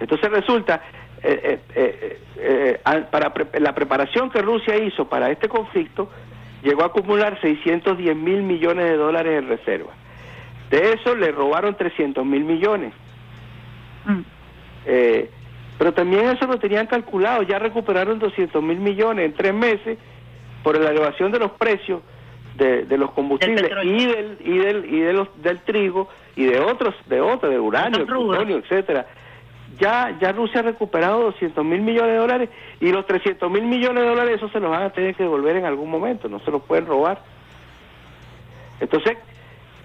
Entonces 0.00 0.30
resulta, 0.30 0.82
eh, 1.22 1.60
eh, 1.74 2.18
eh, 2.36 2.80
para 3.10 3.32
pre- 3.32 3.60
la 3.60 3.74
preparación 3.74 4.30
que 4.30 4.42
Rusia 4.42 4.76
hizo 4.76 5.08
para 5.08 5.30
este 5.30 5.48
conflicto, 5.48 6.10
llegó 6.62 6.82
a 6.82 6.86
acumular 6.86 7.40
610 7.40 8.16
mil 8.16 8.42
millones 8.42 8.86
de 8.86 8.96
dólares 8.96 9.38
en 9.38 9.48
reserva. 9.48 9.92
De 10.70 10.94
eso 10.94 11.14
le 11.14 11.30
robaron 11.30 11.76
300 11.76 12.24
mil 12.24 12.44
millones. 12.44 12.92
Eh, 14.86 15.30
pero 15.82 15.94
también 15.94 16.26
eso 16.26 16.46
lo 16.46 16.60
tenían 16.60 16.86
calculado, 16.86 17.42
ya 17.42 17.58
recuperaron 17.58 18.20
200 18.20 18.62
mil 18.62 18.78
millones 18.78 19.26
en 19.26 19.32
tres 19.32 19.52
meses 19.52 19.98
por 20.62 20.78
la 20.78 20.90
elevación 20.90 21.32
de 21.32 21.40
los 21.40 21.50
precios 21.50 22.02
de, 22.56 22.84
de 22.84 22.96
los 22.96 23.10
combustibles 23.10 23.68
y 23.82 24.06
del 24.06 24.38
y 24.44 24.58
del 24.58 24.94
y 24.94 25.00
de 25.00 25.12
los 25.12 25.42
del 25.42 25.58
trigo 25.62 26.08
y 26.36 26.44
de 26.44 26.60
otros 26.60 26.94
de 27.06 27.20
otros 27.20 27.50
de 27.50 27.58
uranio, 27.58 28.06
plutonio, 28.06 28.58
etcétera. 28.58 29.08
Ya 29.80 30.16
ya 30.20 30.30
Rusia 30.30 30.60
ha 30.60 30.62
recuperado 30.62 31.20
200 31.22 31.64
mil 31.64 31.80
millones 31.80 32.12
de 32.12 32.18
dólares 32.18 32.50
y 32.80 32.92
los 32.92 33.04
300 33.04 33.50
mil 33.50 33.64
millones 33.64 34.04
de 34.04 34.08
dólares 34.08 34.36
esos 34.36 34.52
se 34.52 34.60
los 34.60 34.70
van 34.70 34.84
a 34.84 34.90
tener 34.90 35.16
que 35.16 35.24
devolver 35.24 35.56
en 35.56 35.64
algún 35.64 35.90
momento, 35.90 36.28
no 36.28 36.38
se 36.44 36.52
los 36.52 36.62
pueden 36.62 36.86
robar. 36.86 37.24
Entonces, 38.78 39.18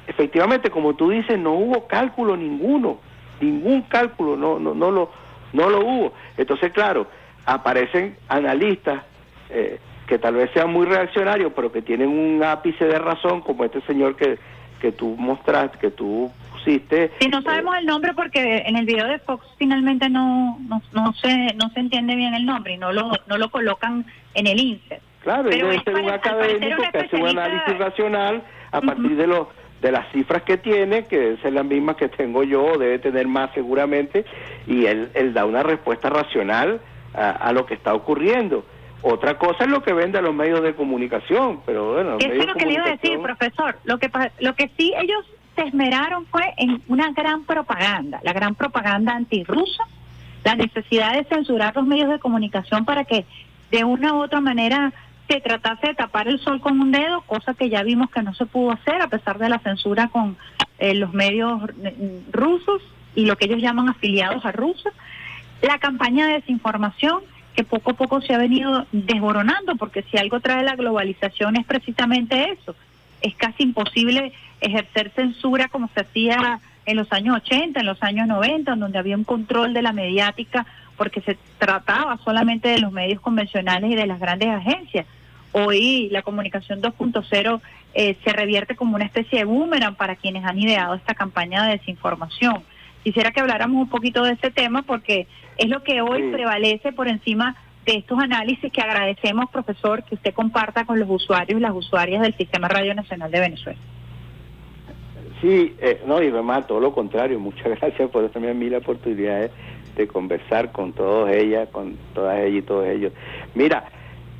efectivamente, 0.05 0.69
como 0.69 0.95
tú 0.95 1.09
dices, 1.09 1.39
no 1.39 1.53
hubo 1.53 1.87
cálculo 1.87 2.37
ninguno, 2.37 2.99
ningún 3.41 3.81
cálculo, 3.81 4.37
no, 4.37 4.59
no, 4.59 4.75
no 4.75 4.91
lo, 4.91 5.09
no 5.53 5.69
lo 5.69 5.79
hubo. 5.79 6.13
Entonces, 6.37 6.71
claro, 6.71 7.07
aparecen 7.45 8.17
analistas 8.27 9.03
eh, 9.49 9.79
que 10.07 10.17
tal 10.19 10.35
vez 10.35 10.49
sean 10.53 10.71
muy 10.71 10.85
reaccionarios, 10.85 11.51
pero 11.55 11.71
que 11.71 11.81
tienen 11.81 12.09
un 12.09 12.43
ápice 12.43 12.85
de 12.85 12.97
razón, 12.97 13.41
como 13.41 13.65
este 13.65 13.81
señor 13.81 14.15
que, 14.15 14.37
que 14.79 14.91
tú 14.91 15.15
mostraste, 15.17 15.77
que 15.77 15.91
tú 15.91 16.31
pusiste. 16.51 17.11
Si 17.19 17.27
no 17.27 17.41
sabemos 17.41 17.77
el 17.77 17.85
nombre 17.85 18.13
porque 18.13 18.63
en 18.65 18.77
el 18.77 18.85
video 18.85 19.07
de 19.07 19.19
Fox 19.19 19.45
finalmente 19.57 20.09
no 20.09 20.57
no, 20.67 20.81
no 20.93 21.13
se 21.13 21.53
no 21.55 21.69
se 21.69 21.79
entiende 21.79 22.15
bien 22.15 22.33
el 22.33 22.45
nombre 22.45 22.73
y 22.73 22.77
no 22.77 22.91
lo 22.91 23.11
no 23.27 23.37
lo 23.37 23.49
colocan 23.49 24.05
en 24.33 24.47
el 24.47 24.59
insert. 24.59 25.01
Claro, 25.23 25.49
Pero 25.49 25.67
debe 25.67 25.77
es 25.77 25.83
ser 25.83 25.95
un 25.95 26.09
académico 26.09 26.83
que 26.91 26.97
hace 26.99 27.15
un 27.17 27.27
análisis 27.27 27.77
racional 27.77 28.43
a 28.71 28.81
partir 28.81 29.15
de 29.17 29.27
los 29.27 29.47
de 29.81 29.91
las 29.91 30.11
cifras 30.11 30.43
que 30.43 30.57
tiene, 30.57 31.05
que 31.05 31.17
deben 31.17 31.41
ser 31.41 31.53
las 31.53 31.65
mismas 31.65 31.95
que 31.97 32.09
tengo 32.09 32.43
yo, 32.43 32.77
debe 32.77 32.99
tener 32.99 33.27
más 33.27 33.51
seguramente, 33.53 34.25
y 34.65 34.85
él, 34.85 35.09
él 35.13 35.33
da 35.33 35.45
una 35.45 35.63
respuesta 35.63 36.09
racional 36.09 36.81
a, 37.13 37.31
a 37.31 37.53
lo 37.53 37.65
que 37.65 37.75
está 37.75 37.93
ocurriendo. 37.93 38.65
Otra 39.01 39.37
cosa 39.37 39.63
es 39.63 39.69
lo 39.69 39.83
que 39.83 39.93
vende 39.93 40.17
a 40.17 40.21
los 40.21 40.33
medios 40.33 40.63
de 40.63 40.73
comunicación, 40.73 41.61
pero 41.65 41.93
bueno, 41.93 42.17
Eso 42.19 42.31
es 42.31 42.47
lo 42.47 42.55
que 42.55 42.65
le 42.65 42.73
iba 42.73 42.85
a 42.85 42.91
decir, 42.91 43.19
profesor. 43.21 43.77
Lo 43.83 43.99
que 43.99 44.09
lo 44.39 44.55
que 44.55 44.71
sí 44.77 44.93
ellos 44.97 45.23
se 45.55 45.63
esmeraron 45.63 46.25
fue 46.25 46.53
en 46.57 46.81
una 46.87 47.11
gran 47.11 47.43
propaganda, 47.43 48.19
la 48.23 48.33
gran 48.33 48.55
propaganda 48.55 49.13
antirrusa, 49.13 49.83
la 50.43 50.55
necesidad 50.55 51.13
de 51.13 51.25
censurar 51.25 51.75
los 51.75 51.85
medios 51.85 52.09
de 52.09 52.19
comunicación 52.19 52.85
para 52.85 53.05
que 53.05 53.25
de 53.71 53.83
una 53.83 54.13
u 54.13 54.23
otra 54.23 54.41
manera 54.41 54.93
se 55.27 55.41
tratase 55.41 55.87
de 55.87 55.95
tapar 55.95 56.27
el 56.27 56.39
sol 56.39 56.61
con 56.61 56.79
un 56.79 56.91
dedo, 56.91 57.21
cosa 57.21 57.53
que 57.53 57.69
ya 57.69 57.83
vimos 57.83 58.09
que 58.09 58.21
no 58.21 58.33
se 58.33 58.45
pudo 58.45 58.71
hacer 58.71 59.01
a 59.01 59.07
pesar 59.07 59.37
de 59.39 59.49
la 59.49 59.59
censura 59.59 60.07
con 60.07 60.37
eh, 60.79 60.93
los 60.93 61.13
medios 61.13 61.61
eh, 61.83 62.21
rusos 62.31 62.81
y 63.15 63.25
lo 63.25 63.35
que 63.35 63.45
ellos 63.45 63.61
llaman 63.61 63.89
afiliados 63.89 64.45
a 64.45 64.51
Rusia, 64.51 64.91
la 65.61 65.79
campaña 65.79 66.27
de 66.27 66.33
desinformación 66.33 67.21
que 67.55 67.63
poco 67.63 67.91
a 67.91 67.93
poco 67.95 68.21
se 68.21 68.35
ha 68.35 68.37
venido 68.37 68.85
desboronando, 68.91 69.75
porque 69.77 70.03
si 70.03 70.17
algo 70.17 70.39
trae 70.39 70.63
la 70.63 70.75
globalización 70.75 71.55
es 71.55 71.65
precisamente 71.65 72.51
eso. 72.51 72.75
Es 73.21 73.35
casi 73.35 73.63
imposible 73.63 74.31
ejercer 74.61 75.09
censura 75.15 75.67
como 75.67 75.89
se 75.95 76.01
hacía 76.01 76.59
en 76.85 76.95
los 76.95 77.11
años 77.11 77.35
80, 77.37 77.79
en 77.79 77.85
los 77.87 78.01
años 78.03 78.27
90, 78.27 78.73
en 78.73 78.79
donde 78.79 78.99
había 78.99 79.17
un 79.17 79.23
control 79.23 79.73
de 79.73 79.81
la 79.81 79.91
mediática, 79.91 80.67
porque 80.95 81.21
se 81.21 81.35
trataba 81.57 82.17
solamente 82.23 82.69
de 82.69 82.79
los 82.79 82.91
medios 82.91 83.21
convencionales 83.21 83.91
y 83.91 83.95
de 83.95 84.05
las 84.05 84.19
grandes 84.19 84.49
agencias. 84.49 85.07
Hoy 85.51 86.09
la 86.11 86.21
comunicación 86.21 86.81
2.0 86.81 87.61
eh, 87.93 88.15
se 88.23 88.33
revierte 88.33 88.75
como 88.75 88.95
una 88.95 89.05
especie 89.05 89.39
de 89.39 89.45
boomerang 89.45 89.95
para 89.95 90.15
quienes 90.15 90.45
han 90.45 90.59
ideado 90.59 90.95
esta 90.95 91.15
campaña 91.15 91.65
de 91.65 91.77
desinformación. 91.77 92.63
Quisiera 93.03 93.31
que 93.31 93.39
habláramos 93.39 93.81
un 93.81 93.89
poquito 93.89 94.23
de 94.23 94.33
este 94.33 94.51
tema 94.51 94.81
porque 94.83 95.27
es 95.57 95.69
lo 95.69 95.81
que 95.83 96.01
hoy 96.01 96.31
prevalece 96.31 96.91
por 96.91 97.07
encima 97.07 97.55
de 97.85 97.99
estos 97.99 98.19
análisis 98.19 98.71
que 98.71 98.81
agradecemos, 98.81 99.49
profesor, 99.49 100.03
que 100.03 100.15
usted 100.15 100.33
comparta 100.33 100.85
con 100.85 100.99
los 100.99 101.09
usuarios 101.09 101.57
y 101.57 101.63
las 101.63 101.73
usuarias 101.73 102.21
del 102.21 102.35
Sistema 102.35 102.67
Radio 102.67 102.93
Nacional 102.93 103.31
de 103.31 103.39
Venezuela. 103.39 103.79
Sí, 105.41 105.75
eh, 105.79 106.01
no, 106.05 106.21
y 106.21 106.27
además 106.27 106.67
todo 106.67 106.79
lo 106.79 106.93
contrario. 106.93 107.39
Muchas 107.39 107.65
gracias 107.79 108.09
por 108.09 108.31
darme 108.31 108.49
a 108.49 108.53
mí 108.53 108.69
la 108.69 108.79
oportunidad 108.79 109.49
de, 109.95 110.07
conversar 110.07 110.71
con 110.71 110.93
todos 110.93 111.29
ellas, 111.31 111.69
con 111.69 111.97
todas 112.13 112.37
ellas 112.39 112.59
y 112.59 112.61
todos 112.61 112.85
ellos. 112.85 113.13
Mira, 113.55 113.85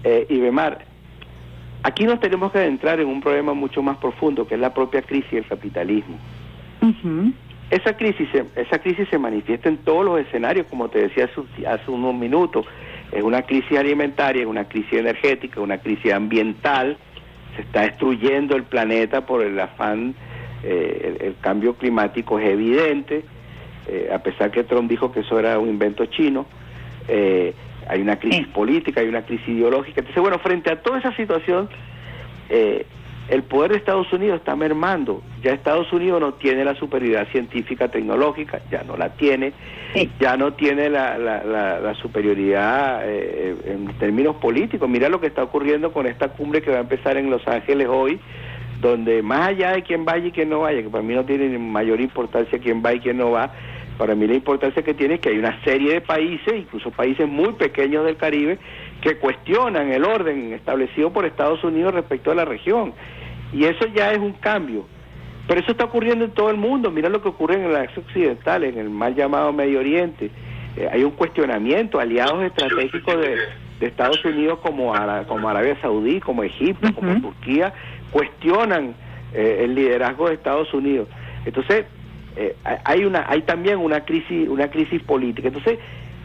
eh, 0.04 0.28
Ibemar, 0.30 0.86
aquí 1.88 2.06
nos 2.06 2.20
tenemos 2.20 2.52
que 2.52 2.60
adentrar 2.60 3.00
en 3.00 3.08
un 3.08 3.22
problema 3.22 3.54
mucho 3.54 3.82
más 3.82 3.98
profundo, 3.98 4.46
que 4.46 4.56
es 4.56 4.60
la 4.60 4.74
propia 4.74 5.02
crisis 5.02 5.32
del 5.32 5.46
capitalismo. 5.46 6.18
Esa 7.70 7.96
crisis, 7.96 8.28
se, 8.32 8.46
esa 8.56 8.80
crisis 8.80 9.08
se 9.10 9.18
manifiesta 9.18 9.70
en 9.70 9.78
todos 9.78 10.04
los 10.06 10.20
escenarios, 10.20 10.68
como 10.68 10.90
te 10.90 11.00
decía 11.00 11.26
hace, 11.26 11.68
hace 11.68 11.90
unos 11.90 12.14
minutos. 12.14 12.66
Es 13.12 13.24
una 13.24 13.42
crisis 13.42 13.78
alimentaria, 13.78 14.42
es 14.42 14.48
una 14.48 14.66
crisis 14.66 15.00
energética, 15.00 15.62
una 15.62 15.78
crisis 15.78 16.12
ambiental. 16.12 16.98
Se 17.56 17.62
está 17.62 17.82
destruyendo 17.84 18.56
el 18.56 18.64
planeta 18.64 19.26
por 19.26 19.42
el 19.42 19.58
afán, 19.60 20.14
eh, 20.64 21.16
el, 21.20 21.28
el 21.28 21.36
cambio 21.40 21.76
climático 21.76 22.38
es 22.38 22.50
evidente, 22.50 23.24
eh, 23.88 24.10
a 24.14 24.20
pesar 24.20 24.52
que 24.52 24.64
Trump 24.64 24.90
dijo 24.90 25.12
que 25.12 25.22
eso 25.22 25.40
era 25.40 25.58
un 25.58 25.70
invento 25.70 26.06
chino. 26.08 26.46
Eh, 27.08 27.54
hay 27.90 28.02
una 28.02 28.18
crisis 28.18 28.48
política, 28.48 29.02
hay 29.02 29.08
una 29.08 29.24
crisis 29.24 29.48
ideológica. 29.48 30.02
Entonces, 30.02 30.22
bueno, 30.22 30.40
frente 30.40 30.72
a 30.72 30.82
toda 30.82 31.00
esa 31.00 31.16
situación, 31.16 31.70
eh, 32.50 32.86
el 33.30 33.44
poder 33.44 33.72
de 33.72 33.78
Estados 33.78 34.12
Unidos 34.14 34.40
está 34.40 34.56
mermando. 34.56 35.22
Ya 35.44 35.52
Estados 35.52 35.92
Unidos 35.92 36.22
no 36.22 36.34
tiene 36.36 36.64
la 36.64 36.76
superioridad 36.76 37.28
científica 37.30 37.90
tecnológica, 37.90 38.62
ya 38.72 38.84
no 38.84 38.96
la 38.96 39.10
tiene, 39.10 39.52
ya 40.20 40.38
no 40.38 40.54
tiene 40.54 40.90
la, 40.90 41.18
la, 41.18 41.44
la, 41.44 41.80
la 41.80 41.94
superioridad 41.96 43.02
eh, 43.06 43.56
en 43.66 43.88
términos 43.98 44.38
políticos. 44.38 44.90
Mira 44.90 45.10
lo 45.10 45.20
que 45.20 45.28
está 45.28 45.44
ocurriendo 45.44 45.92
con 45.92 46.08
esta 46.08 46.30
cumbre 46.30 46.62
que 46.62 46.72
va 46.72 46.78
a 46.78 46.82
empezar 46.82 47.18
en 47.18 47.30
Los 47.30 47.46
Ángeles 47.48 47.88
hoy, 47.90 48.20
donde 48.80 49.22
más 49.22 49.50
allá 49.50 49.72
de 49.72 49.84
quién 49.84 50.06
vaya 50.06 50.28
y 50.28 50.32
quién 50.32 50.50
no 50.50 50.62
vaya, 50.62 50.82
que 50.82 50.90
para 50.90 51.04
mí 51.04 51.14
no 51.14 51.26
tiene 51.26 51.58
mayor 51.58 52.00
importancia 52.00 52.60
quién 52.60 52.82
va 52.86 52.94
y 52.94 53.00
quién 53.00 53.18
no 53.18 53.32
va, 53.32 53.52
para 53.98 54.16
mí 54.16 54.28
la 54.28 54.36
importancia 54.36 54.84
que 54.84 54.94
tiene 54.94 55.16
es 55.16 55.20
que 55.20 55.30
hay 55.30 55.38
una 55.38 55.62
serie 55.64 55.94
de 55.94 56.02
países, 56.02 56.54
incluso 56.56 56.92
países 56.92 57.28
muy 57.28 57.54
pequeños 57.54 58.06
del 58.06 58.16
Caribe, 58.18 58.60
que 59.02 59.18
cuestionan 59.18 59.92
el 59.92 60.04
orden 60.04 60.54
establecido 60.54 61.12
por 61.12 61.26
Estados 61.26 61.64
Unidos 61.64 61.94
respecto 61.94 62.32
a 62.32 62.36
la 62.36 62.46
región. 62.46 62.94
Y 63.54 63.66
eso 63.66 63.86
ya 63.96 64.12
es 64.12 64.20
un 64.20 64.34
cambio. 64.34 64.86
Pero 65.48 65.62
eso 65.62 65.72
está 65.72 65.86
ocurriendo 65.86 66.26
en 66.26 66.32
todo 66.32 66.50
el 66.50 66.58
mundo. 66.58 66.92
Mira 66.92 67.08
lo 67.10 67.22
que 67.22 67.30
ocurre 67.30 67.56
en 67.56 67.64
el 67.64 67.76
asia 67.76 68.04
occidental, 68.06 68.64
en 68.66 68.78
el 68.78 68.90
mal 68.90 69.16
llamado 69.16 69.54
Medio 69.54 69.80
Oriente. 69.80 70.30
Eh, 70.76 70.90
hay 70.92 71.04
un 71.04 71.12
cuestionamiento, 71.12 72.00
aliados 72.00 72.44
estratégicos 72.44 73.16
de, 73.16 73.38
de 73.80 73.88
Estados 73.88 74.24
Unidos 74.26 74.60
como, 74.62 74.94
Ara- 74.94 75.24
como 75.26 75.48
Arabia 75.48 75.78
Saudí, 75.82 76.20
como 76.20 76.44
Egipto, 76.44 76.94
como 76.94 77.22
Turquía, 77.22 77.74
cuestionan 78.12 78.94
eh, 79.34 79.62
el 79.64 79.74
liderazgo 79.74 80.28
de 80.28 80.36
Estados 80.36 80.74
Unidos. 80.74 81.08
Entonces, 81.46 81.86
eh, 82.38 82.56
hay 82.84 83.04
una 83.06 83.26
hay 83.28 83.42
también 83.42 83.78
una 83.80 84.02
crisis 84.06 84.48
una 84.48 84.70
crisis 84.70 85.02
política. 85.04 85.48
Entonces 85.48 85.80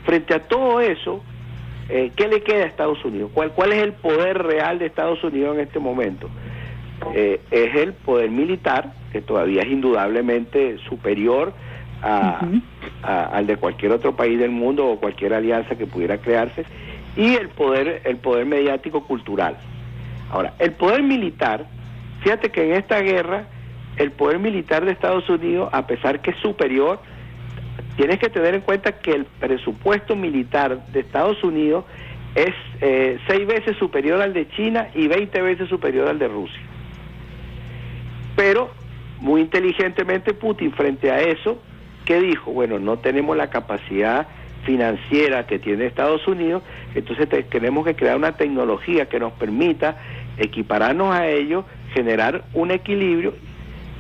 frente 0.05 0.35
a 0.35 0.41
todo 0.41 0.81
eso 0.81 1.23
eh, 1.89 2.11
qué 2.17 2.29
le 2.29 2.43
queda 2.43 2.65
a 2.65 2.67
Estados 2.67 3.05
Unidos 3.05 3.31
cuál 3.35 3.53
cuál 3.53 3.73
es 3.73 3.83
el 3.83 3.93
poder 3.93 4.43
real 4.43 4.79
de 4.79 4.87
Estados 4.87 5.23
Unidos 5.25 5.55
en 5.57 5.61
este 5.63 5.79
momento 5.79 6.29
Eh, 7.15 7.41
es 7.51 7.75
el 7.75 7.95
poder 7.95 8.31
militar 8.31 8.93
que 9.13 9.21
todavía 9.23 9.63
es 9.63 9.69
indudablemente 9.73 10.79
superior 10.89 11.53
a- 12.01 12.47
a- 13.03 13.25
al 13.37 13.47
de 13.49 13.57
cualquier 13.57 13.91
otro 13.93 14.15
país 14.15 14.39
del 14.39 14.51
mundo 14.53 14.87
o 14.87 15.01
cualquier 15.01 15.35
alianza 15.35 15.75
que 15.77 15.87
pudiera 15.87 16.19
crearse 16.19 16.65
y 17.17 17.35
el 17.35 17.49
poder 17.49 18.03
el 18.05 18.17
poder 18.19 18.47
mediático 18.47 19.05
cultural. 19.05 19.57
Ahora 20.31 20.55
el 20.61 20.73
poder 20.73 21.03
militar 21.03 21.67
fíjate 22.23 22.51
que 22.51 22.63
en 22.67 22.73
esta 22.75 23.01
guerra 23.01 23.47
el 23.97 24.11
poder 24.13 24.39
militar 24.39 24.85
de 24.85 24.93
Estados 24.93 25.29
Unidos, 25.29 25.69
a 25.73 25.87
pesar 25.87 26.21
que 26.21 26.31
es 26.33 26.37
superior, 26.39 27.01
tienes 27.97 28.19
que 28.19 28.29
tener 28.31 28.55
en 28.55 28.63
cuenta 28.63 28.93
que 28.99 29.13
el 29.13 29.25
presupuesto 29.25 30.17
militar 30.17 30.87
de 30.89 31.01
Estados 31.01 31.43
Unidos 31.45 31.85
es 32.35 32.55
eh, 32.81 33.19
seis 33.27 33.47
veces 33.47 33.77
superior 33.77 34.23
al 34.23 34.33
de 34.33 34.49
China 34.51 34.89
y 34.95 35.07
20 35.09 35.43
veces 35.43 35.69
superior 35.69 36.09
al 36.09 36.19
de 36.19 36.29
Rusia. 36.29 36.61
Pero, 38.37 38.71
muy 39.21 39.43
inteligentemente 39.43 40.33
Putin 40.33 40.73
frente 40.73 41.11
a 41.11 41.21
eso, 41.21 41.61
¿qué 42.07 42.21
dijo? 42.21 42.51
Bueno, 42.51 42.79
no 42.79 42.99
tenemos 42.99 43.37
la 43.37 43.51
capacidad 43.51 44.27
financiera 44.65 45.47
que 45.47 45.59
tiene 45.59 45.87
Estados 45.87 46.27
Unidos, 46.27 46.63
entonces 46.95 47.29
te- 47.29 47.43
tenemos 47.43 47.85
que 47.85 47.95
crear 47.95 48.17
una 48.17 48.33
tecnología 48.33 49.07
que 49.09 49.19
nos 49.21 49.33
permita 49.33 49.97
equipararnos 50.39 51.15
a 51.15 51.29
ellos, 51.29 51.65
generar 51.93 52.45
un 52.55 52.71
equilibrio 52.71 53.35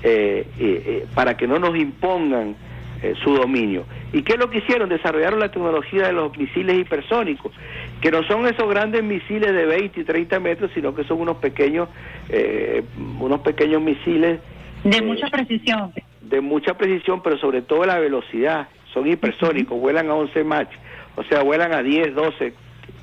eh, 0.03 0.47
eh, 0.59 0.83
eh, 0.87 1.07
para 1.15 1.37
que 1.37 1.47
no 1.47 1.59
nos 1.59 1.77
impongan 1.77 2.55
eh, 3.03 3.15
su 3.24 3.35
dominio. 3.35 3.85
¿Y 4.12 4.23
qué 4.23 4.35
es 4.35 4.39
lo 4.39 4.49
que 4.51 4.59
hicieron? 4.59 4.89
Desarrollaron 4.89 5.41
la 5.41 5.51
tecnología 5.51 6.07
de 6.07 6.12
los 6.12 6.37
misiles 6.39 6.79
hipersónicos, 6.79 7.53
que 8.01 8.11
no 8.11 8.23
son 8.24 8.47
esos 8.47 8.69
grandes 8.69 9.03
misiles 9.03 9.53
de 9.53 9.66
20 9.66 10.01
y 10.01 10.05
30 10.05 10.39
metros, 10.41 10.70
sino 10.74 10.95
que 10.95 11.03
son 11.05 11.20
unos 11.20 11.39
pequeños, 11.39 11.89
eh, 12.29 12.83
unos 13.19 13.41
pequeños 13.41 13.83
misiles 13.83 14.39
De 14.85 15.03
mucha 15.03 15.27
precisión. 15.29 15.93
de 16.20 16.41
mucha 16.41 16.74
precisión, 16.74 17.23
pero 17.23 17.37
sobre 17.39 17.62
todo 17.62 17.85
la 17.85 17.99
velocidad. 17.99 18.69
Son 18.93 19.07
hipersónicos, 19.09 19.81
vuelan 19.81 20.09
a 20.11 20.15
11 20.15 20.45
Mach, 20.45 20.69
o 21.16 21.24
sea, 21.24 21.43
vuelan 21.43 21.73
a 21.73 21.83
10, 21.83 22.15
12 22.15 22.53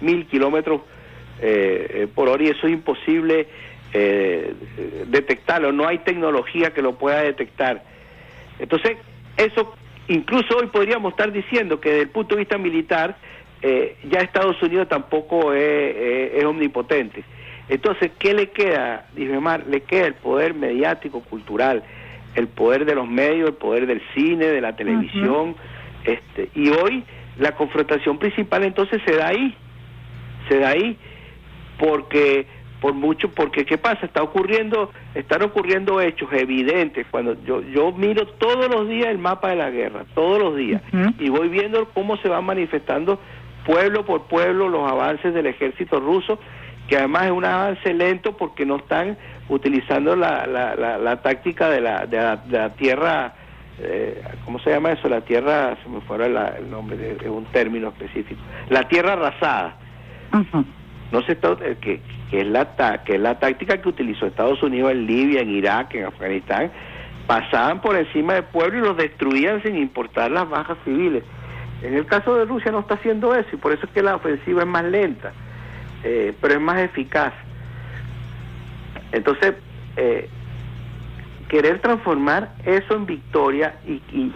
mil 0.01 0.25
kilómetros 0.27 0.81
por 2.15 2.27
hora 2.29 2.43
y 2.43 2.47
eso 2.47 2.67
es 2.67 2.73
imposible 2.73 3.47
eh, 3.93 4.53
detectarlo. 5.07 5.71
No 5.71 5.87
hay 5.87 5.99
tecnología 5.99 6.71
que 6.73 6.81
lo 6.81 6.95
pueda 6.95 7.21
detectar. 7.21 7.83
Entonces, 8.59 8.97
eso 9.37 9.75
incluso 10.07 10.57
hoy 10.57 10.67
podríamos 10.67 11.11
estar 11.13 11.31
diciendo 11.31 11.79
que 11.79 11.89
desde 11.89 12.01
el 12.03 12.09
punto 12.09 12.35
de 12.35 12.39
vista 12.39 12.57
militar, 12.57 13.15
eh, 13.61 13.95
ya 14.09 14.19
Estados 14.21 14.61
Unidos 14.61 14.87
tampoco 14.89 15.53
es, 15.53 15.61
es- 15.95 16.33
es 16.35 16.45
omnipotente. 16.45 17.23
Entonces, 17.67 18.11
¿qué 18.17 18.33
le 18.33 18.49
queda, 18.49 19.05
Mar? 19.41 19.63
Le 19.69 19.81
queda 19.81 20.07
el 20.07 20.15
poder 20.15 20.53
mediático, 20.55 21.21
cultural, 21.21 21.83
el 22.35 22.47
poder 22.47 22.85
de 22.85 22.95
los 22.95 23.07
medios, 23.07 23.49
el 23.49 23.55
poder 23.55 23.85
del 23.85 24.01
cine, 24.15 24.45
de 24.45 24.61
la 24.61 24.75
televisión. 24.75 25.55
este 26.03 26.49
Y 26.55 26.69
hoy 26.69 27.03
la 27.37 27.51
confrontación 27.55 28.17
principal 28.17 28.63
entonces 28.63 29.01
se 29.05 29.15
da 29.15 29.27
ahí, 29.27 29.55
se 30.47 30.57
da 30.59 30.69
ahí, 30.69 30.97
porque 31.77 32.47
por 32.81 32.93
mucho, 32.93 33.29
porque 33.31 33.65
qué 33.65 33.77
pasa, 33.77 34.05
está 34.05 34.23
ocurriendo, 34.23 34.91
están 35.13 35.41
ocurriendo 35.43 35.99
hechos 36.01 36.29
evidentes. 36.31 37.05
Cuando 37.11 37.35
yo 37.43 37.61
yo 37.61 37.91
miro 37.91 38.25
todos 38.27 38.69
los 38.69 38.87
días 38.87 39.07
el 39.09 39.17
mapa 39.17 39.49
de 39.49 39.55
la 39.57 39.69
guerra, 39.69 40.05
todos 40.15 40.39
los 40.39 40.55
días, 40.55 40.81
y 41.19 41.29
voy 41.29 41.49
viendo 41.49 41.89
cómo 41.93 42.15
se 42.17 42.29
van 42.29 42.45
manifestando 42.45 43.19
pueblo 43.65 44.05
por 44.05 44.23
pueblo 44.23 44.69
los 44.69 44.89
avances 44.89 45.33
del 45.33 45.47
ejército 45.47 45.99
ruso, 45.99 46.39
que 46.87 46.97
además 46.97 47.25
es 47.25 47.31
un 47.31 47.45
avance 47.45 47.93
lento 47.93 48.35
porque 48.37 48.65
no 48.65 48.77
están 48.77 49.17
utilizando 49.49 50.15
la, 50.15 50.47
la, 50.47 50.75
la, 50.75 50.97
la 50.97 51.21
táctica 51.21 51.69
de 51.69 51.81
la, 51.81 52.05
de 52.05 52.17
la, 52.17 52.35
de 52.37 52.57
la 52.57 52.69
tierra, 52.75 53.33
eh, 53.79 54.21
¿cómo 54.45 54.57
se 54.59 54.69
llama 54.71 54.91
eso? 54.93 55.07
La 55.09 55.21
tierra, 55.21 55.75
se 55.83 55.89
me 55.89 56.01
fuera 56.01 56.27
la- 56.29 56.55
el 56.57 56.69
nombre 56.71 56.95
de 56.97 57.29
un 57.29 57.45
término 57.45 57.89
específico, 57.89 58.39
la 58.69 58.87
tierra 58.87 59.13
arrasada 59.13 59.75
no 61.11 61.21
se 61.23 61.33
eh, 61.33 61.77
que, 61.81 62.01
que 62.29 62.41
es 62.41 62.47
la 62.47 63.03
que 63.05 63.15
es 63.15 63.19
la 63.21 63.39
táctica 63.39 63.81
que 63.81 63.89
utilizó 63.89 64.27
Estados 64.27 64.61
Unidos 64.61 64.91
en 64.91 65.05
Libia, 65.07 65.41
en 65.41 65.49
Irak, 65.49 65.95
en 65.95 66.05
Afganistán, 66.05 66.71
pasaban 67.27 67.81
por 67.81 67.95
encima 67.95 68.33
del 68.35 68.43
pueblo 68.45 68.77
y 68.79 68.81
los 68.81 68.97
destruían 68.97 69.61
sin 69.63 69.75
importar 69.77 70.31
las 70.31 70.47
bajas 70.49 70.77
civiles. 70.85 71.23
En 71.81 71.93
el 71.95 72.05
caso 72.05 72.35
de 72.35 72.45
Rusia 72.45 72.71
no 72.71 72.79
está 72.79 72.95
haciendo 72.95 73.33
eso 73.35 73.49
y 73.53 73.57
por 73.57 73.71
eso 73.71 73.85
es 73.85 73.91
que 73.91 74.03
la 74.03 74.15
ofensiva 74.15 74.61
es 74.61 74.67
más 74.67 74.83
lenta, 74.83 75.31
eh, 76.03 76.33
pero 76.41 76.55
es 76.55 76.61
más 76.61 76.79
eficaz. 76.79 77.33
Entonces, 79.11 79.53
eh, 79.95 80.29
querer 81.47 81.79
transformar 81.79 82.53
eso 82.65 82.95
en 82.95 83.05
victoria 83.05 83.75
y- 83.87 84.01
y- 84.11 84.31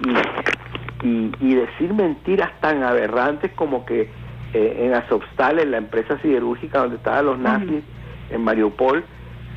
y, 1.03 1.31
y 1.39 1.55
decir 1.55 1.93
mentiras 1.93 2.49
tan 2.61 2.81
aberrantes 2.83 3.51
como 3.53 3.85
que 3.85 4.09
eh, 4.53 4.85
en 4.85 4.93
Azovstal, 4.93 5.59
en 5.59 5.71
la 5.71 5.77
empresa 5.77 6.19
siderúrgica 6.21 6.79
donde 6.79 6.97
estaban 6.97 7.25
los 7.25 7.39
nazis, 7.39 7.83
en 8.29 8.43
Mariupol, 8.43 9.03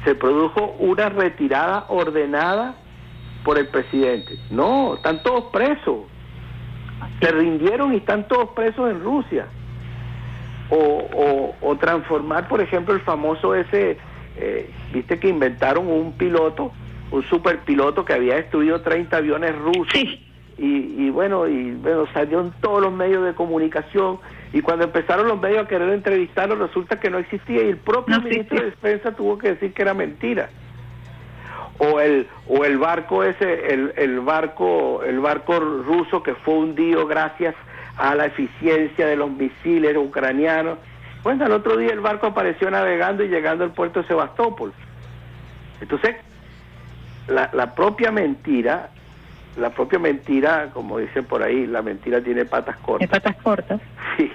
se 0.05 0.15
produjo 0.15 0.77
una 0.79 1.09
retirada 1.09 1.87
ordenada 1.89 2.77
por 3.45 3.59
el 3.59 3.69
presidente. 3.69 4.39
No, 4.51 4.95
están 4.95 5.23
todos 5.23 5.45
presos. 5.53 6.05
Se 7.21 7.31
rindieron 7.31 7.93
y 7.93 7.99
están 7.99 8.27
todos 8.29 8.51
presos 8.51 8.91
en 8.91 9.03
Rusia. 9.03 9.47
O, 10.71 10.77
o, 10.77 11.55
o 11.61 11.77
transformar, 11.77 12.49
por 12.49 12.61
ejemplo, 12.61 12.95
el 12.95 13.01
famoso 13.01 13.55
ese, 13.55 13.99
eh, 14.37 14.71
viste 14.93 15.19
que 15.19 15.29
inventaron 15.29 15.87
un 15.87 16.13
piloto, 16.13 16.73
un 17.11 17.23
superpiloto 17.25 18.05
que 18.05 18.15
había 18.15 18.37
destruido 18.37 18.81
30 18.81 19.17
aviones 19.17 19.57
rusos. 19.57 19.95
Y, 19.95 20.17
y 20.59 21.11
bueno, 21.11 21.47
y 21.47 21.73
bueno, 21.73 22.07
salió 22.13 22.41
en 22.41 22.51
todos 22.61 22.83
los 22.83 22.93
medios 22.93 23.25
de 23.25 23.35
comunicación. 23.35 24.19
Y 24.57 24.63
cuando 24.63 24.87
empezaron 24.87 25.29
los 25.29 25.39
medios 25.39 25.67
a 25.67 25.69
querer 25.69 25.91
entrevistarlo, 25.91 26.55
resulta 26.55 26.99
que 26.99 27.11
no 27.11 27.19
existía. 27.19 27.63
Y 27.63 27.69
el 27.69 27.77
propio 27.77 28.23
ministro 28.23 28.59
de 28.59 28.71
Defensa 28.71 29.13
tuvo 29.13 29.37
que 29.37 29.49
decir 29.49 29.75
que 29.75 29.83
era 29.83 29.93
mentira. 29.93 30.49
O 31.77 32.01
el 32.01 32.27
o 32.49 32.65
el 32.65 32.79
barco 32.79 33.23
ese 33.23 33.75
el, 33.75 33.93
el 33.97 34.21
barco 34.21 35.03
el 35.03 35.21
barco 35.21 35.61
ruso 35.61 36.23
que 36.23 36.35
fue 36.37 36.55
hundido 36.55 37.07
gracias 37.07 37.55
a 37.99 38.15
la 38.15 38.25
eficiencia 38.25 39.07
de 39.07 39.17
los 39.17 39.31
misiles 39.31 39.95
ucranianos. 39.95 40.79
Bueno 41.23 41.45
al 41.45 41.53
otro 41.53 41.77
día 41.77 41.93
el 41.93 42.01
barco 42.01 42.29
apareció 42.29 42.71
navegando 42.71 43.25
y 43.25 43.29
llegando 43.29 43.63
al 43.63 43.73
puerto 43.73 44.01
de 44.01 44.09
Sebastopol. 44.09 44.73
Entonces 45.83 46.17
la, 47.29 47.51
la 47.53 47.75
propia 47.75 48.11
mentira 48.11 48.89
la 49.59 49.69
propia 49.69 49.99
mentira 49.99 50.71
como 50.73 50.97
dicen 50.97 51.27
por 51.27 51.43
ahí 51.43 51.67
la 51.67 51.83
mentira 51.83 52.23
tiene 52.23 52.47
patas 52.47 52.79
cortas. 52.79 53.11
Patas 53.11 53.37
cortas. 53.43 53.83
Sí 54.17 54.33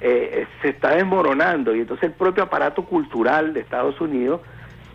eh, 0.00 0.46
se 0.62 0.70
está 0.70 0.90
desmoronando 0.94 1.74
y 1.74 1.80
entonces 1.80 2.04
el 2.04 2.12
propio 2.12 2.44
aparato 2.44 2.84
cultural 2.84 3.52
de 3.52 3.60
Estados 3.60 4.00
Unidos 4.00 4.40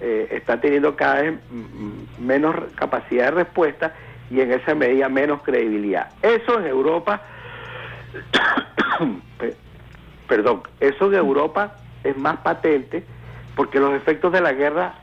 eh, 0.02 0.28
está 0.32 0.60
teniendo 0.60 0.96
cada 0.96 1.22
vez 1.22 1.40
menos 2.20 2.56
capacidad 2.76 3.26
de 3.26 3.32
respuesta 3.32 3.94
y 4.30 4.42
en 4.42 4.52
esa 4.52 4.74
medida 4.76 5.08
menos 5.10 5.42
credibilidad. 5.44 6.10
Eso 6.22 6.60
en 6.60 6.66
Europa, 6.66 7.22
pe- 9.38 9.56
perdón, 10.28 10.64
eso 10.80 11.08
en 11.08 11.14
Europa 11.16 11.76
es 12.04 12.18
más 12.18 12.38
patente 12.38 13.04
porque 13.56 13.80
los 13.80 13.94
efectos 13.94 14.32
de 14.32 14.42
la 14.42 14.54
guerra 14.54 14.96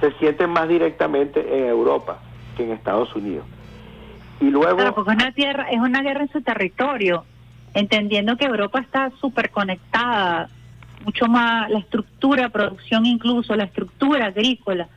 se 0.00 0.12
sienten 0.12 0.50
más 0.50 0.68
directamente 0.68 1.40
en 1.58 1.66
Europa 1.66 2.18
que 2.56 2.64
en 2.64 2.72
Estados 2.72 3.14
Unidos. 3.16 3.46
Y 4.40 4.50
luego... 4.50 4.76
Porque 4.94 5.10
es 5.10 5.16
una 5.16 5.32
tierra, 5.32 5.66
es 5.70 5.78
una 5.80 6.02
guerra 6.02 6.22
en 6.22 6.28
su 6.30 6.42
territorio, 6.42 7.24
entendiendo 7.74 8.36
que 8.36 8.44
Europa 8.46 8.80
está 8.80 9.10
súper 9.20 9.50
conectada, 9.50 10.48
mucho 11.04 11.26
más 11.26 11.70
la 11.70 11.78
estructura 11.78 12.44
de 12.44 12.50
producción 12.50 13.06
incluso, 13.06 13.54
la 13.54 13.64
estructura 13.64 14.26
agrícola, 14.26 14.88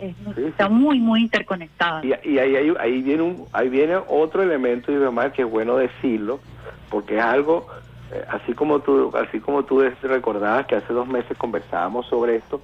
es- 0.00 0.38
está 0.38 0.68
muy, 0.68 1.00
muy 1.00 1.20
interconectada. 1.22 2.02
Y, 2.04 2.08
y 2.28 2.38
ahí, 2.38 2.54
ahí, 2.56 2.74
ahí 2.78 3.02
viene 3.02 3.22
un, 3.22 3.46
ahí 3.52 3.68
viene 3.68 3.96
otro 4.08 4.42
elemento 4.42 4.92
y 4.92 4.96
demás 4.96 5.32
que 5.32 5.42
es 5.42 5.50
bueno 5.50 5.76
decirlo, 5.76 6.40
porque 6.90 7.16
es 7.18 7.22
algo, 7.24 7.66
eh, 8.12 8.24
así 8.30 8.52
como 8.54 8.80
tú, 8.80 9.12
así 9.16 9.40
como 9.40 9.64
tú 9.64 9.82
recordabas 10.02 10.66
que 10.66 10.76
hace 10.76 10.92
dos 10.92 11.08
meses 11.08 11.36
conversábamos 11.36 12.06
sobre 12.06 12.36
esto, 12.36 12.62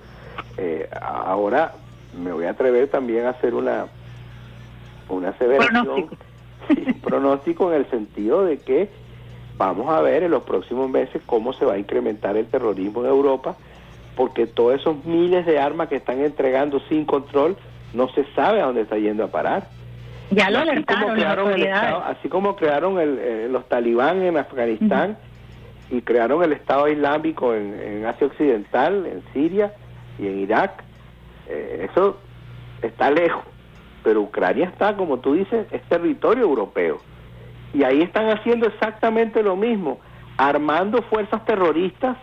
eh, 0.57 0.89
ahora 1.03 1.73
me 2.17 2.33
voy 2.33 2.45
a 2.45 2.51
atrever 2.51 2.89
también 2.89 3.27
a 3.27 3.31
hacer 3.31 3.55
una 3.55 3.87
una 5.09 5.31
aseveración, 5.31 5.85
Pronóstico. 5.85 6.17
sí, 6.69 6.83
un 6.87 7.01
pronóstico 7.01 7.73
en 7.73 7.81
el 7.81 7.91
sentido 7.91 8.45
de 8.45 8.59
que 8.61 8.91
vamos 9.57 9.89
a 9.93 10.01
ver 10.01 10.23
en 10.25 10.31
los 10.31 10.43
próximos 10.43 10.89
meses 10.91 11.23
cómo 11.27 11.53
se 11.53 11.65
va 11.65 11.75
a 11.75 11.79
incrementar 11.79 12.37
el 12.37 12.47
terrorismo 12.47 13.01
en 13.05 13.11
Europa, 13.11 13.57
porque 14.17 14.47
todos 14.47 14.75
esos 14.81 15.05
miles 15.05 15.47
de 15.47 15.59
armas 15.59 15.89
que 15.89 15.97
están 15.97 16.21
entregando 16.21 16.81
sin 16.89 17.05
control 17.05 17.57
no 17.93 18.09
se 18.11 18.25
sabe 18.35 18.61
a 18.61 18.67
dónde 18.67 18.83
está 18.83 18.97
yendo 18.99 19.25
a 19.25 19.29
parar. 19.29 19.69
Ya 20.31 20.51
lo 20.51 20.59
Así 20.59 20.69
como 20.69 20.73
alertaron 20.73 21.07
las 21.09 21.15
crearon 21.17 21.45
el 21.47 21.53
autoridades. 21.53 21.89
Estado- 21.89 22.05
así 22.07 22.29
como 22.29 22.57
crearon 22.57 22.99
el, 23.01 23.19
eh, 23.21 23.49
los 23.51 23.69
talibán 23.69 24.23
en 24.23 24.37
Afganistán 24.37 25.17
y 25.91 26.01
crearon 26.01 26.43
el 26.43 26.53
Estado 26.53 26.89
Islámico 26.89 27.55
en, 27.55 27.79
en 27.79 28.07
Asia 28.07 28.27
Occidental, 28.27 29.07
en 29.07 29.23
Siria 29.33 29.73
y 30.19 30.27
en 30.27 30.39
Irak, 30.41 30.83
eh, 31.49 31.89
eso 31.91 32.19
está 32.83 33.11
lejos. 33.11 33.45
Pero 34.03 34.23
Ucrania 34.23 34.67
está, 34.67 34.97
como 34.97 35.19
tú 35.19 35.35
dices, 35.35 35.67
es 35.71 35.83
territorio 35.83 36.45
europeo. 36.45 36.99
Y 37.75 37.83
ahí 37.83 38.03
están 38.03 38.29
haciendo 38.31 38.67
exactamente 38.67 39.43
lo 39.43 39.57
mismo, 39.57 40.01
armando 40.37 41.03
fuerzas 41.03 41.45
terroristas 41.45 42.17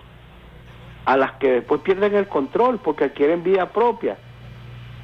a 1.05 1.17
las 1.17 1.33
que 1.33 1.51
después 1.51 1.81
pierden 1.81 2.15
el 2.15 2.27
control 2.27 2.79
porque 2.83 3.05
adquieren 3.05 3.43
vida 3.43 3.69
propia. 3.69 4.17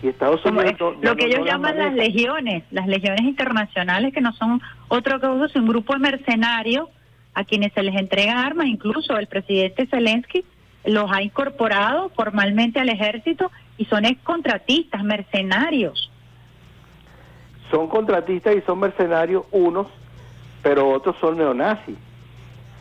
Y 0.01 0.07
Estados 0.09 0.45
Unidos 0.45 0.65
es 0.71 0.79
no- 0.79 0.93
ya 1.01 1.09
lo 1.09 1.15
que 1.15 1.27
no- 1.27 1.33
ellos 1.33 1.45
llaman 1.47 1.77
las 1.77 1.93
legiones, 1.93 2.63
las 2.71 2.87
legiones 2.87 3.21
internacionales 3.21 4.13
que 4.13 4.21
no 4.21 4.31
son 4.33 4.61
otra 4.89 5.19
cosa 5.19 5.47
sino 5.49 5.63
un 5.65 5.69
grupo 5.69 5.93
de 5.93 5.99
mercenarios 5.99 6.87
a 7.33 7.43
quienes 7.43 7.73
se 7.73 7.83
les 7.83 7.95
entrega 7.95 8.45
armas, 8.45 8.67
incluso 8.67 9.17
el 9.17 9.27
presidente 9.27 9.85
Zelensky 9.87 10.45
los 10.85 11.11
ha 11.11 11.21
incorporado 11.23 12.09
formalmente 12.15 12.79
al 12.79 12.89
ejército 12.89 13.51
y 13.77 13.85
son 13.85 14.05
ex 14.05 14.21
contratistas, 14.23 15.03
mercenarios. 15.03 16.11
son 17.69 17.87
contratistas 17.89 18.55
y 18.55 18.61
son 18.61 18.79
mercenarios 18.79 19.43
unos, 19.51 19.87
pero 20.67 20.89
otros 20.89 21.15
son 21.21 21.37
neonazis. 21.37 21.95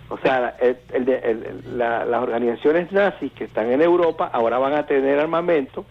O 0.09 0.19
sea, 0.19 0.57
el- 0.61 0.77
el 0.93 1.09
el- 1.09 1.79
la- 1.79 2.05
las 2.05 2.21
organizaciones 2.23 2.91
nazis 2.91 3.31
que 3.33 3.45
están 3.45 3.71
en 3.71 3.81
Europa 3.81 4.29
ahora 4.33 4.59
van 4.59 4.75
a 4.75 4.87
tener 4.87 5.21
armamento, 5.21 5.85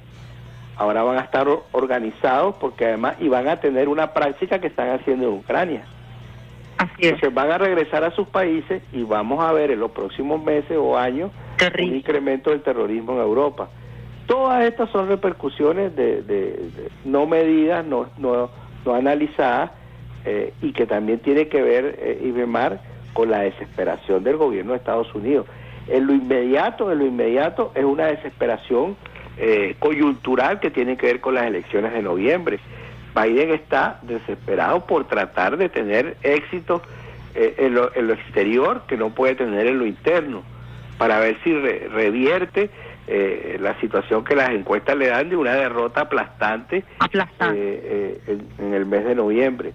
ahora 0.76 1.04
van 1.04 1.18
a 1.18 1.22
estar 1.22 1.48
organizados 1.72 2.56
porque 2.58 2.86
además 2.86 3.16
y 3.22 3.30
van 3.30 3.48
a 3.48 3.62
tener 3.62 3.88
una 3.88 4.14
práctica 4.14 4.60
que 4.60 4.68
están 4.68 4.90
haciendo 4.90 5.28
en 5.28 5.34
Ucrania. 5.36 5.84
Entonces 7.08 7.34
van 7.34 7.52
a 7.52 7.58
regresar 7.58 8.04
a 8.04 8.12
sus 8.12 8.28
países 8.28 8.84
y 8.92 9.04
vamos 9.04 9.42
a 9.42 9.54
ver 9.54 9.72
en 9.72 9.80
los 9.80 9.92
próximos 9.92 10.44
meses 10.44 10.78
o 10.78 10.98
años 10.98 11.32
un 11.90 11.96
incremento 11.96 12.50
del 12.50 12.62
terrorismo 12.62 13.14
en 13.14 13.20
Europa. 13.20 13.70
Todas 14.28 14.66
estas 14.66 14.90
son 14.90 15.08
repercusiones 15.08 15.96
de, 15.96 16.22
de- 16.24 16.52
de 16.76 16.90
no 17.06 17.26
medidas, 17.26 17.86
no, 17.86 18.08
no, 18.18 18.50
no 18.86 18.94
analizadas 18.94 19.72
eh, 20.26 20.54
y 20.62 20.72
que 20.74 20.86
también 20.86 21.20
tiene 21.20 21.48
que 21.48 21.62
ver, 21.62 21.98
eh, 22.00 22.20
Ibemar, 22.24 22.80
con 23.14 23.30
la 23.32 23.40
desesperación 23.42 24.24
del 24.24 24.38
gobierno 24.38 24.72
de 24.74 24.78
Estados 24.80 25.14
Unidos. 25.16 25.46
En 25.88 26.08
lo 26.08 26.14
inmediato, 26.14 26.92
en 26.92 27.00
lo 27.00 27.06
inmediato 27.06 27.72
es 27.76 27.84
una 27.86 28.08
desesperación 28.08 28.98
eh, 29.38 29.76
coyuntural 29.80 30.60
que 30.60 30.72
tiene 30.72 30.98
que 30.98 31.06
ver 31.08 31.22
con 31.22 31.36
las 31.36 31.46
elecciones 31.46 31.94
de 31.94 32.02
noviembre. 32.02 32.60
Biden 33.16 33.52
está 33.52 34.00
desesperado 34.02 34.86
por 34.86 35.08
tratar 35.08 35.56
de 35.58 35.70
tener 35.70 36.18
éxito 36.24 36.82
eh, 37.36 37.56
en, 37.60 37.76
lo, 37.76 37.96
en 37.96 38.08
lo 38.08 38.14
exterior 38.14 38.82
que 38.88 38.98
no 38.98 39.12
puede 39.12 39.36
tener 39.36 39.68
en 39.68 39.80
lo 39.80 39.86
interno, 39.86 40.44
para 40.98 41.20
ver 41.20 41.38
si 41.44 41.54
re- 41.54 41.88
revierte 41.90 42.70
eh, 43.08 43.58
la 43.62 43.80
situación 43.80 44.24
que 44.24 44.36
las 44.36 44.50
encuestas 44.50 44.98
le 44.98 45.08
dan 45.08 45.30
de 45.30 45.36
una 45.38 45.54
derrota 45.54 46.02
aplastante, 46.02 46.84
eh, 47.56 48.20
eh, 48.28 48.38
en, 48.60 48.66
en 48.68 48.74
el 48.74 48.86
mes 48.86 49.06
de 49.06 49.16
noviembre. 49.16 49.74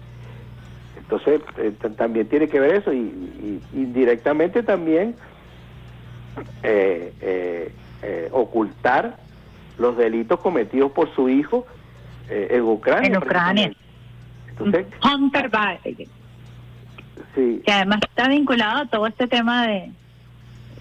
Entonces, 1.11 1.41
eh, 1.57 1.73
también 1.97 2.27
tiene 2.29 2.47
que 2.47 2.57
ver 2.59 2.75
eso 2.75 2.93
y, 2.93 2.99
y- 2.99 3.61
indirectamente 3.73 4.63
también 4.63 5.17
eh, 6.63 7.13
eh, 7.19 7.75
eh, 8.01 8.29
ocultar 8.31 9.17
los 9.77 9.97
delitos 9.97 10.39
cometidos 10.39 10.91
por 10.93 11.13
su 11.13 11.27
hijo 11.27 11.67
en 12.29 12.61
Ucrania. 12.63 13.09
En 13.09 13.17
Ucrania. 13.17 13.73
Entonces, 14.51 14.85
Hunter 15.03 15.49
Biden, 15.49 16.07
sí, 17.35 17.61
que 17.65 17.71
además 17.73 17.99
está 18.07 18.29
vinculado 18.29 18.83
a 18.83 18.85
todo 18.85 19.05
este 19.07 19.27
tema 19.27 19.67
de, 19.67 19.91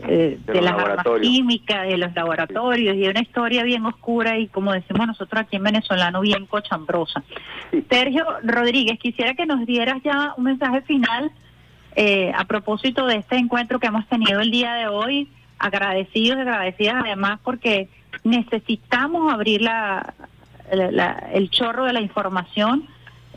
eh, 0.08 0.38
De 0.46 0.60
las 0.62 0.72
armas 0.74 1.04
químicas, 1.22 1.86
de 1.88 1.96
los 1.98 2.14
laboratorios, 2.14 2.96
y 2.96 3.08
una 3.08 3.20
historia 3.20 3.62
bien 3.62 3.84
oscura 3.86 4.38
y 4.38 4.48
como 4.48 4.72
decimos 4.72 5.06
nosotros 5.06 5.42
aquí 5.42 5.56
en 5.56 5.62
venezolano, 5.64 6.20
bien 6.20 6.46
cochambrosa. 6.46 7.22
Sergio 7.90 8.24
Rodríguez, 8.42 8.98
quisiera 8.98 9.34
que 9.34 9.46
nos 9.46 9.64
dieras 9.66 9.98
ya 10.04 10.34
un 10.36 10.44
mensaje 10.44 10.82
final 10.82 11.30
eh, 11.96 12.32
a 12.36 12.44
propósito 12.44 13.06
de 13.06 13.16
este 13.16 13.36
encuentro 13.36 13.78
que 13.80 13.88
hemos 13.88 14.06
tenido 14.08 14.40
el 14.40 14.50
día 14.50 14.74
de 14.74 14.86
hoy, 14.86 15.28
agradecidos 15.58 16.38
y 16.38 16.40
agradecidas 16.42 16.96
además 17.04 17.40
porque 17.42 17.88
necesitamos 18.24 19.32
abrir 19.32 19.62
la, 19.62 20.14
la- 20.72 20.90
la- 20.90 21.28
el 21.32 21.50
chorro 21.50 21.84
de 21.84 21.92
la 21.92 22.00
información 22.00 22.86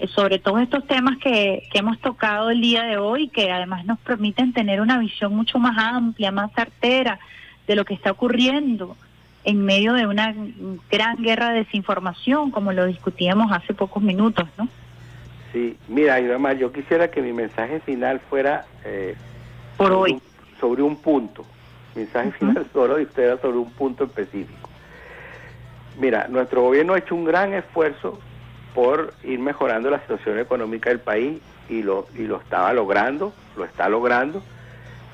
sobre 0.08 0.40
todos 0.40 0.62
estos 0.62 0.86
temas 0.88 1.18
que, 1.18 1.64
que 1.72 1.80
hemos 1.80 2.00
tocado 2.00 2.50
el 2.50 2.62
día 2.62 2.84
de 2.84 2.98
hoy, 2.98 3.28
que 3.30 3.52
además 3.52 3.86
nos 3.86 4.00
permiten 4.00 4.54
tener 4.54 4.82
una 4.82 4.98
visión 5.00 5.36
mucho 5.36 5.60
más 5.60 5.78
amplia, 5.78 6.32
más 6.32 6.52
certera 6.54 7.20
de 7.68 7.76
lo 7.76 7.86
que 7.86 7.94
está 7.94 8.12
ocurriendo 8.12 8.96
en 9.46 9.64
medio 9.66 9.94
de 9.94 10.08
una 10.08 10.34
gran 10.92 11.18
guerra 11.18 11.50
de 11.52 11.60
desinformación, 11.60 12.52
como 12.52 12.72
lo 12.72 12.86
discutíamos 12.86 13.52
hace 13.52 13.74
pocos 13.74 14.02
minutos, 14.02 14.48
¿no? 14.58 14.68
Sí, 15.52 15.78
mira, 15.88 16.20
y 16.20 16.26
además 16.26 16.58
yo 16.58 16.72
quisiera 16.72 17.10
que 17.12 17.22
mi 17.22 17.32
mensaje 17.34 17.80
final 17.82 18.20
fuera 18.30 18.66
eh, 18.86 19.16
por 19.78 19.88
sobre 19.90 20.02
hoy 20.02 20.12
un- 20.14 20.22
sobre 20.60 20.82
un 20.82 20.96
punto. 20.96 21.46
Mensaje 21.96 22.32
final 22.32 22.66
solo 22.74 23.00
y 23.00 23.04
usted 23.04 23.24
era 23.24 23.38
sobre 23.38 23.58
un 23.58 23.70
punto 23.72 24.06
específico. 24.06 24.70
Mira, 26.00 26.28
nuestro 26.30 26.62
gobierno 26.64 26.94
ha 26.94 26.98
hecho 27.00 27.14
un 27.16 27.26
gran 27.26 27.54
esfuerzo 27.54 28.20
por 28.74 29.14
ir 29.24 29.40
mejorando 29.40 29.90
la 29.90 30.00
situación 30.00 30.40
económica 30.40 30.90
del 30.90 31.00
país 31.00 31.40
y 31.70 31.84
lo, 31.84 32.08
y 32.16 32.24
lo 32.24 32.38
estaba 32.38 32.74
logrando, 32.74 33.34
lo 33.56 33.66
está 33.66 33.88
logrando. 33.90 34.42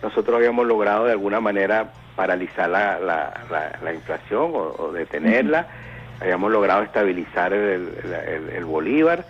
Nosotros 0.02 0.36
habíamos 0.38 0.66
logrado 0.66 1.06
de 1.06 1.12
alguna 1.12 1.40
manera 1.40 1.92
paralizar 2.16 2.70
la, 2.70 3.00
la, 3.00 3.34
la- 3.52 3.80
la 3.84 3.94
inflación 3.94 4.52
o, 4.54 4.76
o 4.78 4.92
detenerla, 4.92 5.68
habíamos 6.22 6.52
logrado 6.52 6.84
estabilizar 6.84 7.54
el, 7.54 7.90
el- 8.04 8.14
el- 8.14 8.50
el 8.50 8.66
bolívar. 8.66 9.26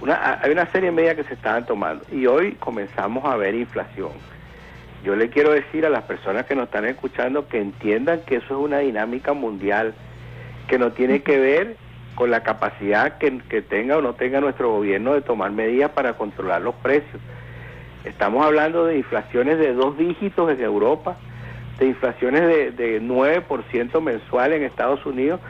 Una, 0.00 0.40
hay 0.42 0.50
una 0.50 0.66
serie 0.66 0.90
de 0.90 0.96
medidas 0.96 1.16
que 1.16 1.24
se 1.24 1.34
estaban 1.34 1.64
tomando 1.66 2.04
y 2.10 2.26
hoy 2.26 2.52
comenzamos 2.54 3.24
a 3.24 3.36
ver 3.36 3.54
inflación. 3.54 4.10
Yo 5.04 5.16
le 5.16 5.30
quiero 5.30 5.50
decir 5.50 5.84
a 5.86 5.90
las 5.90 6.02
personas 6.04 6.46
que 6.46 6.54
nos 6.54 6.64
están 6.66 6.84
escuchando 6.84 7.48
que 7.48 7.60
entiendan 7.60 8.20
que 8.20 8.36
eso 8.36 8.46
es 8.46 8.64
una 8.64 8.78
dinámica 8.78 9.32
mundial, 9.32 9.94
que 10.68 10.78
no 10.78 10.92
tiene 10.92 11.22
que 11.22 11.38
ver 11.38 11.76
con 12.14 12.30
la 12.30 12.42
capacidad 12.42 13.18
que, 13.18 13.38
que 13.48 13.62
tenga 13.62 13.98
o 13.98 14.02
no 14.02 14.14
tenga 14.14 14.40
nuestro 14.40 14.70
gobierno 14.70 15.14
de 15.14 15.22
tomar 15.22 15.50
medidas 15.50 15.90
para 15.90 16.14
controlar 16.14 16.62
los 16.62 16.74
precios. 16.76 17.20
Estamos 18.04 18.44
hablando 18.44 18.84
de 18.86 18.98
inflaciones 18.98 19.58
de 19.58 19.72
dos 19.74 19.96
dígitos 19.96 20.50
en 20.50 20.60
Europa, 20.60 21.16
de 21.78 21.86
inflaciones 21.86 22.42
de, 22.42 22.70
de 22.72 23.00
9% 23.00 24.00
mensual 24.00 24.52
en 24.52 24.64
Estados 24.64 25.04
Unidos. 25.06 25.40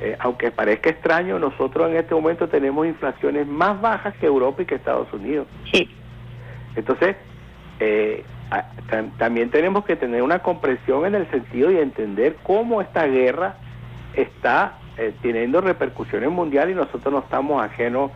Eh, 0.00 0.16
aunque 0.18 0.50
parezca 0.50 0.90
extraño, 0.90 1.38
nosotros 1.38 1.88
en 1.90 1.96
este 1.96 2.14
momento 2.14 2.48
tenemos 2.48 2.86
inflaciones 2.86 3.46
más 3.46 3.80
bajas 3.80 4.14
que 4.16 4.26
Europa 4.26 4.62
y 4.62 4.66
que 4.66 4.74
Estados 4.74 5.12
Unidos. 5.12 5.46
Entonces, 6.74 7.16
eh, 7.78 8.24
también 9.18 9.50
tenemos 9.50 9.84
que 9.84 9.96
tener 9.96 10.22
una 10.22 10.40
comprensión 10.40 11.06
en 11.06 11.14
el 11.14 11.30
sentido 11.30 11.68
de 11.68 11.82
entender 11.82 12.36
cómo 12.42 12.82
esta 12.82 13.06
guerra 13.06 13.56
está 14.14 14.78
eh, 14.98 15.12
teniendo 15.22 15.60
repercusiones 15.60 16.30
mundiales 16.30 16.74
y 16.74 16.78
nosotros 16.78 17.12
no 17.12 17.20
estamos 17.20 17.62
ajenos, 17.62 18.10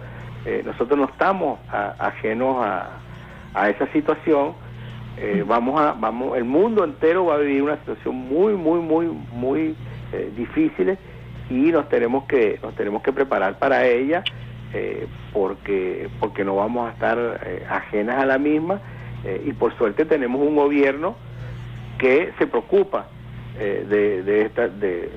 eh, 0.44 0.62
nosotros 0.65 0.98
no 0.98 1.07
estamos 1.07 1.59
a- 1.70 1.94
ajenos 1.98 2.65
a, 2.65 2.90
a 3.55 3.69
esa 3.70 3.86
situación. 3.93 4.55
Eh, 5.19 5.43
vamos 5.47 5.81
a, 5.81 5.93
vamos, 5.93 6.36
el 6.36 6.44
mundo 6.44 6.85
entero 6.85 7.24
va 7.27 7.36
a 7.36 7.39
vivir 7.39 7.62
una 7.62 7.77
situación 7.78 8.15
muy, 8.15 8.53
muy, 8.55 8.81
muy, 8.81 9.07
muy 9.32 9.74
eh, 10.12 10.31
difícil 10.36 10.98
y 11.48 11.55
nos 11.73 11.89
tenemos 11.89 12.24
que, 12.24 12.59
nos 12.62 12.74
tenemos 12.74 13.03
que 13.03 13.12
preparar 13.12 13.59
para 13.59 13.86
ella 13.86 14.23
porque, 15.32 16.09
porque 16.20 16.44
no 16.44 16.57
vamos 16.57 16.89
a 16.89 16.93
estar 16.93 17.19
ajenas 17.70 18.19
a 18.23 18.27
la 18.27 18.36
misma 18.36 18.81
y 19.47 19.53
por 19.55 19.74
suerte 19.78 20.05
tenemos 20.05 20.40
un 20.43 20.55
gobierno 20.55 21.16
que 21.98 22.32
se 22.39 22.47
preocupa 22.47 23.07
eh, 23.59 23.86
de, 23.89 24.23
de, 24.23 24.43
esta, 24.43 24.69
de, 24.69 25.11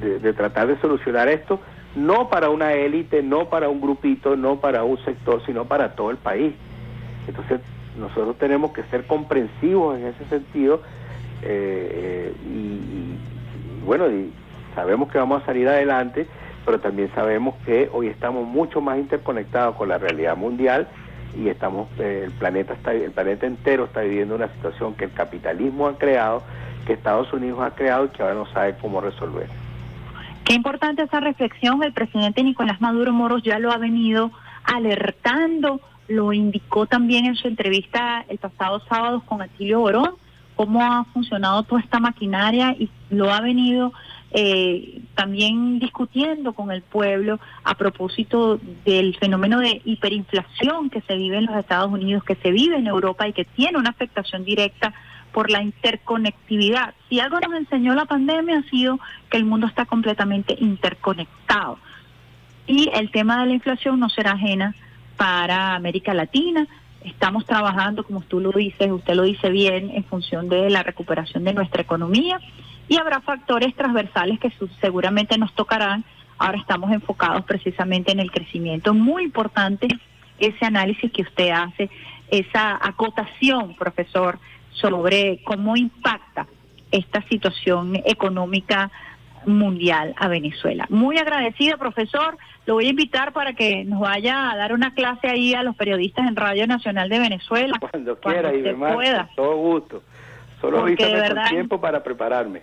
de- 0.00 0.32
tratar 0.32 0.66
de 0.66 0.76
solucionar 0.80 1.28
esto, 1.28 1.60
no 1.94 2.28
para 2.28 2.50
una 2.50 2.72
élite, 2.72 3.22
no 3.22 3.48
para 3.48 3.68
un 3.68 3.80
grupito, 3.80 4.36
no 4.36 4.56
para 4.60 4.84
un 4.84 4.98
sector, 5.04 5.42
sino 5.44 5.64
para 5.64 5.94
todo 5.94 6.10
el 6.10 6.16
país. 6.16 6.54
Entonces, 7.26 7.60
nosotros 7.98 8.36
tenemos 8.38 8.72
que 8.72 8.82
ser 8.84 9.06
comprensivos 9.06 9.98
en 9.98 10.06
ese 10.06 10.24
sentido 10.26 10.82
eh, 11.42 12.32
eh, 12.32 12.34
y, 12.46 13.84
bueno, 13.84 14.06
sabemos 14.74 15.10
que 15.10 15.18
vamos 15.18 15.42
a 15.42 15.46
salir 15.46 15.68
adelante, 15.68 16.26
pero 16.64 16.78
también 16.78 17.10
sabemos 17.14 17.54
que 17.64 17.88
hoy 17.92 18.06
estamos 18.08 18.46
mucho 18.46 18.80
más 18.80 18.98
interconectados 18.98 19.76
con 19.76 19.88
la 19.88 19.98
realidad 19.98 20.36
mundial 20.36 20.86
y 21.36 21.48
estamos 21.48 21.88
eh, 21.98 22.22
el 22.26 22.32
planeta 22.32 22.74
está 22.74 22.92
el 22.92 23.10
planeta 23.12 23.46
entero 23.46 23.84
está 23.84 24.00
viviendo 24.02 24.34
una 24.34 24.48
situación 24.48 24.94
que 24.94 25.04
el 25.04 25.12
capitalismo 25.12 25.86
ha 25.88 25.96
creado, 25.96 26.42
que 26.86 26.92
Estados 26.92 27.32
Unidos 27.32 27.60
ha 27.60 27.70
creado 27.74 28.06
y 28.06 28.08
que 28.08 28.22
ahora 28.22 28.34
no 28.34 28.46
sabe 28.46 28.74
cómo 28.80 29.00
resolver. 29.00 29.46
Qué 30.44 30.54
importante 30.54 31.02
esa 31.02 31.20
reflexión. 31.20 31.82
El 31.82 31.92
presidente 31.92 32.42
Nicolás 32.42 32.80
Maduro 32.80 33.12
Moros 33.12 33.42
ya 33.42 33.58
lo 33.58 33.70
ha 33.72 33.78
venido 33.78 34.32
alertando, 34.64 35.80
lo 36.08 36.32
indicó 36.32 36.86
también 36.86 37.26
en 37.26 37.36
su 37.36 37.48
entrevista 37.48 38.24
el 38.28 38.38
pasado 38.38 38.82
sábado 38.88 39.22
con 39.24 39.42
Atilio 39.42 39.80
Borón, 39.80 40.14
cómo 40.56 40.82
ha 40.82 41.04
funcionado 41.12 41.62
toda 41.62 41.80
esta 41.80 42.00
maquinaria 42.00 42.74
y 42.78 42.90
lo 43.10 43.32
ha 43.32 43.40
venido 43.40 43.92
eh, 44.32 45.02
también 45.14 45.80
discutiendo 45.80 46.52
con 46.52 46.70
el 46.70 46.82
pueblo 46.82 47.40
a 47.64 47.74
propósito 47.74 48.60
del 48.84 49.16
fenómeno 49.16 49.58
de 49.58 49.82
hiperinflación 49.84 50.88
que 50.90 51.00
se 51.00 51.16
vive 51.16 51.38
en 51.38 51.46
los 51.46 51.56
Estados 51.56 51.90
Unidos, 51.90 52.22
que 52.22 52.36
se 52.36 52.50
vive 52.52 52.76
en 52.76 52.86
Europa 52.86 53.26
y 53.26 53.32
que 53.32 53.44
tiene 53.44 53.78
una 53.78 53.90
afectación 53.90 54.44
directa 54.44 54.94
por 55.32 55.50
la 55.50 55.62
interconectividad. 55.62 56.94
Si 57.08 57.20
algo 57.20 57.38
nos 57.40 57.54
enseñó 57.54 57.94
la 57.94 58.04
pandemia 58.04 58.58
ha 58.58 58.70
sido 58.70 58.98
que 59.30 59.36
el 59.36 59.44
mundo 59.44 59.66
está 59.66 59.86
completamente 59.86 60.56
interconectado. 60.58 61.78
Y 62.66 62.90
el 62.94 63.10
tema 63.10 63.40
de 63.40 63.46
la 63.46 63.54
inflación 63.54 63.98
no 63.98 64.08
será 64.08 64.32
ajena 64.32 64.74
para 65.16 65.74
América 65.74 66.14
Latina. 66.14 66.66
Estamos 67.04 67.46
trabajando, 67.46 68.04
como 68.04 68.20
tú 68.20 68.40
lo 68.40 68.52
dices, 68.52 68.90
usted 68.90 69.14
lo 69.14 69.22
dice 69.22 69.50
bien, 69.50 69.90
en 69.94 70.04
función 70.04 70.48
de 70.48 70.70
la 70.70 70.82
recuperación 70.82 71.44
de 71.44 71.54
nuestra 71.54 71.82
economía 71.82 72.40
y 72.88 72.96
habrá 72.98 73.20
factores 73.20 73.74
transversales 73.74 74.40
que 74.40 74.52
seguramente 74.80 75.38
nos 75.38 75.54
tocarán. 75.54 76.04
Ahora 76.38 76.58
estamos 76.58 76.90
enfocados 76.90 77.44
precisamente 77.44 78.12
en 78.12 78.18
el 78.18 78.30
crecimiento. 78.30 78.92
Muy 78.94 79.24
importante 79.24 79.88
ese 80.38 80.64
análisis 80.64 81.12
que 81.12 81.22
usted 81.22 81.50
hace, 81.50 81.88
esa 82.30 82.78
acotación, 82.80 83.74
profesor, 83.74 84.38
sobre 84.72 85.42
cómo 85.44 85.76
impacta 85.76 86.46
esta 86.90 87.22
situación 87.28 87.96
económica 88.04 88.90
mundial 89.46 90.14
a 90.18 90.28
Venezuela. 90.28 90.86
Muy 90.90 91.18
agradecida, 91.18 91.76
profesor. 91.76 92.36
Lo 92.66 92.74
voy 92.74 92.86
a 92.86 92.90
invitar 92.90 93.32
para 93.32 93.54
que 93.54 93.84
nos 93.84 94.00
vaya 94.00 94.50
a 94.50 94.56
dar 94.56 94.72
una 94.72 94.92
clase 94.92 95.28
ahí 95.28 95.54
a 95.54 95.62
los 95.62 95.76
periodistas 95.76 96.26
en 96.28 96.36
Radio 96.36 96.66
Nacional 96.66 97.08
de 97.08 97.18
Venezuela. 97.18 97.78
Cuando 97.80 98.18
quiera 98.18 98.54
y 98.54 98.62
pueda. 98.74 99.30
todo 99.34 99.56
gusto. 99.56 100.02
Solo 100.60 100.80
Porque 100.80 101.04
de 101.06 101.10
con 101.10 101.20
verdad- 101.20 101.48
tiempo 101.48 101.80
para 101.80 102.02
prepararme. 102.02 102.62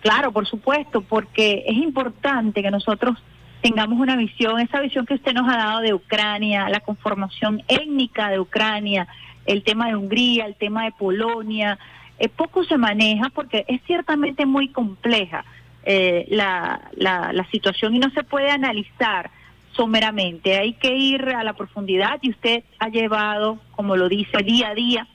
Claro, 0.00 0.32
por 0.32 0.46
supuesto, 0.46 1.02
porque 1.02 1.64
es 1.66 1.76
importante 1.76 2.62
que 2.62 2.70
nosotros 2.70 3.18
tengamos 3.60 4.00
una 4.00 4.16
visión, 4.16 4.58
esa 4.58 4.80
visión 4.80 5.04
que 5.04 5.12
usted 5.14 5.34
nos 5.34 5.46
ha 5.52 5.58
dado 5.58 5.80
de 5.80 5.92
Ucrania, 5.92 6.70
la 6.70 6.80
conformación 6.80 7.62
étnica 7.68 8.30
de 8.30 8.40
Ucrania, 8.40 9.06
el 9.52 9.62
tema 9.62 9.88
de 9.88 9.96
Hungría, 9.96 10.46
el 10.46 10.54
tema 10.54 10.84
de 10.84 10.92
Polonia, 10.92 11.78
eh, 12.18 12.28
poco 12.28 12.64
se 12.64 12.78
maneja 12.78 13.30
porque 13.30 13.64
es 13.68 13.80
ciertamente 13.86 14.46
muy 14.46 14.68
compleja 14.68 15.44
eh, 15.84 16.26
la, 16.28 16.90
la, 16.96 17.32
la 17.32 17.44
situación 17.50 17.94
y 17.94 17.98
no 17.98 18.10
se 18.10 18.22
puede 18.22 18.50
analizar 18.50 19.30
someramente, 19.72 20.58
hay 20.58 20.74
que 20.74 20.94
ir 20.94 21.22
a 21.30 21.42
la 21.42 21.54
profundidad 21.54 22.18
y 22.22 22.30
usted 22.30 22.64
ha 22.78 22.88
llevado, 22.88 23.58
como 23.72 23.96
lo 23.96 24.08
dice, 24.08 24.42
día 24.42 24.68
a 24.68 24.74
día 24.74 25.06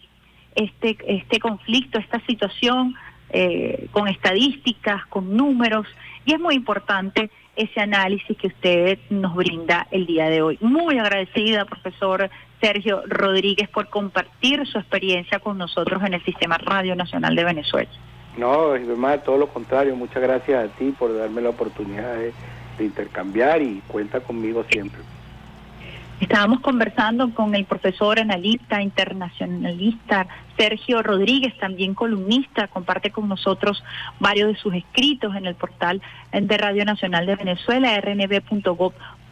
este, 0.55 0.97
este 1.07 1.39
conflicto, 1.39 1.99
esta 1.99 2.19
situación 2.21 2.95
eh, 3.29 3.87
con 3.91 4.07
estadísticas, 4.07 5.05
con 5.07 5.35
números, 5.35 5.87
y 6.25 6.33
es 6.33 6.39
muy 6.39 6.55
importante 6.55 7.29
ese 7.55 7.79
análisis 7.79 8.35
que 8.37 8.47
usted 8.47 8.99
nos 9.09 9.35
brinda 9.35 9.87
el 9.91 10.05
día 10.05 10.29
de 10.29 10.41
hoy. 10.41 10.57
Muy 10.61 10.97
agradecida, 10.97 11.65
profesor 11.65 12.29
Sergio 12.65 13.03
Rodríguez, 13.05 13.69
por 13.69 13.89
compartir 13.89 14.65
su 14.65 14.79
experiencia 14.79 15.37
con 15.37 15.55
nosotros 15.59 16.01
en 16.03 16.15
el 16.15 16.23
Sistema 16.23 16.57
Radio 16.57 16.95
Nacional 16.95 17.35
de 17.35 17.43
Venezuela. 17.43 17.89
No, 18.37 18.73
es 18.73 18.87
más, 18.97 19.23
todo 19.23 19.37
lo 19.37 19.47
contrario. 19.49 19.95
Muchas 19.95 20.23
gracias 20.23 20.65
a 20.65 20.75
ti 20.75 20.91
por 20.97 21.15
darme 21.15 21.41
la 21.41 21.49
oportunidad 21.49 22.15
de, 22.15 22.33
de 22.79 22.85
intercambiar 22.85 23.61
y 23.61 23.83
cuenta 23.87 24.19
conmigo 24.19 24.65
siempre. 24.67 24.99
Estábamos 26.19 26.61
conversando 26.61 27.29
con 27.35 27.53
el 27.53 27.65
profesor 27.65 28.19
analista 28.19 28.81
internacionalista 28.81 30.25
Sergio 30.57 31.03
Rodríguez, 31.03 31.55
también 31.59 31.93
columnista, 31.93 32.67
comparte 32.67 33.11
con 33.11 33.27
nosotros 33.27 33.83
varios 34.19 34.47
de 34.47 34.55
sus 34.55 34.73
escritos 34.73 35.35
en 35.35 35.45
el 35.45 35.55
portal 35.55 36.01
de 36.31 36.57
Radio 36.57 36.85
Nacional 36.85 37.25
de 37.25 37.35
Venezuela, 37.35 38.01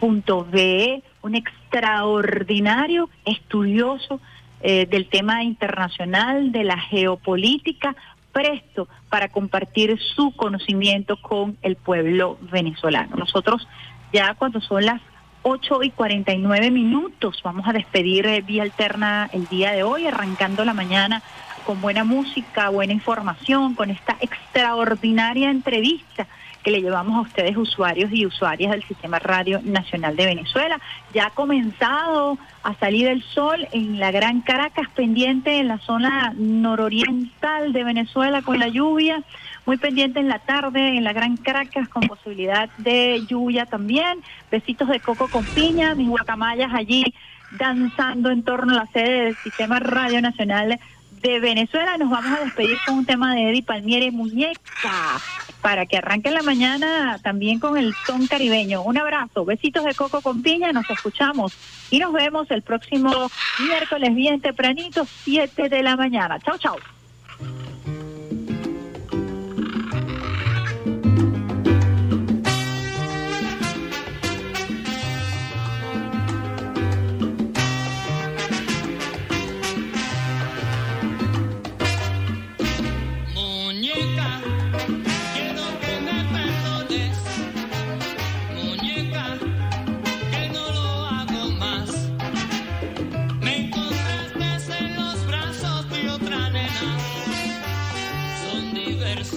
rnb.gov.be, 0.03 1.03
un 1.21 1.35
extraordinario 1.35 3.09
estudioso 3.25 4.19
eh, 4.61 4.85
del 4.85 5.07
tema 5.07 5.43
internacional, 5.43 6.51
de 6.51 6.63
la 6.63 6.77
geopolítica, 6.77 7.95
presto 8.31 8.87
para 9.09 9.29
compartir 9.29 9.99
su 10.15 10.35
conocimiento 10.35 11.17
con 11.17 11.57
el 11.61 11.75
pueblo 11.75 12.37
venezolano. 12.51 13.15
Nosotros 13.15 13.67
ya 14.11 14.33
cuando 14.35 14.59
son 14.61 14.85
las 14.85 15.01
8 15.43 15.83
y 15.83 15.91
49 15.91 16.71
minutos. 16.71 17.41
Vamos 17.43 17.67
a 17.67 17.73
despedir 17.73 18.25
eh, 18.25 18.41
vía 18.41 18.63
alterna 18.63 19.29
el 19.33 19.45
día 19.47 19.73
de 19.73 19.83
hoy, 19.83 20.07
arrancando 20.07 20.63
la 20.63 20.73
mañana 20.73 21.21
con 21.65 21.81
buena 21.81 22.03
música, 22.05 22.69
buena 22.69 22.93
información, 22.93 23.75
con 23.75 23.89
esta 23.89 24.17
extraordinaria 24.21 25.49
entrevista 25.49 26.27
que 26.63 26.71
le 26.71 26.81
llevamos 26.81 27.17
a 27.17 27.21
ustedes 27.21 27.57
usuarios 27.57 28.11
y 28.13 28.25
usuarias 28.25 28.71
del 28.71 28.83
Sistema 28.83 29.19
Radio 29.19 29.59
Nacional 29.63 30.15
de 30.15 30.25
Venezuela. 30.25 30.79
Ya 31.13 31.27
ha 31.27 31.29
comenzado 31.31 32.37
a 32.63 32.73
salir 32.75 33.07
el 33.07 33.21
sol 33.21 33.67
en 33.71 33.99
la 33.99 34.11
Gran 34.11 34.41
Caracas, 34.41 34.87
pendiente 34.95 35.59
en 35.59 35.67
la 35.67 35.77
zona 35.79 36.33
nororiental 36.37 37.73
de 37.73 37.83
Venezuela 37.83 38.41
con 38.41 38.59
la 38.59 38.69
lluvia, 38.69 39.23
muy 39.65 39.77
pendiente 39.77 40.19
en 40.19 40.29
la 40.29 40.39
tarde 40.39 40.97
en 40.97 41.03
la 41.03 41.13
Gran 41.13 41.37
Caracas 41.37 41.89
con 41.89 42.07
posibilidad 42.07 42.69
de 42.77 43.23
lluvia 43.27 43.65
también. 43.65 44.21
Besitos 44.49 44.87
de 44.87 44.99
coco 44.99 45.27
con 45.27 45.45
piña, 45.45 45.95
mis 45.95 46.09
guacamayas 46.09 46.73
allí 46.73 47.13
danzando 47.57 48.31
en 48.31 48.43
torno 48.43 48.73
a 48.73 48.83
la 48.83 48.85
sede 48.87 49.25
del 49.25 49.35
Sistema 49.37 49.79
Radio 49.79 50.21
Nacional 50.21 50.79
de 51.23 51.39
Venezuela. 51.39 51.97
Nos 51.97 52.09
vamos 52.09 52.37
a 52.37 52.43
despedir 52.43 52.77
con 52.85 52.99
un 52.99 53.05
tema 53.05 53.33
de 53.33 53.49
Eddie 53.49 53.63
Palmieri, 53.63 54.11
Muñeca, 54.11 55.19
para 55.61 55.85
que 55.85 55.97
arranque 55.97 56.29
la 56.29 56.43
mañana 56.43 57.17
también 57.23 57.59
con 57.59 57.77
el 57.77 57.95
son 58.05 58.27
caribeño. 58.27 58.83
Un 58.83 58.97
abrazo, 58.97 59.45
besitos 59.45 59.85
de 59.85 59.95
coco 59.95 60.21
con 60.21 60.43
piña, 60.43 60.71
nos 60.71 60.87
escuchamos 60.89 61.53
y 61.89 61.99
nos 61.99 62.13
vemos 62.13 62.51
el 62.51 62.61
próximo 62.61 63.31
miércoles 63.59 64.13
bien 64.13 64.41
tempranito, 64.41 65.07
7 65.23 65.69
de 65.69 65.81
la 65.81 65.95
mañana. 65.95 66.39
Chao, 66.39 66.57
chao. 66.57 66.75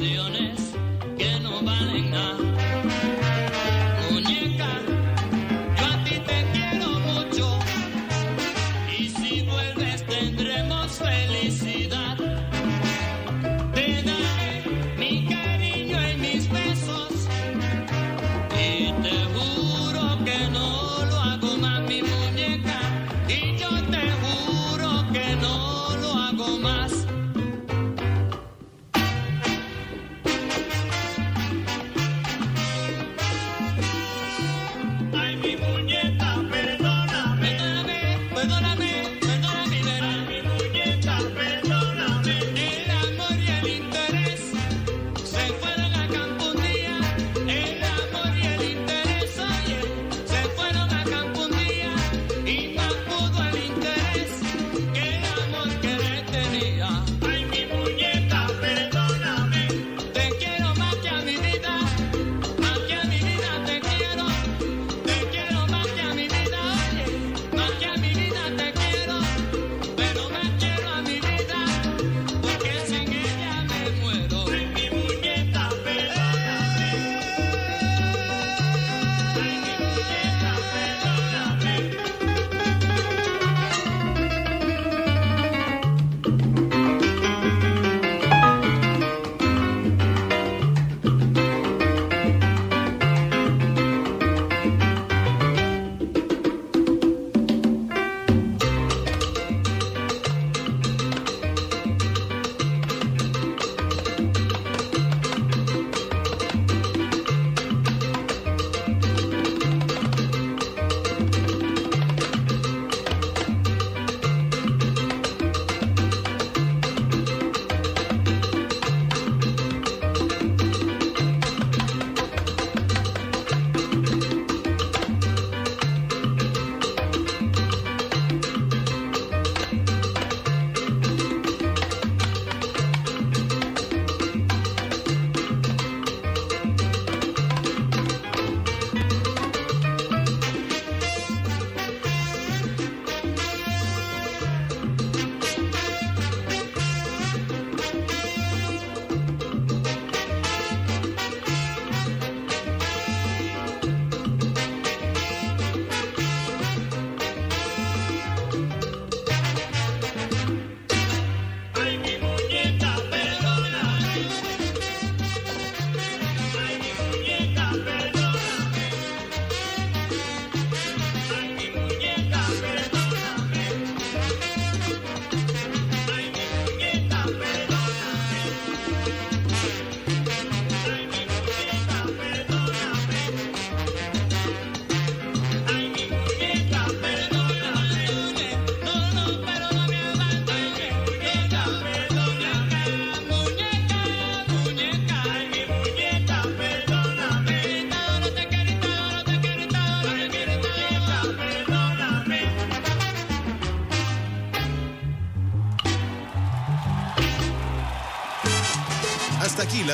canciones. 0.07 0.56